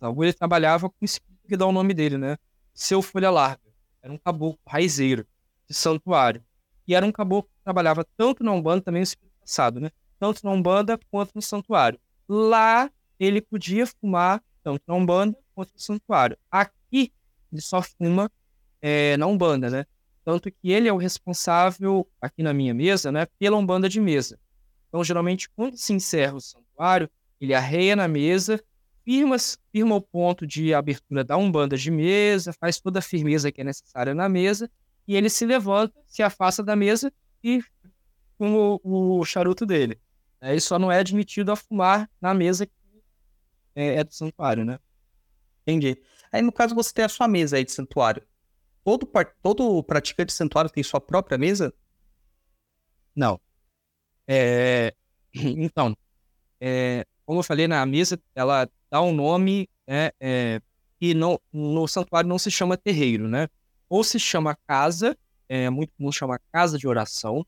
ele 0.00 0.32
trabalhava 0.32 0.88
com 0.88 1.04
espírito 1.04 1.48
que 1.48 1.56
dá 1.56 1.66
o 1.66 1.72
nome 1.72 1.92
dele, 1.92 2.16
né? 2.16 2.36
Seu 2.72 3.02
Folha 3.02 3.30
Larga. 3.30 3.60
Era 4.02 4.12
um 4.12 4.18
caboclo 4.18 4.58
raizeiro 4.66 5.26
de 5.68 5.74
santuário. 5.74 6.44
E 6.86 6.94
era 6.94 7.04
um 7.04 7.10
caboclo 7.10 7.50
que 7.50 7.64
trabalhava 7.64 8.06
tanto 8.16 8.44
na 8.44 8.52
Umbanda, 8.52 8.82
também 8.82 9.00
no 9.00 9.04
espírito 9.04 9.34
passado, 9.40 9.80
né? 9.80 9.90
Tanto 10.18 10.44
na 10.44 10.52
Umbanda 10.52 10.98
quanto 11.10 11.32
no 11.34 11.42
santuário. 11.42 11.98
Lá 12.28 12.88
ele 13.20 13.42
podia 13.42 13.86
fumar 13.86 14.42
tanto 14.64 14.82
na 14.88 14.94
Umbanda 14.94 15.38
quanto 15.54 15.74
no 15.74 15.78
santuário. 15.80 16.38
Aqui 16.50 17.12
ele 17.52 17.60
só 17.60 17.82
fuma 17.82 18.30
é, 18.80 19.16
na 19.18 19.26
Umbanda, 19.26 19.68
né? 19.68 19.84
Tanto 20.24 20.50
que 20.50 20.70
ele 20.70 20.88
é 20.88 20.92
o 20.92 20.96
responsável, 20.96 22.08
aqui 22.20 22.42
na 22.42 22.54
minha 22.54 22.72
mesa, 22.72 23.12
né, 23.12 23.26
pela 23.38 23.56
Umbanda 23.56 23.88
de 23.88 24.00
mesa. 24.00 24.38
Então, 24.88 25.02
geralmente, 25.04 25.48
quando 25.50 25.76
se 25.76 25.92
encerra 25.92 26.34
o 26.34 26.40
santuário, 26.40 27.08
ele 27.40 27.54
arreia 27.54 27.96
na 27.96 28.06
mesa, 28.06 28.62
firma, 29.04 29.36
firma 29.72 29.96
o 29.96 30.00
ponto 30.00 30.46
de 30.46 30.74
abertura 30.74 31.24
da 31.24 31.36
Umbanda 31.36 31.76
de 31.76 31.90
mesa, 31.90 32.52
faz 32.52 32.80
toda 32.80 32.98
a 32.98 33.02
firmeza 33.02 33.50
que 33.50 33.60
é 33.60 33.64
necessária 33.64 34.14
na 34.14 34.28
mesa, 34.28 34.70
e 35.06 35.16
ele 35.16 35.30
se 35.30 35.46
levanta, 35.46 35.94
se 36.06 36.22
afasta 36.22 36.62
da 36.62 36.76
mesa 36.76 37.12
e 37.42 37.62
com 38.38 38.78
o, 38.82 39.18
o 39.20 39.24
charuto 39.24 39.64
dele. 39.64 39.98
Ele 40.42 40.60
só 40.60 40.78
não 40.78 40.90
é 40.90 40.98
admitido 40.98 41.50
a 41.50 41.56
fumar 41.56 42.08
na 42.20 42.32
mesa 42.32 42.66
que 42.66 42.72
é, 43.74 43.96
é 43.96 44.04
do 44.04 44.12
santuário, 44.12 44.64
né? 44.64 44.78
Entendi. 45.62 46.00
Aí, 46.32 46.42
no 46.42 46.52
caso, 46.52 46.74
você 46.74 46.92
tem 46.92 47.04
a 47.04 47.08
sua 47.08 47.28
mesa 47.28 47.56
aí 47.56 47.64
de 47.64 47.72
santuário. 47.72 48.22
Todo, 48.84 49.08
todo 49.42 49.82
praticante 49.82 50.28
de 50.28 50.32
santuário 50.32 50.70
tem 50.70 50.82
sua 50.82 51.00
própria 51.00 51.36
mesa? 51.38 51.72
Não. 53.14 53.40
É, 54.26 54.94
Então, 55.34 55.96
é, 56.60 57.04
como 57.24 57.40
eu 57.40 57.44
falei, 57.44 57.68
na 57.68 57.84
mesa, 57.86 58.20
ela 58.34 58.68
dá 58.90 59.00
um 59.02 59.12
nome 59.12 59.68
né, 59.86 60.10
é, 60.20 60.60
que 60.98 61.14
não, 61.14 61.40
no 61.52 61.86
santuário 61.86 62.28
não 62.28 62.38
se 62.38 62.50
chama 62.50 62.76
terreiro, 62.76 63.28
né? 63.28 63.48
Ou 63.88 64.04
se 64.04 64.18
chama 64.18 64.56
casa, 64.66 65.16
é 65.48 65.68
muito 65.70 65.92
comum 65.96 66.12
chamar 66.12 66.40
casa 66.52 66.78
de 66.78 66.86
oração, 66.86 67.44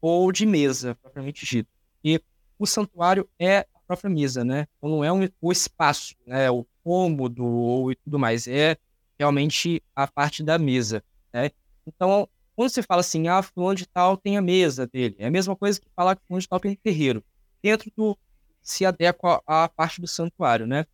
ou 0.00 0.30
de 0.30 0.44
mesa, 0.44 0.94
propriamente 0.96 1.46
dito. 1.46 1.68
E 2.04 2.20
o 2.58 2.66
santuário 2.66 3.28
é 3.38 3.66
própria 3.86 4.10
mesa, 4.10 4.44
né? 4.44 4.66
Então 4.76 4.90
não 4.90 5.04
é 5.04 5.12
um, 5.12 5.28
o 5.40 5.52
espaço, 5.52 6.14
né? 6.26 6.50
O 6.50 6.66
cômodo 6.82 7.44
ou 7.44 7.92
e 7.92 7.96
tudo 7.96 8.18
mais, 8.18 8.46
é 8.46 8.76
realmente 9.18 9.82
a 9.94 10.06
parte 10.06 10.42
da 10.42 10.58
mesa, 10.58 11.02
né? 11.32 11.50
Então, 11.86 12.28
quando 12.54 12.70
você 12.70 12.82
fala 12.82 13.00
assim, 13.00 13.28
ah, 13.28 13.42
fulano 13.42 13.74
de 13.74 13.86
tal 13.86 14.16
tem 14.16 14.36
a 14.36 14.42
mesa 14.42 14.86
dele, 14.86 15.14
é 15.18 15.26
a 15.26 15.30
mesma 15.30 15.54
coisa 15.54 15.80
que 15.80 15.86
falar 15.94 16.16
que 16.16 16.22
fulano 16.26 16.40
de 16.40 16.48
tal 16.48 16.60
tem 16.60 16.74
terreiro. 16.74 17.24
Dentro 17.62 17.90
do 17.96 18.16
se 18.62 18.84
adequa 18.84 19.40
à 19.46 19.68
parte 19.68 20.00
do 20.00 20.08
santuário, 20.08 20.66
né? 20.66 20.86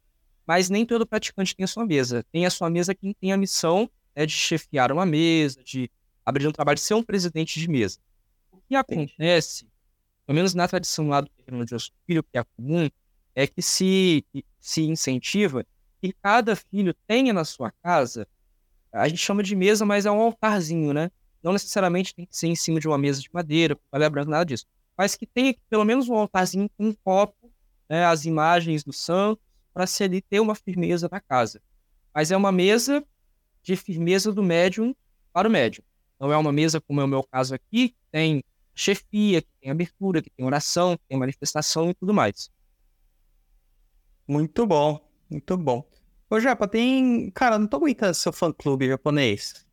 Mas 0.46 0.68
nem 0.68 0.84
todo 0.84 1.06
praticante 1.06 1.56
tem 1.56 1.64
a 1.64 1.68
sua 1.68 1.86
mesa. 1.86 2.24
Tem 2.30 2.44
a 2.44 2.50
sua 2.50 2.68
mesa 2.68 2.94
quem 2.94 3.14
tem 3.14 3.32
a 3.32 3.36
missão 3.36 3.88
né, 4.14 4.26
de 4.26 4.32
chefiar 4.32 4.92
uma 4.92 5.06
mesa, 5.06 5.62
de 5.64 5.90
abrir 6.24 6.46
um 6.46 6.52
trabalho, 6.52 6.76
de 6.76 6.82
ser 6.82 6.94
um 6.94 7.02
presidente 7.02 7.58
de 7.58 7.68
mesa. 7.68 7.98
O 8.50 8.58
que 8.68 8.74
acontece, 8.74 9.66
pelo 10.26 10.36
menos 10.36 10.54
na 10.54 10.68
tradição 10.68 11.08
lá 11.08 11.20
do 11.20 11.28
terreno 11.30 11.64
de 11.64 11.76
Filho, 12.06 12.22
que 12.22 12.38
é 12.38 12.44
comum, 12.56 12.88
é 13.34 13.46
que 13.46 13.62
se, 13.62 14.24
se 14.60 14.82
incentiva 14.82 15.64
que 16.00 16.12
cada 16.12 16.56
filho 16.56 16.94
tenha 17.06 17.32
na 17.32 17.44
sua 17.44 17.72
casa, 17.82 18.26
a 18.92 19.08
gente 19.08 19.20
chama 19.20 19.42
de 19.42 19.54
mesa, 19.56 19.86
mas 19.86 20.04
é 20.04 20.10
um 20.10 20.20
altarzinho, 20.20 20.92
né? 20.92 21.10
Não 21.42 21.52
necessariamente 21.52 22.14
tem 22.14 22.26
que 22.26 22.36
ser 22.36 22.48
em 22.48 22.54
cima 22.54 22.78
de 22.78 22.86
uma 22.86 22.98
mesa 22.98 23.20
de 23.20 23.28
madeira, 23.32 23.78
palha 23.90 24.10
branca, 24.10 24.30
nada 24.30 24.44
disso. 24.44 24.66
Mas 24.96 25.14
que 25.16 25.26
tenha 25.26 25.54
pelo 25.70 25.84
menos 25.84 26.08
um 26.08 26.14
altarzinho 26.14 26.68
com 26.76 26.88
um 26.88 26.92
copo, 26.92 27.50
né, 27.88 28.04
as 28.04 28.24
imagens 28.24 28.84
do 28.84 28.92
santo, 28.92 29.40
para 29.72 29.86
se 29.86 30.04
ali 30.04 30.20
ter 30.20 30.40
uma 30.40 30.54
firmeza 30.54 31.08
na 31.10 31.20
casa. 31.20 31.60
Mas 32.14 32.30
é 32.30 32.36
uma 32.36 32.52
mesa 32.52 33.04
de 33.62 33.76
firmeza 33.76 34.32
do 34.32 34.42
médium 34.42 34.94
para 35.32 35.48
o 35.48 35.50
médium. 35.50 35.82
Não 36.20 36.32
é 36.32 36.36
uma 36.36 36.52
mesa, 36.52 36.80
como 36.80 37.00
é 37.00 37.04
o 37.04 37.08
meu 37.08 37.22
caso 37.22 37.54
aqui, 37.54 37.90
que 37.90 37.96
tem 38.10 38.44
chefia, 38.74 39.42
que 39.42 39.48
tem 39.60 39.70
abertura, 39.70 40.22
que 40.22 40.30
tem 40.30 40.44
oração, 40.44 40.96
que 40.96 41.02
tem 41.08 41.18
manifestação 41.18 41.90
e 41.90 41.94
tudo 41.94 42.14
mais. 42.14 42.50
Muito 44.26 44.66
bom, 44.66 45.00
muito 45.30 45.56
bom. 45.56 45.84
Ô, 46.30 46.40
Japa, 46.40 46.66
tem. 46.66 47.30
Cara, 47.30 47.58
não 47.58 47.66
tô 47.66 47.76
aguentando 47.76 48.14
seu 48.14 48.32
fã-clube 48.32 48.88
japonês. 48.88 49.66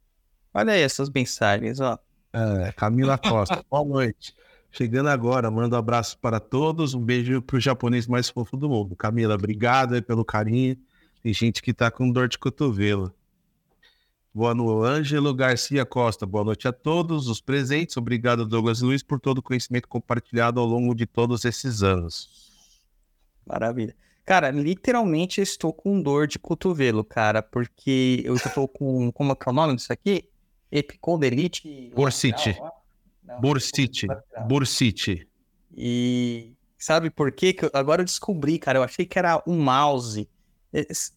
Olha 0.54 0.74
aí 0.74 0.82
essas 0.82 1.10
mensagens, 1.10 1.80
ó. 1.80 1.98
É, 2.34 2.72
Camila 2.74 3.18
Costa, 3.18 3.64
boa 3.70 3.86
noite. 3.86 4.36
Chegando 4.72 5.10
agora, 5.10 5.50
mando 5.50 5.76
um 5.76 5.80
abraço 5.80 6.18
para 6.20 6.40
todos, 6.40 6.94
um 6.94 7.02
beijo 7.02 7.42
pro 7.42 7.60
japonês 7.60 8.08
mais 8.08 8.30
fofo 8.30 8.56
do 8.56 8.70
mundo. 8.70 8.96
Camila, 8.96 9.36
obrigado 9.36 9.96
aí 9.96 10.02
pelo 10.02 10.24
carinho. 10.24 10.78
Tem 11.24 11.34
gente 11.34 11.62
que 11.62 11.74
tá 11.74 11.90
com 11.90 12.12
dor 12.12 12.28
de 12.28 12.38
cotovelo. 12.38 13.14
Boa 14.40 14.56
noite, 14.56 14.88
Ângelo 14.88 15.34
Garcia 15.34 15.86
Costa. 15.86 16.26
Boa 16.26 16.46
noite 16.46 16.66
a 16.66 16.72
todos 16.72 17.28
os 17.28 17.42
presentes. 17.42 17.98
Obrigado, 17.98 18.46
Douglas 18.46 18.80
Luiz, 18.80 19.04
por 19.04 19.20
todo 19.20 19.40
o 19.40 19.42
conhecimento 19.42 19.86
compartilhado 19.86 20.62
ao 20.62 20.66
longo 20.66 20.96
de 20.96 21.06
todos 21.06 21.44
esses 21.44 21.84
anos. 21.84 22.50
Maravilha. 23.46 23.94
Cara, 24.24 24.50
literalmente 24.50 25.42
eu 25.42 25.44
estou 25.44 25.74
com 25.74 26.02
dor 26.02 26.26
de 26.26 26.40
cotovelo, 26.40 27.04
cara, 27.04 27.42
porque 27.42 28.22
eu 28.24 28.34
estou 28.34 28.66
com. 28.66 29.12
Como 29.12 29.34
é 29.34 29.36
que 29.36 29.50
é 29.50 29.52
o 29.52 29.54
nome 29.54 29.76
disso 29.76 29.92
aqui? 29.92 30.30
Epicondelite. 30.72 31.92
Bursite. 31.94 32.58
Bursite. 33.42 34.08
Bursite. 34.48 35.28
E 35.76 36.54
sabe 36.78 37.10
por 37.10 37.30
quê? 37.34 37.52
Que 37.52 37.70
agora 37.74 38.04
eu 38.04 38.06
descobri, 38.06 38.58
cara. 38.58 38.80
Eu 38.80 38.84
achei 38.84 39.06
que 39.06 39.20
era 39.20 39.44
um 39.46 39.62
mouse. 39.62 40.30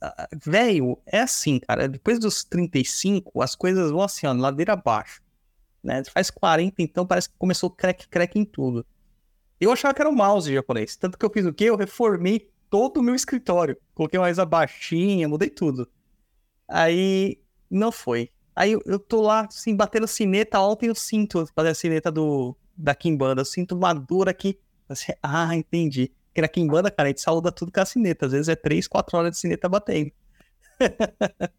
Ah, 0.01 0.29
Velho, 0.35 0.99
é 1.07 1.21
assim, 1.21 1.59
cara. 1.59 1.89
Depois 1.89 2.19
dos 2.19 2.45
35, 2.45 3.43
as 3.43 3.55
coisas 3.55 3.91
vão 3.91 4.03
assim, 4.03 4.27
ó, 4.27 4.33
ladeira 4.33 4.73
abaixo. 4.73 5.23
Né? 5.83 6.03
Faz 6.05 6.31
40, 6.31 6.81
então 6.81 7.07
parece 7.07 7.29
que 7.29 7.35
começou 7.39 7.71
crack, 7.71 8.09
crack 8.09 8.39
em 8.39 8.45
tudo. 8.45 8.87
Eu 9.61 9.73
achava 9.73 9.95
que 9.95 10.01
era 10.01 10.11
um 10.11 10.15
mouse 10.15 10.53
japonês. 10.53 10.97
Tanto 10.97 11.19
que 11.19 11.25
eu 11.25 11.31
fiz 11.31 11.47
o 11.47 11.53
quê? 11.53 11.65
Eu 11.65 11.77
reformei 11.77 12.51
todo 12.71 12.99
o 12.99 13.03
meu 13.03 13.15
escritório. 13.15 13.77
Coloquei 13.95 14.19
mais 14.19 14.39
a 14.39 14.45
baixinha, 14.45 15.29
mudei 15.29 15.51
tudo. 15.51 15.89
Aí 16.67 17.39
não 17.71 17.93
foi. 17.93 18.31
Aí 18.57 18.73
eu, 18.73 18.83
eu 18.85 18.99
tô 18.99 19.21
lá, 19.23 19.43
assim, 19.43 19.77
batendo 19.77 20.07
sineta. 20.07 20.61
Ontem 20.61 20.89
eu 20.89 20.95
sinto 20.95 21.47
fazer 21.55 21.69
a 21.69 21.75
sineta 21.75 22.11
do, 22.11 22.57
da 22.77 22.95
Kimbanda. 22.95 23.43
Eu 23.43 23.45
sinto 23.45 23.77
uma 23.77 23.93
dor 23.93 24.29
aqui. 24.29 24.59
Assim, 24.89 25.13
ah, 25.23 25.55
entendi. 25.55 26.13
Porque 26.33 26.41
na 26.41 26.49
Kimbanda, 26.49 26.91
cara, 26.91 27.09
a 27.09 27.11
gente 27.11 27.21
saúda 27.21 27.53
tudo 27.53 27.71
com 27.71 27.81
a 27.81 27.85
sineta. 27.85 28.27
Às 28.27 28.33
vezes 28.33 28.49
é 28.49 28.57
3, 28.57 28.89
4 28.89 29.19
horas 29.19 29.33
de 29.33 29.39
sineta 29.39 29.69
batendo. 29.69 30.11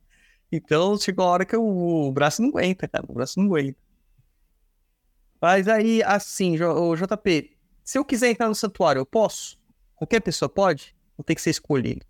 então 0.51 0.97
chegou 0.97 1.25
a 1.25 1.29
hora 1.29 1.45
que 1.45 1.55
o 1.55 2.11
braço 2.11 2.41
não 2.41 2.49
aguenta, 2.49 2.87
cara. 2.87 3.05
O 3.07 3.13
braço 3.13 3.39
não 3.39 3.45
aguenta. 3.47 3.77
Mas 5.39 5.67
aí, 5.67 6.01
assim, 6.03 6.55
JP, 6.55 7.57
se 7.83 7.97
eu 7.97 8.03
quiser 8.03 8.31
entrar 8.31 8.47
no 8.47 8.55
santuário, 8.55 8.99
eu 8.99 9.05
posso? 9.05 9.59
Qualquer 9.95 10.21
pessoa 10.21 10.49
pode? 10.49 10.95
Ou 11.17 11.23
tem 11.23 11.35
que 11.35 11.41
ser 11.41 11.51
escolhido? 11.51 12.05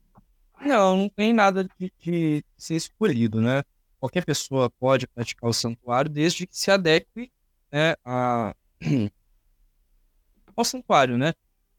Não, 0.62 0.96
não 0.96 1.10
tem 1.10 1.34
nada 1.34 1.68
de, 1.78 1.92
de 2.00 2.46
ser 2.58 2.76
escolhido, 2.76 3.42
né? 3.42 3.64
qualquer 4.04 4.26
pessoa 4.26 4.70
pode 4.70 5.08
praticar 5.08 5.50
o 5.50 5.54
santuário 5.54 6.12
desde 6.12 6.46
que 6.46 6.58
se 6.58 6.70
adeque 6.70 7.32
né, 7.72 7.96
a, 8.04 8.54
ao 10.58 10.66
santuário, 10.66 11.18
né? 11.18 11.34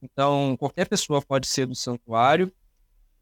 Então, 0.04 0.54
qualquer 0.58 0.86
pessoa 0.86 1.22
pode 1.22 1.46
ser 1.46 1.66
do 1.66 1.74
santuário, 1.74 2.52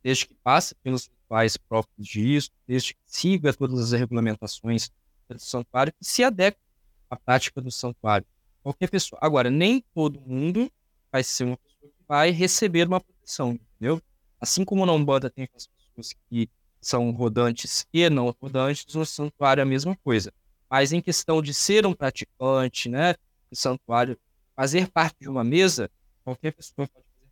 desde 0.02 0.26
que 0.26 0.34
passe 0.34 0.74
pelos 0.82 1.06
rituais 1.06 1.56
próprios 1.56 2.08
disso, 2.08 2.50
desde 2.66 2.94
que 2.94 3.00
siga 3.06 3.54
todas 3.54 3.78
as 3.78 3.92
regulamentações 3.92 4.90
do 5.28 5.38
santuário 5.38 5.94
e 6.00 6.04
se 6.04 6.24
adeque 6.24 6.58
à 7.08 7.16
prática 7.16 7.60
do 7.60 7.70
santuário. 7.70 8.26
Qualquer 8.64 8.90
pessoa. 8.90 9.18
Agora, 9.22 9.48
nem 9.48 9.84
todo 9.94 10.20
mundo 10.20 10.70
vai 11.10 11.22
ser 11.22 11.44
uma 11.44 11.56
pessoa 11.56 11.92
que 11.92 12.04
vai 12.06 12.30
receber 12.30 12.88
uma 12.88 13.00
proteção, 13.00 13.52
entendeu? 13.52 14.02
Assim 14.40 14.64
como 14.64 14.84
na 14.84 14.92
Umbanda 14.92 15.30
tem 15.30 15.48
as 15.54 15.68
pessoas 15.68 16.16
que 16.28 16.50
são 16.80 17.12
rodantes 17.12 17.86
e 17.92 18.10
não 18.10 18.34
rodantes, 18.42 18.92
no 18.92 19.06
santuário 19.06 19.60
é 19.60 19.62
a 19.62 19.66
mesma 19.66 19.96
coisa. 20.02 20.32
Mas 20.68 20.92
em 20.92 21.00
questão 21.00 21.40
de 21.40 21.54
ser 21.54 21.86
um 21.86 21.94
praticante, 21.94 22.88
né, 22.88 23.14
do 23.48 23.56
santuário, 23.56 24.18
fazer 24.56 24.88
parte 24.88 25.16
de 25.20 25.28
uma 25.28 25.44
mesa, 25.44 25.88
qualquer 26.22 26.52
pessoa 26.52 26.88
pode 26.88 27.06
fazer. 27.06 27.26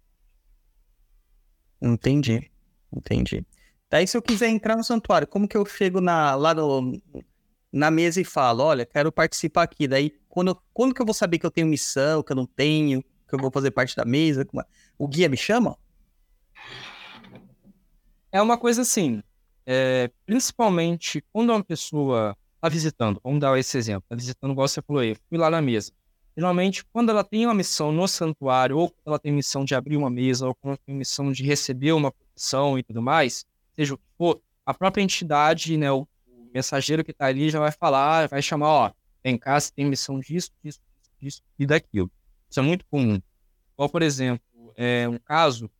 Entendi. 1.83 2.51
Entendi. 2.93 3.47
Daí, 3.89 4.07
se 4.07 4.17
eu 4.17 4.23
quiser 4.23 4.49
entrar 4.49 4.77
no 4.77 4.85
santuário, 4.85 5.27
como 5.27 5.49
que 5.49 5.57
eu 5.57 5.65
chego 5.67 6.01
na, 6.01 6.35
lá 6.35 6.55
no, 6.55 7.01
na 7.73 7.91
mesa 7.91 8.21
e 8.21 8.25
falo, 8.25 8.63
olha, 8.63 8.87
quero 8.87 9.11
participar 9.11 9.63
aqui. 9.63 9.89
Daí, 9.89 10.11
quando, 10.29 10.61
quando 10.73 10.95
que 10.95 11.03
eu 11.03 11.07
vou 11.07 11.15
saber 11.15 11.39
que 11.39 11.47
eu 11.47 11.51
tenho 11.51 11.67
missão, 11.67 12.23
que 12.23 12.33
eu 12.33 12.37
não 12.37 12.47
tenho, 12.47 13.03
que 13.03 13.35
eu 13.35 13.39
vou 13.39 13.51
fazer 13.51 13.71
parte 13.71 13.97
da 13.97 14.05
mesa? 14.05 14.43
É? 14.43 14.65
O 14.99 15.09
guia 15.09 15.29
me 15.29 15.37
chama? 15.37 15.77
É 18.33 18.41
uma 18.41 18.57
coisa 18.57 18.83
assim, 18.83 19.23
é, 19.67 20.09
principalmente 20.25 21.25
quando 21.33 21.51
uma 21.51 21.65
pessoa 21.65 22.37
está 22.55 22.69
visitando, 22.69 23.21
vamos 23.25 23.41
dar 23.41 23.59
esse 23.59 23.77
exemplo, 23.77 24.05
está 24.05 24.15
visitando, 24.15 24.53
igual 24.53 24.69
você 24.69 24.81
falou 24.83 25.03
aí, 25.03 25.17
fui 25.29 25.37
lá 25.37 25.51
na 25.51 25.61
mesa. 25.61 25.93
Geralmente, 26.41 26.83
quando 26.87 27.11
ela 27.11 27.23
tem 27.23 27.45
uma 27.45 27.53
missão 27.53 27.93
no 27.93 28.09
santuário, 28.09 28.79
ou 28.79 28.89
quando 28.89 29.09
ela 29.09 29.19
tem 29.19 29.31
missão 29.31 29.63
de 29.63 29.75
abrir 29.75 29.99
uma 29.99 30.09
mesa, 30.09 30.47
ou 30.47 30.55
quando 30.55 30.71
ela 30.71 30.81
tem 30.87 30.95
missão 30.95 31.31
de 31.31 31.45
receber 31.45 31.93
uma 31.93 32.11
proteção 32.11 32.79
e 32.79 32.83
tudo 32.83 33.03
mais, 33.03 33.45
seja 33.77 33.93
o 33.93 33.99
que 33.99 34.05
for, 34.17 34.41
a 34.65 34.73
própria 34.73 35.03
entidade, 35.03 35.77
né, 35.77 35.93
o, 35.93 36.09
mensageiro 36.55 37.05
que 37.05 37.11
está 37.11 37.27
ali 37.27 37.51
já 37.51 37.61
vai 37.61 37.71
falar, 37.71 38.27
vai 38.27 38.41
chamar, 38.41 38.69
ó, 38.69 38.93
vem 39.23 39.37
cá, 39.37 39.61
você 39.61 39.71
tem 39.71 39.85
missão 39.85 40.19
disso, 40.19 40.51
disso, 40.65 40.81
disso 41.21 41.43
e 41.59 41.67
daquilo. 41.67 42.11
Isso 42.49 42.59
é 42.59 42.63
muito 42.63 42.87
comum. 42.87 43.21
Igual, 43.75 43.91
por 43.91 44.01
exemplo, 44.01 44.43
é 44.77 45.07
um 45.07 45.19
caso 45.19 45.71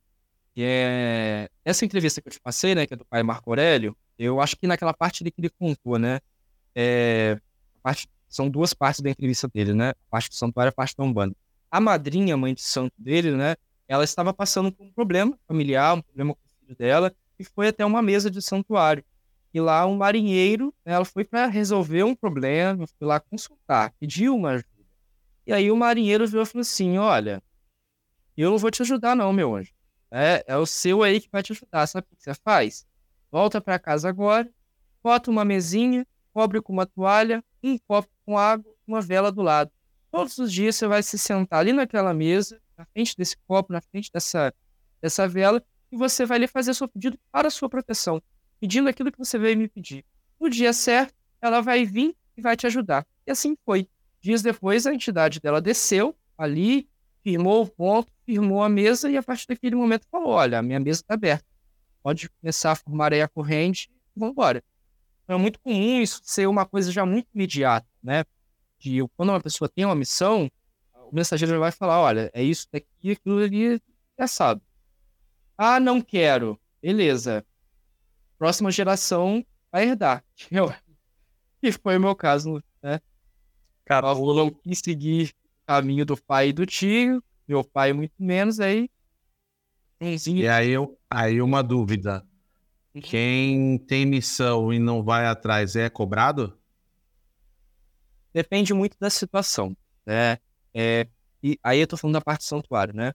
que 0.53 0.61
é 0.63 1.49
essa 1.65 1.83
entrevista 1.85 2.21
que 2.21 2.27
eu 2.27 2.33
te 2.33 2.39
passei, 2.39 2.75
né, 2.75 2.85
que 2.85 2.93
é 2.93 2.97
do 2.97 3.05
pai 3.05 3.23
Marco 3.23 3.49
Aurélio, 3.49 3.97
eu 4.15 4.39
acho 4.39 4.55
que 4.55 4.67
naquela 4.67 4.93
parte 4.93 5.23
ali 5.23 5.31
que 5.31 5.41
ele 5.41 5.49
contou, 5.49 5.97
né, 5.97 6.19
é, 6.75 7.41
parte, 7.81 8.07
são 8.31 8.49
duas 8.49 8.73
partes 8.73 9.01
da 9.01 9.09
entrevista 9.09 9.47
dele, 9.47 9.73
né, 9.73 9.89
a 9.89 9.95
parte 10.09 10.29
do 10.29 10.35
santuário 10.35 10.69
e 10.69 10.71
a 10.71 10.73
parte 10.73 10.95
da 10.95 11.03
Umbanda. 11.03 11.35
A 11.69 11.79
madrinha, 11.79 12.37
mãe 12.37 12.53
de 12.53 12.61
santo 12.61 12.93
dele, 12.97 13.35
né, 13.35 13.55
ela 13.87 14.05
estava 14.05 14.33
passando 14.33 14.71
por 14.71 14.85
um 14.85 14.91
problema 14.91 15.37
familiar, 15.47 15.95
um 15.95 16.01
problema 16.01 16.33
com 16.33 16.39
o 16.39 16.65
filho 16.65 16.77
dela, 16.77 17.13
e 17.37 17.43
foi 17.43 17.67
até 17.67 17.85
uma 17.85 18.01
mesa 18.01 18.31
de 18.31 18.41
santuário. 18.41 19.03
E 19.53 19.59
lá 19.59 19.85
um 19.85 19.97
marinheiro, 19.97 20.73
né, 20.85 20.93
ela 20.93 21.03
foi 21.03 21.25
para 21.25 21.45
resolver 21.47 22.03
um 22.03 22.15
problema, 22.15 22.87
foi 22.87 23.07
lá 23.07 23.19
consultar, 23.19 23.93
pediu 23.99 24.35
uma 24.35 24.51
ajuda. 24.51 24.67
E 25.45 25.51
aí 25.51 25.69
o 25.69 25.75
marinheiro 25.75 26.25
virou 26.25 26.43
e 26.43 26.45
falou 26.45 26.61
assim, 26.61 26.97
olha, 26.97 27.43
eu 28.37 28.49
não 28.49 28.57
vou 28.57 28.71
te 28.71 28.81
ajudar 28.81 29.15
não, 29.15 29.33
meu 29.33 29.55
anjo. 29.55 29.73
É, 30.09 30.43
é 30.47 30.57
o 30.57 30.65
seu 30.65 31.03
aí 31.03 31.19
que 31.19 31.29
vai 31.31 31.43
te 31.43 31.51
ajudar. 31.51 31.85
Sabe 31.87 32.07
o 32.09 32.15
que 32.15 32.23
você 32.23 32.33
faz? 32.33 32.85
Volta 33.31 33.61
para 33.61 33.77
casa 33.79 34.09
agora, 34.09 34.49
bota 35.03 35.29
uma 35.29 35.43
mesinha, 35.45 36.05
cobre 36.33 36.61
com 36.61 36.71
uma 36.73 36.85
toalha, 36.85 37.43
um 37.63 37.77
copo 37.77 38.09
com 38.31 38.37
água, 38.37 38.73
uma 38.87 39.01
vela 39.01 39.29
do 39.29 39.41
lado. 39.41 39.69
Todos 40.09 40.37
os 40.37 40.51
dias 40.51 40.77
você 40.77 40.87
vai 40.87 41.03
se 41.03 41.17
sentar 41.17 41.59
ali 41.59 41.73
naquela 41.73 42.13
mesa, 42.13 42.61
na 42.77 42.85
frente 42.85 43.15
desse 43.17 43.35
copo, 43.45 43.73
na 43.73 43.81
frente 43.81 44.09
dessa, 44.09 44.53
dessa 45.01 45.27
vela, 45.27 45.61
e 45.91 45.97
você 45.97 46.25
vai 46.25 46.39
lhe 46.39 46.47
fazer 46.47 46.73
seu 46.73 46.87
pedido 46.87 47.19
para 47.29 47.49
a 47.49 47.51
sua 47.51 47.69
proteção, 47.69 48.21
pedindo 48.57 48.87
aquilo 48.87 49.11
que 49.11 49.17
você 49.17 49.37
veio 49.37 49.57
me 49.57 49.67
pedir. 49.67 50.05
No 50.39 50.49
dia 50.49 50.71
certo, 50.71 51.13
ela 51.41 51.59
vai 51.59 51.83
vir 51.83 52.15
e 52.37 52.41
vai 52.41 52.55
te 52.55 52.65
ajudar. 52.67 53.05
E 53.27 53.31
assim 53.31 53.57
foi. 53.65 53.89
Dias 54.21 54.41
depois, 54.41 54.87
a 54.87 54.93
entidade 54.93 55.41
dela 55.41 55.61
desceu 55.61 56.15
ali, 56.37 56.87
firmou 57.21 57.63
o 57.63 57.67
ponto, 57.67 58.09
firmou 58.25 58.63
a 58.63 58.69
mesa 58.69 59.11
e 59.11 59.17
a 59.17 59.23
partir 59.23 59.47
daquele 59.47 59.75
momento 59.75 60.07
falou: 60.09 60.29
olha, 60.29 60.59
a 60.59 60.61
minha 60.61 60.79
mesa 60.79 61.01
está 61.01 61.15
aberta. 61.15 61.45
Pode 62.01 62.29
começar 62.29 62.71
a 62.71 62.75
formar 62.75 63.11
aí 63.11 63.21
a 63.21 63.27
corrente 63.27 63.89
vamos 64.15 64.33
embora. 64.33 64.63
Então, 65.31 65.39
é 65.39 65.41
muito 65.41 65.61
comum 65.61 66.01
isso 66.01 66.19
ser 66.25 66.45
uma 66.45 66.65
coisa 66.65 66.91
já 66.91 67.05
muito 67.05 67.29
imediata, 67.33 67.87
né? 68.03 68.25
De 68.77 68.99
quando 69.15 69.29
uma 69.29 69.39
pessoa 69.39 69.69
tem 69.69 69.85
uma 69.85 69.95
missão, 69.95 70.51
o 71.09 71.15
mensageiro 71.15 71.53
já 71.53 71.57
vai 71.59 71.71
falar: 71.71 72.01
olha, 72.01 72.29
é 72.33 72.43
isso 72.43 72.67
daqui, 72.69 73.11
aquilo 73.11 73.37
ali, 73.39 73.81
é 74.17 74.23
assado. 74.23 74.61
Ah, 75.57 75.79
não 75.79 76.01
quero. 76.01 76.59
Beleza. 76.81 77.45
Próxima 78.37 78.71
geração 78.71 79.45
vai 79.71 79.87
herdar. 79.87 80.21
E 81.63 81.71
foi 81.71 81.95
o 81.95 82.01
meu 82.01 82.15
caso, 82.15 82.61
né? 82.81 82.99
Cara, 83.85 84.07
eu 84.07 84.33
não 84.33 84.49
quis 84.49 84.79
seguir 84.79 85.29
o 85.29 85.67
caminho 85.67 86.03
do 86.03 86.17
pai 86.17 86.49
e 86.49 86.53
do 86.53 86.65
tio, 86.65 87.23
meu 87.47 87.63
pai 87.63 87.93
muito 87.93 88.15
menos, 88.17 88.59
aí. 88.59 88.89
E 90.41 90.47
aí, 90.47 90.71
eu, 90.71 90.99
aí 91.07 91.39
uma 91.39 91.61
dúvida. 91.61 92.25
Quem 92.99 93.77
tem 93.77 94.05
missão 94.05 94.73
e 94.73 94.79
não 94.79 95.01
vai 95.01 95.25
atrás 95.25 95.75
é 95.75 95.89
cobrado? 95.89 96.57
Depende 98.33 98.73
muito 98.73 98.97
da 98.99 99.09
situação, 99.09 99.75
né? 100.05 100.37
É, 100.73 101.07
e 101.43 101.57
aí 101.63 101.79
eu 101.79 101.87
tô 101.87 101.95
falando 101.97 102.13
da 102.15 102.21
parte 102.21 102.43
santuário, 102.43 102.93
né? 102.93 103.13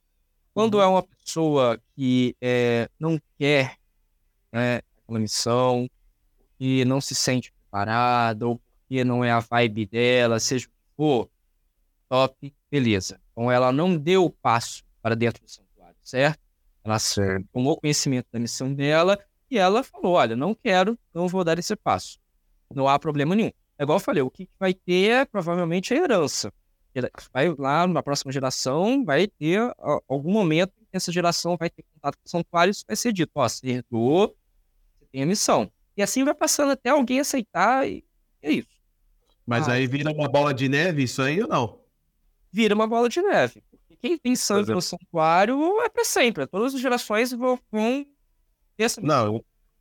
Quando 0.54 0.80
é 0.80 0.86
uma 0.86 1.02
pessoa 1.02 1.78
que 1.94 2.34
é, 2.40 2.88
não 2.98 3.20
quer 3.38 3.76
né, 4.50 4.80
aquela 5.02 5.18
missão, 5.18 5.88
que 6.58 6.84
não 6.86 7.00
se 7.00 7.14
sente 7.14 7.52
preparada, 7.52 8.46
ou 8.46 8.60
que 8.88 9.04
não 9.04 9.22
é 9.22 9.30
a 9.30 9.40
vibe 9.40 9.86
dela, 9.86 10.40
seja 10.40 10.66
o 10.66 10.70
que 10.70 10.76
for, 10.96 11.30
top, 12.08 12.54
beleza. 12.70 13.20
Então 13.32 13.50
ela 13.50 13.70
não 13.70 13.96
deu 13.96 14.24
o 14.24 14.30
passo 14.30 14.82
para 15.02 15.14
dentro 15.14 15.42
do 15.42 15.50
santuário, 15.50 15.96
certo? 16.02 16.40
Ela 16.82 16.98
Certo. 16.98 17.46
tomou 17.52 17.78
conhecimento 17.78 18.28
da 18.32 18.38
missão 18.38 18.72
dela 18.72 19.18
e 19.50 19.58
ela 19.58 19.82
falou: 19.82 20.12
olha, 20.14 20.34
não 20.36 20.54
quero, 20.54 20.98
não 21.14 21.28
vou 21.28 21.44
dar 21.44 21.58
esse 21.58 21.74
passo. 21.76 22.18
Não 22.74 22.88
há 22.88 22.98
problema 22.98 23.34
nenhum. 23.34 23.50
É 23.78 23.82
igual 23.82 23.96
eu 23.96 24.00
falei, 24.02 24.22
o 24.22 24.30
que 24.30 24.48
vai 24.58 24.72
ter 24.74 25.10
é 25.10 25.24
provavelmente 25.24 25.92
a 25.92 25.96
herança. 25.96 26.52
Vai 27.32 27.54
lá 27.58 27.86
na 27.86 28.02
próxima 28.02 28.32
geração, 28.32 29.04
vai 29.04 29.26
ter 29.26 29.60
algum 30.08 30.32
momento 30.32 30.72
que 30.90 30.96
essa 30.96 31.12
geração 31.12 31.54
vai 31.56 31.68
ter 31.68 31.84
contato 31.94 32.16
com 32.16 32.26
o 32.26 32.30
santuário 32.30 32.70
e 32.70 32.72
isso 32.72 32.84
vai 32.86 32.96
ser 32.96 33.12
dito: 33.12 33.30
ó, 33.34 33.46
você 33.48 33.66
herdou, 33.68 34.34
você 34.98 35.06
tem 35.12 35.22
a 35.22 35.26
missão. 35.26 35.70
E 35.96 36.02
assim 36.02 36.24
vai 36.24 36.34
passando 36.34 36.72
até 36.72 36.88
alguém 36.90 37.20
aceitar 37.20 37.86
e 37.88 38.02
é 38.42 38.50
isso. 38.52 38.68
Mas 39.46 39.68
Ah, 39.68 39.72
aí 39.72 39.86
vira 39.86 40.10
uma 40.10 40.28
bola 40.28 40.52
de 40.54 40.68
neve 40.68 41.02
isso 41.04 41.20
aí 41.22 41.40
ou 41.42 41.48
não? 41.48 41.80
vira 42.50 42.74
uma 42.74 42.86
bola 42.86 43.08
de 43.10 43.20
neve. 43.20 43.62
Porque 43.70 43.96
quem 43.96 44.16
tem 44.18 44.34
sangue 44.34 44.60
exemplo- 44.62 44.76
no 44.76 44.82
santuário 44.82 45.80
é 45.82 45.90
para 45.90 46.04
sempre. 46.06 46.46
Todas 46.46 46.74
as 46.74 46.80
gerações 46.80 47.30
vão, 47.30 47.58
essa 48.84 49.00
Não, 49.00 49.36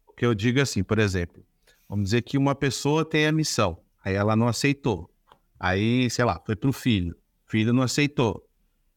o 0.07 0.13
que 0.13 0.25
eu 0.25 0.33
digo 0.35 0.59
é 0.59 0.61
assim, 0.61 0.83
por 0.83 0.99
exemplo, 0.99 1.43
vamos 1.87 2.05
dizer 2.05 2.21
que 2.21 2.37
uma 2.37 2.55
pessoa 2.55 3.03
tem 3.03 3.27
a 3.27 3.31
missão, 3.31 3.79
aí 4.03 4.15
ela 4.15 4.35
não 4.35 4.47
aceitou. 4.47 5.09
Aí, 5.59 6.09
sei 6.09 6.25
lá, 6.25 6.41
foi 6.45 6.55
pro 6.55 6.71
filho, 6.73 7.13
o 7.47 7.51
filho 7.51 7.73
não 7.73 7.83
aceitou. 7.83 8.47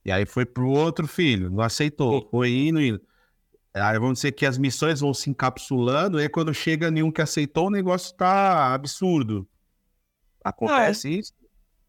E 0.05 0.11
aí 0.11 0.25
foi 0.27 0.47
pro 0.47 0.69
outro 0.71 1.07
filho, 1.07 1.51
não 1.51 1.63
aceitou. 1.63 2.29
Foi 2.31 2.51
indo, 2.51 2.81
indo. 2.81 3.01
Aí 3.75 3.99
vamos 3.99 4.19
dizer 4.19 4.33
que 4.33 4.47
as 4.47 4.57
missões 4.59 5.01
vão 5.01 5.13
se 5.15 5.29
encapsulando, 5.31 6.19
e 6.19 6.23
aí 6.23 6.29
quando 6.29 6.53
chega 6.55 6.91
nenhum 6.91 7.13
que 7.13 7.21
aceitou, 7.23 7.67
o 7.67 7.71
negócio 7.71 8.17
tá 8.17 8.73
absurdo. 8.75 9.47
Acontece 10.43 11.19
isso? 11.19 11.33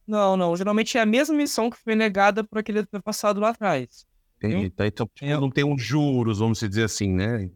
Não, 0.05 0.35
não. 0.35 0.55
Geralmente 0.55 0.97
é 0.97 1.01
a 1.01 1.05
mesma 1.05 1.35
missão 1.35 1.69
que 1.69 1.77
foi 1.77 1.95
negada 1.95 2.43
por 2.43 2.57
aquele 2.57 2.83
passado 3.03 3.39
lá 3.39 3.49
atrás. 3.49 4.05
Entendi. 4.37 4.69
Tá, 4.69 4.87
Então, 4.87 5.07
tipo, 5.13 5.25
Eu- 5.25 5.41
não 5.41 5.49
tem 5.49 5.63
uns 5.63 5.81
juros, 5.81 6.39
vamos 6.39 6.59
dizer 6.59 6.83
assim, 6.83 7.09
né? 7.13 7.49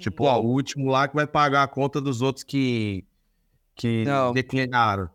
Tipo, 0.00 0.24
ó, 0.24 0.40
o 0.40 0.46
último 0.46 0.90
lá 0.90 1.06
que 1.06 1.14
vai 1.14 1.26
pagar 1.26 1.62
a 1.62 1.68
conta 1.68 2.00
dos 2.00 2.22
outros 2.22 2.42
que, 2.42 3.04
que 3.74 4.04
Não. 4.04 4.32
declinaram. 4.32 5.10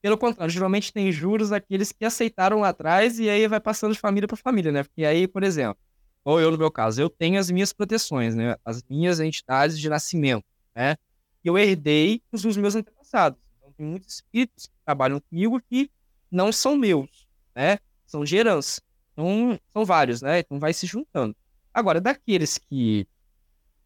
Pelo 0.00 0.16
contrário, 0.16 0.52
geralmente 0.52 0.92
tem 0.92 1.10
juros 1.10 1.50
daqueles 1.50 1.90
que 1.90 2.04
aceitaram 2.04 2.60
lá 2.60 2.68
atrás 2.68 3.18
e 3.18 3.28
aí 3.28 3.48
vai 3.48 3.58
passando 3.58 3.92
de 3.92 3.98
família 3.98 4.28
para 4.28 4.36
família, 4.36 4.70
né? 4.70 4.84
Porque 4.84 5.04
aí, 5.04 5.26
por 5.26 5.42
exemplo, 5.42 5.78
ou 6.24 6.40
eu 6.40 6.50
no 6.50 6.58
meu 6.58 6.70
caso, 6.70 7.00
eu 7.00 7.08
tenho 7.08 7.38
as 7.38 7.50
minhas 7.50 7.72
proteções, 7.72 8.34
né? 8.34 8.56
As 8.64 8.82
minhas 8.88 9.18
entidades 9.18 9.78
de 9.78 9.88
nascimento, 9.88 10.44
né? 10.74 10.94
Que 11.42 11.48
eu 11.48 11.58
herdei 11.58 12.22
dos 12.30 12.56
meus 12.56 12.74
antepassados. 12.74 13.40
Então, 13.58 13.72
tem 13.72 13.86
muitos 13.86 14.16
espíritos 14.16 14.66
que 14.66 14.74
trabalham 14.84 15.20
comigo 15.20 15.60
que 15.68 15.90
não 16.30 16.52
são 16.52 16.76
meus, 16.76 17.26
né? 17.54 17.78
São 18.06 18.24
de 18.24 18.36
herança. 18.36 18.80
Então, 19.12 19.58
são 19.72 19.84
vários, 19.84 20.22
né? 20.22 20.40
Então, 20.40 20.60
vai 20.60 20.72
se 20.72 20.86
juntando. 20.86 21.34
Agora, 21.72 22.00
daqueles 22.00 22.58
que 22.58 23.06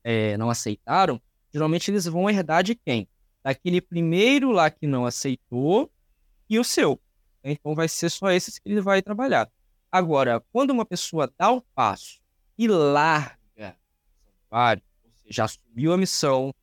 é, 0.05 0.37
não 0.37 0.51
aceitaram, 0.51 1.20
geralmente 1.53 1.91
eles 1.91 2.07
vão 2.07 2.29
herdar 2.29 2.62
de 2.62 2.74
quem? 2.74 3.09
daquele 3.43 3.81
primeiro 3.81 4.51
lá 4.51 4.70
que 4.70 4.87
não 4.87 5.05
aceitou 5.05 5.91
e 6.49 6.59
o 6.59 6.65
seu. 6.65 7.01
Então 7.43 7.74
vai 7.74 7.89
ser 7.89 8.09
só 8.09 8.31
esses 8.31 8.59
que 8.59 8.69
ele 8.69 8.81
vai 8.81 9.03
trabalhar. 9.03 9.51
Agora, 9.91 10.43
quando 10.53 10.70
uma 10.70 10.87
pessoa 10.87 11.31
dá 11.37 11.51
o 11.51 11.61
passo 11.61 12.20
e 12.57 12.69
larga 12.69 13.77
o 13.77 14.24
santuário, 14.24 14.83
ou 15.05 15.11
seja, 15.24 15.45
assumiu 15.45 15.93
a 15.93 15.99
missão, 15.99 16.55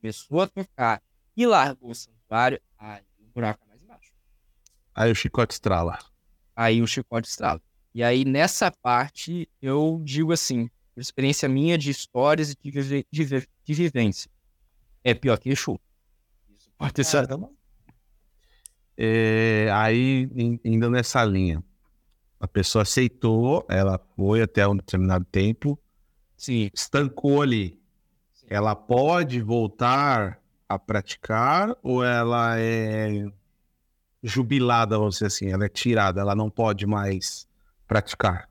começou 0.00 0.40
a 0.42 0.48
tocar 0.48 1.02
e 1.36 1.46
largou 1.46 1.90
o 1.90 1.94
santuário, 1.94 2.60
aí 2.76 3.02
o 3.20 3.32
buraco 3.32 3.64
é 3.64 3.68
mais 3.68 3.82
embaixo. 3.82 4.12
Aí 4.94 5.10
o 5.10 5.14
chicote 5.14 5.54
estrala. 5.54 5.98
Aí 6.54 6.82
o 6.82 6.86
chicote 6.86 7.28
estrala. 7.28 7.62
E 7.94 8.02
aí, 8.02 8.24
nessa 8.24 8.72
parte, 8.72 9.48
eu 9.62 10.00
digo 10.04 10.32
assim, 10.32 10.68
por 10.94 11.00
experiência 11.00 11.48
minha 11.48 11.76
de 11.76 11.90
histórias 11.90 12.52
e 12.52 12.56
de, 12.62 12.70
vive- 12.70 13.06
de, 13.10 13.48
de 13.64 13.74
vivência, 13.74 14.30
é 15.02 15.12
pior 15.12 15.38
que 15.38 15.50
Exu. 15.50 15.78
Isso 16.56 16.70
pode 16.78 16.92
ter 16.94 17.04
certeza. 17.04 17.48
É, 18.96 19.68
aí, 19.72 20.28
in- 20.36 20.60
indo 20.64 20.88
nessa 20.88 21.24
linha, 21.24 21.62
a 22.38 22.46
pessoa 22.46 22.82
aceitou, 22.82 23.66
ela 23.68 23.98
foi 24.16 24.42
até 24.42 24.66
um 24.68 24.76
determinado 24.76 25.24
tempo, 25.24 25.78
Sim. 26.36 26.70
estancou 26.72 27.42
ali. 27.42 27.80
Sim. 28.32 28.46
Ela 28.50 28.76
pode 28.76 29.40
voltar 29.40 30.40
a 30.68 30.78
praticar 30.78 31.76
ou 31.82 32.04
ela 32.04 32.58
é 32.58 33.26
jubilada, 34.22 34.96
vamos 34.96 35.14
dizer 35.16 35.26
assim, 35.26 35.48
ela 35.50 35.64
é 35.66 35.68
tirada, 35.68 36.20
ela 36.20 36.34
não 36.34 36.48
pode 36.48 36.86
mais 36.86 37.48
praticar? 37.86 38.48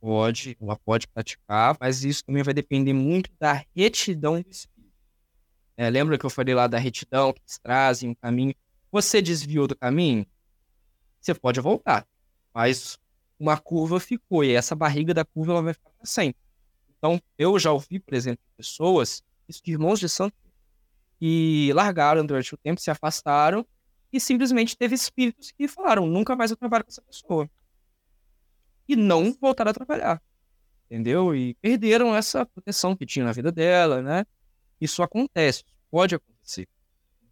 Pode, 0.00 0.56
ela 0.58 0.76
pode 0.76 1.06
praticar, 1.06 1.76
mas 1.78 2.04
isso 2.04 2.24
também 2.24 2.42
vai 2.42 2.54
depender 2.54 2.94
muito 2.94 3.30
da 3.38 3.64
retidão 3.76 4.40
do 4.40 4.50
espírito. 4.50 4.90
É, 5.76 5.90
lembra 5.90 6.16
que 6.16 6.24
eu 6.24 6.30
falei 6.30 6.54
lá 6.54 6.66
da 6.66 6.78
retidão, 6.78 7.32
que 7.34 7.40
eles 7.40 7.58
trazem 7.58 8.08
um 8.08 8.14
caminho? 8.14 8.54
Você 8.90 9.20
desviou 9.20 9.66
do 9.66 9.76
caminho? 9.76 10.26
Você 11.20 11.34
pode 11.34 11.60
voltar, 11.60 12.06
mas 12.54 12.98
uma 13.38 13.58
curva 13.58 14.00
ficou, 14.00 14.42
e 14.42 14.54
essa 14.54 14.74
barriga 14.74 15.12
da 15.12 15.24
curva 15.24 15.52
ela 15.52 15.62
vai 15.62 15.74
ficar 15.74 15.90
para 15.90 16.06
sempre. 16.06 16.40
Então, 16.96 17.20
eu 17.38 17.58
já 17.58 17.70
ouvi, 17.70 17.98
por 17.98 18.14
exemplo, 18.14 18.42
pessoas, 18.56 19.22
irmãos 19.66 20.00
de 20.00 20.08
santo, 20.08 20.34
que 21.18 21.72
largaram 21.74 22.24
durante 22.24 22.54
o 22.54 22.58
tempo, 22.58 22.80
se 22.80 22.90
afastaram, 22.90 23.66
e 24.10 24.18
simplesmente 24.18 24.76
teve 24.76 24.94
espíritos 24.94 25.52
que 25.52 25.68
falaram, 25.68 26.06
nunca 26.06 26.34
mais 26.34 26.50
eu 26.50 26.56
trabalho 26.56 26.84
com 26.84 26.90
essa 26.90 27.02
pessoa 27.02 27.50
e 28.92 28.96
não 28.96 29.32
voltaram 29.40 29.70
a 29.70 29.74
trabalhar. 29.74 30.22
Entendeu? 30.86 31.34
E 31.34 31.54
perderam 31.54 32.14
essa 32.14 32.44
proteção 32.44 32.96
que 32.96 33.06
tinha 33.06 33.24
na 33.24 33.32
vida 33.32 33.52
dela, 33.52 34.02
né? 34.02 34.26
Isso 34.80 35.02
acontece, 35.02 35.64
pode 35.90 36.14
acontecer. 36.14 36.68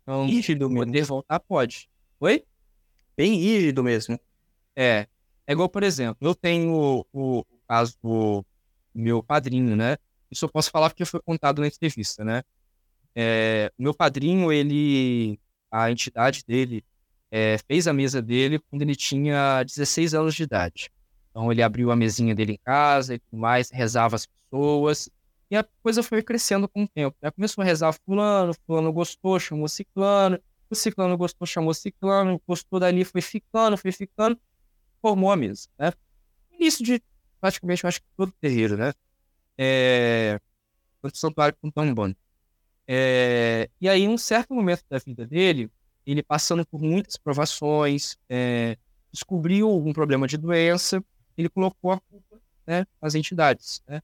Então, 0.03 0.27
Rígido 0.27 0.69
mesmo. 0.71 0.87
poder 0.87 1.05
voltar 1.05 1.41
pode. 1.41 1.89
Oi? 2.21 2.45
Bem 3.17 3.35
rígido 3.35 3.83
mesmo. 3.83 4.19
É. 4.77 5.07
É 5.47 5.53
igual, 5.53 5.69
por 5.69 5.83
exemplo, 5.83 6.29
eu 6.29 6.35
tenho 6.35 7.05
o, 7.13 7.41
o 7.41 7.45
caso 7.67 7.97
do 8.03 8.45
meu 8.95 9.23
padrinho, 9.23 9.75
né? 9.75 9.97
Isso 10.31 10.45
eu 10.45 10.49
posso 10.49 10.71
falar 10.71 10.91
porque 10.91 11.05
foi 11.05 11.21
contado 11.21 11.61
na 11.61 11.67
entrevista, 11.67 12.25
né? 12.25 12.43
É, 13.15 13.73
meu 13.79 13.95
padrinho, 13.95 14.53
ele, 14.53 15.41
a 15.71 15.91
entidade 15.91 16.45
dele, 16.47 16.85
é, 17.31 17.59
fez 17.67 17.89
a 17.89 17.93
mesa 17.93 18.23
dele 18.23 18.59
quando 18.59 18.83
ele 18.83 18.95
tinha 18.95 19.63
16 19.63 20.15
anos 20.15 20.35
de 20.35 20.43
idade. 20.43 20.91
Então 21.39 21.53
ele 21.53 21.63
abriu 21.63 21.93
a 21.93 21.97
mesinha 21.97 22.35
dele 22.35 22.55
em 22.55 22.59
casa 22.59 23.15
e 23.15 23.21
tudo 23.21 23.39
mais, 23.39 23.71
rezava 23.71 24.17
as 24.17 24.27
pessoas, 24.27 25.09
e 25.49 25.57
a 25.57 25.65
coisa 25.85 26.03
foi 26.03 26.21
crescendo 26.21 26.69
com 26.69 26.83
o 26.83 26.89
tempo. 26.89 27.17
Né? 27.23 27.31
Começou 27.31 27.63
a 27.63 27.65
rezar 27.65 27.93
fulano, 27.93 28.53
fulano 28.67 28.93
gostou, 28.93 29.39
chamou 29.39 29.69
ciclano, 29.69 30.41
o 30.69 30.75
ciclano 30.75 31.17
gostou, 31.17 31.47
chamou 31.47 31.73
ciclano, 31.73 32.43
gostou 32.45 32.81
dali, 32.81 33.05
foi 33.05 33.21
ficando, 33.21 33.77
foi 33.79 33.93
ficando, 33.93 34.37
formou 35.01 35.31
a 35.31 35.37
mesa, 35.37 35.69
né? 35.79 35.93
Início 36.51 36.85
de, 36.85 37.01
praticamente, 37.41 37.85
eu 37.85 37.89
acho 37.89 38.01
que 38.01 38.07
todo 38.17 38.33
terreiro, 38.41 38.77
né? 38.77 38.93
É... 39.57 40.41
Tanto 41.01 41.17
santuário 41.19 41.57
quanto 41.61 41.81
Umbanda. 41.81 42.17
É... 42.85 43.71
E 43.81 43.89
aí, 43.89 44.03
em 44.03 44.09
um 44.09 44.19
certo 44.19 44.53
momento 44.53 44.83
da 44.91 44.99
vida 44.99 45.25
dele, 45.25 45.71
ele 46.05 46.21
passando 46.21 46.67
por 46.67 46.81
muitas 46.81 47.17
provações, 47.17 48.17
é, 48.29 48.77
descobriu 49.13 49.71
um 49.71 49.93
problema 49.93 50.27
de 50.27 50.37
doença, 50.37 51.03
ele 51.39 51.49
colocou 51.49 51.93
a 51.93 52.01
culpa 52.01 52.41
né, 52.67 52.87
nas 53.01 53.15
entidades. 53.15 53.83
Né? 53.87 54.03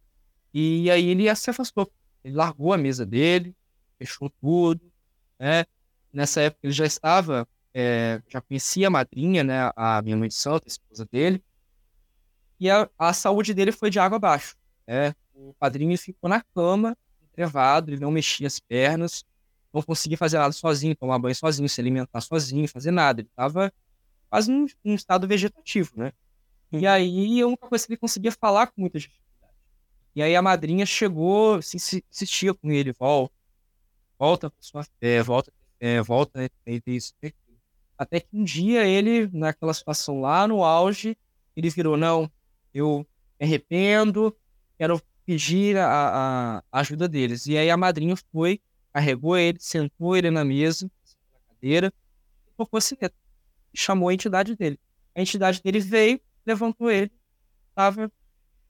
E 0.53 0.91
aí 0.91 1.09
ele 1.09 1.35
se 1.35 1.51
afastou. 1.51 1.93
Ele 2.23 2.35
largou 2.35 2.73
a 2.73 2.79
mesa 2.79 3.05
dele, 3.05 3.55
fechou 3.99 4.31
tudo. 4.41 4.81
Né? 5.39 5.65
Nessa 6.13 6.43
época 6.43 6.61
ele 6.63 6.73
já 6.73 6.87
estava, 6.87 7.47
é, 7.75 8.23
já 8.29 8.41
conhecia 8.41 8.87
a 8.87 8.91
madrinha, 8.91 9.43
né, 9.43 9.73
a 9.75 10.01
minha 10.01 10.17
mãe 10.17 10.29
de 10.29 10.35
santo, 10.35 10.65
a 10.65 10.69
esposa 10.69 11.05
dele, 11.11 11.43
e 12.61 12.71
a, 12.71 12.89
a 12.97 13.13
saúde 13.13 13.53
dele 13.53 13.73
foi 13.73 13.91
de 13.91 13.99
água 13.99 14.17
abaixo. 14.17 14.57
Né? 14.87 15.13
O 15.35 15.53
padrinho 15.55 15.99
ficou 15.99 16.31
na 16.31 16.41
cama, 16.55 16.97
entrevado, 17.25 17.91
ele 17.91 18.01
não 18.01 18.13
mexia 18.13 18.47
as 18.47 18.61
pernas, 18.61 19.25
não 19.73 19.83
conseguia 19.83 20.17
fazer 20.17 20.39
nada 20.39 20.53
sozinho, 20.53 20.95
tomar 20.95 21.19
banho 21.19 21.35
sozinho, 21.35 21.69
se 21.69 21.81
alimentar 21.81 22.21
sozinho, 22.21 22.69
fazer 22.69 22.93
nada. 22.93 23.21
Ele 23.21 23.29
estava 23.29 23.73
quase 24.31 24.51
num, 24.53 24.67
num 24.85 24.95
estado 24.95 25.27
vegetativo, 25.27 25.91
né? 25.97 26.13
E 26.79 26.87
aí, 26.87 27.41
a 27.43 27.47
única 27.47 27.69
coisa 27.69 27.87
que 27.87 27.97
conseguia 27.97 28.33
falar 28.33 28.67
com 28.69 28.81
muita 28.81 28.99
dificuldade. 28.99 29.25
E 30.15 30.23
aí 30.23 30.37
a 30.37 30.43
madrinha 30.43 30.87
chegou, 30.87 31.57
assim, 31.57 31.79
se- 31.79 32.05
insistia 32.11 32.55
com 32.55 32.71
ele, 32.71 32.93
volta, 32.93 33.35
volta 34.19 34.51
pra 34.51 34.59
sua 34.63 34.85
fé, 35.01 35.23
volta, 35.23 35.53
é, 35.81 36.01
volta, 36.03 36.45
aquilo. 36.45 37.35
Até 37.99 38.21
que 38.21 38.29
um 38.33 38.43
dia 38.45 38.85
ele, 38.87 39.29
naquela 39.33 39.73
situação 39.75 40.21
lá 40.21 40.49
no 40.49 40.65
auge, 40.65 41.17
ele 41.57 41.71
virou, 41.71 41.97
não, 41.97 42.31
eu 42.73 43.07
me 43.41 43.47
arrependo, 43.47 44.37
quero 44.79 45.01
pedir 45.25 45.77
a, 45.79 46.59
a 46.73 46.81
ajuda 46.81 47.09
deles. 47.09 47.47
E 47.47 47.57
aí 47.57 47.71
a 47.71 47.77
madrinha 47.77 48.15
foi, 48.33 48.61
carregou 48.93 49.37
ele, 49.37 49.59
sentou 49.61 50.17
ele 50.17 50.31
na 50.31 50.45
mesa, 50.45 50.91
na 51.33 51.55
cadeira, 51.55 51.93
e 52.49 52.53
tocou 52.57 52.79
a 52.79 52.81
sineta. 52.81 53.15
E 53.73 53.79
chamou 53.79 54.09
a 54.09 54.15
entidade 54.15 54.57
dele. 54.57 54.79
A 55.15 55.21
entidade 55.21 55.63
dele 55.63 55.81
veio, 55.81 56.21
levantou 56.47 56.91
ele, 56.91 57.13
estava 57.71 58.11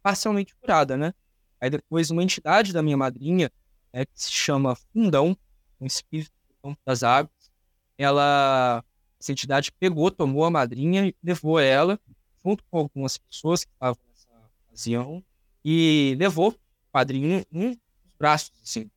parcialmente 0.02 0.55
curada, 0.56 0.96
né? 0.96 1.14
Aí 1.60 1.70
depois 1.70 2.10
uma 2.10 2.22
entidade 2.22 2.72
da 2.72 2.82
minha 2.82 2.96
madrinha, 2.96 3.51
né, 3.92 4.05
que 4.05 4.12
se 4.14 4.30
chama 4.30 4.76
Fundão, 4.92 5.36
um 5.80 5.86
espírito 5.86 6.32
do 6.48 6.55
campo 6.62 6.80
das 6.84 7.02
águas, 7.02 7.51
ela, 7.96 8.84
essa 9.20 9.32
entidade 9.32 9.72
pegou, 9.72 10.10
tomou 10.10 10.44
a 10.44 10.51
madrinha 10.51 11.06
e 11.06 11.14
levou 11.22 11.59
ela, 11.59 11.98
junto 12.44 12.62
com 12.70 12.78
algumas 12.78 13.16
pessoas 13.16 13.64
que 13.64 13.70
estavam 13.72 13.98
nessa 14.09 14.28
ocasião, 14.66 15.24
e 15.64 16.14
levou 16.18 16.51
o 16.51 16.59
padrinho 16.92 17.44
nos 17.51 17.76
braços, 18.18 18.52
assim, 18.62 18.90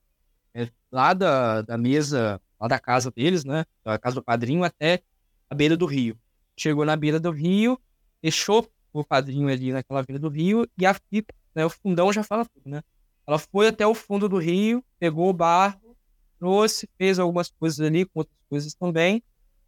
é, 0.53 0.69
lá 0.91 1.13
da, 1.13 1.61
da 1.61 1.77
mesa, 1.77 2.41
lá 2.59 2.67
da 2.67 2.79
casa 2.79 3.11
deles, 3.11 3.45
né, 3.45 3.65
da 3.83 3.97
casa 3.97 4.15
do 4.15 4.23
padrinho 4.23 4.63
até 4.63 5.01
a 5.49 5.55
beira 5.55 5.77
do 5.77 5.85
rio. 5.85 6.19
Chegou 6.57 6.83
na 6.83 6.95
beira 6.95 7.19
do 7.19 7.31
rio, 7.31 7.79
deixou 8.21 8.67
o 8.93 9.03
padrinho 9.03 9.47
ali 9.49 9.71
naquela 9.71 10.03
beira 10.03 10.19
do 10.19 10.29
rio 10.29 10.67
e 10.77 10.85
a 10.85 10.93
fita, 10.93 11.33
né, 11.53 11.65
o 11.65 11.69
fundão 11.69 12.11
já 12.11 12.23
fala 12.23 12.45
tudo, 12.45 12.69
né? 12.69 12.81
Ela 13.25 13.37
foi 13.37 13.67
até 13.67 13.85
o 13.85 13.93
fundo 13.93 14.29
do 14.29 14.37
rio, 14.37 14.83
pegou 14.99 15.29
o 15.29 15.33
barro, 15.33 15.97
trouxe, 16.39 16.89
fez 16.97 17.19
algumas 17.19 17.49
coisas 17.49 17.79
ali, 17.79 18.05
com 18.05 18.19
outras 18.19 18.37
coisas 18.49 18.73
também, 18.73 19.21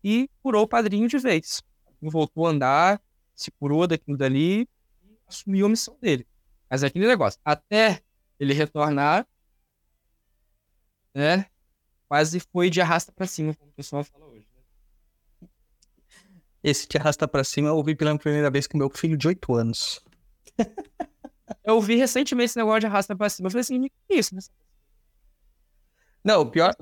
e 0.04 0.30
curou 0.42 0.64
o 0.64 0.68
padrinho 0.68 1.08
de 1.08 1.18
vez. 1.18 1.62
Voltou 2.02 2.48
a 2.48 2.52
andar, 2.52 3.02
se 3.36 3.52
curou 3.52 3.86
daquilo 3.86 4.18
dali 4.18 4.62
e 4.62 4.68
assumiu 5.28 5.66
a 5.66 5.70
missão 5.70 5.98
dele. 6.02 6.26
Mas 6.70 6.84
é 6.84 6.88
aquele 6.88 7.08
negócio, 7.08 7.40
até 7.44 8.02
ele 8.40 8.54
retornar, 8.54 9.28
né? 11.14 11.46
Quase 12.08 12.40
foi 12.40 12.70
de 12.70 12.82
arrasta 12.82 13.12
pra 13.12 13.28
cima, 13.28 13.54
como 13.56 13.72
o 13.72 13.74
pessoal 13.74 14.04
né? 14.04 14.29
Esse 16.64 16.88
te 16.88 16.98
arrasta 16.98 17.28
pra 17.28 17.44
cima 17.44 17.70
eu 17.70 17.76
ouvi 17.76 17.96
pela 17.96 18.18
primeira 18.18 18.50
vez 18.52 18.68
com 18.68 18.78
meu 18.78 18.90
filho 18.90 19.18
de 19.18 19.28
8 19.28 19.54
anos. 19.54 20.04
Eu 21.64 21.76
ouvi 21.76 21.96
recentemente 21.96 22.52
esse 22.52 22.58
negócio 22.58 22.82
de 22.82 22.86
arrasta 22.88 23.16
pra 23.16 23.30
cima. 23.30 23.48
Eu 23.48 23.52
falei 23.52 23.62
assim, 23.62 23.82
que 24.08 24.14
isso? 24.14 24.36
né? 24.36 24.42
Não, 26.24 26.42
o 26.42 26.46
pior, 26.46 26.76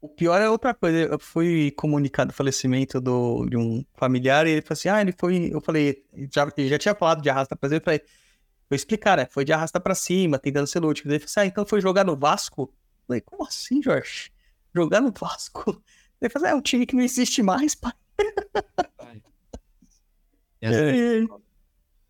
o 0.00 0.08
pior 0.08 0.40
é 0.40 0.48
outra 0.48 0.74
coisa. 0.74 0.98
Eu 0.98 1.18
fui 1.18 1.70
comunicado 1.72 2.30
o 2.30 2.34
falecimento 2.34 3.00
do, 3.00 3.46
de 3.46 3.56
um 3.56 3.84
familiar 3.94 4.46
e 4.46 4.50
ele 4.50 4.62
falou 4.62 4.78
assim: 4.78 4.88
ah, 4.88 5.00
ele 5.00 5.12
foi. 5.12 5.50
Eu 5.52 5.60
falei, 5.60 6.04
já, 6.32 6.50
ele 6.56 6.68
já 6.68 6.78
tinha 6.78 6.94
falado 6.94 7.22
de 7.22 7.30
arrasta 7.30 7.56
pra 7.56 7.68
cima. 7.68 7.78
Eu 7.78 7.84
falei, 7.84 8.00
vou 8.68 8.76
explicar, 8.76 9.16
né? 9.16 9.26
Foi 9.30 9.44
de 9.44 9.52
arrasta 9.52 9.80
pra 9.80 9.94
cima, 9.94 10.38
tentando 10.38 10.66
ser 10.66 10.80
lúdico. 10.80 11.08
Ele 11.08 11.18
falou 11.18 11.26
assim: 11.30 11.40
ah, 11.40 11.46
então 11.46 11.66
foi 11.66 11.80
jogar 11.80 12.04
no 12.04 12.16
Vasco? 12.16 12.62
Eu 12.62 13.04
falei, 13.06 13.20
como 13.20 13.46
assim, 13.46 13.82
Jorge? 13.82 14.32
Jogar 14.74 15.00
no 15.00 15.12
Vasco? 15.12 15.82
Ele 16.20 16.30
falou 16.30 16.46
assim: 16.46 16.54
é 16.54 16.58
um 16.58 16.62
time 16.62 16.86
que 16.86 16.96
não 16.96 17.02
existe 17.02 17.42
mais, 17.42 17.74
pai. 17.74 17.92
Ai. 18.98 19.22
É, 20.60 21.22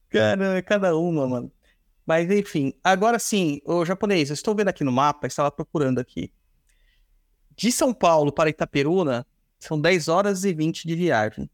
Cara, 0.08 0.58
é 0.58 0.62
cada 0.62 0.96
uma, 0.96 1.26
mano. 1.26 1.52
Mas 2.06 2.30
enfim, 2.30 2.72
agora 2.82 3.18
sim, 3.18 3.60
o 3.66 3.84
japonês, 3.84 4.30
eu 4.30 4.34
estou 4.34 4.54
vendo 4.54 4.68
aqui 4.68 4.82
no 4.82 4.92
mapa, 4.92 5.26
estava 5.26 5.50
procurando 5.50 5.98
aqui. 5.98 6.32
De 7.54 7.70
São 7.70 7.92
Paulo 7.92 8.32
para 8.32 8.48
Itaperuna, 8.48 9.26
são 9.58 9.80
10 9.80 10.08
horas 10.08 10.44
e 10.44 10.54
20 10.54 10.86
de 10.86 10.94
viagem. 10.94 11.50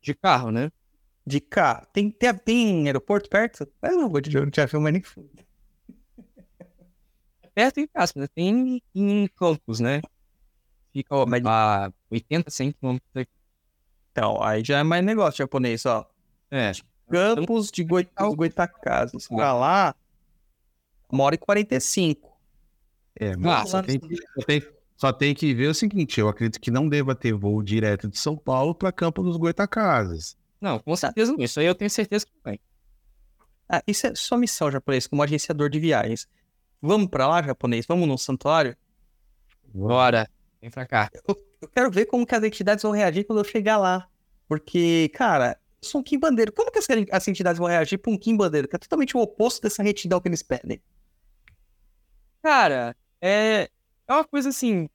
De 0.00 0.14
carro, 0.14 0.50
né? 0.50 0.72
De 1.26 1.40
carro. 1.40 1.86
Tem, 1.92 2.10
tem, 2.10 2.34
tem 2.34 2.86
aeroporto 2.86 3.28
perto? 3.28 3.68
Eu 3.82 3.96
não 3.96 4.08
vou 4.08 4.20
de 4.20 4.36
avião, 4.60 4.82
mas 4.82 4.92
nem 4.92 5.02
fui. 5.02 5.28
Perto 7.54 7.80
em 7.80 7.86
casa, 7.86 8.12
né? 8.16 8.26
Tem 8.34 8.82
em 8.94 9.28
Campos, 9.28 9.80
né? 9.80 10.00
Fica 10.92 11.14
ó, 11.14 11.26
a 11.46 11.92
80, 12.10 12.50
100 12.50 12.72
quilômetros. 12.72 13.26
Então, 14.18 14.42
aí 14.42 14.64
já 14.64 14.78
é 14.78 14.82
mais 14.82 15.04
negócio 15.04 15.38
japonês, 15.38 15.86
ó. 15.86 16.04
É. 16.50 16.72
Campos 17.10 17.70
de 17.70 17.84
Goi 17.84 18.06
dos 18.18 18.34
Goitacazes. 18.34 19.28
Pra 19.28 19.52
lá, 19.54 19.94
uma 21.10 21.24
hora 21.24 21.34
e 21.34 21.38
45. 21.38 22.36
É, 23.18 23.32
Ah, 23.32 23.36
mas 23.38 23.70
só, 23.70 23.82
tem, 23.82 23.98
que- 23.98 24.16
só, 24.16 24.42
tem, 24.46 24.62
só 24.96 25.12
tem 25.12 25.34
que 25.34 25.54
ver 25.54 25.68
o 25.68 25.74
seguinte: 25.74 26.20
eu 26.20 26.28
acredito 26.28 26.60
que 26.60 26.70
não 26.70 26.88
deva 26.88 27.14
ter 27.14 27.32
voo 27.32 27.62
direto 27.62 28.08
de 28.08 28.18
São 28.18 28.36
Paulo 28.36 28.74
para 28.74 28.92
Campo 28.92 29.22
dos 29.22 29.36
Goitacazes. 29.36 30.36
Não, 30.60 30.78
com 30.80 30.94
certeza 30.96 31.32
não. 31.32 31.42
Isso 31.42 31.60
aí 31.60 31.66
eu 31.66 31.74
tenho 31.74 31.90
certeza 31.90 32.26
que 32.26 32.32
tem. 32.42 32.60
Ah, 33.68 33.82
isso 33.86 34.06
é 34.06 34.14
sua 34.14 34.36
missão, 34.38 34.70
japonês, 34.70 35.06
como 35.06 35.22
agenciador 35.22 35.68
de 35.70 35.78
viagens. 35.78 36.26
Vamos 36.82 37.08
pra 37.08 37.26
lá, 37.28 37.42
japonês? 37.42 37.86
Vamos 37.86 38.06
num 38.08 38.18
santuário? 38.18 38.76
Bora. 39.72 40.28
Vem 40.60 40.70
pra 40.70 40.86
cá. 40.86 41.10
Eu 41.26 41.36
quero 41.66 41.90
ver 41.90 42.06
como 42.06 42.24
que 42.24 42.34
as 42.34 42.42
entidades 42.44 42.82
vão 42.82 42.92
reagir 42.92 43.24
quando 43.24 43.40
eu 43.40 43.44
chegar 43.44 43.76
lá. 43.78 44.06
Porque, 44.46 45.10
cara, 45.14 45.58
eu 45.82 45.88
sou 45.88 46.00
um 46.00 46.04
quimbandeiro. 46.04 46.52
Como 46.52 46.70
que 46.70 46.78
as, 46.78 46.86
as 47.10 47.26
entidades 47.28 47.58
vão 47.58 47.66
reagir 47.66 47.98
pra 47.98 48.12
um 48.12 48.18
quimbandeiro? 48.18 48.68
Que 48.68 48.76
é 48.76 48.78
totalmente 48.78 49.16
o 49.16 49.20
oposto 49.20 49.62
dessa 49.62 49.82
retidão 49.82 50.20
que 50.20 50.28
eles 50.28 50.42
pedem. 50.42 50.80
Cara, 52.42 52.96
é, 53.20 53.68
é 54.06 54.12
uma 54.12 54.24
coisa 54.24 54.48
assim. 54.50 54.88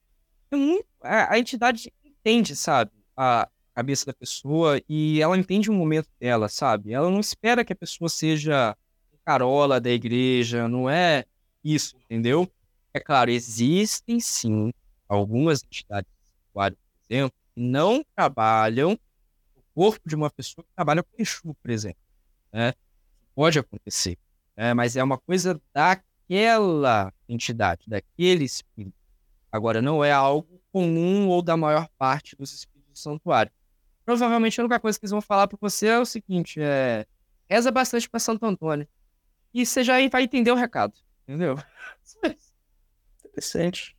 é 0.51 0.55
muito- 0.55 0.85
a, 1.01 1.33
a 1.33 1.39
entidade 1.39 1.91
entende, 2.03 2.55
sabe? 2.55 2.91
A 3.17 3.49
cabeça 3.75 4.05
da 4.05 4.13
pessoa 4.13 4.81
e 4.87 5.21
ela 5.21 5.37
entende 5.37 5.69
o 5.69 5.73
momento 5.73 6.07
dela, 6.19 6.47
sabe? 6.47 6.93
Ela 6.93 7.09
não 7.09 7.19
espera 7.19 7.65
que 7.65 7.73
a 7.73 7.75
pessoa 7.75 8.07
seja 8.09 8.77
carola 9.25 9.79
da 9.81 9.89
igreja, 9.89 10.67
não 10.67 10.89
é 10.89 11.25
isso, 11.63 11.95
entendeu? 11.97 12.47
É 12.93 12.99
claro, 12.99 13.31
existem 13.31 14.19
sim 14.19 14.71
algumas 15.07 15.63
entidades, 15.63 16.09
santuário, 16.53 16.77
por 16.77 17.13
exemplo, 17.13 17.37
não 17.55 18.05
trabalham 18.15 18.93
o 19.55 19.61
corpo 19.73 20.07
de 20.07 20.15
uma 20.15 20.29
pessoa 20.29 20.63
que 20.63 20.71
trabalha 20.75 21.03
com 21.03 21.09
Exu, 21.17 21.55
por 21.55 21.71
exemplo. 21.71 22.01
Né? 22.51 22.73
Pode 23.35 23.59
acontecer, 23.59 24.17
né? 24.55 24.73
mas 24.73 24.95
é 24.95 25.03
uma 25.03 25.17
coisa 25.17 25.59
daquela 25.73 27.11
entidade, 27.27 27.83
daquele 27.87 28.45
espírito. 28.45 28.95
Agora, 29.51 29.81
não 29.81 30.03
é 30.03 30.11
algo 30.11 30.61
comum 30.71 31.27
ou 31.27 31.41
da 31.41 31.57
maior 31.57 31.87
parte 31.97 32.35
dos 32.35 32.53
espíritos 32.53 32.93
do 32.93 32.97
santuário. 32.97 33.51
Provavelmente 34.05 34.59
a 34.59 34.63
única 34.63 34.79
coisa 34.79 34.99
que 34.99 35.05
eles 35.05 35.11
vão 35.11 35.21
falar 35.21 35.47
para 35.47 35.57
você 35.61 35.87
é 35.87 35.99
o 35.99 36.05
seguinte: 36.05 36.59
é, 36.59 37.05
reza 37.49 37.71
bastante 37.71 38.09
para 38.09 38.19
Santo 38.19 38.45
Antônio. 38.45 38.87
E 39.53 39.65
você 39.65 39.83
já 39.83 39.93
vai 40.09 40.23
entender 40.23 40.51
o 40.51 40.55
recado, 40.55 40.93
entendeu? 41.23 41.55
Interessante. 43.23 43.95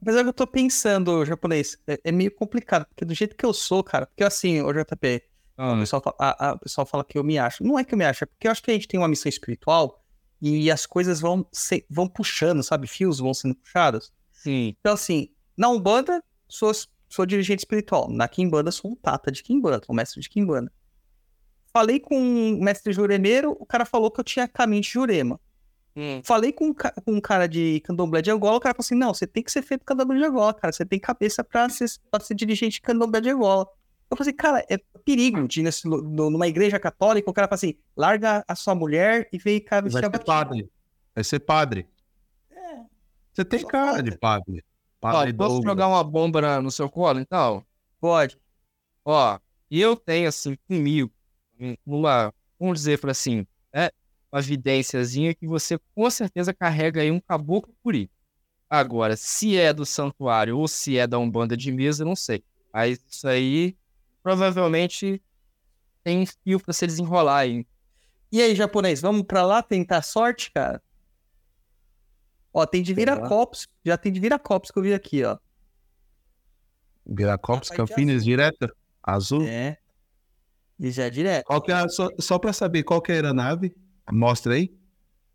Apesar 0.00 0.22
que 0.22 0.28
eu 0.28 0.32
tô 0.32 0.46
pensando, 0.46 1.24
japonês, 1.24 1.76
é, 1.86 1.98
é 2.04 2.12
meio 2.12 2.30
complicado, 2.30 2.86
porque 2.86 3.04
do 3.04 3.14
jeito 3.14 3.36
que 3.36 3.44
eu 3.44 3.52
sou, 3.52 3.82
cara, 3.82 4.06
porque 4.06 4.22
assim, 4.24 4.60
o 4.62 4.72
JP, 4.72 5.22
Ah, 5.56 5.72
o 5.74 5.78
pessoal, 5.80 6.00
fala, 6.02 6.16
a- 6.20 6.48
a- 6.50 6.52
o 6.54 6.58
pessoal 6.60 6.86
fala 6.86 7.04
que 7.04 7.18
eu 7.18 7.24
me 7.24 7.36
acho. 7.38 7.64
Não 7.64 7.76
é 7.78 7.84
que 7.84 7.92
eu 7.92 7.98
me 7.98 8.04
acho, 8.04 8.22
é 8.24 8.26
porque 8.26 8.46
eu 8.46 8.52
acho 8.52 8.62
que 8.62 8.70
a 8.70 8.74
gente 8.74 8.86
tem 8.86 8.98
uma 9.00 9.08
missão 9.08 9.28
espiritual 9.28 10.04
e 10.40 10.70
as 10.70 10.86
coisas 10.86 11.20
vão, 11.20 11.44
se- 11.52 11.84
vão 11.90 12.06
puxando, 12.08 12.62
sabe? 12.62 12.86
Fios 12.86 13.18
vão 13.18 13.34
sendo 13.34 13.54
puxados. 13.56 14.12
sim. 14.32 14.76
Então, 14.78 14.92
assim, 14.94 15.30
na 15.56 15.68
Umbanda, 15.68 16.22
sou, 16.48 16.70
sou 17.08 17.26
dirigente 17.26 17.58
espiritual. 17.60 18.08
Na 18.08 18.28
Kimbanda, 18.28 18.70
sou 18.70 18.92
um 18.92 18.94
tata 18.94 19.32
de 19.32 19.42
Kimbanda, 19.42 19.80
sou 19.84 19.92
um 19.92 19.96
mestre 19.96 20.20
de 20.20 20.28
Kimbanda. 20.28 20.70
Falei 21.72 21.98
com 22.00 22.16
um 22.16 22.60
mestre 22.62 22.92
juremeiro, 22.92 23.56
o 23.58 23.66
cara 23.66 23.84
falou 23.84 24.10
que 24.12 24.20
eu 24.20 24.24
tinha 24.24 24.46
caminho 24.48 24.82
de 24.82 24.88
Jurema. 24.88 25.40
Hum. 26.00 26.20
Falei 26.22 26.52
com, 26.52 26.66
um 26.66 26.74
com 26.74 26.92
um 27.12 27.20
cara 27.20 27.48
de 27.48 27.80
candomblé 27.80 28.22
de 28.22 28.30
Angola, 28.30 28.58
o 28.58 28.60
cara 28.60 28.72
falou 28.72 28.84
assim, 28.84 28.94
não, 28.94 29.12
você 29.12 29.26
tem 29.26 29.42
que 29.42 29.50
ser 29.50 29.62
feito 29.62 29.84
candomblé 29.84 30.16
de 30.18 30.24
Angola, 30.24 30.54
cara, 30.54 30.72
você 30.72 30.84
tem 30.86 31.00
cabeça 31.00 31.42
pra 31.42 31.68
ser, 31.68 31.86
pra 32.08 32.20
ser 32.20 32.34
dirigente 32.36 32.74
de 32.74 32.80
candomblé 32.82 33.20
de 33.20 33.30
Angola. 33.30 33.66
Eu 34.08 34.16
falei 34.16 34.30
assim, 34.30 34.36
cara, 34.36 34.64
é 34.70 34.78
perigo 35.04 35.48
de 35.48 35.58
ir 35.58 35.62
nesse 35.64 35.88
no- 35.88 36.30
numa 36.30 36.46
igreja 36.46 36.78
católica, 36.78 37.28
o 37.28 37.34
cara 37.34 37.48
fala 37.48 37.56
assim, 37.56 37.74
larga 37.96 38.44
a 38.46 38.54
sua 38.54 38.76
mulher 38.76 39.28
e 39.32 39.38
vem 39.38 39.60
cá 39.60 39.80
Vai 39.80 39.90
vestir 39.90 40.04
a 40.06 40.10
ser 40.10 40.24
padre. 40.24 40.70
Vai 41.14 41.24
ser 41.24 41.40
padre. 41.40 41.88
Você 43.32 43.44
tem 43.44 43.66
cara 43.66 43.92
padre. 43.96 44.10
de 44.10 44.18
padre. 44.18 44.64
Ó, 45.02 45.12
Padre 45.12 45.32
posso 45.32 45.48
Douglas. 45.54 45.64
jogar 45.72 45.88
uma 45.88 46.02
bomba 46.04 46.40
na- 46.40 46.60
no 46.62 46.70
seu 46.70 46.88
colo, 46.88 47.20
então? 47.20 47.64
Pode. 48.00 48.38
Ó, 49.04 49.38
e 49.70 49.80
eu 49.80 49.94
tenho, 49.96 50.28
assim, 50.28 50.56
comigo, 50.66 51.12
uma, 51.86 52.32
vamos 52.58 52.78
dizer 52.78 52.98
assim, 53.08 53.46
uma 54.32 54.40
evidênciazinha 54.40 55.34
que 55.34 55.46
você 55.46 55.78
com 55.94 56.10
certeza 56.10 56.52
carrega 56.52 57.00
aí 57.00 57.10
um 57.10 57.20
caboclo 57.20 57.74
puri. 57.82 58.10
Agora, 58.68 59.16
se 59.16 59.56
é 59.56 59.72
do 59.72 59.86
santuário 59.86 60.58
ou 60.58 60.68
se 60.68 60.98
é 60.98 61.06
da 61.06 61.18
Umbanda 61.18 61.56
de 61.56 61.72
mesa, 61.72 62.02
eu 62.02 62.06
não 62.06 62.16
sei. 62.16 62.44
Mas 62.72 63.02
isso 63.08 63.26
aí, 63.26 63.76
provavelmente, 64.22 65.22
tem 66.04 66.26
fio 66.26 66.60
pra 66.60 66.74
se 66.74 66.86
desenrolar 66.86 67.38
aí. 67.38 67.66
E 68.30 68.42
aí, 68.42 68.54
japonês, 68.54 69.00
vamos 69.00 69.22
pra 69.22 69.44
lá 69.44 69.62
tentar 69.62 70.02
sorte, 70.02 70.52
cara? 70.52 70.82
Ó, 72.52 72.66
tem 72.66 72.82
de 72.82 72.92
Viracopos, 72.92 73.66
já 73.84 73.96
tem 73.96 74.12
de 74.12 74.20
Viracopos 74.20 74.70
que 74.70 74.78
eu 74.78 74.82
vi 74.82 74.92
aqui, 74.92 75.24
ó. 75.24 75.38
Viracopos, 77.06 77.70
Campinas, 77.70 78.22
direto. 78.22 78.70
Azul. 79.02 79.44
É. 79.44 79.78
E 80.78 80.90
já 80.90 81.04
é 81.04 81.10
direto. 81.10 81.46
Qual 81.46 81.62
que 81.62 81.72
é 81.72 81.74
a, 81.74 81.88
só, 81.88 82.08
só 82.20 82.38
pra 82.38 82.52
saber 82.52 82.82
qual 82.82 83.00
que 83.00 83.10
é 83.10 83.14
a 83.14 83.16
aeronave, 83.16 83.74
mostra 84.12 84.54
aí. 84.54 84.72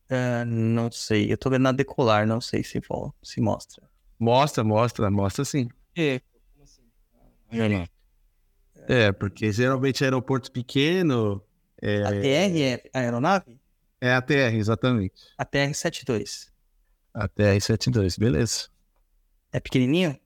Ah, 0.10 0.46
não 0.46 0.92
sei, 0.92 1.32
eu 1.32 1.38
tô 1.38 1.50
vendo 1.50 1.64
na 1.64 1.72
decolar, 1.72 2.28
não 2.28 2.40
sei 2.40 2.64
se, 2.64 2.80
vo- 2.80 3.14
se 3.24 3.42
mostra. 3.42 3.90
Mostra, 4.20 4.64
mostra, 4.64 5.10
mostra 5.10 5.44
sim. 5.46 5.70
E, 5.96 6.22
como 6.54 6.64
assim? 6.64 7.88
É, 8.88 9.12
porque 9.12 9.52
geralmente 9.52 10.04
aeroporto 10.04 10.52
pequeno 10.52 11.42
A 11.82 12.12
TR 12.12 12.62
é 12.62 12.90
a 12.94 13.00
aeronave? 13.00 13.60
é 14.02 14.14
a 14.14 14.22
TR, 14.22 14.58
exatamente. 14.58 15.24
A 15.38 15.46
TR-72. 15.46 16.52
A 17.14 17.28
TR-72, 17.28 18.18
beleza. 18.20 18.70
É 19.52 19.60
pequenininho? 19.60 20.20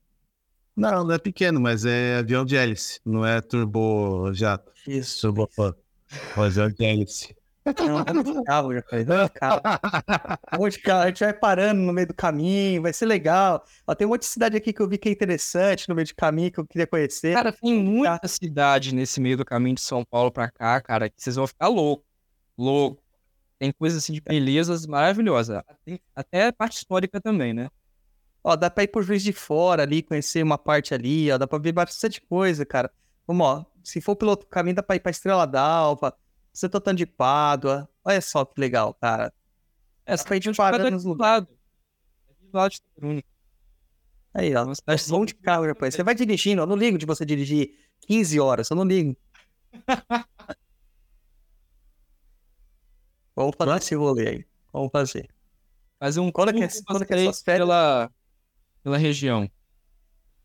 Não, 0.75 1.03
não 1.03 1.11
é 1.13 1.19
pequeno, 1.19 1.59
mas 1.59 1.85
é 1.85 2.17
avião 2.17 2.43
de 2.45 2.55
hélice, 2.55 2.99
não 3.05 3.25
é 3.25 3.41
turbojato. 3.41 4.71
Isso. 4.87 5.21
Turbofan. 5.21 5.75
Avião 6.35 6.69
de 6.69 6.83
hélice. 6.85 7.36
Não, 7.79 8.03
vamos 8.03 8.23
de 8.25 8.43
carro, 8.43 8.73
já 8.73 8.81
falei. 8.83 9.05
Vamos 9.05 9.25
de 9.25 9.33
carro. 9.33 9.61
Vamos 10.51 10.73
de 10.75 10.79
carro. 10.81 11.03
A 11.03 11.07
gente 11.07 11.19
vai 11.19 11.33
parando 11.33 11.81
no 11.81 11.93
meio 11.93 12.07
do 12.07 12.13
caminho, 12.13 12.81
vai 12.81 12.93
ser 12.93 13.05
legal. 13.05 13.63
Ó, 13.85 13.93
tem 13.93 14.07
um 14.07 14.11
monte 14.11 14.21
de 14.21 14.27
cidade 14.27 14.55
aqui 14.57 14.71
que 14.71 14.81
eu 14.81 14.87
vi 14.87 14.97
que 14.97 15.09
é 15.09 15.11
interessante 15.11 15.89
no 15.89 15.95
meio 15.95 16.07
do 16.07 16.15
caminho, 16.15 16.51
que 16.51 16.59
eu 16.59 16.65
queria 16.65 16.87
conhecer. 16.87 17.33
Cara, 17.33 17.51
tem 17.51 17.73
muita 17.73 18.27
cidade 18.27 18.93
nesse 18.93 19.19
meio 19.19 19.37
do 19.37 19.45
caminho 19.45 19.75
de 19.75 19.81
São 19.81 20.03
Paulo 20.05 20.31
pra 20.31 20.49
cá, 20.49 20.79
cara, 20.81 21.09
que 21.09 21.21
vocês 21.21 21.35
vão 21.35 21.47
ficar 21.47 21.67
louco. 21.67 22.03
Louco. 22.57 23.01
Tem 23.59 23.71
coisas 23.71 24.03
assim 24.03 24.13
de 24.13 24.21
belezas 24.21 24.85
maravilhosas. 24.85 25.61
Tem 25.83 25.99
até 26.15 26.51
parte 26.51 26.77
histórica 26.77 27.19
também, 27.19 27.53
né? 27.53 27.69
Ó, 28.43 28.55
dá 28.55 28.69
pra 28.69 28.83
ir 28.83 28.87
pro 28.87 29.01
Juiz 29.01 29.23
de 29.23 29.33
Fora 29.33 29.83
ali, 29.83 30.01
conhecer 30.01 30.43
uma 30.43 30.57
parte 30.57 30.93
ali, 30.93 31.31
ó, 31.31 31.37
dá 31.37 31.47
pra 31.47 31.57
ver 31.57 31.71
bastante 31.71 32.21
coisa, 32.21 32.65
cara. 32.65 32.89
Vamos, 33.25 33.45
ó, 33.45 33.65
se 33.83 33.99
for 33.99 34.15
pelo 34.15 34.31
outro 34.31 34.47
caminho, 34.47 34.75
dá 34.75 34.83
pra 34.83 34.95
ir 34.95 34.99
pra 34.99 35.09
Estrela 35.09 35.45
d'Alva, 35.45 36.15
Santo 36.57 36.77
Antônio 36.79 36.97
de 36.97 37.05
Pádua. 37.05 37.87
Olha 38.03 38.19
só 38.19 38.43
que 38.43 38.59
legal, 38.59 38.91
cara. 38.95 39.31
É, 40.03 40.15
ir 40.15 40.17
São 40.17 40.53
parando 40.55 40.55
Paulo 40.55 40.87
é 40.87 40.91
nos 40.91 41.05
lugares. 41.05 41.47
É 42.29 42.57
lado 42.57 42.71
de. 42.71 43.23
Aí, 44.33 44.55
ó, 44.55 44.73
cidade 44.73 45.03
vão 45.07 45.23
de 45.23 45.35
carro, 45.35 45.67
rapaz. 45.67 45.93
Você 45.93 46.01
vai 46.01 46.15
dirigindo, 46.15 46.63
eu 46.63 46.65
não 46.65 46.75
ligo 46.75 46.97
de 46.97 47.05
você 47.05 47.23
dirigir 47.23 47.77
15 48.07 48.39
horas, 48.39 48.71
eu 48.71 48.75
não 48.75 48.85
ligo. 48.85 49.15
Vamos 53.35 53.55
fazer 53.55 53.77
esse 53.77 53.93
rolê 53.93 54.27
aí. 54.27 54.43
Vamos 54.73 54.89
fazer. 54.91 55.29
Fazer 55.99 56.19
um 56.21 56.31
Quando 56.31 56.49
é 56.49 56.53
que 56.53 56.63
é- 56.63 56.69
quando 56.87 57.05
que 57.05 57.13
é 57.13 57.23
suas 57.23 57.43
férias? 57.43 57.67
pela, 57.67 58.11
pela 58.81 58.97
região. 58.97 59.47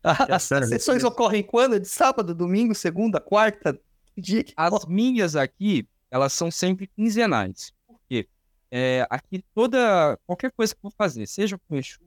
As 0.03 0.43
sério, 0.43 0.67
sessões 0.67 1.03
ocorrem 1.03 1.41
quando? 1.41 1.79
De 1.79 1.87
sábado, 1.87 2.35
domingo, 2.35 2.75
segunda, 2.75 3.19
quarta? 3.19 3.73
Que 4.13 4.21
Dia 4.21 4.43
que 4.43 4.53
As 4.55 4.85
minhas 4.85 5.35
aqui, 5.35 5.87
elas 6.13 6.31
são 6.31 6.51
sempre 6.51 6.85
quinzenais. 6.85 7.73
Por 7.87 7.99
quê? 8.07 8.27
É, 8.69 9.07
aqui 9.09 9.43
toda, 9.51 10.15
qualquer 10.27 10.51
coisa 10.51 10.71
que 10.71 10.77
eu 10.77 10.91
vou 10.91 10.93
fazer, 10.95 11.25
seja 11.25 11.57
com 11.57 11.75
Exu, 11.75 11.99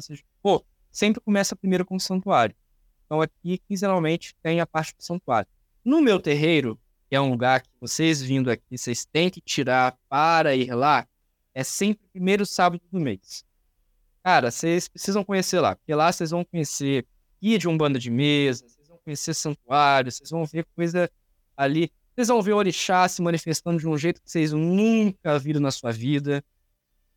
seja, 0.00 0.22
pô, 0.40 0.64
sempre 0.88 1.20
começa 1.20 1.56
primeiro 1.56 1.84
com 1.84 1.96
o 1.96 2.00
santuário. 2.00 2.54
Então 3.04 3.20
aqui, 3.20 3.58
quinzenalmente, 3.66 4.36
tem 4.40 4.60
a 4.60 4.66
parte 4.66 4.94
do 4.96 5.02
santuário. 5.02 5.48
No 5.84 6.00
meu 6.00 6.20
terreiro, 6.20 6.78
que 7.08 7.16
é 7.16 7.20
um 7.20 7.28
lugar 7.28 7.62
que 7.62 7.68
vocês 7.80 8.22
vindo 8.22 8.52
aqui, 8.52 8.78
vocês 8.78 9.04
têm 9.04 9.28
que 9.28 9.40
tirar 9.40 9.98
para 10.08 10.54
ir 10.54 10.72
lá, 10.72 11.04
é 11.52 11.64
sempre 11.64 12.06
primeiro 12.12 12.46
sábado 12.46 12.80
do 12.88 13.00
mês. 13.00 13.44
Cara, 14.22 14.52
vocês 14.52 14.86
precisam 14.86 15.24
conhecer 15.24 15.58
lá, 15.58 15.74
porque 15.74 15.92
lá 15.92 16.12
vocês 16.12 16.30
vão 16.30 16.44
conhecer 16.44 17.04
guia 17.42 17.58
de 17.58 17.66
Umbanda 17.66 17.98
de 17.98 18.12
mesa, 18.12 18.64
vocês 18.64 18.86
vão 18.86 18.98
conhecer 19.04 19.34
santuário, 19.34 20.12
vocês 20.12 20.30
vão 20.30 20.44
ver 20.44 20.64
coisa 20.76 21.10
ali. 21.56 21.90
Vocês 22.20 22.28
vão 22.28 22.42
ver 22.42 22.52
o 22.52 22.56
orixá 22.58 23.08
se 23.08 23.22
manifestando 23.22 23.78
de 23.78 23.88
um 23.88 23.96
jeito 23.96 24.20
que 24.20 24.30
vocês 24.30 24.52
nunca 24.52 25.38
viram 25.38 25.58
na 25.58 25.70
sua 25.70 25.90
vida. 25.90 26.44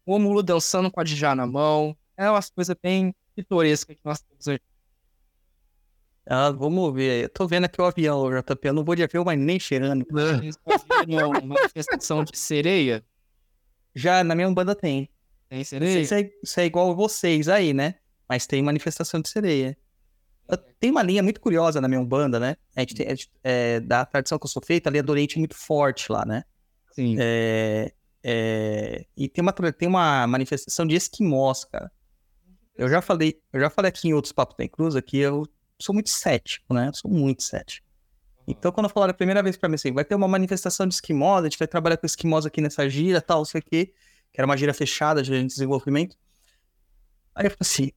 O 0.06 0.18
Mulu 0.18 0.42
dançando 0.42 0.90
com 0.90 0.98
a 1.02 1.04
Dijá 1.04 1.36
na 1.36 1.46
mão. 1.46 1.94
É 2.16 2.30
umas 2.30 2.50
coisas 2.50 2.74
bem 2.82 3.14
pitorescas 3.36 3.98
que 3.98 4.02
nós 4.06 4.22
temos 4.22 4.48
aqui. 4.48 4.64
Ah, 6.26 6.52
vamos 6.52 6.94
ver. 6.94 7.24
Eu 7.26 7.30
tô 7.30 7.46
vendo 7.46 7.66
aqui 7.66 7.82
o 7.82 7.86
avião, 7.86 8.30
JP. 8.32 8.66
Eu 8.66 8.74
não 8.74 8.86
vou 8.86 8.96
de 8.96 9.04
avião, 9.04 9.26
mas 9.26 9.38
nem 9.38 9.60
cheirando. 9.60 10.06
Viram 11.06 11.32
uma 11.32 11.42
manifestação 11.42 12.24
de 12.24 12.38
sereia? 12.38 13.04
Já 13.94 14.24
na 14.24 14.34
minha 14.34 14.48
Umbanda 14.48 14.74
tem. 14.74 15.10
Tem 15.50 15.58
Não 15.60 15.66
sei 15.66 15.80
sereia? 15.80 16.06
se 16.06 16.16
é, 16.16 16.32
se 16.46 16.62
é 16.62 16.66
igual 16.66 16.96
vocês 16.96 17.50
aí, 17.50 17.74
né? 17.74 17.96
Mas 18.30 18.48
tem 18.48 18.64
manifestação 18.64 19.20
de 19.20 19.28
sereia. 19.28 19.78
Tem 20.80 20.92
uma 20.92 21.02
linha 21.02 21.24
muito 21.24 21.40
curiosa 21.40 21.80
na 21.80 21.88
minha 21.88 22.00
Umbanda, 22.02 22.40
né? 22.40 22.56
A 22.76 22.82
gente 22.82 22.96
tem, 22.96 23.08
a 23.08 23.10
gente- 23.16 23.32
é, 23.44 23.80
da 23.80 24.06
tradição 24.06 24.38
que 24.38 24.46
eu 24.46 24.50
sou 24.50 24.62
feita, 24.62 24.90
a 24.90 24.92
linha 24.92 25.04
do 25.04 25.12
Oriente 25.12 25.36
é 25.38 25.40
muito 25.40 25.56
forte 25.56 26.12
lá, 26.12 26.26
né? 26.26 26.44
Sim. 26.92 27.16
É, 27.20 27.94
é, 28.24 29.06
e 29.16 29.28
tem 29.30 29.42
uma, 29.42 29.54
tem 29.54 29.88
uma 29.88 30.28
manifestação 30.28 30.86
de 30.86 30.96
esquimós, 30.96 31.64
cara. 31.66 31.92
Eu 32.76 32.90
já 32.90 33.02
falei, 33.02 33.40
eu 33.54 33.60
já 33.62 33.70
falei 33.70 33.90
aqui 33.90 34.08
em 34.10 34.14
outros 34.14 34.34
papos 34.34 34.56
tem 34.56 34.68
cruz 34.70 34.96
que 35.02 35.18
eu 35.18 35.48
sou 35.82 35.94
muito 35.94 36.10
cético, 36.10 36.74
né? 36.74 36.90
Eu 36.90 36.94
sou 36.96 37.12
muito 37.12 37.44
cético. 37.44 37.86
Então, 38.48 38.72
quando 38.72 38.90
falaram 38.90 39.12
a 39.12 39.16
primeira 39.16 39.44
vez 39.44 39.58
pra 39.58 39.70
mim 39.70 39.76
assim, 39.76 39.94
vai 39.94 40.06
ter 40.06 40.16
uma 40.16 40.28
manifestação 40.28 40.88
de 40.88 40.96
esquimós, 40.96 41.42
a 41.42 41.50
gente 41.50 41.60
vai 41.60 41.68
trabalhar 41.68 41.98
com 41.98 42.06
esquimós 42.06 42.46
aqui 42.46 42.62
nessa 42.62 42.90
gira, 42.90 43.22
tal, 43.22 43.46
sei 43.46 43.62
o 43.62 43.64
quê, 43.64 43.88
que 44.34 44.42
era 44.42 44.46
uma 44.46 44.58
gira 44.58 44.74
fechada 44.74 45.24
de 45.24 45.44
desenvolvimento. 45.46 46.18
Aí 47.36 47.46
eu 47.46 47.52
falei 47.52 47.58
assim, 47.62 47.92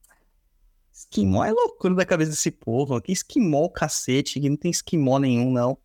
esquimó 0.97 1.43
é 1.45 1.51
loucura 1.51 1.93
da 1.93 2.05
cabeça 2.05 2.31
desse 2.31 2.49
povo, 2.51 2.99
que 3.01 3.11
esquimó 3.11 3.63
o 3.65 3.69
cacete, 3.69 4.39
que 4.39 4.49
não 4.49 4.57
tem 4.57 4.71
esquimó 4.71 5.19
nenhum, 5.19 5.51
não. 5.51 5.77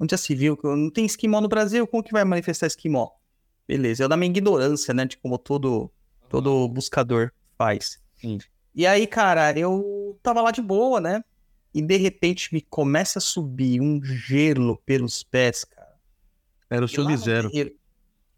Onde 0.00 0.12
já 0.12 0.16
se 0.16 0.34
viu 0.34 0.56
que 0.56 0.66
não 0.66 0.90
tem 0.90 1.04
esquimó 1.04 1.40
no 1.40 1.48
Brasil, 1.48 1.86
como 1.86 2.02
que 2.02 2.12
vai 2.12 2.24
manifestar 2.24 2.66
esquimó? 2.66 3.10
Beleza, 3.68 4.04
eu 4.04 4.08
da 4.08 4.16
minha 4.16 4.30
ignorância, 4.30 4.92
né, 4.94 5.04
de 5.04 5.16
como 5.18 5.38
todo, 5.38 5.90
todo 6.28 6.66
buscador 6.68 7.30
faz. 7.56 7.98
Sim. 8.14 8.38
E 8.74 8.86
aí, 8.86 9.06
cara, 9.06 9.56
eu 9.58 10.18
tava 10.22 10.40
lá 10.42 10.50
de 10.50 10.60
boa, 10.60 11.00
né? 11.00 11.22
E 11.72 11.80
de 11.82 11.96
repente 11.96 12.52
me 12.52 12.60
começa 12.60 13.18
a 13.18 13.22
subir 13.22 13.80
um 13.80 14.02
gelo 14.02 14.78
pelos 14.84 15.22
pés, 15.22 15.64
cara. 15.64 15.94
Era 16.70 16.80
o 16.80 16.82
no 16.82 16.88
Sub-Zero. 16.88 17.50
terreiro- 17.50 17.76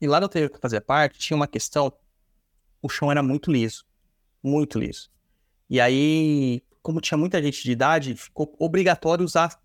E 0.00 0.06
lá 0.06 0.20
no 0.20 0.28
terreiro 0.28 0.50
que 0.50 0.56
eu 0.56 0.60
fazia 0.60 0.80
parte, 0.80 1.18
tinha 1.18 1.36
uma 1.36 1.46
questão. 1.46 1.92
O 2.82 2.88
chão 2.88 3.10
era 3.10 3.22
muito 3.22 3.50
liso. 3.50 3.84
Muito 4.42 4.78
liso. 4.78 5.10
E 5.68 5.80
aí, 5.80 6.62
como 6.82 7.00
tinha 7.00 7.18
muita 7.18 7.42
gente 7.42 7.62
de 7.62 7.72
idade, 7.72 8.14
ficou 8.14 8.54
obrigatório 8.58 9.24
usar 9.24 9.60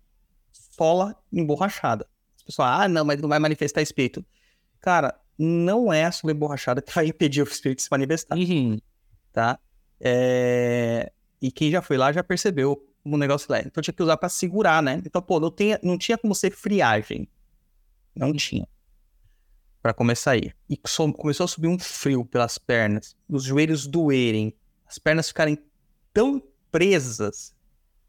sola 0.52 1.16
emborrachada. 1.32 2.06
As 2.36 2.42
pessoas, 2.42 2.68
ah, 2.68 2.88
não, 2.88 3.04
mas 3.04 3.20
não 3.20 3.28
vai 3.28 3.38
manifestar 3.38 3.82
espírito. 3.82 4.24
Cara, 4.80 5.18
não 5.38 5.92
é 5.92 6.04
a 6.04 6.12
sola 6.12 6.32
emborrachada 6.32 6.82
que 6.82 6.92
vai 6.92 7.06
impedir 7.08 7.42
o 7.42 7.44
espírito 7.48 7.78
de 7.78 7.82
se 7.84 7.88
manifestar 7.90 8.36
Uhum. 8.36 8.78
tá? 9.32 9.58
É, 10.00 11.12
E 11.40 11.50
quem 11.52 11.70
já 11.70 11.80
foi 11.80 11.96
lá 11.96 12.12
já 12.12 12.24
percebeu 12.24 12.84
o 13.04 13.16
negócio 13.16 13.46
lá. 13.50 13.60
Então 13.60 13.80
tinha 13.82 13.94
que 13.94 14.02
usar 14.02 14.16
pra 14.16 14.28
segurar, 14.28 14.82
né? 14.82 15.00
Então, 15.04 15.22
pô, 15.22 15.38
não, 15.38 15.50
tinha 15.50 15.78
não 15.82 15.96
tinha 15.98 16.18
como 16.18 16.34
ser 16.34 16.50
friagem. 16.52 17.28
Não 18.14 18.32
tinha. 18.32 18.66
Pra 19.80 19.92
começar 19.94 20.32
aí. 20.32 20.52
E 20.68 20.78
so- 20.86 21.12
começou 21.12 21.44
a 21.44 21.48
subir 21.48 21.68
um 21.68 21.78
frio 21.78 22.24
pelas 22.24 22.58
pernas, 22.58 23.16
os 23.28 23.42
joelhos 23.44 23.86
doerem, 23.86 24.54
as 24.86 24.98
pernas 24.98 25.28
ficarem 25.28 25.58
tão 26.12 26.42
presas. 26.70 27.54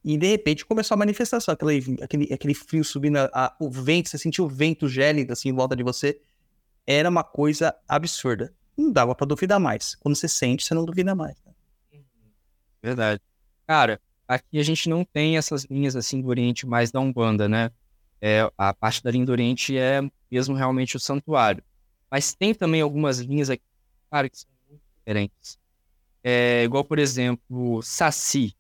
E 0.03 0.17
de 0.17 0.27
repente 0.27 0.65
começou 0.65 0.95
a 0.95 0.97
manifestação, 0.97 1.53
aquele, 1.53 1.97
aquele, 2.03 2.33
aquele 2.33 2.53
frio 2.53 2.83
subindo, 2.83 3.17
a- 3.17 3.29
a- 3.33 3.55
o 3.59 3.69
vento, 3.71 4.09
você 4.09 4.17
sentiu 4.17 4.45
o 4.45 4.49
vento 4.49 4.87
gélido 4.89 5.31
assim 5.33 5.49
em 5.49 5.53
volta 5.53 5.75
de 5.75 5.83
você. 5.83 6.19
Era 6.85 7.09
uma 7.09 7.23
coisa 7.23 7.73
absurda. 7.87 8.53
Não 8.77 8.91
dava 8.91 9.15
pra 9.15 9.25
duvidar 9.25 9.59
mais. 9.59 9.95
Quando 9.95 10.15
você 10.15 10.27
sente, 10.27 10.65
você 10.65 10.73
não 10.73 10.83
duvida 10.85 11.15
mais. 11.15 11.35
né? 11.45 11.53
Verdade. 12.81 13.21
Cara, 13.67 14.01
aqui 14.27 14.59
a 14.59 14.63
gente 14.63 14.89
não 14.89 15.05
tem 15.05 15.37
essas 15.37 15.63
linhas 15.65 15.95
assim 15.95 16.21
do 16.21 16.27
Oriente 16.27 16.65
mais 16.67 16.91
da 16.91 16.99
Umbanda, 16.99 17.47
né? 17.47 17.71
É, 18.21 18.49
a 18.57 18.73
parte 18.73 19.01
da 19.03 19.11
linha 19.11 19.25
do 19.25 19.31
Oriente 19.31 19.77
é 19.77 20.01
mesmo 20.31 20.55
realmente 20.55 20.95
o 20.97 20.99
santuário. 20.99 21.63
Mas 22.09 22.33
tem 22.33 22.53
também 22.53 22.81
algumas 22.81 23.19
linhas 23.19 23.49
aqui, 23.49 23.63
cara, 24.11 24.29
que 24.29 24.37
são 24.37 24.49
muito 24.69 24.81
diferentes. 24.97 25.57
É, 26.23 26.63
igual, 26.63 26.83
por 26.85 26.99
exemplo, 26.99 27.81
Saci. 27.81 28.55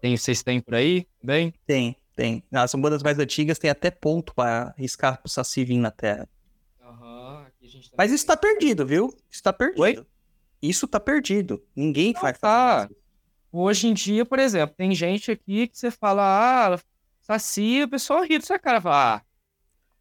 Tem, 0.00 0.16
vocês 0.16 0.42
têm 0.42 0.60
por 0.60 0.74
aí 0.74 1.06
também? 1.20 1.52
Tem, 1.66 1.96
tem. 2.14 2.42
Nas 2.50 2.74
bandas 2.74 3.02
mais 3.02 3.18
antigas 3.18 3.58
tem 3.58 3.70
até 3.70 3.90
ponto 3.90 4.34
pra 4.34 4.74
riscar 4.76 5.20
pro 5.20 5.30
Saci 5.30 5.64
vir 5.64 5.78
na 5.78 5.90
Terra. 5.90 6.28
Gente 7.62 7.90
Mas 7.98 8.10
isso 8.10 8.24
tá 8.26 8.36
perdido, 8.36 8.86
viu? 8.86 9.14
Isso 9.30 9.42
tá 9.42 9.52
perdido. 9.52 9.82
Oi? 9.82 10.06
Isso 10.62 10.88
tá 10.88 10.98
perdido. 10.98 11.62
Ninguém 11.76 12.12
Não 12.14 12.20
faz 12.20 12.38
tá. 12.38 12.88
Hoje 13.52 13.88
em 13.88 13.94
dia, 13.94 14.24
por 14.24 14.38
exemplo, 14.38 14.74
tem 14.76 14.94
gente 14.94 15.30
aqui 15.30 15.68
que 15.68 15.76
você 15.78 15.90
fala, 15.90 16.74
ah, 16.74 16.78
Saci, 17.20 17.82
o 17.82 17.88
pessoal 17.88 18.22
ri 18.22 18.38
da 18.38 18.44
sua 18.46 18.58
cara, 18.58 18.80
fala, 18.80 19.16
ah, 19.16 19.22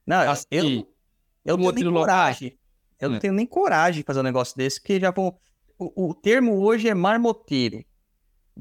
Não, 0.05 0.23
eu, 0.23 0.35
Saci. 0.35 0.47
eu, 0.51 0.95
eu 1.43 1.57
não 1.57 1.65
Um 1.67 1.73
tenho 1.73 1.91
nem 1.91 1.99
coragem. 1.99 2.59
Eu 2.99 3.09
É. 3.09 3.11
não 3.11 3.19
tenho 3.19 3.33
nem 3.33 3.45
coragem 3.45 4.01
de 4.01 4.05
fazer 4.05 4.19
um 4.21 4.23
negócio 4.23 4.55
desse, 4.55 4.79
porque 4.79 4.99
já 4.99 5.11
vão. 5.11 5.37
O, 5.77 6.09
o 6.09 6.13
termo 6.13 6.59
hoje 6.59 6.87
é 6.89 6.93
marmoteiro. 6.93 7.83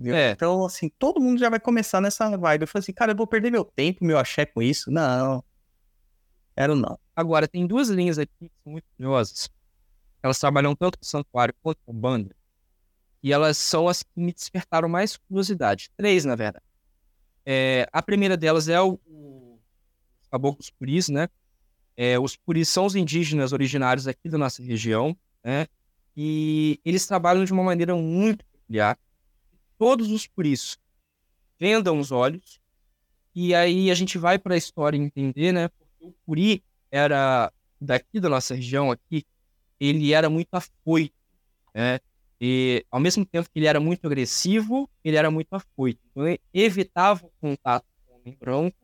É. 0.05 0.33
Então, 0.33 0.67
assim, 0.67 0.91
todo 0.99 1.21
mundo 1.21 1.39
já 1.39 1.49
vai 1.49 1.59
começar 1.59 2.01
nessa 2.01 2.37
vibe. 2.37 2.63
Eu 2.63 2.69
falei 2.69 2.83
assim, 2.83 2.93
cara, 2.93 3.13
eu 3.13 3.17
vou 3.17 3.27
perder 3.27 3.51
meu 3.51 3.65
tempo, 3.65 4.05
meu 4.05 4.19
axé 4.19 4.45
com 4.45 4.61
isso. 4.61 4.91
Não. 4.91 5.43
Quero 6.55 6.77
não. 6.77 6.99
Agora, 7.15 7.49
tem 7.49 7.67
duas 7.67 7.89
linhas 7.89 8.19
aqui 8.19 8.33
que 8.49 8.53
são 8.63 8.73
muito 8.73 8.85
curiosas. 8.97 9.49
Elas 10.23 10.39
trabalham 10.39 10.75
tanto 10.75 10.99
com 10.99 11.05
santuário 11.05 11.55
quanto 11.63 11.79
com 11.87 11.95
banda. 11.95 12.35
E 13.23 13.33
elas 13.33 13.57
são 13.57 13.89
as 13.89 14.03
que 14.03 14.11
me 14.15 14.33
despertaram 14.33 14.89
mais 14.89 15.17
curiosidade. 15.17 15.91
Três, 15.97 16.25
na 16.25 16.37
verdade. 16.37 16.65
É, 17.45 17.89
a 17.93 18.03
primeira 18.03 18.37
delas 18.37 18.69
é 18.69 18.81
o, 18.81 19.01
o 19.07 19.37
os 20.27 20.29
Caboclos 20.29 20.71
Puris, 20.71 21.09
né? 21.09 21.29
É, 21.97 22.19
os 22.19 22.37
Puris 22.37 22.69
são 22.69 22.85
os 22.85 22.95
indígenas 22.95 23.53
originários 23.53 24.07
aqui 24.07 24.29
da 24.29 24.37
nossa 24.37 24.63
região, 24.63 25.17
né? 25.43 25.67
E 26.17 26.81
eles 26.85 27.07
trabalham 27.07 27.45
de 27.45 27.53
uma 27.53 27.63
maneira 27.63 27.95
muito 27.95 28.45
peculiar. 28.47 28.99
Todos 29.79 30.11
os 30.11 30.27
Puris 30.27 30.79
vendam 31.59 31.99
os 31.99 32.11
olhos. 32.11 32.61
E 33.35 33.55
aí 33.55 33.91
a 33.91 33.95
gente 33.95 34.17
vai 34.17 34.39
para 34.39 34.55
a 34.55 34.57
história 34.59 34.97
entender, 34.97 35.53
né? 35.53 35.69
Porque 35.69 36.07
o 36.07 36.15
Puri 36.25 36.65
era 36.91 37.53
daqui 37.79 38.19
da 38.19 38.29
nossa 38.29 38.55
região 38.55 38.91
aqui, 38.91 39.25
ele 39.79 40.13
era 40.15 40.31
muito 40.31 40.55
afoito, 40.55 41.15
né? 41.75 42.01
E 42.41 42.85
ao 42.91 43.01
mesmo 43.01 43.25
tempo 43.25 43.49
que 43.51 43.59
ele 43.59 43.67
era 43.67 43.81
muito 43.81 44.07
agressivo, 44.07 44.89
ele 45.05 45.17
era 45.17 45.31
muito 45.31 45.53
afoito. 45.53 46.01
Então 46.11 46.27
ele 46.27 46.41
evitava 46.53 47.27
o 47.27 47.33
contato 47.41 47.85
com 48.07 48.15
o 48.15 48.17
homem 48.17 48.37
branco, 48.39 48.77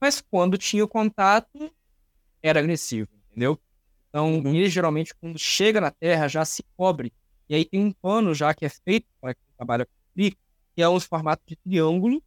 mas 0.00 0.20
quando 0.20 0.56
tinha 0.56 0.84
o 0.84 0.88
contato, 0.88 1.70
era 2.42 2.60
agressivo, 2.60 3.08
entendeu? 3.30 3.58
Então, 4.08 4.38
Uhum. 4.38 4.54
ele 4.54 4.68
geralmente, 4.68 5.14
quando 5.14 5.38
chega 5.38 5.80
na 5.80 5.90
Terra, 5.90 6.28
já 6.28 6.44
se 6.44 6.62
cobre. 6.76 7.12
E 7.48 7.54
aí 7.54 7.64
tem 7.64 7.80
um 7.84 7.92
pano 7.92 8.34
já 8.34 8.52
que 8.54 8.64
é 8.64 8.68
feito 8.68 9.06
para 9.20 9.34
quem 9.34 9.42
trabalha 9.56 9.86
com 9.86 9.92
Puri, 10.14 10.36
que 10.74 10.82
é 10.82 10.88
um 10.88 11.00
formato 11.00 11.42
de 11.46 11.56
triângulo, 11.56 12.22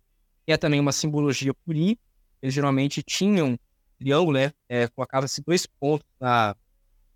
que 0.46 0.52
é 0.52 0.58
também 0.58 0.80
uma 0.80 0.92
simbologia 0.92 1.54
Puri. 1.66 2.00
Eles 2.42 2.54
geralmente 2.54 3.02
tinham 3.04 3.58
triângulo, 4.00 4.38
né? 4.38 4.52
É, 4.68 4.88
Colocava-se 4.88 5.42
dois 5.44 5.66
pontos 5.66 6.08
na, 6.20 6.56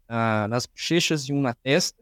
na- 0.07 0.47
nas 0.47 0.65
bochechas 0.65 1.27
e 1.29 1.33
um 1.33 1.41
na 1.41 1.53
testa. 1.53 2.01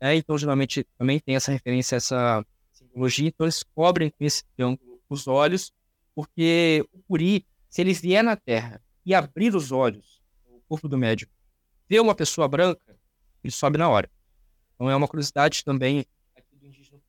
né? 0.00 0.16
Então, 0.16 0.36
geralmente, 0.36 0.84
também 0.98 1.18
tem 1.20 1.36
essa 1.36 1.52
referência 1.52 1.96
essa 1.96 2.44
simbologia. 2.72 3.28
Então, 3.28 3.44
eles 3.46 3.62
cobrem 3.74 4.10
com 4.10 4.24
esse 4.24 4.44
triângulo 4.56 5.00
os 5.08 5.26
olhos, 5.28 5.72
porque 6.14 6.84
o 6.92 6.98
Puri, 7.06 7.46
se 7.68 7.80
ele 7.80 7.92
vier 7.92 8.22
na 8.24 8.36
Terra 8.36 8.80
e 9.06 9.14
abrir 9.14 9.54
os 9.54 9.70
olhos, 9.70 10.20
o 10.48 10.60
corpo 10.68 10.88
do 10.88 10.96
médico, 10.98 11.32
ver 11.94 12.00
uma 12.00 12.14
pessoa 12.14 12.48
branca, 12.48 12.98
ele 13.42 13.52
sobe 13.52 13.78
na 13.78 13.88
hora. 13.88 14.10
Então, 14.74 14.90
é 14.90 14.96
uma 14.96 15.06
curiosidade 15.06 15.64
também 15.64 16.04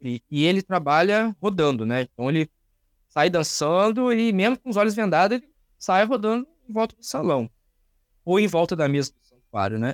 Puri. 0.06 0.24
E 0.30 0.44
ele 0.44 0.62
trabalha 0.62 1.36
rodando, 1.42 1.86
né? 1.86 2.04
Então, 2.04 2.30
ele 2.30 2.50
sai 3.10 3.30
dançando 3.30 4.14
e, 4.14 4.32
mesmo 4.32 4.60
com 4.60 4.70
os 4.70 4.78
olhos 4.78 4.94
vendados, 4.94 5.38
ele 5.38 5.50
sai 5.78 6.06
rodando 6.06 6.48
em 6.70 6.74
volta 6.74 6.96
do 6.96 7.04
salão. 7.04 7.50
Ou 8.24 8.40
em 8.40 8.48
volta 8.48 8.76
da 8.76 8.88
mesa 8.88 9.12
do 9.12 9.28
santuário, 9.28 9.80
né? 9.80 9.94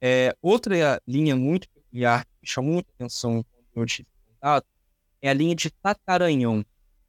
É, 0.00 0.36
outra 0.42 1.00
linha 1.06 1.34
muito 1.34 1.68
peculiar 1.70 2.24
que 2.40 2.46
chamou 2.46 2.74
muita 2.74 2.90
atenção 2.94 3.44
quando 3.72 3.82
eu 3.82 3.86
tive 3.86 4.08
contato 4.26 4.66
é 5.20 5.30
a 5.30 5.34
linha 5.34 5.54
de 5.54 5.70
Tataranhão. 5.70 6.64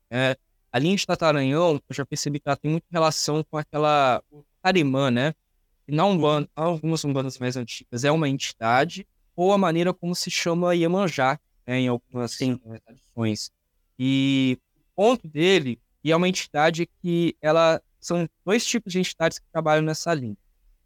né? 0.10 0.36
a 0.72 0.80
linha 0.80 0.96
de 0.96 1.06
Tataranhão, 1.06 1.82
eu 1.90 1.96
já 1.96 2.06
percebi 2.06 2.40
que 2.40 2.48
ela 2.48 2.56
tem 2.56 2.72
muita 2.72 2.88
relação 2.91 3.44
com 3.44 3.58
aquela 3.58 4.24
Tarimã, 4.62 5.12
né? 5.12 5.34
Na 5.91 6.06
Umbanda, 6.06 6.49
algumas 6.56 7.03
Umbandas 7.03 7.38
mais 7.40 7.57
antigas, 7.57 8.03
é 8.03 8.11
uma 8.11 8.30
entidade, 8.30 9.07
ou 9.36 9.52
a 9.53 9.57
maneira 9.57 9.94
como 9.94 10.16
se 10.16 10.30
chama 10.30 10.76
Iemanjá, 10.76 11.40
né, 11.66 11.80
em 11.80 11.88
algumas 11.88 12.32
Sim. 12.32 12.57
tradições. 12.57 13.52
E 13.98 14.57
o 14.76 14.82
ponto 14.95 15.28
dele, 15.28 15.80
e 16.03 16.11
é 16.11 16.16
uma 16.16 16.28
entidade 16.28 16.88
que 17.02 17.36
ela 17.41 17.82
são 17.99 18.28
dois 18.45 18.66
tipos 18.66 18.94
de 18.94 18.99
entidades 18.99 19.40
que 19.40 19.45
trabalham 19.52 19.84
nessa 19.84 20.14
linha. 20.14 20.38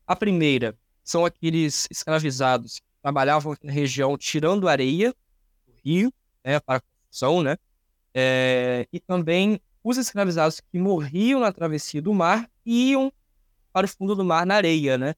A 0.08 0.16
primeira 0.16 0.76
são 1.04 1.26
aqueles 1.26 1.88
escravizados 1.92 2.80
que 2.80 2.86
trabalhavam 3.02 3.56
na 3.64 3.72
região 3.72 4.18
tirando 4.18 4.68
areia 4.68 5.14
do 5.68 5.74
rio, 5.84 6.14
né, 6.44 6.60
para 6.60 6.78
a 6.78 6.82
construção, 6.82 7.44
né? 7.44 7.58
É, 8.14 8.88
e 8.92 9.00
também 9.00 9.60
os 9.84 9.98
escravizados 9.98 10.60
que 10.60 10.80
morriam 10.80 11.40
na 11.40 11.52
travessia 11.52 12.02
do 12.02 12.14
mar 12.14 12.50
iam 12.66 13.12
para 13.74 13.86
o 13.86 13.90
fundo 13.90 14.16
do 14.16 14.24
mar 14.24 14.46
na 14.46 14.56
areia, 14.56 14.98
né? 14.98 15.16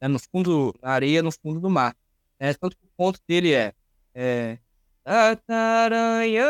É, 0.00 0.08
no 0.08 0.18
fundo, 0.18 0.74
na 0.82 0.90
areia, 0.90 1.22
no 1.22 1.30
fundo 1.32 1.60
do 1.60 1.70
mar. 1.70 1.96
É, 2.38 2.52
tanto 2.54 2.76
que 2.76 2.84
o 2.84 2.90
ponto 2.96 3.20
dele 3.26 3.54
é, 3.54 3.72
é 4.14 4.58
Tataranhão, 5.04 6.40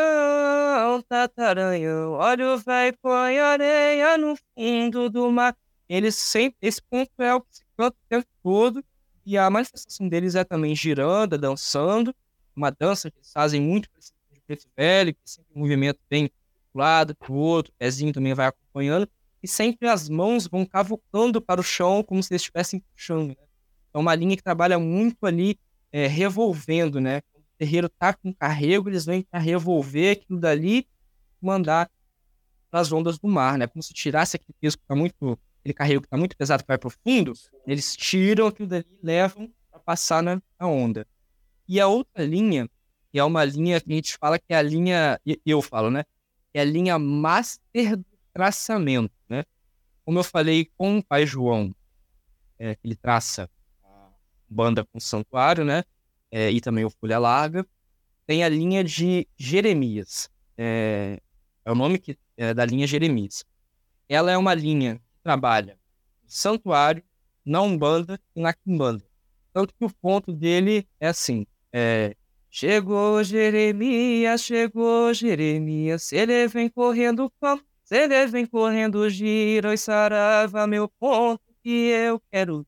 tataranhão, 1.01 2.11
olha 2.11 2.53
o 2.53 2.57
véi 2.59 2.91
põe 2.91 3.39
areia 3.39 4.15
no 4.15 4.35
fundo 4.53 5.09
do 5.09 5.31
mar. 5.31 5.57
Eles 5.89 6.13
sempre, 6.15 6.57
esse 6.61 6.79
ponto 6.81 7.09
é 7.17 7.33
o 7.33 7.41
que 7.41 7.47
se 7.55 7.63
canta 7.75 7.97
o 7.97 8.07
tempo 8.07 8.27
todo, 8.43 8.85
e 9.25 9.39
a 9.39 9.49
manifestação 9.49 10.07
deles 10.07 10.35
é 10.35 10.43
também 10.43 10.75
girando, 10.75 11.35
dançando, 11.35 12.13
uma 12.55 12.69
dança 12.69 13.09
que 13.09 13.17
eles 13.17 13.31
fazem 13.31 13.59
muito 13.59 13.89
de 14.31 14.39
preto 14.45 14.67
velho, 14.77 15.15
que 15.15 15.19
sempre 15.25 15.51
um 15.55 15.59
movimento 15.61 15.99
bem 16.07 16.29
pro 16.71 16.81
lado, 16.81 17.15
pro 17.15 17.33
outro, 17.33 17.71
o 17.73 17.75
pezinho 17.79 18.13
também 18.13 18.35
vai 18.35 18.45
acompanhando, 18.45 19.09
e 19.43 19.47
sempre 19.47 19.89
as 19.89 20.07
mãos 20.07 20.47
vão 20.47 20.65
cavucando 20.65 21.41
para 21.41 21.59
o 21.59 21.63
chão 21.63 22.01
como 22.01 22.23
se 22.23 22.33
estivessem 22.33 22.81
puxando. 22.95 23.29
Né? 23.29 23.45
É 23.93 23.97
uma 23.97 24.15
linha 24.15 24.37
que 24.37 24.43
trabalha 24.43 24.79
muito 24.79 25.25
ali, 25.25 25.59
é, 25.91 26.07
revolvendo, 26.07 26.99
né? 27.01 27.21
terreiro 27.63 27.87
tá 27.87 28.13
com 28.13 28.33
carrego, 28.33 28.89
eles 28.89 29.05
vêm 29.05 29.21
para 29.21 29.39
revolver 29.39 30.17
aquilo 30.17 30.39
dali 30.39 30.87
mandar 31.41 31.89
nas 32.71 32.91
ondas 32.91 33.17
do 33.17 33.27
mar, 33.27 33.57
né? 33.57 33.67
Como 33.67 33.83
se 33.83 33.93
tirasse 33.93 34.35
aquele 34.35 34.55
peso 34.59 34.77
que 34.77 34.85
tá 34.85 34.95
muito, 34.95 35.39
aquele 35.59 35.73
carrego 35.73 36.01
que 36.01 36.09
tá 36.09 36.17
muito 36.17 36.35
pesado 36.35 36.63
que 36.63 36.67
vai 36.67 36.77
pro 36.77 36.89
fundo, 36.89 37.33
eles 37.65 37.95
tiram 37.95 38.47
aquilo 38.47 38.67
dali 38.67 38.85
levam 39.01 39.51
para 39.69 39.79
passar 39.79 40.23
na, 40.23 40.41
na, 40.59 40.67
onda. 40.67 41.07
E 41.67 41.79
a 41.79 41.87
outra 41.87 42.25
linha, 42.25 42.67
que 43.11 43.19
é 43.19 43.23
uma 43.23 43.45
linha 43.45 43.79
que 43.79 43.91
a 43.91 43.95
gente 43.95 44.17
fala 44.17 44.39
que 44.39 44.45
é 44.49 44.55
a 44.55 44.61
linha, 44.61 45.19
eu 45.45 45.61
falo, 45.61 45.91
né? 45.91 46.03
É 46.53 46.61
a 46.61 46.65
linha 46.65 46.97
master 46.99 47.97
do 47.97 48.05
traçamento, 48.33 49.13
né? 49.29 49.43
Como 50.03 50.19
eu 50.19 50.23
falei 50.23 50.69
com 50.77 50.97
o 50.97 51.03
pai 51.03 51.25
João, 51.25 51.73
é, 52.59 52.77
ele 52.83 52.95
traça 52.95 53.49
a 53.83 54.09
banda 54.49 54.83
com 54.83 54.97
o 54.97 55.01
santuário, 55.01 55.63
né? 55.63 55.83
é, 56.33 56.49
e 56.49 56.59
também 56.59 56.83
o 56.83 56.89
Folha 56.89 57.19
Larga. 57.19 57.63
Tem 58.25 58.43
a 58.43 58.49
linha 58.49 58.83
de 58.83 59.27
Jeremias. 59.37 60.31
É, 60.57 61.21
é 61.63 61.71
o 61.71 61.75
nome 61.75 61.99
que, 61.99 62.17
é 62.35 62.55
da 62.55 62.65
linha 62.65 62.87
Jeremias. 62.87 63.45
Ela 64.09 64.31
é 64.31 64.37
uma 64.37 64.55
linha 64.55 64.95
que 64.95 65.21
trabalha 65.23 65.77
santuário, 66.25 67.03
na 67.45 67.61
Umbanda 67.61 68.19
e 68.35 68.41
na 68.41 68.51
Quimbanda. 68.51 69.05
Tanto 69.53 69.75
que 69.75 69.85
o 69.85 69.93
ponto 69.93 70.33
dele 70.33 70.87
é 70.99 71.09
assim: 71.09 71.45
é, 71.71 72.15
Chegou 72.49 73.23
Jeremias, 73.23 74.41
chegou 74.41 75.13
Jeremias, 75.13 76.11
ele 76.11 76.47
vem 76.47 76.67
correndo 76.67 77.31
pão, 77.39 77.61
ele 77.93 78.27
vem 78.27 78.45
correndo 78.45 79.09
giro 79.09 79.71
e 79.71 79.77
sarava 79.77 80.65
meu 80.67 80.89
ponto 80.99 81.41
que 81.63 81.69
eu 81.69 82.21
quero 82.31 82.65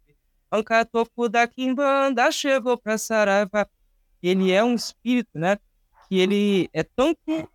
Anca 0.51 0.85
topo 0.85 1.27
da 1.27 1.47
Kimbanda 1.47 2.31
chegou 2.31 2.77
pra 2.77 2.97
Saraiva. 2.97 3.67
Ele 4.23 4.51
é 4.51 4.63
um 4.63 4.73
espírito, 4.75 5.31
né? 5.33 5.57
Que 6.07 6.19
ele 6.19 6.69
é 6.71 6.81
tanto, 6.81 7.49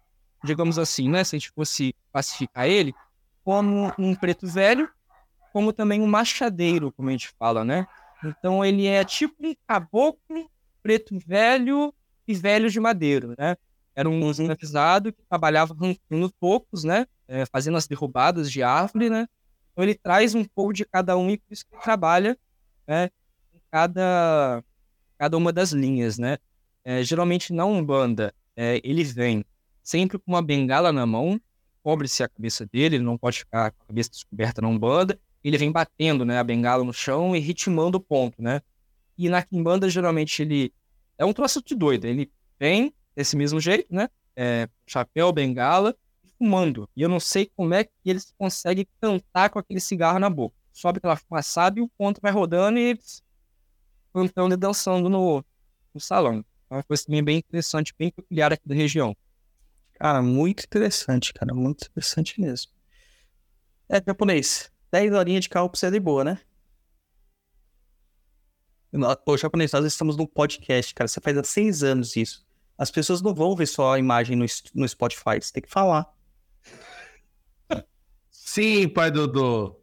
digamos 0.45 0.79
assim, 0.79 1.09
né? 1.09 1.25
Se 1.25 1.35
a 1.35 1.39
gente 1.39 1.51
fosse 1.53 1.95
classificar 2.13 2.69
ele, 2.69 2.95
como 3.43 3.93
um 3.99 4.15
preto 4.15 4.47
velho, 4.47 4.87
como 5.53 5.73
também 5.73 6.03
um 6.03 6.07
machadeiro, 6.07 6.93
como 6.93 7.09
a 7.09 7.13
gente 7.13 7.33
fala, 7.39 7.65
né? 7.65 7.87
Então 8.23 8.63
ele 8.63 8.87
é 8.87 9.03
tipo 9.03 9.35
um 9.41 9.55
caboclo 9.67 10.51
preto 10.83 11.19
velho 11.27 11.95
e 12.29 12.35
velho 12.35 12.69
de 12.69 12.79
madeiro, 12.81 13.35
né? 13.39 13.57
Era 13.95 14.09
um 14.09 14.21
uhum. 14.21 14.31
escravizado 14.31 15.13
que 15.13 15.23
trabalhava 15.29 15.75
arrancando 15.75 16.31
tocos, 16.41 16.85
né? 16.85 17.07
É, 17.27 17.47
fazendo 17.47 17.77
as 17.77 17.87
derrubadas 17.87 18.51
de 18.51 18.63
árvore, 18.63 19.11
né? 19.11 19.27
Então 19.73 19.85
ele 19.85 19.95
traz 19.95 20.35
um 20.35 20.45
pouco 20.45 20.73
de 20.73 20.85
cada 20.85 21.17
um 21.17 21.31
e 21.31 21.39
por 21.39 21.53
isso 21.53 21.65
que 21.65 21.81
trabalha 21.81 22.37
né, 22.87 23.11
em 23.55 23.61
cada, 23.71 24.65
cada 25.17 25.37
uma 25.37 25.53
das 25.53 25.73
linhas, 25.73 26.19
né? 26.19 26.39
É, 26.85 27.03
geralmente 27.03 27.53
na 27.53 27.65
Umbanda, 27.65 28.35
é, 28.57 28.81
ele 28.83 29.05
vem 29.05 29.45
sempre 29.83 30.19
com 30.19 30.33
uma 30.33 30.43
bengala 30.43 30.93
na 30.93 31.07
mão, 31.07 31.41
cobre-se 31.83 32.23
a 32.23 32.29
cabeça 32.29 32.67
dele, 32.67 32.97
ele 32.97 33.05
não 33.05 33.17
pode 33.17 33.41
ficar 33.41 33.71
com 33.71 33.83
a 33.83 33.87
cabeça 33.87 34.11
descoberta 34.11 34.61
na 34.61 34.69
Umbanda, 34.69 35.19
ele 35.43 35.57
vem 35.57 35.73
batendo 35.73 36.25
né, 36.25 36.39
a 36.39 36.45
bengala 36.45 36.85
no 36.85 36.93
chão 36.93 37.35
e 37.35 37.39
ritmando 37.39 37.99
o 37.99 38.01
ponto, 38.01 38.43
né? 38.43 38.61
E 39.17 39.29
na 39.29 39.43
Kimbanda, 39.43 39.89
geralmente, 39.89 40.43
ele 40.43 40.73
é 41.19 41.25
um 41.25 41.33
troço 41.33 41.63
de 41.63 41.75
doido, 41.75 42.07
ele 42.07 42.31
vem 42.59 42.93
desse 43.21 43.37
mesmo 43.37 43.61
jeito, 43.61 43.95
né? 43.95 44.09
É, 44.35 44.69
chapéu, 44.87 45.33
bengala, 45.33 45.95
fumando. 46.39 46.89
E 46.97 47.03
eu 47.03 47.09
não 47.09 47.21
sei 47.21 47.51
como 47.57 47.75
é 47.75 47.85
que 47.85 47.93
eles 48.05 48.35
conseguem 48.39 48.87
cantar 49.01 49.51
com 49.51 49.59
aquele 49.59 49.81
cigarro 49.81 50.19
na 50.19 50.31
boca 50.31 50.61
sobe 50.73 50.99
aquela 50.99 51.17
fumaçada 51.17 51.79
e 51.79 51.83
o 51.83 51.89
ponto 51.89 52.21
vai 52.21 52.33
rodando 52.33 52.79
e 52.79 52.83
eles 52.83 53.23
cantando 54.13 54.55
e 54.55 54.57
dançando 54.57 55.09
no, 55.09 55.45
no 55.95 56.01
salão. 56.01 56.45
É 56.71 56.75
uma 56.75 56.83
coisa 56.83 57.05
também 57.05 57.23
bem 57.23 57.39
interessante, 57.39 57.95
bem 57.99 58.11
peculiar 58.11 58.53
aqui 58.53 58.67
da 58.67 58.75
região. 58.75 59.17
Cara, 59.95 60.23
muito 60.23 60.65
interessante, 60.65 61.33
cara, 61.33 61.55
muito 61.55 61.87
interessante 61.87 62.41
mesmo. 62.41 62.73
É, 63.89 64.03
japonês, 64.05 64.71
10 64.91 65.13
horinhas 65.13 65.43
de 65.43 65.49
carro 65.49 65.69
pra 65.69 65.79
ser 65.79 65.91
de 65.91 66.01
boa, 66.01 66.25
né? 66.25 66.41
Ô, 69.27 69.37
japonês, 69.37 69.71
nós 69.73 69.85
estamos 69.85 70.17
num 70.17 70.27
podcast, 70.27 70.95
cara, 70.95 71.07
você 71.07 71.21
faz 71.21 71.37
há 71.37 71.45
seis 71.45 71.83
anos 71.83 72.17
isso. 72.17 72.45
As 72.81 72.91
pessoas 72.91 73.21
não 73.21 73.35
vão 73.35 73.55
ver 73.55 73.67
só 73.67 73.93
a 73.93 73.99
imagem 73.99 74.35
no, 74.35 74.47
no 74.75 74.89
Spotify, 74.89 75.39
você 75.39 75.53
tem 75.53 75.63
que 75.63 75.69
falar. 75.69 76.11
Sim, 78.31 78.89
pai 78.89 79.11
Dodô. 79.11 79.77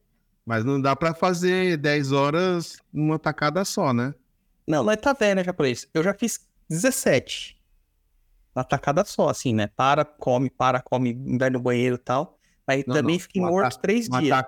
Mas 0.44 0.66
não 0.66 0.82
dá 0.82 0.96
para 0.96 1.14
fazer 1.14 1.78
10 1.78 2.12
horas 2.12 2.78
numa 2.92 3.20
tacada 3.20 3.64
só, 3.64 3.94
né? 3.94 4.16
Não, 4.66 4.84
tá 4.98 5.14
vendo, 5.14 5.38
né, 5.38 5.44
japonês? 5.44 5.88
Eu 5.94 6.02
já 6.02 6.12
fiz 6.12 6.50
17. 6.68 7.62
Na 8.56 8.64
tacada 8.64 9.06
só, 9.06 9.30
assim, 9.30 9.54
né? 9.54 9.68
Para, 9.68 10.04
come, 10.04 10.50
para, 10.50 10.82
come, 10.82 11.38
vai 11.38 11.52
no 11.52 11.60
banheiro 11.60 11.98
e 11.98 12.00
tal. 12.00 12.40
Mas 12.66 12.84
não, 12.88 12.96
também 12.96 13.18
não. 13.18 13.20
fiquei 13.20 13.40
uma 13.40 13.52
morto 13.52 13.78
três 13.78 14.10
dias. 14.10 14.44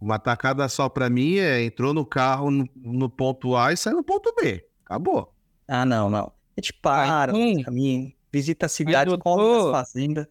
Uma 0.00 0.18
tacada 0.18 0.68
só 0.68 0.88
pra 0.88 1.08
mim 1.08 1.36
é 1.36 1.62
entrou 1.62 1.94
no 1.94 2.04
carro 2.04 2.50
no, 2.50 2.68
no, 2.74 3.08
ponto 3.08 3.54
A 3.54 3.72
e 3.72 3.76
saiu 3.76 3.98
no 3.98 4.02
ponto 4.02 4.34
B. 4.34 4.66
Acabou. 4.84 5.32
Ah, 5.68 5.86
não, 5.86 6.10
não. 6.10 6.41
A 6.56 6.60
gente 6.60 6.72
para, 6.74 7.32
no 7.32 7.64
caminho, 7.64 8.12
visita 8.30 8.66
a 8.66 8.68
cidade, 8.68 9.16
come 9.18 9.42
as 9.42 9.70
fazendas. 9.70 10.26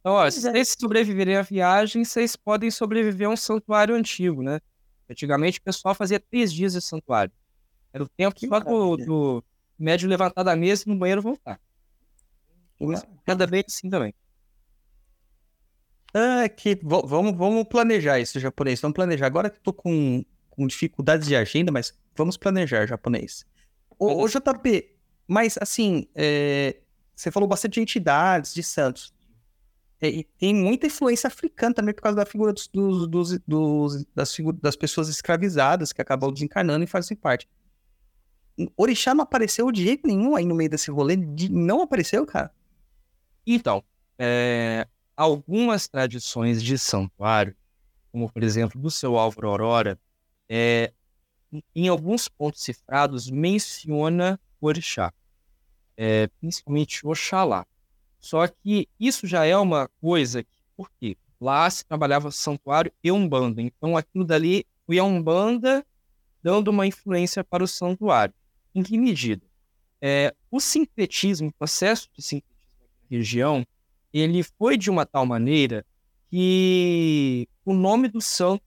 Então, 0.00 0.14
ó, 0.14 0.28
se 0.28 0.40
vocês 0.40 0.74
sobreviverem 0.78 1.36
à 1.36 1.42
viagem, 1.42 2.04
vocês 2.04 2.34
podem 2.34 2.70
sobreviver 2.70 3.28
a 3.28 3.30
um 3.30 3.36
santuário 3.36 3.94
antigo, 3.94 4.42
né? 4.42 4.60
Antigamente 5.08 5.60
o 5.60 5.62
pessoal 5.62 5.94
fazia 5.94 6.18
três 6.18 6.52
dias 6.52 6.72
de 6.72 6.80
santuário. 6.80 7.32
Era 7.92 8.02
o 8.02 8.08
tempo 8.08 8.34
que 8.34 8.48
só 8.48 8.58
do, 8.58 8.96
do, 8.96 9.44
médio 9.78 10.08
levantar 10.08 10.42
da 10.42 10.56
mesa 10.56 10.84
e 10.86 10.88
no 10.88 10.96
banheiro 10.96 11.22
voltar. 11.22 11.60
Cada 13.24 13.46
vez 13.46 13.64
assim 13.68 13.88
também. 13.88 14.14
Ah, 16.14 16.48
que 16.48 16.78
vamos, 16.82 17.36
vamos 17.36 17.64
planejar 17.64 18.18
isso, 18.18 18.40
japonês. 18.40 18.80
Vamos 18.80 18.94
planejar. 18.94 19.26
Agora 19.26 19.48
que 19.48 19.58
eu 19.58 19.62
tô 19.62 19.72
com, 19.72 20.24
com 20.50 20.66
dificuldades 20.66 21.28
de 21.28 21.36
agenda, 21.36 21.70
mas 21.70 21.96
vamos 22.16 22.36
planejar, 22.36 22.86
japonês. 22.86 23.46
Ô, 24.02 24.24
ô 24.24 24.26
JP, 24.26 24.90
mas 25.28 25.56
assim, 25.60 26.08
é, 26.12 26.80
você 27.14 27.30
falou 27.30 27.48
bastante 27.48 27.74
de 27.74 27.80
entidades, 27.80 28.52
de 28.52 28.60
santos. 28.60 29.14
É, 30.00 30.08
e 30.08 30.24
tem 30.24 30.52
muita 30.52 30.88
influência 30.88 31.28
africana 31.28 31.72
também 31.72 31.94
por 31.94 32.02
causa 32.02 32.16
da 32.16 32.26
figura 32.26 32.52
dos, 32.52 32.66
dos, 32.66 33.38
dos, 33.46 34.04
das, 34.12 34.36
das 34.60 34.74
pessoas 34.74 35.08
escravizadas 35.08 35.92
que 35.92 36.02
acabam 36.02 36.32
desencarnando 36.32 36.82
e 36.82 36.88
fazem 36.88 37.16
parte. 37.16 37.48
Orixá 38.76 39.14
não 39.14 39.22
apareceu 39.22 39.70
de 39.70 39.84
jeito 39.84 40.04
nenhum 40.04 40.34
aí 40.34 40.44
no 40.44 40.56
meio 40.56 40.68
desse 40.68 40.90
rolê. 40.90 41.16
Não 41.48 41.80
apareceu, 41.80 42.26
cara? 42.26 42.52
Então, 43.46 43.84
é, 44.18 44.88
algumas 45.16 45.86
tradições 45.86 46.60
de 46.60 46.76
santuário, 46.76 47.54
como 48.10 48.28
por 48.32 48.42
exemplo 48.42 48.80
do 48.80 48.90
seu 48.90 49.16
Álvaro 49.16 49.48
Aurora, 49.48 50.00
é, 50.48 50.92
em 51.74 51.88
alguns 51.88 52.28
pontos 52.28 52.62
cifrados 52.62 53.30
menciona 53.30 54.40
orixá, 54.60 55.12
é, 55.96 56.28
principalmente 56.40 57.06
Oxalá. 57.06 57.66
Só 58.20 58.46
que 58.46 58.88
isso 58.98 59.26
já 59.26 59.44
é 59.44 59.56
uma 59.56 59.88
coisa 60.00 60.42
que, 60.42 60.50
por 60.76 60.90
quê? 61.00 61.16
Lá 61.40 61.68
se 61.68 61.84
trabalhava 61.84 62.30
santuário 62.30 62.92
e 63.02 63.10
umbanda. 63.10 63.60
Então 63.60 63.96
aquilo 63.96 64.24
dali 64.24 64.64
foi 64.86 64.98
a 64.98 65.04
umbanda 65.04 65.84
dando 66.42 66.68
uma 66.68 66.86
influência 66.86 67.42
para 67.42 67.64
o 67.64 67.68
santuário. 67.68 68.34
Em 68.74 68.82
que 68.82 68.96
medida? 68.96 69.44
É, 70.00 70.34
o 70.50 70.60
sincretismo, 70.60 71.48
o 71.48 71.52
processo 71.52 72.08
de 72.16 72.22
sincretismo 72.22 72.86
na 73.02 73.16
região, 73.16 73.66
ele 74.12 74.42
foi 74.42 74.76
de 74.76 74.90
uma 74.90 75.06
tal 75.06 75.26
maneira 75.26 75.84
que 76.28 77.48
o 77.64 77.72
nome 77.74 78.08
do 78.08 78.20
santo 78.20 78.62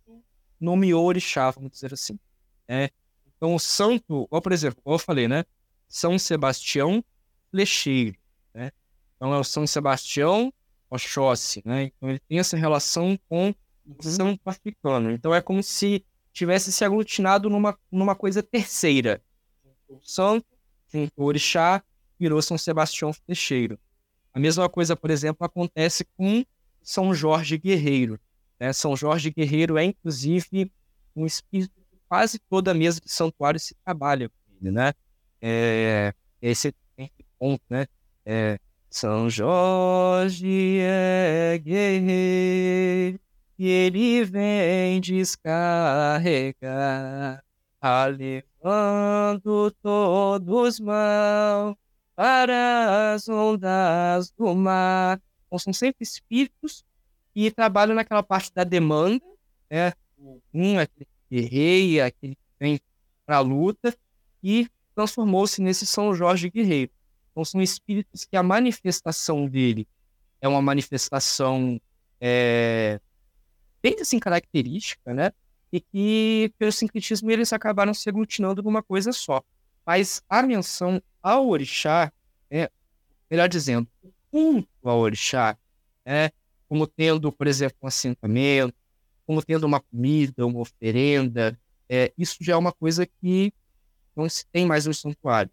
nomeou 0.60 1.06
orixá, 1.06 1.50
vamos 1.52 1.72
dizer 1.72 1.94
assim. 1.94 2.20
Né? 2.68 2.90
Então, 3.38 3.56
o 3.56 3.60
santo, 3.60 4.28
ó, 4.32 4.42
por 4.42 4.52
exemplo, 4.52 4.82
como 4.84 4.96
eu 4.96 5.00
falei, 5.00 5.28
né? 5.28 5.46
São 5.88 6.18
Sebastião 6.18 7.04
Flecheiro. 7.52 8.18
Né? 8.54 8.72
Então, 9.16 9.34
é 9.34 9.38
o 9.38 9.44
São 9.44 9.68
Sebastião 9.68 10.54
Oxóssi. 10.90 11.62
Né? 11.66 11.84
Então, 11.84 12.10
ele 12.10 12.20
tem 12.20 12.40
essa 12.40 12.58
relação 12.58 13.20
com 13.30 13.54
o 13.86 14.04
santo 14.04 14.42
africano. 14.46 15.12
Então, 15.12 15.34
é 15.34 15.42
como 15.42 15.62
se 15.62 16.04
tivesse 16.34 16.72
se 16.72 16.84
aglutinado 16.84 17.50
numa, 17.50 17.78
numa 17.92 18.16
coisa 18.16 18.42
terceira. 18.42 19.22
O 19.88 20.00
santo, 20.02 20.46
o 21.16 21.24
orixá, 21.24 21.84
virou 22.20 22.42
São 22.42 22.58
Sebastião 22.58 23.14
Flecheiro. 23.14 23.80
A 24.34 24.40
mesma 24.40 24.68
coisa, 24.68 24.96
por 24.96 25.10
exemplo, 25.10 25.46
acontece 25.46 26.06
com 26.18 26.44
São 26.82 27.14
Jorge 27.14 27.58
Guerreiro. 27.58 28.20
Né? 28.60 28.74
São 28.74 28.96
Jorge 28.96 29.32
Guerreiro 29.32 29.78
é, 29.78 29.86
inclusive, 29.86 30.72
um 31.16 31.26
espírito 31.26 31.85
quase 32.08 32.40
toda 32.40 32.72
a 32.72 32.74
mesa 32.74 33.00
de 33.02 33.12
santuário 33.12 33.60
se 33.60 33.76
trabalha 33.84 34.30
com 34.30 34.36
ele, 34.62 34.72
né? 34.72 34.94
É, 35.42 36.14
esse 36.42 36.74
ponto, 37.38 37.62
né? 37.70 37.88
É, 38.26 38.60
São 38.90 39.30
Jorge 39.30 40.80
é 40.80 41.60
guerreiro 41.64 43.20
e 43.58 43.68
ele 43.68 44.24
vem 44.26 45.00
descarregar, 45.00 46.62
levando 48.18 49.72
todos 49.82 50.80
mãos 50.80 51.76
para 52.16 53.14
as 53.14 53.28
ondas 53.28 54.32
do 54.32 54.56
mar. 54.56 55.22
Então, 55.48 55.60
são 55.60 55.74
sempre 55.74 56.04
espíritos 56.04 56.84
e 57.36 57.52
trabalham 57.52 57.96
naquela 57.96 58.24
parte 58.24 58.52
da 58.54 58.64
demanda, 58.64 59.24
né? 59.70 59.94
Um, 60.54 60.80
aquele 60.80 61.06
que 61.06 61.15
guerreia, 61.36 62.12
que 62.12 62.38
vem 62.60 62.80
para 63.26 63.38
a 63.38 63.42
luta, 63.42 63.96
e 64.44 64.70
transformou-se 64.96 65.62
nesse 65.62 65.86
São 65.86 66.14
Jorge 66.16 66.50
Guerreiro. 66.50 66.92
Então, 67.32 67.44
são 67.44 67.62
espíritos 67.62 68.24
que 68.24 68.38
a 68.38 68.44
manifestação 68.44 69.48
dele 69.48 69.88
é 70.40 70.48
uma 70.48 70.62
manifestação 70.62 71.80
é, 72.22 73.00
bem 73.82 73.96
assim 74.00 74.20
característica, 74.20 75.14
né? 75.14 75.32
E 75.72 75.82
que, 75.82 76.54
pelo 76.58 76.72
sincretismo, 76.72 77.30
eles 77.30 77.52
acabaram 77.52 77.94
se 77.94 78.08
aglutinando 78.08 78.64
numa 78.64 78.82
coisa 78.82 79.12
só. 79.12 79.42
Mas 79.86 80.24
a 80.30 80.42
menção 80.42 81.02
ao 81.22 81.48
orixá, 81.50 82.12
é, 82.50 82.70
melhor 83.30 83.50
dizendo, 83.50 83.88
o 84.02 84.12
culto 84.32 84.70
ao 84.84 85.00
orixá, 85.00 85.58
é, 86.06 86.32
como 86.70 86.88
tendo, 86.88 87.32
por 87.32 87.48
exemplo, 87.48 87.78
um 87.84 87.88
assentamento, 87.88 88.76
como 89.26 89.44
tendo 89.44 89.66
uma 89.66 89.80
comida, 89.80 90.46
uma 90.46 90.60
oferenda, 90.60 91.58
é, 91.90 92.14
isso 92.18 92.38
já 92.42 92.54
é 92.54 92.56
uma 92.56 92.72
coisa 92.72 93.06
que 93.06 93.54
não 94.16 94.30
se 94.30 94.46
tem 94.52 94.66
mais 94.66 94.86
no 94.86 94.94
santuário. 94.94 95.52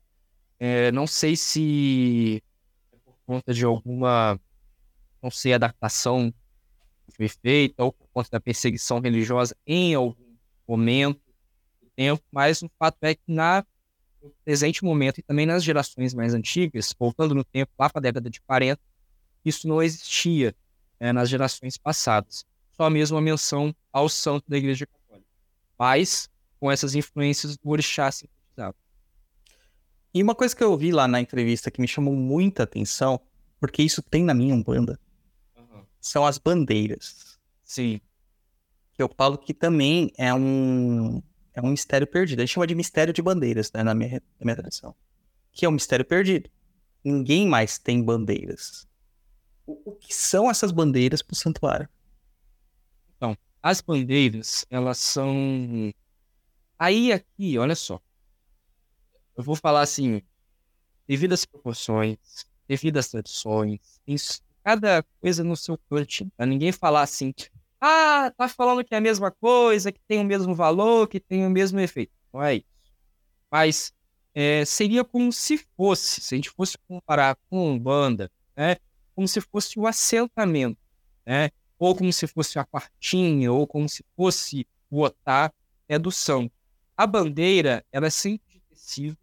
É, 0.59 0.93
não 0.93 1.07
sei 1.07 1.37
se 1.37 2.43
é 2.93 2.97
por 3.05 3.17
conta 3.27 3.53
de 3.53 3.65
alguma, 3.65 4.39
não 5.23 5.31
sei, 5.31 5.55
adaptação 5.55 6.33
que 7.07 7.17
foi 7.17 7.29
feita, 7.29 7.83
ou 7.83 7.93
por 7.93 8.07
conta 8.13 8.31
da 8.33 8.41
perseguição 8.41 9.01
religiosa 9.01 9.57
em 9.67 9.95
algum 9.95 10.37
momento 10.67 11.21
do 11.81 11.91
tempo, 11.97 12.23
mas 12.31 12.63
o 12.63 12.71
fato 12.79 12.99
é 13.03 13.15
que 13.15 13.23
na 13.27 13.65
no 14.23 14.33
presente 14.45 14.85
momento 14.85 15.19
e 15.19 15.23
também 15.23 15.45
nas 15.45 15.65
gerações 15.65 16.15
mais 16.15 16.33
antigas, 16.33 16.95
voltando 16.97 17.35
no 17.35 17.43
tempo, 17.43 17.73
lá 17.77 17.91
para 17.91 17.99
a 17.99 18.03
década 18.03 18.31
de 18.31 18.41
40, 18.41 18.81
isso 19.45 19.67
não 19.67 19.83
existia 19.83 20.55
né, 21.01 21.13
nas 21.13 21.29
gerações 21.29 21.77
passadas. 21.77 22.47
Só 22.73 22.89
mesmo 22.91 23.17
a 23.17 23.21
menção 23.21 23.75
ao 23.93 24.09
santo 24.09 24.45
da 24.49 24.57
Igreja 24.57 24.87
Católica. 24.87 25.29
Mas 25.79 26.29
com 26.59 26.71
essas 26.71 26.95
influências 26.95 27.57
do 27.57 27.69
orixá 27.71 28.11
sintetizado. 28.11 28.77
E 30.15 30.23
uma 30.23 30.35
coisa 30.35 30.55
que 30.55 30.63
eu 30.63 30.71
ouvi 30.71 30.93
lá 30.93 31.09
na 31.09 31.21
entrevista 31.21 31.71
que 31.71 31.81
me 31.81 31.89
chamou 31.89 32.15
muita 32.15 32.63
atenção, 32.63 33.21
porque 33.59 33.83
isso 33.83 34.03
tem 34.03 34.23
na 34.25 34.35
minha 34.35 34.55
Umbanda, 34.55 34.99
Uhum. 35.57 35.85
são 36.01 36.25
as 36.27 36.39
bandeiras. 36.39 37.39
Sim. 37.65 38.01
Que 38.93 39.03
eu 39.03 39.11
falo 39.17 39.39
que 39.39 39.55
também 39.55 40.13
é 40.19 40.33
um, 40.35 41.23
é 41.55 41.61
um 41.63 41.71
mistério 41.71 42.07
perdido. 42.07 42.41
A 42.41 42.45
gente 42.45 42.55
chama 42.55 42.67
de 42.67 42.75
mistério 42.75 43.13
de 43.13 43.23
bandeiras, 43.23 43.73
né, 43.73 43.83
na 43.83 43.95
minha, 43.95 44.23
na 44.39 44.45
minha 44.45 44.57
tradição. 44.57 44.95
Que 45.51 45.65
é 45.65 45.69
um 45.69 45.73
mistério 45.73 46.05
perdido. 46.05 46.51
Ninguém 47.05 47.47
mais 47.49 47.79
tem 47.79 48.03
bandeiras. 48.03 48.87
O, 49.67 49.91
o 49.91 49.93
que 49.97 50.15
são 50.15 50.51
essas 50.51 50.71
bandeiras 50.71 51.23
para 51.23 51.33
o 51.33 51.37
santuário? 51.37 51.89
As 53.63 53.81
bandeiras, 53.81 54.67
elas 54.69 54.99
são. 54.99 55.93
Aí, 56.79 57.13
aqui, 57.13 57.59
olha 57.59 57.77
só. 57.77 58.01
Eu 59.37 59.45
vou 59.45 59.55
falar 59.55 59.83
assim, 59.83 60.21
devido 61.07 61.33
às 61.33 61.45
proporções, 61.45 62.19
devido 62.67 62.99
às 62.99 63.09
tradições, 63.09 63.81
cada 64.65 65.03
coisa 65.21 65.45
no 65.45 65.57
seu 65.57 65.79
canto, 65.89 66.31
pra 66.37 66.45
ninguém 66.45 66.73
falar 66.73 67.03
assim, 67.03 67.33
ah, 67.81 68.33
tá 68.37 68.49
falando 68.49 68.85
que 68.85 68.95
é 68.95 68.99
a 68.99 69.01
mesma 69.01 69.31
coisa, 69.31 69.93
que 69.93 70.01
tem 70.07 70.21
o 70.21 70.25
mesmo 70.25 70.55
valor, 70.55 71.09
que 71.09 71.21
tem 71.21 71.47
o 71.47 71.51
mesmo 71.51 71.81
efeito. 71.81 72.13
Não 72.33 72.43
é 72.43 72.57
isso. 72.57 72.67
Mas 73.51 73.93
é, 74.35 74.65
seria 74.65 75.05
como 75.05 75.33
se 75.33 75.59
fosse, 75.77 76.21
se 76.21 76.35
a 76.35 76.37
gente 76.37 76.51
fosse 76.51 76.77
comparar 76.89 77.37
com 77.51 77.79
banda, 77.79 78.31
né? 78.57 78.77
Como 79.15 79.29
se 79.29 79.41
fosse 79.41 79.79
o 79.79 79.87
assentamento, 79.87 80.79
né? 81.27 81.51
Ou 81.83 81.97
como 81.97 82.13
se 82.13 82.29
fosse 82.29 82.61
a 82.61 82.65
quartinha, 82.65 83.51
ou 83.51 83.67
como 83.67 83.89
se 83.89 84.05
fosse 84.15 84.65
o 84.89 85.01
otá 85.01 85.53
é 85.89 85.99
do 85.99 86.13
santo. 86.13 86.55
A 86.97 87.09
bandeira, 87.09 87.85
ela 87.91 88.07
é 88.07 88.11
sempre 88.11 88.53
de 88.53 88.61
tecido 88.61 89.19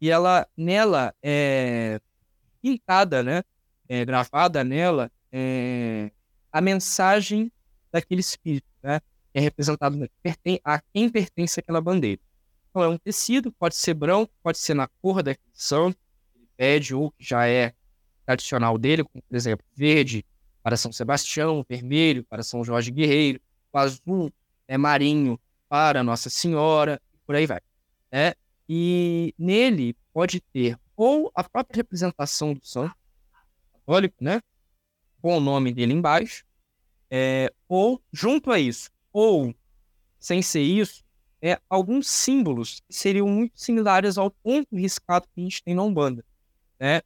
e 0.00 0.08
ela, 0.08 0.48
nela, 0.56 1.14
é 1.22 2.00
pintada, 2.62 3.22
né? 3.22 3.42
É, 3.86 4.06
gravada 4.06 4.64
nela, 4.64 5.12
é, 5.30 6.10
a 6.50 6.62
mensagem 6.62 7.52
daquele 7.92 8.22
espírito, 8.22 8.66
né? 8.82 9.02
É 9.34 9.40
representado 9.40 10.08
a 10.64 10.80
quem 10.94 11.10
pertence 11.10 11.60
aquela 11.60 11.82
bandeira. 11.82 12.22
Então, 12.70 12.82
é 12.82 12.88
um 12.88 12.96
tecido, 12.96 13.52
pode 13.52 13.76
ser 13.76 13.92
branco, 13.92 14.32
pode 14.42 14.56
ser 14.56 14.72
na 14.72 14.88
cor 15.02 15.22
daquele 15.22 15.52
santo, 15.52 15.98
ele 16.34 16.48
pede, 16.56 16.94
ou 16.94 17.10
que 17.10 17.22
já 17.22 17.46
é 17.46 17.74
tradicional 18.24 18.78
dele, 18.78 19.04
como, 19.04 19.22
por 19.22 19.36
exemplo, 19.36 19.66
verde 19.76 20.24
para 20.68 20.76
São 20.76 20.92
Sebastião, 20.92 21.64
vermelho 21.66 22.22
para 22.24 22.42
São 22.42 22.62
Jorge 22.62 22.90
Guerreiro, 22.90 23.40
o 23.72 23.78
azul 23.78 24.30
é 24.66 24.76
marinho 24.76 25.40
para 25.66 26.02
Nossa 26.02 26.28
Senhora, 26.28 27.00
por 27.24 27.34
aí 27.34 27.46
vai. 27.46 27.60
Né? 28.12 28.34
E 28.68 29.34
nele 29.38 29.96
pode 30.12 30.40
ter 30.40 30.78
ou 30.94 31.32
a 31.34 31.42
própria 31.42 31.78
representação 31.78 32.52
do 32.52 32.66
santo 32.66 32.94
católico, 33.72 34.16
né? 34.20 34.42
com 35.22 35.38
o 35.38 35.40
nome 35.40 35.72
dele 35.72 35.94
embaixo, 35.94 36.44
é, 37.10 37.50
ou 37.66 37.98
junto 38.12 38.52
a 38.52 38.58
isso, 38.58 38.90
ou 39.10 39.54
sem 40.18 40.42
ser 40.42 40.60
isso, 40.60 41.02
é, 41.40 41.58
alguns 41.66 42.10
símbolos 42.10 42.80
que 42.86 42.94
seriam 42.94 43.26
muito 43.26 43.58
similares 43.58 44.18
ao 44.18 44.30
ponto 44.30 44.76
riscado 44.76 45.26
que 45.34 45.40
a 45.40 45.44
gente 45.44 45.62
tem 45.64 45.74
na 45.74 45.82
Umbanda. 45.82 46.22
Né? 46.78 47.00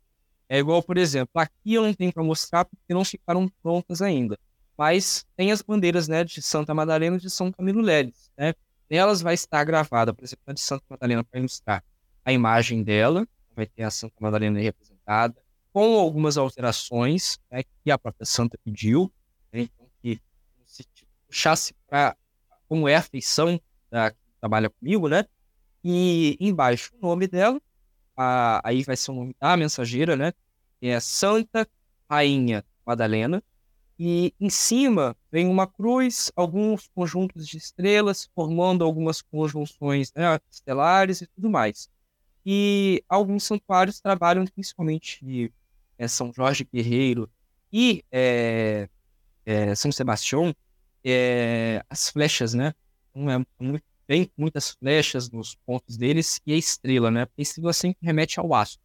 É 0.53 0.59
igual, 0.59 0.83
por 0.83 0.99
exemplo, 0.99 1.31
aqui 1.41 1.73
eu 1.73 1.83
não 1.83 1.95
tenho 1.95 2.13
para 2.13 2.23
mostrar 2.23 2.67
porque 2.67 2.93
não 2.93 3.07
ficaram 3.07 3.49
prontas 3.63 4.03
ainda. 4.03 4.39
Mas 4.77 5.25
tem 5.35 5.51
as 5.51 5.63
bandeiras 5.63 6.09
né, 6.09 6.25
de 6.25 6.43
Santa 6.43 6.75
Madalena 6.75 7.17
e 7.17 7.21
de 7.21 7.31
São 7.31 7.51
Camilo 7.51 7.81
Leles. 7.81 8.31
Né? 8.37 8.53
Nelas 8.91 9.23
vai 9.23 9.33
estar 9.33 9.65
gravada, 9.65 10.13
por 10.13 10.23
exemplo, 10.23 10.43
a 10.47 10.53
de 10.53 10.61
Santa 10.61 10.85
Madalena 10.91 11.25
para 11.25 11.41
ilustrar 11.41 11.83
a 12.23 12.33
imagem 12.35 12.83
dela, 12.83 13.27
vai 13.57 13.65
ter 13.65 13.83
a 13.83 13.91
Santa 13.91 14.15
Madalena 14.21 14.61
representada, 14.61 15.35
com 15.73 15.99
algumas 15.99 16.37
alterações 16.37 17.39
né, 17.51 17.63
que 17.63 17.91
a 17.91 17.97
própria 17.97 18.27
Santa 18.27 18.59
pediu, 18.63 19.11
né, 19.51 19.63
então, 19.63 19.87
que 20.03 20.21
se 20.67 20.85
puxasse 21.27 21.75
para 21.89 22.15
como 22.69 22.87
é 22.87 22.97
a 22.97 23.03
feição 23.03 23.59
da 23.91 24.11
que 24.11 24.19
trabalha 24.39 24.69
comigo, 24.69 25.09
né? 25.09 25.25
E 25.83 26.37
embaixo 26.39 26.93
o 27.01 27.07
nome 27.07 27.27
dela, 27.27 27.59
a, 28.23 28.61
aí 28.65 28.83
vai 28.85 28.97
ser 28.97 29.13
nome 29.13 29.35
da 29.41 29.57
mensageira, 29.57 30.17
né? 30.17 30.33
É 30.81 30.99
Santa 31.01 31.69
Rainha 32.09 32.65
Madalena. 32.87 33.43
E 33.99 34.35
em 34.41 34.51
cima 34.51 35.17
vem 35.31 35.47
uma 35.47 35.67
cruz, 35.67 36.33
alguns 36.35 36.89
conjuntos 36.95 37.47
de 37.47 37.57
estrelas, 37.59 38.29
formando 38.35 38.85
algumas 38.85 39.23
conjunções 39.23 40.13
né, 40.15 40.41
estelares 40.51 41.21
e 41.21 41.27
tudo 41.27 41.49
mais. 41.51 41.89
E 42.45 43.05
alguns 43.09 43.45
santuários 43.45 44.01
trabalham 44.01 44.45
principalmente 44.47 45.53
é, 45.97 46.09
São 46.09 46.33
Jorge 46.33 46.67
Guerreiro 46.73 47.31
e 47.73 48.05
é, 48.11 48.89
é, 49.47 49.75
São 49.75 49.93
Sebastião, 49.93 50.55
é, 51.05 51.85
as 51.89 52.11
flechas, 52.11 52.55
né? 52.55 52.75
Então, 53.11 53.31
é 53.31 53.47
muito 53.61 53.85
tem 54.07 54.31
muitas 54.37 54.71
flechas 54.71 55.31
nos 55.31 55.55
pontos 55.67 55.97
deles 55.97 56.41
e 56.47 56.53
a 56.53 56.57
estrela, 56.57 57.11
né? 57.11 57.27
Porque 57.27 57.41
a 57.41 57.43
estrela 57.43 57.73
sempre 57.73 57.99
remete 58.03 58.39
ao 58.39 58.55
aço. 58.55 58.79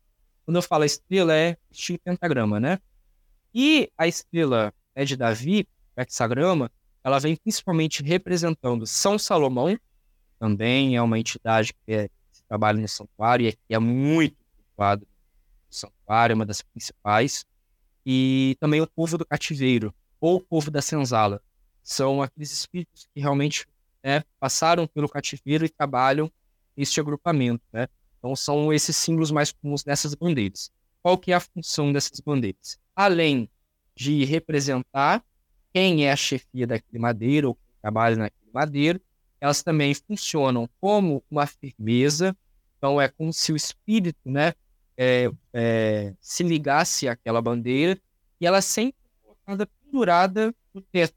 quando 0.45 0.57
eu 0.57 0.61
falo 0.61 0.83
estrela, 0.83 1.35
é 1.35 1.57
estilo 1.69 1.99
pentagrama, 1.99 2.59
né? 2.59 2.79
E 3.53 3.91
a 3.97 4.07
estrela 4.07 4.73
né, 4.95 5.03
de 5.03 5.15
Davi, 5.15 5.67
hexagrama, 5.95 6.71
ela 7.03 7.19
vem 7.19 7.35
principalmente 7.35 8.03
representando 8.03 8.85
São 8.85 9.17
Salomão, 9.17 9.77
também 10.39 10.95
é 10.95 11.01
uma 11.01 11.17
entidade 11.17 11.73
que, 11.73 11.91
é, 11.91 12.07
que 12.07 12.43
trabalha 12.47 12.79
no 12.79 12.87
santuário 12.87 13.47
e 13.47 13.49
é, 13.49 13.75
é 13.75 13.79
muito 13.79 14.35
cultuado 14.55 15.07
no 15.67 15.73
santuário, 15.73 16.33
é 16.33 16.35
uma 16.35 16.45
das 16.45 16.61
principais. 16.61 17.45
E 18.05 18.55
também 18.59 18.79
o 18.79 18.87
povo 18.87 19.17
do 19.17 19.25
cativeiro, 19.25 19.93
ou 20.19 20.37
o 20.37 20.41
povo 20.41 20.71
da 20.71 20.81
senzala. 20.81 21.41
São 21.83 22.21
aqueles 22.21 22.51
espíritos 22.51 23.07
que 23.13 23.19
realmente 23.19 23.65
né, 24.03 24.23
passaram 24.39 24.87
pelo 24.87 25.09
cativeiro 25.09 25.65
e 25.65 25.69
trabalham 25.69 26.31
neste 26.75 26.99
agrupamento. 26.99 27.63
Né? 27.71 27.87
Então 28.17 28.35
são 28.35 28.71
esses 28.71 28.95
símbolos 28.95 29.31
mais 29.31 29.51
comuns 29.51 29.83
nessas 29.85 30.13
bandeiras. 30.13 30.71
Qual 31.01 31.17
que 31.17 31.31
é 31.31 31.35
a 31.35 31.39
função 31.39 31.91
dessas 31.91 32.19
bandeiras? 32.19 32.77
Além 32.95 33.49
de 33.95 34.25
representar 34.25 35.23
quem 35.73 36.05
é 36.05 36.11
a 36.11 36.15
chefia 36.15 36.67
daquele 36.67 36.99
madeiro 36.99 37.49
ou 37.49 37.55
quem 37.55 37.75
trabalha 37.81 38.15
naquele 38.15 38.51
madeiro, 38.51 39.01
elas 39.39 39.61
também 39.61 39.93
funcionam 39.93 40.69
como 40.79 41.23
uma 41.29 41.45
firmeza, 41.45 42.35
então 42.77 42.99
é 42.99 43.07
como 43.07 43.31
se 43.31 43.51
o 43.51 43.55
espírito 43.55 44.19
né, 44.25 44.53
é, 44.97 45.29
é, 45.53 46.13
se 46.19 46.43
ligasse 46.43 47.07
àquela 47.07 47.41
bandeira 47.41 47.99
e 48.41 48.47
ela 48.47 48.61
sempre 48.61 48.99
colocada 49.21 49.67
pendurada 49.67 50.55
no 50.73 50.81
teto, 50.81 51.15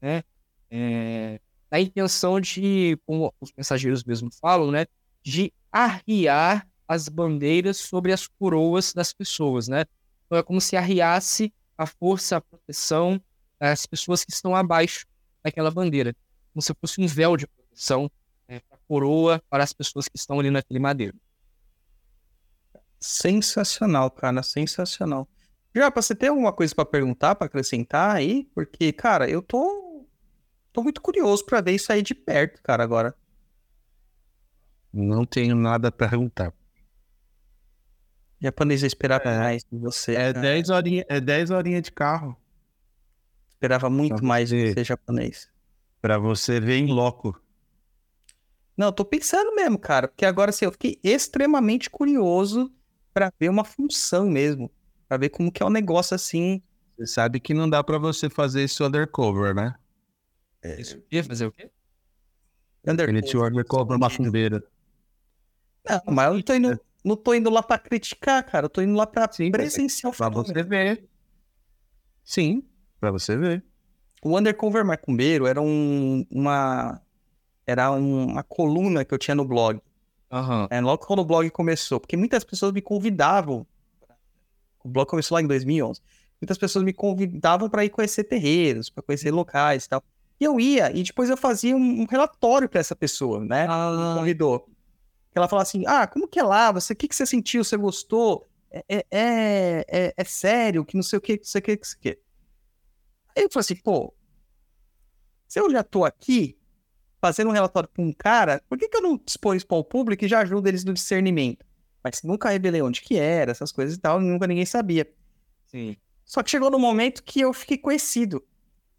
né? 0.00 0.22
É, 0.70 1.40
na 1.70 1.80
intenção 1.80 2.40
de, 2.40 2.98
como 3.06 3.32
os 3.40 3.52
mensageiros 3.56 4.04
mesmo 4.04 4.30
falam, 4.40 4.70
né, 4.70 4.86
de 5.22 5.52
arriar 5.70 6.66
as 6.86 7.08
bandeiras 7.08 7.76
sobre 7.76 8.12
as 8.12 8.26
coroas 8.26 8.94
das 8.94 9.12
pessoas, 9.12 9.68
né? 9.68 9.84
Então 10.26 10.38
é 10.38 10.42
como 10.42 10.60
se 10.60 10.76
arriasse 10.76 11.52
a 11.76 11.86
força, 11.86 12.38
a 12.38 12.40
proteção 12.40 13.20
das 13.60 13.86
pessoas 13.86 14.24
que 14.24 14.32
estão 14.32 14.56
abaixo 14.56 15.06
daquela 15.42 15.70
bandeira, 15.70 16.14
como 16.52 16.62
se 16.62 16.74
fosse 16.80 17.00
um 17.00 17.06
véu 17.06 17.36
de 17.36 17.46
proteção 17.46 18.10
né, 18.48 18.60
para 18.68 18.76
a 18.76 18.80
coroa 18.88 19.42
para 19.50 19.62
as 19.62 19.72
pessoas 19.72 20.08
que 20.08 20.16
estão 20.16 20.40
ali 20.40 20.50
naquele 20.50 20.80
madeiro. 20.80 21.16
Sensacional, 22.98 24.10
cara, 24.10 24.42
sensacional. 24.42 25.28
Já, 25.74 25.90
você 25.90 26.14
tem 26.14 26.30
alguma 26.30 26.52
coisa 26.52 26.74
para 26.74 26.84
perguntar, 26.84 27.34
para 27.34 27.46
acrescentar 27.46 28.16
aí? 28.16 28.48
Porque, 28.54 28.92
cara, 28.92 29.28
eu 29.30 29.40
tô 29.40 29.87
tô 30.72 30.82
muito 30.82 31.00
curioso 31.00 31.44
para 31.44 31.60
ver 31.60 31.72
isso 31.72 31.92
aí 31.92 32.02
de 32.02 32.14
perto, 32.14 32.62
cara, 32.62 32.82
agora. 32.82 33.14
Não 34.92 35.24
tenho 35.24 35.54
nada 35.54 35.88
a 35.88 35.92
perguntar. 35.92 36.50
O 38.40 38.44
japonês 38.44 38.82
esperava 38.82 39.24
mais 39.38 39.64
de 39.64 39.78
você. 39.78 40.12
É 40.12 40.32
cara. 40.32 40.40
10 40.40 40.70
horinhas 40.70 41.06
é 41.08 41.20
10 41.20 41.50
horinha 41.50 41.82
de 41.82 41.90
carro. 41.90 42.36
Esperava 43.48 43.90
muito 43.90 44.24
mais 44.24 44.48
de 44.48 44.72
você. 44.72 44.84
japonês. 44.84 45.50
Pra 46.00 46.18
você 46.18 46.60
ver 46.60 46.76
em 46.76 46.86
loco. 46.86 47.40
Não, 48.76 48.92
tô 48.92 49.04
pensando 49.04 49.52
mesmo, 49.56 49.76
cara, 49.76 50.06
porque 50.06 50.24
agora 50.24 50.50
assim, 50.50 50.64
eu 50.64 50.70
fiquei 50.70 51.00
extremamente 51.02 51.90
curioso 51.90 52.72
para 53.12 53.32
ver 53.38 53.48
uma 53.48 53.64
função 53.64 54.26
mesmo, 54.26 54.70
Pra 55.08 55.16
ver 55.16 55.30
como 55.30 55.50
que 55.50 55.62
é 55.62 55.66
o 55.66 55.70
negócio 55.70 56.14
assim. 56.14 56.62
Você 56.96 57.06
sabe 57.06 57.40
que 57.40 57.52
não 57.54 57.68
dá 57.68 57.82
pra 57.82 57.98
você 57.98 58.30
fazer 58.30 58.62
isso 58.62 58.84
undercover, 58.84 59.54
né? 59.54 59.74
Isso 60.62 61.02
ia 61.10 61.22
fazer 61.24 61.46
o 61.46 61.52
quê? 61.52 61.70
Undercover. 62.86 63.50
Undercover 63.52 63.98
macumbeira. 63.98 64.62
Não, 65.88 66.14
mas 66.14 66.26
eu 66.28 66.34
não 66.34 66.42
tô 66.42 66.54
indo, 66.54 66.80
não 67.04 67.16
tô 67.16 67.34
indo 67.34 67.50
lá 67.50 67.62
pra 67.62 67.78
criticar, 67.78 68.44
cara, 68.44 68.66
eu 68.66 68.70
tô 68.70 68.82
indo 68.82 68.94
lá 68.94 69.06
pra 69.06 69.30
Sim, 69.30 69.50
presenciar 69.50 70.12
o 70.12 70.16
Pra 70.16 70.28
você 70.28 70.62
ver. 70.62 71.08
Sim, 72.24 72.62
pra 73.00 73.10
você 73.10 73.36
ver. 73.36 73.64
O 74.22 74.36
Undercover 74.36 74.84
Macumbeiro 74.84 75.46
era 75.46 75.60
um, 75.62 76.26
uma 76.30 77.00
era 77.66 77.90
um- 77.92 78.24
uma 78.26 78.42
coluna 78.42 79.04
que 79.04 79.12
eu 79.14 79.18
tinha 79.18 79.34
no 79.34 79.44
blog. 79.44 79.80
Aham. 80.30 80.66
É, 80.70 80.80
logo 80.80 81.04
quando 81.06 81.20
o 81.20 81.24
blog 81.24 81.48
começou, 81.50 82.00
porque 82.00 82.16
muitas 82.16 82.42
pessoas 82.44 82.72
me 82.72 82.82
convidavam. 82.82 83.66
O 84.82 84.88
blog 84.88 85.06
começou 85.08 85.36
lá 85.36 85.42
em 85.42 85.46
2011. 85.46 86.00
Muitas 86.40 86.56
pessoas 86.58 86.84
me 86.84 86.92
convidavam 86.92 87.68
para 87.68 87.84
ir 87.84 87.90
conhecer 87.90 88.24
terreiros, 88.24 88.90
para 88.90 89.02
conhecer 89.02 89.30
locais 89.30 89.84
e 89.84 89.88
tal. 89.88 90.02
E 90.40 90.44
eu 90.44 90.60
ia, 90.60 90.90
e 90.96 91.02
depois 91.02 91.28
eu 91.28 91.36
fazia 91.36 91.76
um, 91.76 92.02
um 92.02 92.06
relatório 92.06 92.68
para 92.68 92.80
essa 92.80 92.94
pessoa, 92.94 93.44
né? 93.44 93.66
Ah. 93.68 94.12
Me 94.14 94.20
convidou. 94.20 94.68
Ela 95.34 95.48
falava 95.48 95.62
assim: 95.62 95.84
Ah, 95.86 96.06
como 96.06 96.28
que 96.28 96.38
é 96.38 96.42
lá? 96.42 96.72
Você, 96.72 96.92
o 96.92 96.96
que, 96.96 97.08
que 97.08 97.14
você 97.16 97.26
sentiu? 97.26 97.64
Você 97.64 97.76
gostou? 97.76 98.48
É, 98.70 98.84
é, 98.88 99.06
é, 99.10 99.84
é- 99.88 100.14
é 100.16 100.24
sério? 100.24 100.84
Que 100.84 100.96
não 100.96 101.02
sei 101.02 101.18
o 101.18 101.22
que, 101.22 101.38
que 101.38 101.44
não 101.44 101.50
sei 101.50 101.58
o 101.58 101.62
que, 101.62 101.76
que 101.76 101.82
não 101.82 101.88
sei 101.88 101.98
o 101.98 102.00
que. 102.02 102.20
Aí 103.36 103.42
eu 103.44 103.50
falei 103.50 103.60
assim: 103.60 103.76
pô, 103.76 104.14
se 105.46 105.60
eu 105.60 105.70
já 105.70 105.82
tô 105.82 106.04
aqui 106.04 106.56
fazendo 107.20 107.48
um 107.48 107.52
relatório 107.52 107.88
para 107.88 108.02
um 108.04 108.12
cara, 108.12 108.62
por 108.68 108.78
que, 108.78 108.88
que 108.88 108.96
eu 108.96 109.02
não 109.02 109.20
exponho 109.26 109.56
isso 109.56 109.66
para 109.66 109.76
o 109.76 109.84
público 109.84 110.24
e 110.24 110.28
já 110.28 110.40
ajudo 110.40 110.68
eles 110.68 110.84
no 110.84 110.92
discernimento? 110.92 111.64
Mas 112.02 112.22
nunca 112.22 112.50
revelei 112.50 112.80
onde 112.80 113.00
que 113.00 113.16
era, 113.18 113.50
essas 113.50 113.72
coisas 113.72 113.96
e 113.96 113.98
tal, 113.98 114.20
nunca 114.20 114.46
ninguém 114.46 114.66
sabia. 114.66 115.10
Sim. 115.66 115.96
Só 116.24 116.42
que 116.42 116.50
chegou 116.50 116.70
no 116.70 116.78
momento 116.78 117.22
que 117.24 117.40
eu 117.40 117.52
fiquei 117.52 117.78
conhecido. 117.78 118.46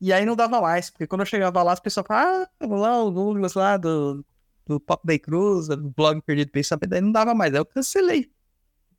E 0.01 0.13
aí 0.13 0.25
não 0.25 0.35
dava 0.35 0.61
mais, 0.61 0.89
porque 0.89 1.05
quando 1.07 1.21
eu 1.21 1.25
chegava 1.25 1.61
lá, 1.61 1.73
as 1.73 1.79
pessoas 1.79 2.05
falavam, 2.07 2.43
ah, 2.43 2.49
vamos 2.59 2.81
lá, 2.81 3.03
o 3.03 3.11
Douglas 3.11 3.53
lá 3.53 3.75
do, 3.75 4.25
do 4.65 4.79
Papo 4.79 5.05
da 5.05 5.19
Cruz, 5.19 5.67
do 5.67 5.89
blog 5.91 6.21
Perdido 6.21 6.51
Pensamento, 6.51 6.89
daí 6.89 7.01
não 7.01 7.11
dava 7.11 7.33
mais. 7.33 7.53
Aí 7.53 7.59
eu 7.59 7.65
cancelei. 7.65 8.31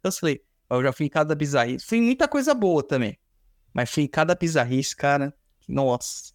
Cancelei. 0.03 0.43
Eu 0.69 0.83
já 0.83 0.93
fui 0.93 1.07
em 1.07 1.09
cada 1.09 1.35
bizarrice. 1.35 1.87
Fui 1.87 2.01
muita 2.01 2.29
coisa 2.29 2.55
boa 2.55 2.83
também. 2.83 3.19
Mas 3.73 3.91
fui 3.91 4.03
em 4.05 4.09
cada 4.09 4.35
bizarrice, 4.35 4.95
cara. 4.95 5.35
Nossa. 5.67 6.33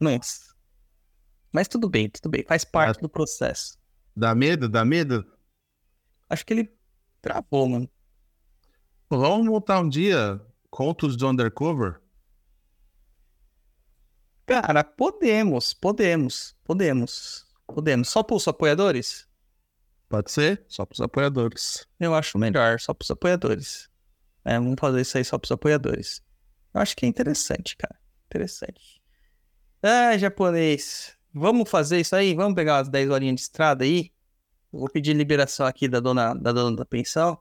Nossa. 0.00 0.54
Mas 1.52 1.68
tudo 1.68 1.88
bem, 1.88 2.08
tudo 2.08 2.30
bem. 2.30 2.44
Faz 2.46 2.64
parte 2.64 3.00
do 3.00 3.08
processo. 3.08 3.78
Dá 4.14 4.34
medo? 4.34 4.68
Dá 4.68 4.84
medo? 4.84 5.24
Acho 6.28 6.44
que 6.44 6.54
ele 6.54 6.76
travou, 7.20 7.68
mano. 7.68 7.90
Vamos 9.08 9.46
voltar 9.46 9.80
um 9.80 9.88
dia. 9.88 10.40
Contos 10.70 11.16
do 11.16 11.28
Undercover? 11.28 12.00
Cara, 14.46 14.84
podemos, 14.84 15.74
podemos, 15.74 16.54
podemos, 16.62 17.44
podemos. 17.66 18.08
Só 18.08 18.22
pros 18.22 18.46
apoiadores? 18.46 19.26
Pode 20.08 20.30
ser? 20.30 20.64
Só 20.68 20.86
pros 20.86 21.00
apoiadores. 21.00 21.84
Eu 21.98 22.14
acho 22.14 22.38
melhor, 22.38 22.78
só 22.78 22.94
pros 22.94 23.10
apoiadores. 23.10 23.90
É, 24.44 24.54
vamos 24.56 24.76
fazer 24.78 25.00
isso 25.00 25.18
aí 25.18 25.24
só 25.24 25.36
pros 25.36 25.50
apoiadores. 25.50 26.22
Eu 26.72 26.80
acho 26.80 26.94
que 26.96 27.04
é 27.04 27.08
interessante, 27.08 27.76
cara. 27.76 27.96
Interessante. 28.26 29.02
Ah, 29.82 30.16
japonês. 30.16 31.16
Vamos 31.34 31.68
fazer 31.68 31.98
isso 31.98 32.14
aí? 32.14 32.32
Vamos 32.32 32.54
pegar 32.54 32.76
umas 32.76 32.88
10 32.88 33.10
horinhas 33.10 33.34
de 33.34 33.40
estrada 33.40 33.82
aí? 33.82 34.12
Vou 34.70 34.88
pedir 34.88 35.12
liberação 35.12 35.66
aqui 35.66 35.88
da 35.88 35.98
dona 35.98 36.34
da, 36.34 36.52
dona 36.52 36.76
da 36.76 36.84
pensão. 36.84 37.36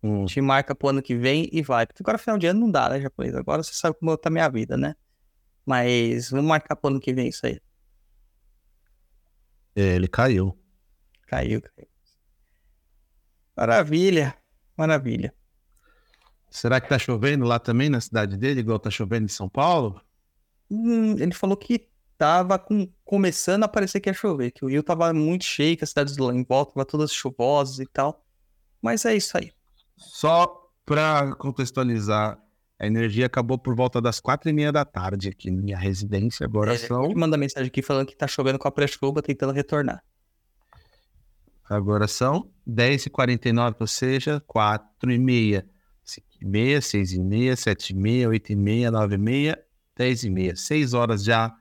Hum. 0.00 0.18
A 0.18 0.26
gente 0.26 0.40
marca 0.40 0.76
pro 0.76 0.90
ano 0.90 1.02
que 1.02 1.16
vem 1.16 1.48
e 1.50 1.60
vai. 1.60 1.86
Porque 1.86 2.04
agora 2.04 2.18
final 2.18 2.38
de 2.38 2.46
ano 2.46 2.60
não 2.60 2.70
dá, 2.70 2.88
né, 2.88 3.00
japonês? 3.00 3.34
Agora 3.34 3.64
você 3.64 3.74
sabe 3.74 3.96
como 3.98 4.16
tá 4.16 4.28
a 4.28 4.32
minha 4.32 4.48
vida, 4.48 4.76
né? 4.76 4.94
Mas 5.66 6.30
vamos 6.30 6.46
marcar 6.46 6.76
pro 6.76 6.90
ano 6.90 7.00
que 7.00 7.12
vem 7.12 7.28
isso 7.28 7.44
aí. 7.44 7.60
É, 9.74 9.96
ele 9.96 10.08
caiu. 10.08 10.56
Caiu, 11.26 11.60
caiu. 11.60 11.88
Maravilha, 13.56 14.36
maravilha. 14.76 15.34
Será 16.50 16.80
que 16.80 16.88
tá 16.88 16.98
chovendo 16.98 17.44
lá 17.44 17.58
também 17.58 17.88
na 17.88 18.00
cidade 18.00 18.36
dele, 18.36 18.60
igual 18.60 18.78
tá 18.78 18.90
chovendo 18.90 19.26
em 19.26 19.28
São 19.28 19.48
Paulo? 19.48 20.00
Hum, 20.70 21.16
ele 21.18 21.34
falou 21.34 21.56
que 21.56 21.88
tava 22.16 22.58
com- 22.58 22.90
começando 23.04 23.64
a 23.64 23.68
parecer 23.68 24.00
que 24.00 24.08
ia 24.08 24.14
chover, 24.14 24.50
que 24.52 24.64
o 24.64 24.68
rio 24.68 24.82
tava 24.82 25.12
muito 25.12 25.44
cheio, 25.44 25.76
que 25.76 25.84
as 25.84 25.90
cidades 25.90 26.16
lá 26.16 26.32
em 26.32 26.44
volta 26.44 26.70
estavam 26.70 26.86
todas 26.86 27.12
chuvosas 27.12 27.78
e 27.78 27.86
tal. 27.86 28.24
Mas 28.80 29.04
é 29.04 29.14
isso 29.14 29.36
aí. 29.36 29.52
Só 29.96 30.70
pra 30.84 31.34
contextualizar, 31.36 32.38
a 32.78 32.86
energia 32.86 33.26
acabou 33.26 33.58
por 33.58 33.74
volta 33.74 34.00
das 34.00 34.20
quatro 34.20 34.50
e 34.50 34.52
meia 34.52 34.70
da 34.70 34.84
tarde 34.84 35.30
aqui 35.30 35.50
na 35.50 35.62
minha 35.62 35.78
residência. 35.78 36.44
Agora 36.44 36.72
Ele 36.72 36.78
são, 36.78 37.12
manda 37.14 37.36
mensagem 37.36 37.68
aqui 37.68 37.80
falando 37.80 38.06
que 38.06 38.16
tá 38.16 38.26
chovendo 38.26 38.58
com 38.58 38.68
a 38.68 38.70
pré-chuva, 38.70 39.22
tentando 39.22 39.52
retornar. 39.52 40.04
agora 41.64 42.06
são 42.06 42.50
10h49, 42.68 43.76
ou 43.80 43.86
seja, 43.86 44.42
4 44.46 45.10
e 45.10 45.18
meia. 45.18 45.66
5 46.04 46.26
e 46.40 46.44
meia, 46.44 46.80
6 46.82 47.12
e 47.14 47.20
meia, 47.20 47.56
7 47.56 47.90
e 47.90 47.96
meia, 47.96 48.28
8 48.28 48.52
e 48.52 48.56
meia, 48.56 48.90
9 48.90 49.14
e 49.14 49.18
meia, 49.18 49.64
10 49.96 50.24
e 50.24 50.30
meia. 50.30 50.54
6 50.54 50.92
horas 50.92 51.24
já. 51.24 51.56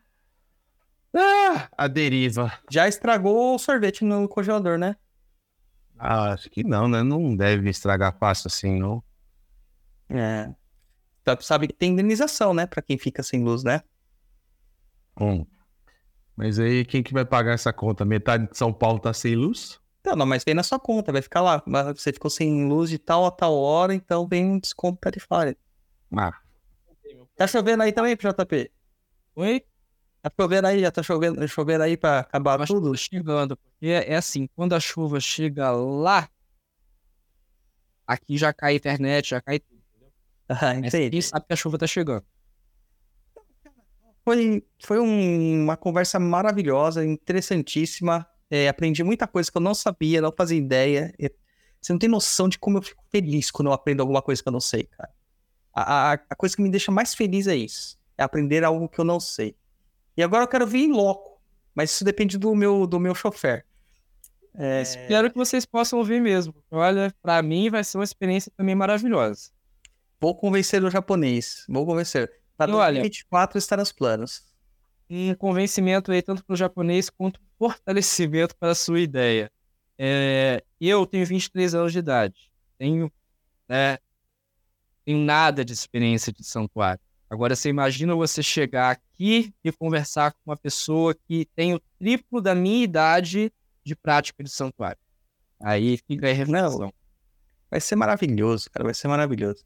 Ah, 1.15 1.69
a 1.77 1.87
deriva. 1.87 2.51
Já 2.69 2.89
estragou 2.89 3.55
o 3.55 3.57
sorvete 3.57 4.03
no 4.03 4.27
congelador, 4.27 4.77
né? 4.77 4.97
Ah, 5.97 6.33
acho 6.33 6.49
que 6.49 6.61
não, 6.61 6.89
né? 6.89 7.01
Não 7.03 7.35
deve 7.37 7.69
estragar 7.69 8.17
fácil 8.19 8.49
assim, 8.49 8.77
não. 8.77 9.01
É. 10.09 10.53
Então, 11.25 11.41
sabe 11.41 11.65
que 11.67 11.73
tem 11.73 11.91
indenização, 11.91 12.53
né? 12.53 12.67
Pra 12.67 12.83
quem 12.83 12.99
fica 12.99 13.23
sem 13.23 13.43
luz, 13.43 13.63
né? 13.63 13.81
Hum. 15.19 15.43
Mas 16.35 16.59
aí, 16.59 16.85
quem 16.85 17.01
que 17.01 17.11
vai 17.13 17.25
pagar 17.25 17.53
essa 17.53 17.73
conta? 17.73 18.05
Metade 18.05 18.47
de 18.47 18.55
São 18.55 18.71
Paulo 18.71 18.99
tá 18.99 19.11
sem 19.11 19.35
luz? 19.35 19.79
Então, 20.01 20.15
não, 20.15 20.25
mas 20.27 20.43
vem 20.43 20.53
na 20.53 20.61
sua 20.61 20.77
conta, 20.79 21.11
vai 21.11 21.23
ficar 21.23 21.41
lá. 21.41 21.63
Mas 21.65 21.99
Você 21.99 22.13
ficou 22.13 22.29
sem 22.29 22.67
luz 22.67 22.91
de 22.91 22.99
tal 22.99 23.25
a 23.25 23.31
tal 23.31 23.55
hora, 23.55 23.91
então 23.95 24.27
vem 24.27 24.45
um 24.45 24.59
desconto 24.59 24.99
tarifário. 24.99 25.57
Ah, 26.15 26.31
Tá 27.35 27.47
chovendo 27.47 27.81
aí 27.81 27.91
também, 27.91 28.15
JP? 28.15 28.71
Oi? 29.35 29.65
Tá 30.21 30.31
chovendo 30.39 30.67
aí? 30.67 30.81
Já 30.81 30.91
tá 30.91 31.01
chovendo, 31.01 31.47
chovendo 31.47 31.83
aí 31.83 31.97
pra 31.97 32.19
acabar 32.19 32.59
que 32.59 32.67
tudo? 32.67 32.91
tá 32.91 32.97
chegando, 32.97 33.57
porque 33.57 33.87
é 33.87 34.11
é 34.13 34.15
assim, 34.15 34.47
quando 34.55 34.73
a 34.73 34.79
chuva 34.79 35.19
chega 35.19 35.71
lá, 35.71 36.29
aqui 38.05 38.37
já 38.37 38.53
cai 38.53 38.73
a 38.73 38.75
internet, 38.75 39.29
já 39.29 39.41
cai 39.41 39.59
tudo. 39.59 39.74
Ah, 40.47 40.73
Mas 40.81 40.91
quem 41.09 41.21
sabe 41.21 41.45
que 41.47 41.53
a 41.53 41.55
chuva 41.55 41.77
tá 41.77 41.87
chegando. 41.87 42.23
Foi, 44.23 44.63
foi 44.83 44.99
um- 44.99 45.63
uma 45.63 45.77
conversa 45.77 46.19
maravilhosa, 46.19 47.05
interessantíssima. 47.05 48.25
É, 48.49 48.67
aprendi 48.67 49.03
muita 49.03 49.27
coisa 49.27 49.51
que 49.51 49.57
eu 49.57 49.61
não 49.61 49.73
sabia, 49.73 50.21
não 50.21 50.31
fazia 50.35 50.57
ideia. 50.57 51.13
É, 51.19 51.29
Você 51.81 51.93
não 51.93 51.99
tem 51.99 52.09
noção 52.09 52.49
de 52.49 52.57
como 52.57 52.79
eu 52.79 52.81
fico 52.81 53.03
feliz 53.11 53.51
quando 53.51 53.67
eu 53.67 53.73
aprendo 53.73 54.01
alguma 54.01 54.19
coisa 54.21 54.41
que 54.41 54.47
eu 54.49 54.51
não 54.53 54.59
sei, 54.59 54.85
cara. 54.85 55.11
A, 55.71 56.13
a, 56.13 56.19
a 56.31 56.35
coisa 56.35 56.55
que 56.55 56.61
me 56.63 56.69
deixa 56.71 56.91
mais 56.91 57.13
feliz 57.13 57.45
é 57.45 57.55
isso. 57.55 57.99
É 58.17 58.23
aprender 58.23 58.63
algo 58.63 58.89
que 58.89 58.97
eu 58.99 59.05
não 59.05 59.19
sei. 59.19 59.55
E 60.17 60.23
agora 60.23 60.43
eu 60.43 60.47
quero 60.47 60.65
vir 60.65 60.85
em 60.85 60.91
loco. 60.91 61.39
Mas 61.75 61.91
isso 61.91 62.03
depende 62.03 62.37
do 62.39 62.55
meu, 62.55 62.87
do 62.87 62.99
meu 62.99 63.13
chofer. 63.13 63.65
É, 64.55 64.81
Espero 64.81 65.29
que 65.29 65.35
vocês 65.37 65.63
possam 65.65 65.99
ouvir 65.99 66.19
mesmo. 66.21 66.55
Olha, 66.71 67.13
pra 67.21 67.39
mim 67.43 67.69
vai 67.69 67.83
ser 67.83 67.97
uma 67.99 68.03
experiência 68.03 68.51
também 68.57 68.73
maravilhosa. 68.73 69.51
Vou 70.19 70.35
convencer 70.35 70.83
o 70.83 70.89
japonês. 70.89 71.65
Vou 71.67 71.85
convencer. 71.85 72.31
Para 72.57 72.71
E 72.71 72.75
olha- 72.75 73.01
2024 73.01 73.57
está 73.57 73.77
nos 73.77 73.91
planos. 73.91 74.43
um 75.09 75.35
convencimento 75.35 76.11
aí 76.11 76.21
tanto 76.21 76.43
para 76.43 76.53
o 76.53 76.57
japonês 76.57 77.09
quanto 77.11 77.39
fortalecimento 77.59 78.55
para 78.57 78.71
a 78.71 78.75
sua 78.75 78.99
ideia. 78.99 79.51
É, 79.97 80.63
eu 80.81 81.05
tenho 81.05 81.25
23 81.25 81.75
anos 81.75 81.93
de 81.93 81.99
idade, 81.99 82.51
tenho, 82.77 83.11
né, 83.69 83.97
tenho 85.05 85.19
nada 85.19 85.63
de 85.63 85.73
experiência 85.73 86.33
de 86.33 86.43
santuário. 86.43 86.99
Agora 87.29 87.55
você 87.55 87.69
imagina 87.69 88.15
você 88.15 88.41
chegar 88.41 88.91
aqui 88.91 89.53
e 89.63 89.71
conversar 89.71 90.31
com 90.31 90.39
uma 90.47 90.57
pessoa 90.57 91.13
que 91.13 91.45
tem 91.55 91.73
o 91.73 91.81
triplo 91.99 92.41
da 92.41 92.53
minha 92.55 92.83
idade 92.83 93.53
de 93.83 93.95
prática 93.95 94.43
de 94.43 94.49
santuário. 94.49 94.99
Aí 95.59 95.97
fica 96.07 96.27
a 96.29 96.33
reflexão. 96.33 96.91
Vai 97.69 97.79
ser 97.79 97.95
maravilhoso, 97.95 98.69
cara. 98.71 98.83
Vai 98.85 98.93
ser 98.93 99.07
maravilhoso. 99.07 99.63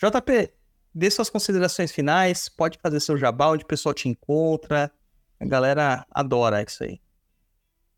JP, 0.00 0.50
dê 0.94 1.10
suas 1.10 1.28
considerações 1.28 1.92
finais. 1.92 2.48
Pode 2.48 2.78
fazer 2.78 3.00
seu 3.00 3.18
jabá, 3.18 3.48
onde 3.48 3.64
o 3.64 3.66
pessoal 3.66 3.94
te 3.94 4.08
encontra. 4.08 4.90
A 5.38 5.44
galera 5.44 6.06
adora 6.10 6.62
isso 6.62 6.82
aí. 6.82 6.98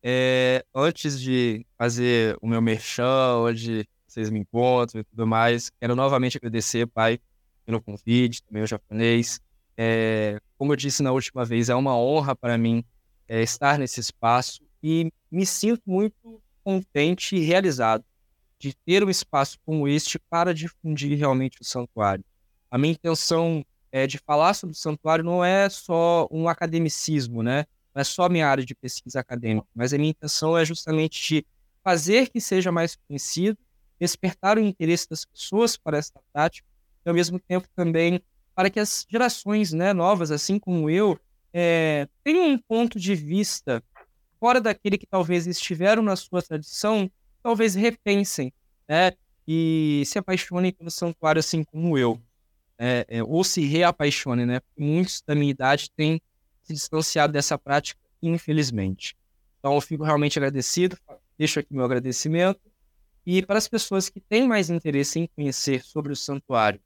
É, 0.03 0.65
antes 0.75 1.21
de 1.21 1.65
fazer 1.79 2.37
o 2.43 2.49
meu 2.49 2.61
merchan, 2.61 3.37
onde 3.37 3.89
vocês 4.05 4.31
me 4.31 4.41
encontram 4.41 5.01
e 5.01 5.05
tudo 5.05 5.25
mais, 5.29 5.71
quero 5.81 5.95
novamente 5.95 6.37
agradecer, 6.37 6.89
pai, 6.89 7.21
pelo 7.65 7.81
convite, 7.81 8.43
também 8.43 8.65
o 8.65 8.67
japonês. 8.67 9.41
É, 9.77 10.41
como 10.59 10.73
eu 10.73 10.77
disse 10.77 11.05
na 11.05 11.13
última 11.13 11.45
vez, 11.45 11.69
é 11.69 11.75
uma 11.75 11.97
honra 11.97 12.35
para 12.35 12.59
mim 12.59 12.85
é, 13.29 13.43
estar 13.43 13.79
nesse 13.79 14.01
espaço 14.01 14.61
e 14.83 15.13
me 15.31 15.47
sinto 15.47 15.83
muito 15.87 16.43
contente 16.65 17.37
e 17.37 17.41
realizado 17.41 18.05
de 18.63 18.77
ter 18.87 19.03
um 19.03 19.11
espaço 19.11 19.59
como 19.67 19.89
este 19.89 20.21
para 20.31 20.55
difundir 20.55 21.19
realmente 21.19 21.61
o 21.61 21.65
santuário. 21.65 22.25
A 22.71 22.79
minha 22.79 22.93
intenção 22.93 23.67
é, 23.91 24.07
de 24.07 24.19
falar 24.19 24.55
sobre 24.55 24.73
o 24.73 24.79
santuário 24.79 25.25
não 25.25 25.45
é 25.45 25.69
só 25.69 26.29
um 26.31 26.49
academicismo, 26.49 27.43
né? 27.43 27.67
não 27.93 28.01
é 28.01 28.05
só 28.05 28.29
minha 28.29 28.49
área 28.49 28.65
de 28.65 28.73
pesquisa 28.73 29.19
acadêmica, 29.19 29.67
mas 29.75 29.93
a 29.93 29.99
minha 29.99 30.11
intenção 30.11 30.57
é 30.57 30.65
justamente 30.65 31.21
de 31.27 31.47
fazer 31.83 32.31
que 32.31 32.41
seja 32.41 32.71
mais 32.71 32.95
conhecido, 32.95 33.59
despertar 34.01 34.57
o 34.57 34.61
interesse 34.61 35.11
das 35.11 35.25
pessoas 35.25 35.77
para 35.77 35.99
esta 35.99 36.21
prática, 36.33 36.67
e 37.05 37.09
ao 37.09 37.15
mesmo 37.17 37.41
tempo 37.41 37.67
também 37.75 38.23
para 38.55 38.71
que 38.71 38.79
as 38.79 39.05
gerações 39.11 39.73
né, 39.73 39.93
novas, 39.93 40.31
assim 40.31 40.57
como 40.57 40.89
eu, 40.89 41.19
é, 41.53 42.07
tenham 42.23 42.47
um 42.47 42.59
ponto 42.59 43.01
de 43.01 43.17
vista 43.17 43.83
fora 44.39 44.61
daquele 44.61 44.97
que 44.97 45.07
talvez 45.07 45.49
estiveram 45.49 46.01
na 46.01 46.15
sua 46.15 46.41
tradição, 46.41 47.11
talvez 47.43 47.75
repensem, 47.75 48.53
né, 48.89 49.13
e 49.47 50.03
se 50.07 50.19
apaixonem 50.19 50.73
pelo 50.73 50.91
santuário 50.91 51.41
assim 51.41 51.65
como 51.65 51.99
eu, 51.99 52.21
é, 52.79 53.05
é, 53.09 53.23
ou 53.23 53.43
se 53.45 53.65
reapaixonem, 53.65 54.47
né, 54.47 54.61
muitos 54.79 55.23
da 55.27 55.35
minha 55.35 55.51
idade 55.51 55.91
têm 55.97 56.21
se 56.63 56.73
distanciado 56.73 57.33
dessa 57.33 57.59
prática, 57.59 58.01
infelizmente. 58.23 59.17
Então, 59.59 59.75
eu 59.75 59.81
fico 59.81 60.05
realmente 60.05 60.39
agradecido, 60.39 60.97
deixo 61.39 61.61
aqui 61.61 61.73
meu 61.73 61.85
agradecimento. 61.85 62.61
E 63.25 63.45
para 63.45 63.59
as 63.59 63.69
pessoas 63.69 64.09
que 64.09 64.21
têm 64.21 64.47
mais 64.47 64.71
interesse 64.71 65.21
em 65.21 65.29
conhecer 65.29 65.83
sobre 65.83 66.13
o 66.13 66.17
santuário, 66.17 66.81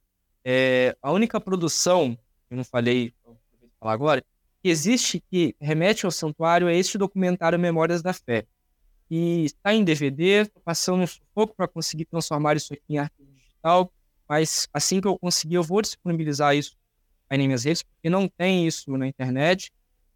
é, 0.45 0.95
a 1.01 1.11
única 1.11 1.41
produção, 1.41 2.19
eu 2.51 2.57
não 2.57 2.65
falei, 2.65 3.15
vou 3.25 3.39
falar 3.81 3.93
agora, 3.93 4.25
que 4.63 4.69
existe 4.69 5.23
que 5.31 5.57
remete 5.61 6.05
ao 6.05 6.13
santuário 6.13 6.69
é 6.69 6.77
este 6.77 6.99
documentário 6.99 7.59
Memórias 7.59 8.03
da 8.03 8.13
Fé. 8.13 8.47
E 9.11 9.45
está 9.45 9.73
em 9.73 9.85
DVD, 9.85 10.43
estou 10.43 10.63
passando 10.63 11.05
um 11.05 11.07
pouco 11.35 11.55
para 11.55 11.69
conseguir 11.69 12.07
transformar 12.07 12.57
isso 12.57 12.73
aqui 12.73 12.83
em 12.89 12.99
arquivo 12.99 13.31
digital, 13.33 13.93
mas 14.29 14.69
assim 14.73 15.01
que 15.01 15.07
eu 15.07 15.19
conseguir, 15.19 15.55
eu 15.55 15.63
vou 15.63 15.81
disponibilizar 15.81 16.57
isso 16.57 16.77
aí 17.31 17.39
nas 17.39 17.47
minhas 17.47 17.65
redes, 17.65 17.83
porque 17.83 18.11
não 18.11 18.29
tem 18.29 18.67
isso 18.67 18.91
na 18.97 19.07
internet. 19.07 19.73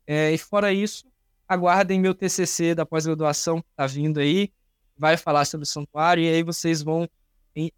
É, 0.06 0.32
e 0.32 0.38
fora 0.38 0.72
isso, 0.72 1.06
aguardem 1.48 2.00
meu 2.00 2.14
TCC 2.14 2.74
da 2.74 2.84
pós-graduação 2.84 3.60
que 3.60 3.68
está 3.70 3.86
vindo 3.86 4.18
aí, 4.18 4.52
vai 4.96 5.16
falar 5.16 5.44
sobre 5.44 5.64
o 5.64 5.66
santuário, 5.66 6.22
e 6.22 6.28
aí 6.28 6.42
vocês 6.42 6.82
vão 6.82 7.08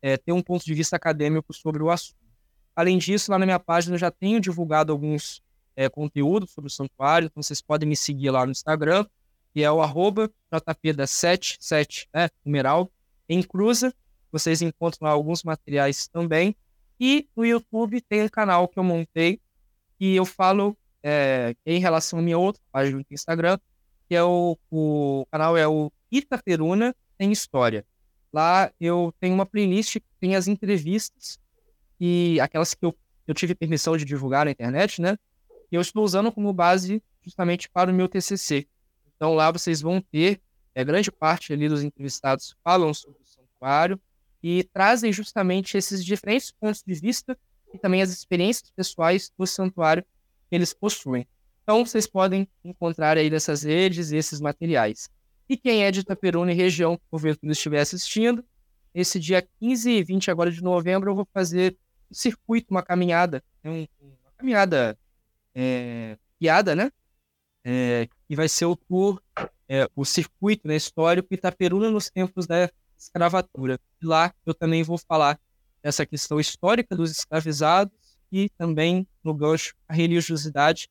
é, 0.00 0.16
ter 0.16 0.32
um 0.32 0.42
ponto 0.42 0.64
de 0.64 0.74
vista 0.74 0.96
acadêmico 0.96 1.52
sobre 1.52 1.82
o 1.82 1.90
assunto. 1.90 2.16
Além 2.74 2.96
disso, 2.96 3.30
lá 3.30 3.38
na 3.38 3.44
minha 3.44 3.58
página 3.58 3.94
eu 3.94 3.98
já 3.98 4.10
tenho 4.10 4.40
divulgado 4.40 4.92
alguns 4.92 5.42
é, 5.76 5.88
conteúdos 5.88 6.50
sobre 6.50 6.68
o 6.68 6.70
santuário, 6.70 7.26
então 7.26 7.42
vocês 7.42 7.60
podem 7.60 7.88
me 7.88 7.96
seguir 7.96 8.30
lá 8.30 8.44
no 8.44 8.52
Instagram, 8.52 9.06
que 9.52 9.62
é 9.62 9.70
o 9.70 9.82
arroba 9.82 10.30
jpda77, 10.52 12.08
né, 12.14 12.28
numeral, 12.44 12.90
em 13.28 13.42
cruza. 13.42 13.94
Vocês 14.30 14.62
encontram 14.62 15.06
lá 15.06 15.12
alguns 15.12 15.42
materiais 15.42 16.08
também. 16.08 16.56
E 16.98 17.28
no 17.36 17.44
YouTube 17.44 18.00
tem 18.00 18.22
um 18.22 18.28
canal 18.28 18.68
que 18.68 18.78
eu 18.78 18.84
montei 18.84 19.40
que 19.98 20.14
eu 20.16 20.24
falo 20.24 20.76
é, 21.02 21.54
em 21.66 21.78
relação 21.78 22.18
à 22.18 22.22
minha 22.22 22.38
outra 22.38 22.62
página 22.70 22.98
do 22.98 23.06
Instagram, 23.10 23.58
que 24.08 24.14
é 24.14 24.22
o, 24.22 24.56
o 24.70 25.26
canal 25.30 25.56
é 25.56 25.66
o 25.66 25.92
Itaperuna 26.10 26.94
Tem 27.18 27.32
História. 27.32 27.84
Lá 28.32 28.72
eu 28.80 29.14
tenho 29.20 29.34
uma 29.34 29.44
playlist 29.44 29.94
que 29.94 30.06
tem 30.20 30.34
as 30.34 30.48
entrevistas 30.48 31.38
e 32.00 32.40
aquelas 32.40 32.74
que 32.74 32.84
eu, 32.84 32.96
eu 33.26 33.34
tive 33.34 33.54
permissão 33.54 33.96
de 33.96 34.04
divulgar 34.04 34.44
na 34.46 34.50
internet, 34.50 35.00
né? 35.00 35.18
E 35.70 35.74
eu 35.74 35.80
estou 35.80 36.04
usando 36.04 36.32
como 36.32 36.52
base 36.52 37.02
justamente 37.22 37.68
para 37.68 37.90
o 37.90 37.94
meu 37.94 38.08
TCC. 38.08 38.66
Então 39.22 39.34
lá 39.34 39.52
vocês 39.52 39.80
vão 39.80 40.00
ter, 40.00 40.40
é, 40.74 40.82
grande 40.82 41.08
parte 41.12 41.52
ali 41.52 41.68
dos 41.68 41.84
entrevistados 41.84 42.56
falam 42.64 42.92
sobre 42.92 43.22
o 43.22 43.24
santuário 43.24 44.00
e 44.42 44.64
trazem 44.64 45.12
justamente 45.12 45.76
esses 45.78 46.04
diferentes 46.04 46.50
pontos 46.50 46.82
de 46.84 46.92
vista 46.92 47.38
e 47.72 47.78
também 47.78 48.02
as 48.02 48.10
experiências 48.10 48.72
pessoais 48.72 49.30
do 49.38 49.46
santuário 49.46 50.02
que 50.50 50.56
eles 50.56 50.74
possuem. 50.74 51.24
Então, 51.62 51.86
vocês 51.86 52.04
podem 52.04 52.48
encontrar 52.64 53.16
aí 53.16 53.30
nessas 53.30 53.62
redes 53.62 54.10
esses 54.10 54.40
materiais. 54.40 55.08
E 55.48 55.56
quem 55.56 55.84
é 55.84 55.92
de 55.92 56.00
Itaperuna 56.00 56.50
e 56.50 56.56
região, 56.56 57.00
porventura 57.08 57.52
estiver 57.52 57.78
assistindo, 57.80 58.44
esse 58.92 59.20
dia 59.20 59.46
15 59.60 59.88
e 59.88 60.02
20 60.02 60.32
agora 60.32 60.50
de 60.50 60.60
novembro, 60.64 61.12
eu 61.12 61.14
vou 61.14 61.28
fazer 61.32 61.76
um 62.10 62.14
circuito, 62.14 62.72
uma 62.72 62.82
caminhada, 62.82 63.40
né, 63.62 63.70
um- 63.70 63.86
uma 64.00 64.32
caminhada 64.36 64.98
é, 65.54 66.18
guiada, 66.40 66.74
né? 66.74 66.90
É, 67.64 68.08
que 68.26 68.34
vai 68.34 68.48
ser 68.48 68.66
o 68.66 68.74
tour, 68.74 69.22
é, 69.68 69.88
o 69.94 70.04
circuito 70.04 70.66
né, 70.66 70.76
histórico 70.76 71.32
Itaperuna 71.32 71.90
nos 71.90 72.10
tempos 72.10 72.46
da 72.46 72.70
escravatura. 72.98 73.78
E 74.00 74.06
lá 74.06 74.34
eu 74.44 74.54
também 74.54 74.82
vou 74.82 74.98
falar 74.98 75.38
dessa 75.82 76.06
questão 76.06 76.38
histórica 76.38 76.96
dos 76.96 77.10
escravizados 77.10 77.92
e 78.30 78.48
também 78.50 79.06
no 79.22 79.34
gancho 79.34 79.74
a 79.88 79.94
religiosidade, 79.94 80.88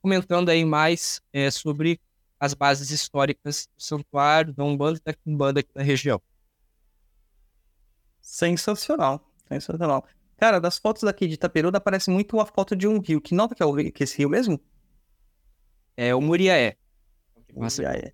comentando 0.00 0.48
aí 0.48 0.64
mais 0.64 1.20
é, 1.32 1.50
sobre 1.50 2.00
as 2.40 2.54
bases 2.54 2.90
históricas 2.90 3.68
do 3.76 3.82
santuário, 3.82 4.52
da 4.52 4.64
Umbanda 4.64 4.98
e 4.98 5.04
da 5.04 5.14
Quimbanda 5.14 5.60
aqui 5.60 5.70
na 5.74 5.82
região. 5.82 6.20
Sensacional. 8.20 9.20
Sensacional. 9.46 10.04
Cara, 10.36 10.60
das 10.60 10.76
fotos 10.76 11.04
daqui 11.04 11.28
de 11.28 11.34
Itaperuna 11.34 11.80
parece 11.80 12.10
muito 12.10 12.36
uma 12.36 12.44
foto 12.44 12.74
de 12.74 12.88
um 12.88 12.98
rio. 12.98 13.20
Que 13.20 13.32
nota 13.32 13.54
que 13.54 13.62
é, 13.62 13.66
o, 13.66 13.76
que 13.76 14.02
é 14.02 14.04
esse 14.04 14.18
rio 14.18 14.28
mesmo? 14.28 14.60
É 15.96 16.14
o 16.14 16.20
Muriaé. 16.20 16.76
Nossa, 17.54 17.82
é. 17.84 18.12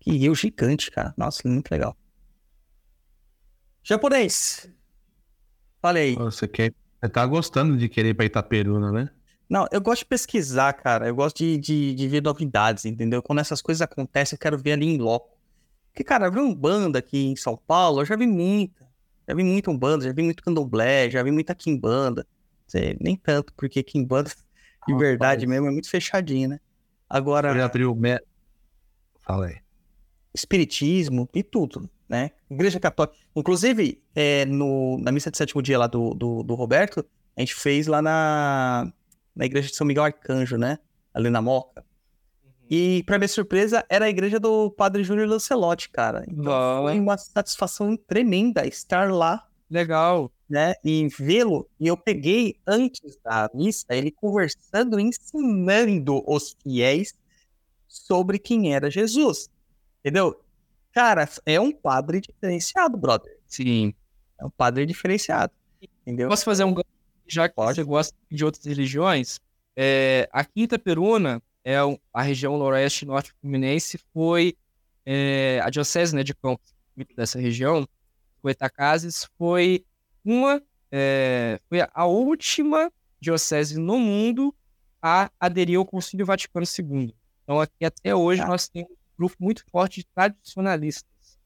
Que 0.00 0.12
rio 0.12 0.34
gigante, 0.34 0.90
cara. 0.90 1.14
Nossa, 1.16 1.48
muito 1.48 1.70
legal. 1.70 1.96
Japonês. 3.82 4.68
Falei. 5.80 6.16
Você 6.16 6.48
quer. 6.48 6.74
Você 7.00 7.08
tá 7.08 7.24
gostando 7.26 7.76
de 7.76 7.88
querer 7.88 8.10
ir 8.10 8.14
pra 8.14 8.24
Itaperuna, 8.24 8.90
né? 8.90 9.10
Não, 9.48 9.66
eu 9.70 9.80
gosto 9.80 10.00
de 10.00 10.06
pesquisar, 10.06 10.72
cara. 10.72 11.06
Eu 11.06 11.14
gosto 11.14 11.36
de, 11.38 11.56
de, 11.58 11.94
de 11.94 12.08
ver 12.08 12.22
novidades, 12.22 12.84
entendeu? 12.84 13.22
Quando 13.22 13.38
essas 13.38 13.62
coisas 13.62 13.80
acontecem, 13.82 14.34
eu 14.34 14.40
quero 14.40 14.58
ver 14.58 14.72
ali 14.72 14.86
em 14.86 14.98
loco. 14.98 15.36
Porque, 15.92 16.02
cara, 16.02 16.28
vi 16.30 16.40
um 16.40 16.54
banda 16.54 16.98
aqui 16.98 17.26
em 17.26 17.36
São 17.36 17.56
Paulo, 17.56 18.00
eu 18.00 18.04
já 18.04 18.16
vi 18.16 18.26
muita. 18.26 18.86
Já 19.28 19.34
vi 19.34 19.42
muito 19.42 19.70
Umbanda, 19.70 20.04
já 20.04 20.12
vi 20.12 20.22
muito 20.22 20.42
candomblé, 20.42 21.10
já 21.10 21.22
vi 21.22 21.30
muita 21.30 21.54
Kimbanda. 21.54 22.26
Sei, 22.66 22.96
nem 23.00 23.16
tanto, 23.16 23.52
porque 23.56 23.82
Kimbanda, 23.82 24.30
de 24.86 24.92
Rapaz. 24.92 25.08
verdade 25.08 25.46
mesmo, 25.46 25.66
é 25.66 25.70
muito 25.70 25.90
fechadinho, 25.90 26.50
né? 26.50 26.60
Agora, 27.08 27.50
Ele 27.50 27.62
abriu. 27.62 27.94
Me... 27.94 28.20
Fala 29.20 29.46
aí. 29.46 29.56
espiritismo 30.34 31.28
e 31.34 31.42
tudo, 31.42 31.88
né? 32.08 32.30
Igreja 32.50 32.78
Católica. 32.78 33.16
Inclusive, 33.34 34.02
é, 34.14 34.44
no, 34.44 34.98
na 34.98 35.10
missa 35.12 35.30
de 35.30 35.36
sétimo 35.36 35.62
dia 35.62 35.78
lá 35.78 35.86
do, 35.86 36.14
do, 36.14 36.42
do 36.42 36.54
Roberto, 36.54 37.04
a 37.36 37.40
gente 37.40 37.54
fez 37.54 37.86
lá 37.86 38.00
na, 38.00 38.92
na 39.34 39.44
igreja 39.44 39.68
de 39.68 39.76
São 39.76 39.86
Miguel 39.86 40.04
Arcanjo, 40.04 40.56
né? 40.56 40.78
Ali 41.12 41.30
na 41.30 41.42
Moca. 41.42 41.84
E, 42.68 43.02
pra 43.04 43.18
minha 43.18 43.28
surpresa, 43.28 43.84
era 43.88 44.06
a 44.06 44.08
igreja 44.08 44.40
do 44.40 44.70
Padre 44.72 45.04
Júnior 45.04 45.28
Lancelotti, 45.28 45.88
cara. 45.88 46.24
Então, 46.28 46.44
Bom. 46.44 46.82
foi 46.82 46.98
uma 46.98 47.16
satisfação 47.16 47.96
tremenda 47.96 48.66
estar 48.66 49.12
lá, 49.12 49.46
Legal. 49.70 50.30
Né? 50.48 50.74
E 50.84 51.08
vê-lo. 51.08 51.68
E 51.78 51.86
eu 51.86 51.96
peguei, 51.96 52.56
antes 52.66 53.18
da 53.22 53.50
missa, 53.54 53.86
ele 53.90 54.10
conversando, 54.10 54.98
ensinando 54.98 56.22
os 56.26 56.56
fiéis 56.62 57.14
sobre 57.88 58.38
quem 58.38 58.74
era 58.74 58.90
Jesus. 58.90 59.48
Entendeu? 60.00 60.40
Cara, 60.92 61.28
é 61.44 61.60
um 61.60 61.72
padre 61.72 62.20
diferenciado, 62.20 62.96
brother. 62.96 63.36
Sim. 63.46 63.92
É 64.40 64.44
um 64.44 64.50
padre 64.50 64.86
diferenciado. 64.86 65.52
Entendeu? 66.02 66.28
Posso 66.28 66.44
fazer 66.44 66.64
um? 66.64 66.74
Já 67.26 67.48
que 67.48 67.54
Pode. 67.54 67.74
você 67.74 67.84
gosta 67.84 68.14
de 68.30 68.44
outras 68.44 68.64
religiões, 68.64 69.40
é, 69.76 70.28
a 70.32 70.44
Quinta 70.44 70.78
Peruna, 70.78 71.42
é 71.64 71.76
a 72.14 72.22
região 72.22 72.56
noroeste 72.56 73.04
norte 73.04 73.34
fluminense, 73.40 73.98
foi 74.14 74.56
é, 75.04 75.60
a 75.62 75.68
diocese 75.68 76.14
né, 76.14 76.22
de 76.22 76.32
Campos, 76.34 76.72
dessa 77.16 77.38
região, 77.40 77.86
Goitacazes, 78.42 79.28
foi 79.36 79.84
uma, 80.26 80.62
é, 80.90 81.60
foi 81.68 81.78
a 81.92 82.04
última 82.06 82.92
diocese 83.20 83.78
no 83.78 83.98
mundo 83.98 84.54
a 85.00 85.30
aderir 85.38 85.78
ao 85.78 85.86
Concílio 85.86 86.26
Vaticano 86.26 86.66
II. 86.66 87.14
Então 87.44 87.60
aqui 87.60 87.84
até 87.84 88.14
hoje 88.14 88.42
Tá. 88.42 88.48
nós 88.48 88.68
temos 88.68 88.90
um 88.90 88.96
grupo 89.16 89.36
muito 89.38 89.64
forte 89.70 90.00
de 90.00 90.06
tradicionalistas. 90.08 91.38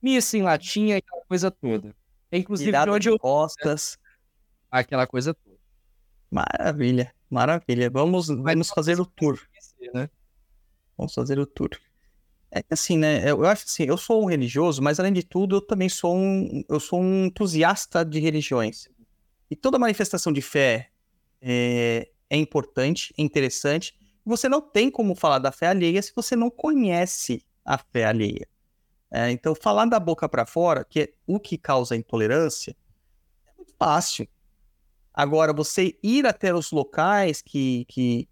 Missa 0.00 0.38
em 0.38 0.42
latim, 0.42 0.92
aquela 0.92 1.22
coisa 1.26 1.50
toda. 1.50 1.94
É, 2.30 2.38
inclusive 2.38 2.70
de 2.70 2.90
onde 2.90 3.00
de 3.02 3.08
eu 3.10 3.18
costas. 3.18 3.98
aquela 4.70 5.06
coisa 5.06 5.34
toda. 5.34 5.56
Maravilha, 6.30 7.12
maravilha. 7.28 7.90
Vamos, 7.90 8.28
vamos 8.28 8.68
fazer 8.70 9.00
o 9.00 9.04
tour. 9.04 9.38
né? 9.92 10.08
Vamos 10.96 11.12
fazer 11.12 11.38
o 11.38 11.46
tour. 11.46 11.70
É 12.52 12.64
assim, 12.70 12.98
né? 12.98 13.30
Eu 13.30 13.44
acho 13.44 13.64
assim, 13.64 13.84
eu 13.84 13.96
sou 13.96 14.22
um 14.22 14.26
religioso, 14.26 14.82
mas 14.82 14.98
além 14.98 15.12
de 15.12 15.22
tudo, 15.22 15.56
eu 15.56 15.60
também 15.60 15.88
sou 15.88 16.16
um, 16.16 16.64
eu 16.68 16.80
sou 16.80 17.00
um 17.00 17.26
entusiasta 17.26 18.04
de 18.04 18.18
religiões. 18.18 18.88
E 19.50 19.54
toda 19.54 19.78
manifestação 19.78 20.32
de 20.32 20.42
fé 20.42 20.90
é, 21.40 22.08
é 22.28 22.36
importante, 22.36 23.14
é 23.16 23.22
interessante. 23.22 23.94
Você 24.24 24.48
não 24.48 24.60
tem 24.60 24.90
como 24.90 25.14
falar 25.14 25.38
da 25.38 25.52
fé 25.52 25.68
alheia 25.68 26.02
se 26.02 26.12
você 26.14 26.34
não 26.34 26.50
conhece 26.50 27.44
a 27.64 27.78
fé 27.78 28.04
alheia. 28.04 28.48
É, 29.12 29.30
então, 29.30 29.54
falar 29.54 29.86
da 29.86 29.98
boca 29.98 30.28
para 30.28 30.46
fora, 30.46 30.84
que 30.84 31.00
é 31.00 31.12
o 31.26 31.40
que 31.40 31.58
causa 31.58 31.96
intolerância, 31.96 32.76
é 33.46 33.52
muito 33.56 33.74
fácil. 33.76 34.28
Agora, 35.12 35.52
você 35.52 35.98
ir 36.02 36.26
até 36.26 36.54
os 36.54 36.70
locais 36.70 37.42
que, 37.42 37.84
que, 37.86 38.28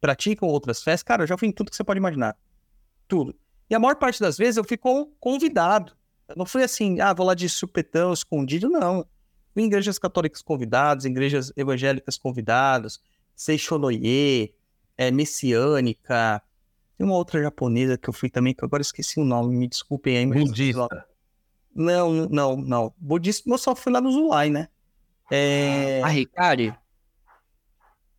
praticam 0.00 0.48
outras 0.48 0.82
fés, 0.82 1.02
cara, 1.02 1.22
eu 1.22 1.26
já 1.26 1.36
fui 1.36 1.48
em 1.48 1.52
tudo 1.52 1.70
que 1.70 1.76
você 1.76 1.84
pode 1.84 1.98
imaginar. 1.98 2.36
Tudo. 3.06 3.34
E 3.70 3.74
a 3.74 3.78
maior 3.78 3.96
parte 3.96 4.20
das 4.20 4.36
vezes 4.38 4.56
eu 4.56 4.64
fico 4.64 5.06
convidado. 5.20 5.92
Eu 6.28 6.36
não 6.36 6.46
fui 6.46 6.62
assim, 6.62 7.00
ah, 7.00 7.12
vou 7.12 7.26
lá 7.26 7.34
de 7.34 7.48
supetão, 7.48 8.12
escondido, 8.12 8.68
não. 8.68 9.06
Fui 9.52 9.62
em 9.62 9.66
igrejas 9.66 9.98
católicas 9.98 10.42
convidadas, 10.42 11.04
igrejas 11.04 11.52
evangélicas 11.56 12.16
convidadas, 12.18 13.00
Seixonoye, 13.34 14.54
é, 14.96 15.10
Messiânica. 15.10 16.42
Tem 16.96 17.06
uma 17.06 17.16
outra 17.16 17.42
japonesa 17.42 17.96
que 17.96 18.08
eu 18.08 18.12
fui 18.12 18.28
também, 18.28 18.54
que 18.54 18.62
eu 18.62 18.66
agora 18.66 18.82
esqueci 18.82 19.20
o 19.20 19.24
nome, 19.24 19.56
me 19.56 19.68
desculpem 19.68 20.16
aí. 20.18 20.26
mas- 20.26 20.44
Budista. 20.44 21.06
Não, 21.74 22.12
não, 22.28 22.56
não. 22.56 22.94
Budista 22.98 23.48
eu 23.48 23.58
só 23.58 23.74
fui 23.74 23.92
lá 23.92 24.00
no 24.00 24.10
Zulai, 24.10 24.50
né? 24.50 24.68
É... 25.30 26.02
A 26.02 26.08
Ricari? 26.08 26.74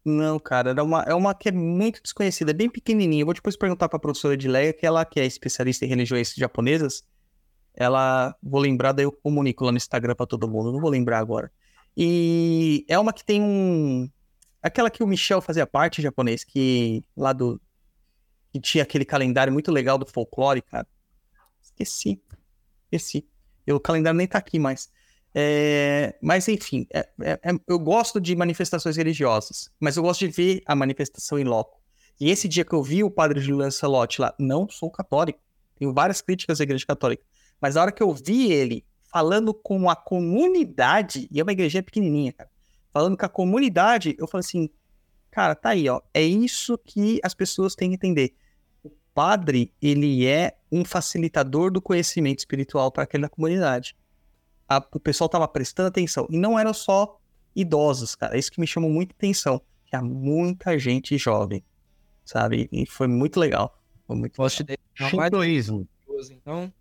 Não, 0.03 0.39
cara, 0.39 0.71
era 0.71 0.83
uma, 0.83 1.03
é 1.03 1.13
uma 1.13 1.35
que 1.35 1.49
é 1.49 1.51
muito 1.51 2.01
desconhecida, 2.01 2.53
bem 2.53 2.69
pequenininha. 2.69 3.25
Vou 3.25 3.33
depois 3.33 3.57
perguntar 3.57 3.89
pra 3.89 3.99
professora 3.99 4.33
Edileia, 4.33 4.73
que 4.73 4.85
ela 4.85 5.05
que 5.05 5.19
é 5.19 5.25
especialista 5.25 5.85
em 5.85 5.89
religiões 5.89 6.33
japonesas. 6.35 7.03
Ela, 7.75 8.35
vou 8.41 8.59
lembrar, 8.59 8.93
daí 8.93 9.05
eu 9.05 9.11
comunico 9.11 9.63
lá 9.63 9.71
no 9.71 9.77
Instagram 9.77 10.15
pra 10.15 10.25
todo 10.25 10.49
mundo, 10.49 10.71
não 10.71 10.79
vou 10.79 10.89
lembrar 10.89 11.19
agora. 11.19 11.51
E 11.95 12.85
é 12.87 12.97
uma 12.97 13.13
que 13.13 13.25
tem 13.25 13.41
um... 13.41 14.09
Aquela 14.61 14.89
que 14.89 15.03
o 15.03 15.07
Michel 15.07 15.41
fazia 15.41 15.67
parte, 15.67 16.01
japonês, 16.01 16.43
que 16.43 17.03
lá 17.15 17.33
do... 17.33 17.61
Que 18.51 18.59
tinha 18.59 18.83
aquele 18.83 19.05
calendário 19.05 19.53
muito 19.53 19.71
legal 19.71 19.97
do 19.97 20.05
folclore, 20.05 20.61
cara. 20.61 20.87
Esqueci. 21.61 22.21
Esqueci. 22.91 23.27
E 23.67 23.71
o 23.71 23.79
calendário 23.79 24.17
nem 24.17 24.27
tá 24.27 24.37
aqui 24.37 24.57
mais. 24.57 24.89
É, 25.33 26.15
mas 26.21 26.47
enfim, 26.47 26.87
é- 26.91 27.07
é- 27.21 27.39
é- 27.43 27.59
eu 27.67 27.77
gosto 27.77 28.19
de 28.19 28.35
manifestações 28.35 28.97
religiosas, 28.97 29.69
mas 29.79 29.95
eu 29.95 30.03
gosto 30.03 30.21
de 30.21 30.27
ver 30.27 30.61
a 30.65 30.75
manifestação 30.75 31.37
em 31.37 31.43
loco. 31.43 31.79
E 32.19 32.29
esse 32.29 32.47
dia 32.47 32.65
que 32.65 32.73
eu 32.73 32.83
vi 32.83 33.03
o 33.03 33.11
padre 33.11 33.39
Júlio 33.39 33.59
Lancelotti 33.59 34.21
lá, 34.21 34.33
não 34.39 34.67
sou 34.67 34.89
católico, 34.89 35.39
tenho 35.77 35.93
várias 35.93 36.19
críticas 36.19 36.59
à 36.59 36.63
igreja 36.63 36.85
católica, 36.85 37.23
mas 37.61 37.77
a 37.77 37.81
hora 37.81 37.91
que 37.91 38.03
eu 38.03 38.11
vi 38.11 38.51
ele 38.51 38.85
falando 39.11 39.53
com 39.53 39.89
a 39.89 39.95
comunidade, 39.95 41.27
e 41.31 41.39
é 41.39 41.43
uma 41.43 41.51
igreja 41.51 41.81
pequenininha, 41.81 42.33
cara, 42.33 42.49
falando 42.91 43.17
com 43.17 43.25
a 43.25 43.29
comunidade, 43.29 44.15
eu 44.19 44.27
falei 44.27 44.41
assim, 44.45 44.69
cara, 45.31 45.55
tá 45.55 45.69
aí, 45.69 45.87
ó, 45.87 46.01
é 46.13 46.23
isso 46.23 46.77
que 46.77 47.19
as 47.23 47.33
pessoas 47.33 47.75
têm 47.75 47.89
que 47.89 47.95
entender. 47.95 48.33
O 48.83 48.91
padre, 49.13 49.73
ele 49.81 50.25
é 50.25 50.57
um 50.71 50.83
facilitador 50.83 51.71
do 51.71 51.81
conhecimento 51.81 52.39
espiritual 52.39 52.91
para 52.91 53.03
aquela 53.03 53.29
comunidade 53.29 53.95
a- 54.69 54.85
o 54.93 54.99
pessoal 54.99 55.27
tava 55.29 55.47
prestando 55.47 55.87
atenção. 55.89 56.27
E 56.29 56.37
não 56.37 56.57
eram 56.59 56.73
só 56.73 57.19
idosos, 57.55 58.15
cara. 58.15 58.37
Isso 58.37 58.51
que 58.51 58.59
me 58.61 58.67
chamou 58.67 58.89
muita 58.89 59.13
atenção. 59.13 59.61
Tinha 59.87 60.01
muita 60.01 60.77
gente 60.77 61.17
jovem, 61.17 61.63
sabe? 62.23 62.69
E 62.71 62.85
foi 62.85 63.07
muito 63.07 63.39
legal. 63.39 63.75
Foi 64.05 64.15
muito 64.15 64.35
Posso 64.35 64.61
legal. 64.61 64.77
te 64.77 64.79
deixar 64.99 65.15
mais 65.17 65.27
Shintoísmo. 65.31 65.87
curioso, 66.05 66.33
então? 66.33 66.71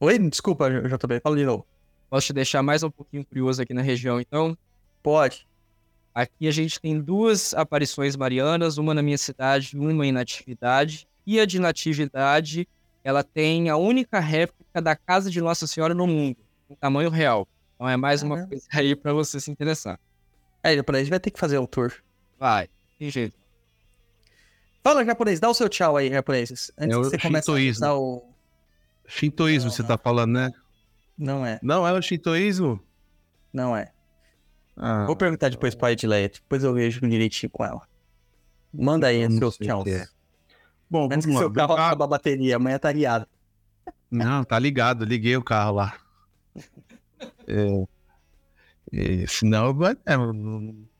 Oi, 0.00 0.18
desculpa, 0.18 0.70
J- 0.70 0.88
JB, 0.96 1.20
fala 1.20 1.36
de 1.36 1.44
novo. 1.44 1.66
Posso 2.10 2.26
te 2.28 2.32
deixar 2.32 2.62
mais 2.62 2.82
um 2.82 2.90
pouquinho 2.90 3.24
curioso 3.24 3.60
aqui 3.62 3.74
na 3.74 3.82
região, 3.82 4.20
então? 4.20 4.56
Pode. 5.02 5.46
Aqui 6.14 6.48
a 6.48 6.50
gente 6.50 6.80
tem 6.80 7.00
duas 7.00 7.52
aparições 7.54 8.16
marianas, 8.16 8.78
uma 8.78 8.94
na 8.94 9.02
minha 9.02 9.18
cidade, 9.18 9.76
uma 9.78 10.06
em 10.06 10.12
Natividade. 10.12 11.06
E 11.26 11.38
a 11.38 11.44
de 11.44 11.58
Natividade, 11.58 12.66
ela 13.04 13.22
tem 13.22 13.68
a 13.68 13.76
única 13.76 14.18
réplica 14.20 14.80
da 14.80 14.96
casa 14.96 15.30
de 15.30 15.40
Nossa 15.40 15.66
Senhora 15.66 15.94
no 15.94 16.06
mundo, 16.06 16.36
em 16.70 16.74
tamanho 16.74 17.10
real. 17.10 17.46
Então 17.74 17.88
é 17.88 17.96
mais 17.96 18.22
uma 18.22 18.36
Caramba. 18.36 18.50
coisa 18.50 18.66
aí 18.74 18.94
pra 18.96 19.12
você 19.12 19.40
se 19.40 19.50
interessar. 19.50 19.98
É, 20.62 20.74
japonês, 20.76 21.08
vai 21.08 21.20
ter 21.20 21.30
que 21.30 21.38
fazer 21.38 21.58
o 21.58 21.66
tour. 21.66 21.92
Vai, 22.38 22.68
tem 22.98 23.10
jeito. 23.10 23.36
Fala, 24.82 25.04
japonês, 25.04 25.38
dá 25.40 25.48
o 25.48 25.54
seu 25.54 25.68
tchau 25.68 25.96
aí, 25.96 26.08
japoneses. 26.10 26.72
Antes 26.78 26.96
É 26.96 27.00
que 27.00 27.04
você 27.04 27.18
comece 27.18 27.50
a 27.50 27.54
shintoísmo. 27.54 27.80
dar 27.80 27.94
o... 27.94 28.24
Shintoísmo, 29.06 29.68
Não, 29.68 29.74
você 29.76 29.82
não. 29.82 29.88
tá 29.88 29.98
falando, 29.98 30.32
né? 30.32 30.50
Não 31.16 31.44
é, 31.44 31.58
Não, 31.62 31.86
é 31.86 31.92
o 31.92 32.00
shintoísmo? 32.02 32.80
não 33.52 33.76
é. 33.76 33.90
Ah, 34.76 35.04
Vou 35.06 35.16
perguntar 35.16 35.48
depois 35.48 35.74
pra 35.74 35.90
Edileia, 35.90 36.28
depois 36.28 36.62
eu 36.62 36.72
vejo 36.72 37.00
direitinho 37.08 37.50
com 37.50 37.64
ela. 37.64 37.82
Manda 38.72 39.08
aí 39.08 39.28
seus 39.38 39.56
que 39.56 39.68
é. 39.68 40.06
Bom, 40.88 41.08
Antes 41.10 41.26
que 41.26 41.32
lá. 41.32 41.38
seu 41.40 41.52
carro 41.52 41.72
Ah, 41.74 41.86
acabe 41.86 42.04
a 42.04 42.06
bateria, 42.06 42.56
amanhã 42.56 42.78
tá 42.78 42.92
guiado. 42.92 43.26
Não, 44.10 44.44
tá 44.44 44.58
ligado, 44.58 45.04
liguei 45.04 45.36
o 45.36 45.42
carro 45.42 45.72
lá. 45.76 45.96
É, 47.46 47.84
é, 48.92 49.26
senão 49.26 49.76
é, 50.06 50.16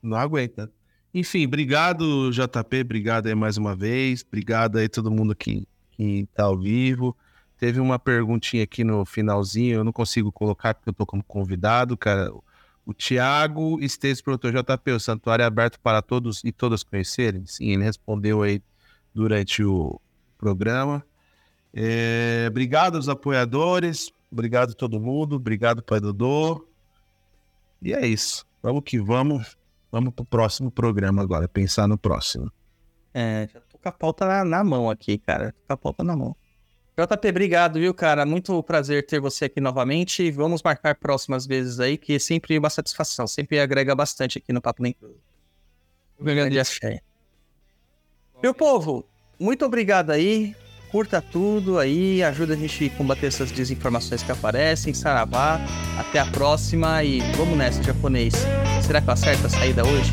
não, 0.03 0.17
aguenta. 0.17 0.71
Enfim, 1.13 1.47
obrigado, 1.47 2.31
JP, 2.31 2.81
obrigado 2.81 3.27
aí 3.27 3.35
mais 3.35 3.57
uma 3.57 3.75
vez. 3.75 4.25
Obrigado 4.27 4.79
aí 4.79 4.89
todo 4.89 5.11
mundo 5.11 5.35
que, 5.35 5.67
que 5.91 6.27
tá 6.35 6.45
ao 6.45 6.59
vivo. 6.59 7.17
Teve 7.57 7.81
uma 7.81 7.99
perguntinha 7.99 8.63
aqui 8.63 8.85
no 8.85 9.05
finalzinho, 9.05 9.77
eu 9.77 9.85
não 9.85 9.93
consigo 9.93 10.31
colocar 10.31 10.75
porque 10.75 10.91
eu 10.91 10.95
tô 10.95 11.05
como 11.05 11.25
convidado, 11.25 11.97
cara. 11.97 12.31
O 12.87 12.95
Tiago 12.95 13.79
Esteves 13.83 14.23
perguntou, 14.23 14.51
JP, 14.51 14.93
o 14.93 15.01
santuário 15.01 15.43
é 15.43 15.47
aberto 15.47 15.79
para 15.81 16.01
todos 16.01 16.43
e 16.43 16.53
todas 16.53 16.83
conhecerem? 16.83 17.45
Sim, 17.47 17.73
ele 17.73 17.83
respondeu 17.83 18.43
aí 18.43 18.63
durante 19.15 19.63
o 19.63 20.01
programa. 20.39 21.05
É, 21.75 22.47
obrigado 22.49 22.97
aos 22.97 23.09
apoiadores, 23.09 24.11
obrigado 24.31 24.71
a 24.71 24.75
todo 24.75 25.01
mundo, 25.01 25.37
obrigado 25.37 25.83
Pai 25.83 26.01
Dodô. 26.01 26.67
E 27.83 27.93
é 27.93 28.07
isso. 28.07 28.47
Vamos 28.63 28.83
que 28.85 28.99
vamos. 28.99 29.57
Vamos 29.91 30.13
pro 30.13 30.25
próximo 30.25 30.71
programa 30.71 31.23
agora, 31.23 31.49
pensar 31.49 31.89
no 31.89 31.97
próximo. 31.97 32.53
É, 33.15 33.49
já 33.53 33.61
tô 33.61 33.79
com 33.79 33.89
a 33.89 33.93
pauta 33.93 34.27
na, 34.27 34.45
na 34.45 34.63
mão 34.63 34.91
aqui, 34.91 35.19
cara. 35.19 35.53
Tô 35.53 35.67
com 35.67 35.73
a 35.73 35.77
pauta 35.77 36.05
na 36.05 36.15
mão. 36.15 36.37
JP, 36.99 37.29
obrigado, 37.29 37.79
viu, 37.79 37.95
cara? 37.95 38.27
Muito 38.27 38.61
prazer 38.65 39.07
ter 39.07 39.21
você 39.21 39.45
aqui 39.45 39.61
novamente. 39.61 40.31
Vamos 40.33 40.63
marcar 40.63 40.97
próximas 40.97 41.47
vezes 41.47 41.79
aí, 41.79 41.97
que 41.97 42.17
é 42.17 42.19
sempre 42.19 42.59
uma 42.59 42.69
satisfação. 42.69 43.27
Sempre 43.27 43.61
agrega 43.61 43.95
bastante 43.95 44.39
aqui 44.39 44.53
no 44.53 44.61
Papo 44.61 44.83
Nem. 44.83 44.95
Grande 46.21 46.59
axé. 46.59 47.01
Meu 48.43 48.53
povo, 48.53 49.09
muito 49.39 49.65
obrigado 49.65 50.11
aí. 50.11 50.57
Curta 50.91 51.21
tudo 51.21 51.79
aí, 51.79 52.23
ajuda 52.23 52.55
a 52.55 52.57
gente 52.57 52.87
a 52.87 52.97
combater 52.97 53.27
essas 53.27 53.51
desinformações 53.51 54.23
que 54.23 54.33
aparecem. 54.33 54.95
Saravá, 54.95 55.61
até 55.99 56.19
a 56.19 56.27
próxima 56.27 57.05
e 57.05 57.21
vamos 57.37 57.57
nessa, 57.59 57.83
japonês. 57.83 58.35
Será 58.83 59.01
que 59.01 59.09
eu 59.09 59.13
acerto 59.13 59.47
a 59.47 59.51
saída 59.51 59.87
hoje? 59.87 60.13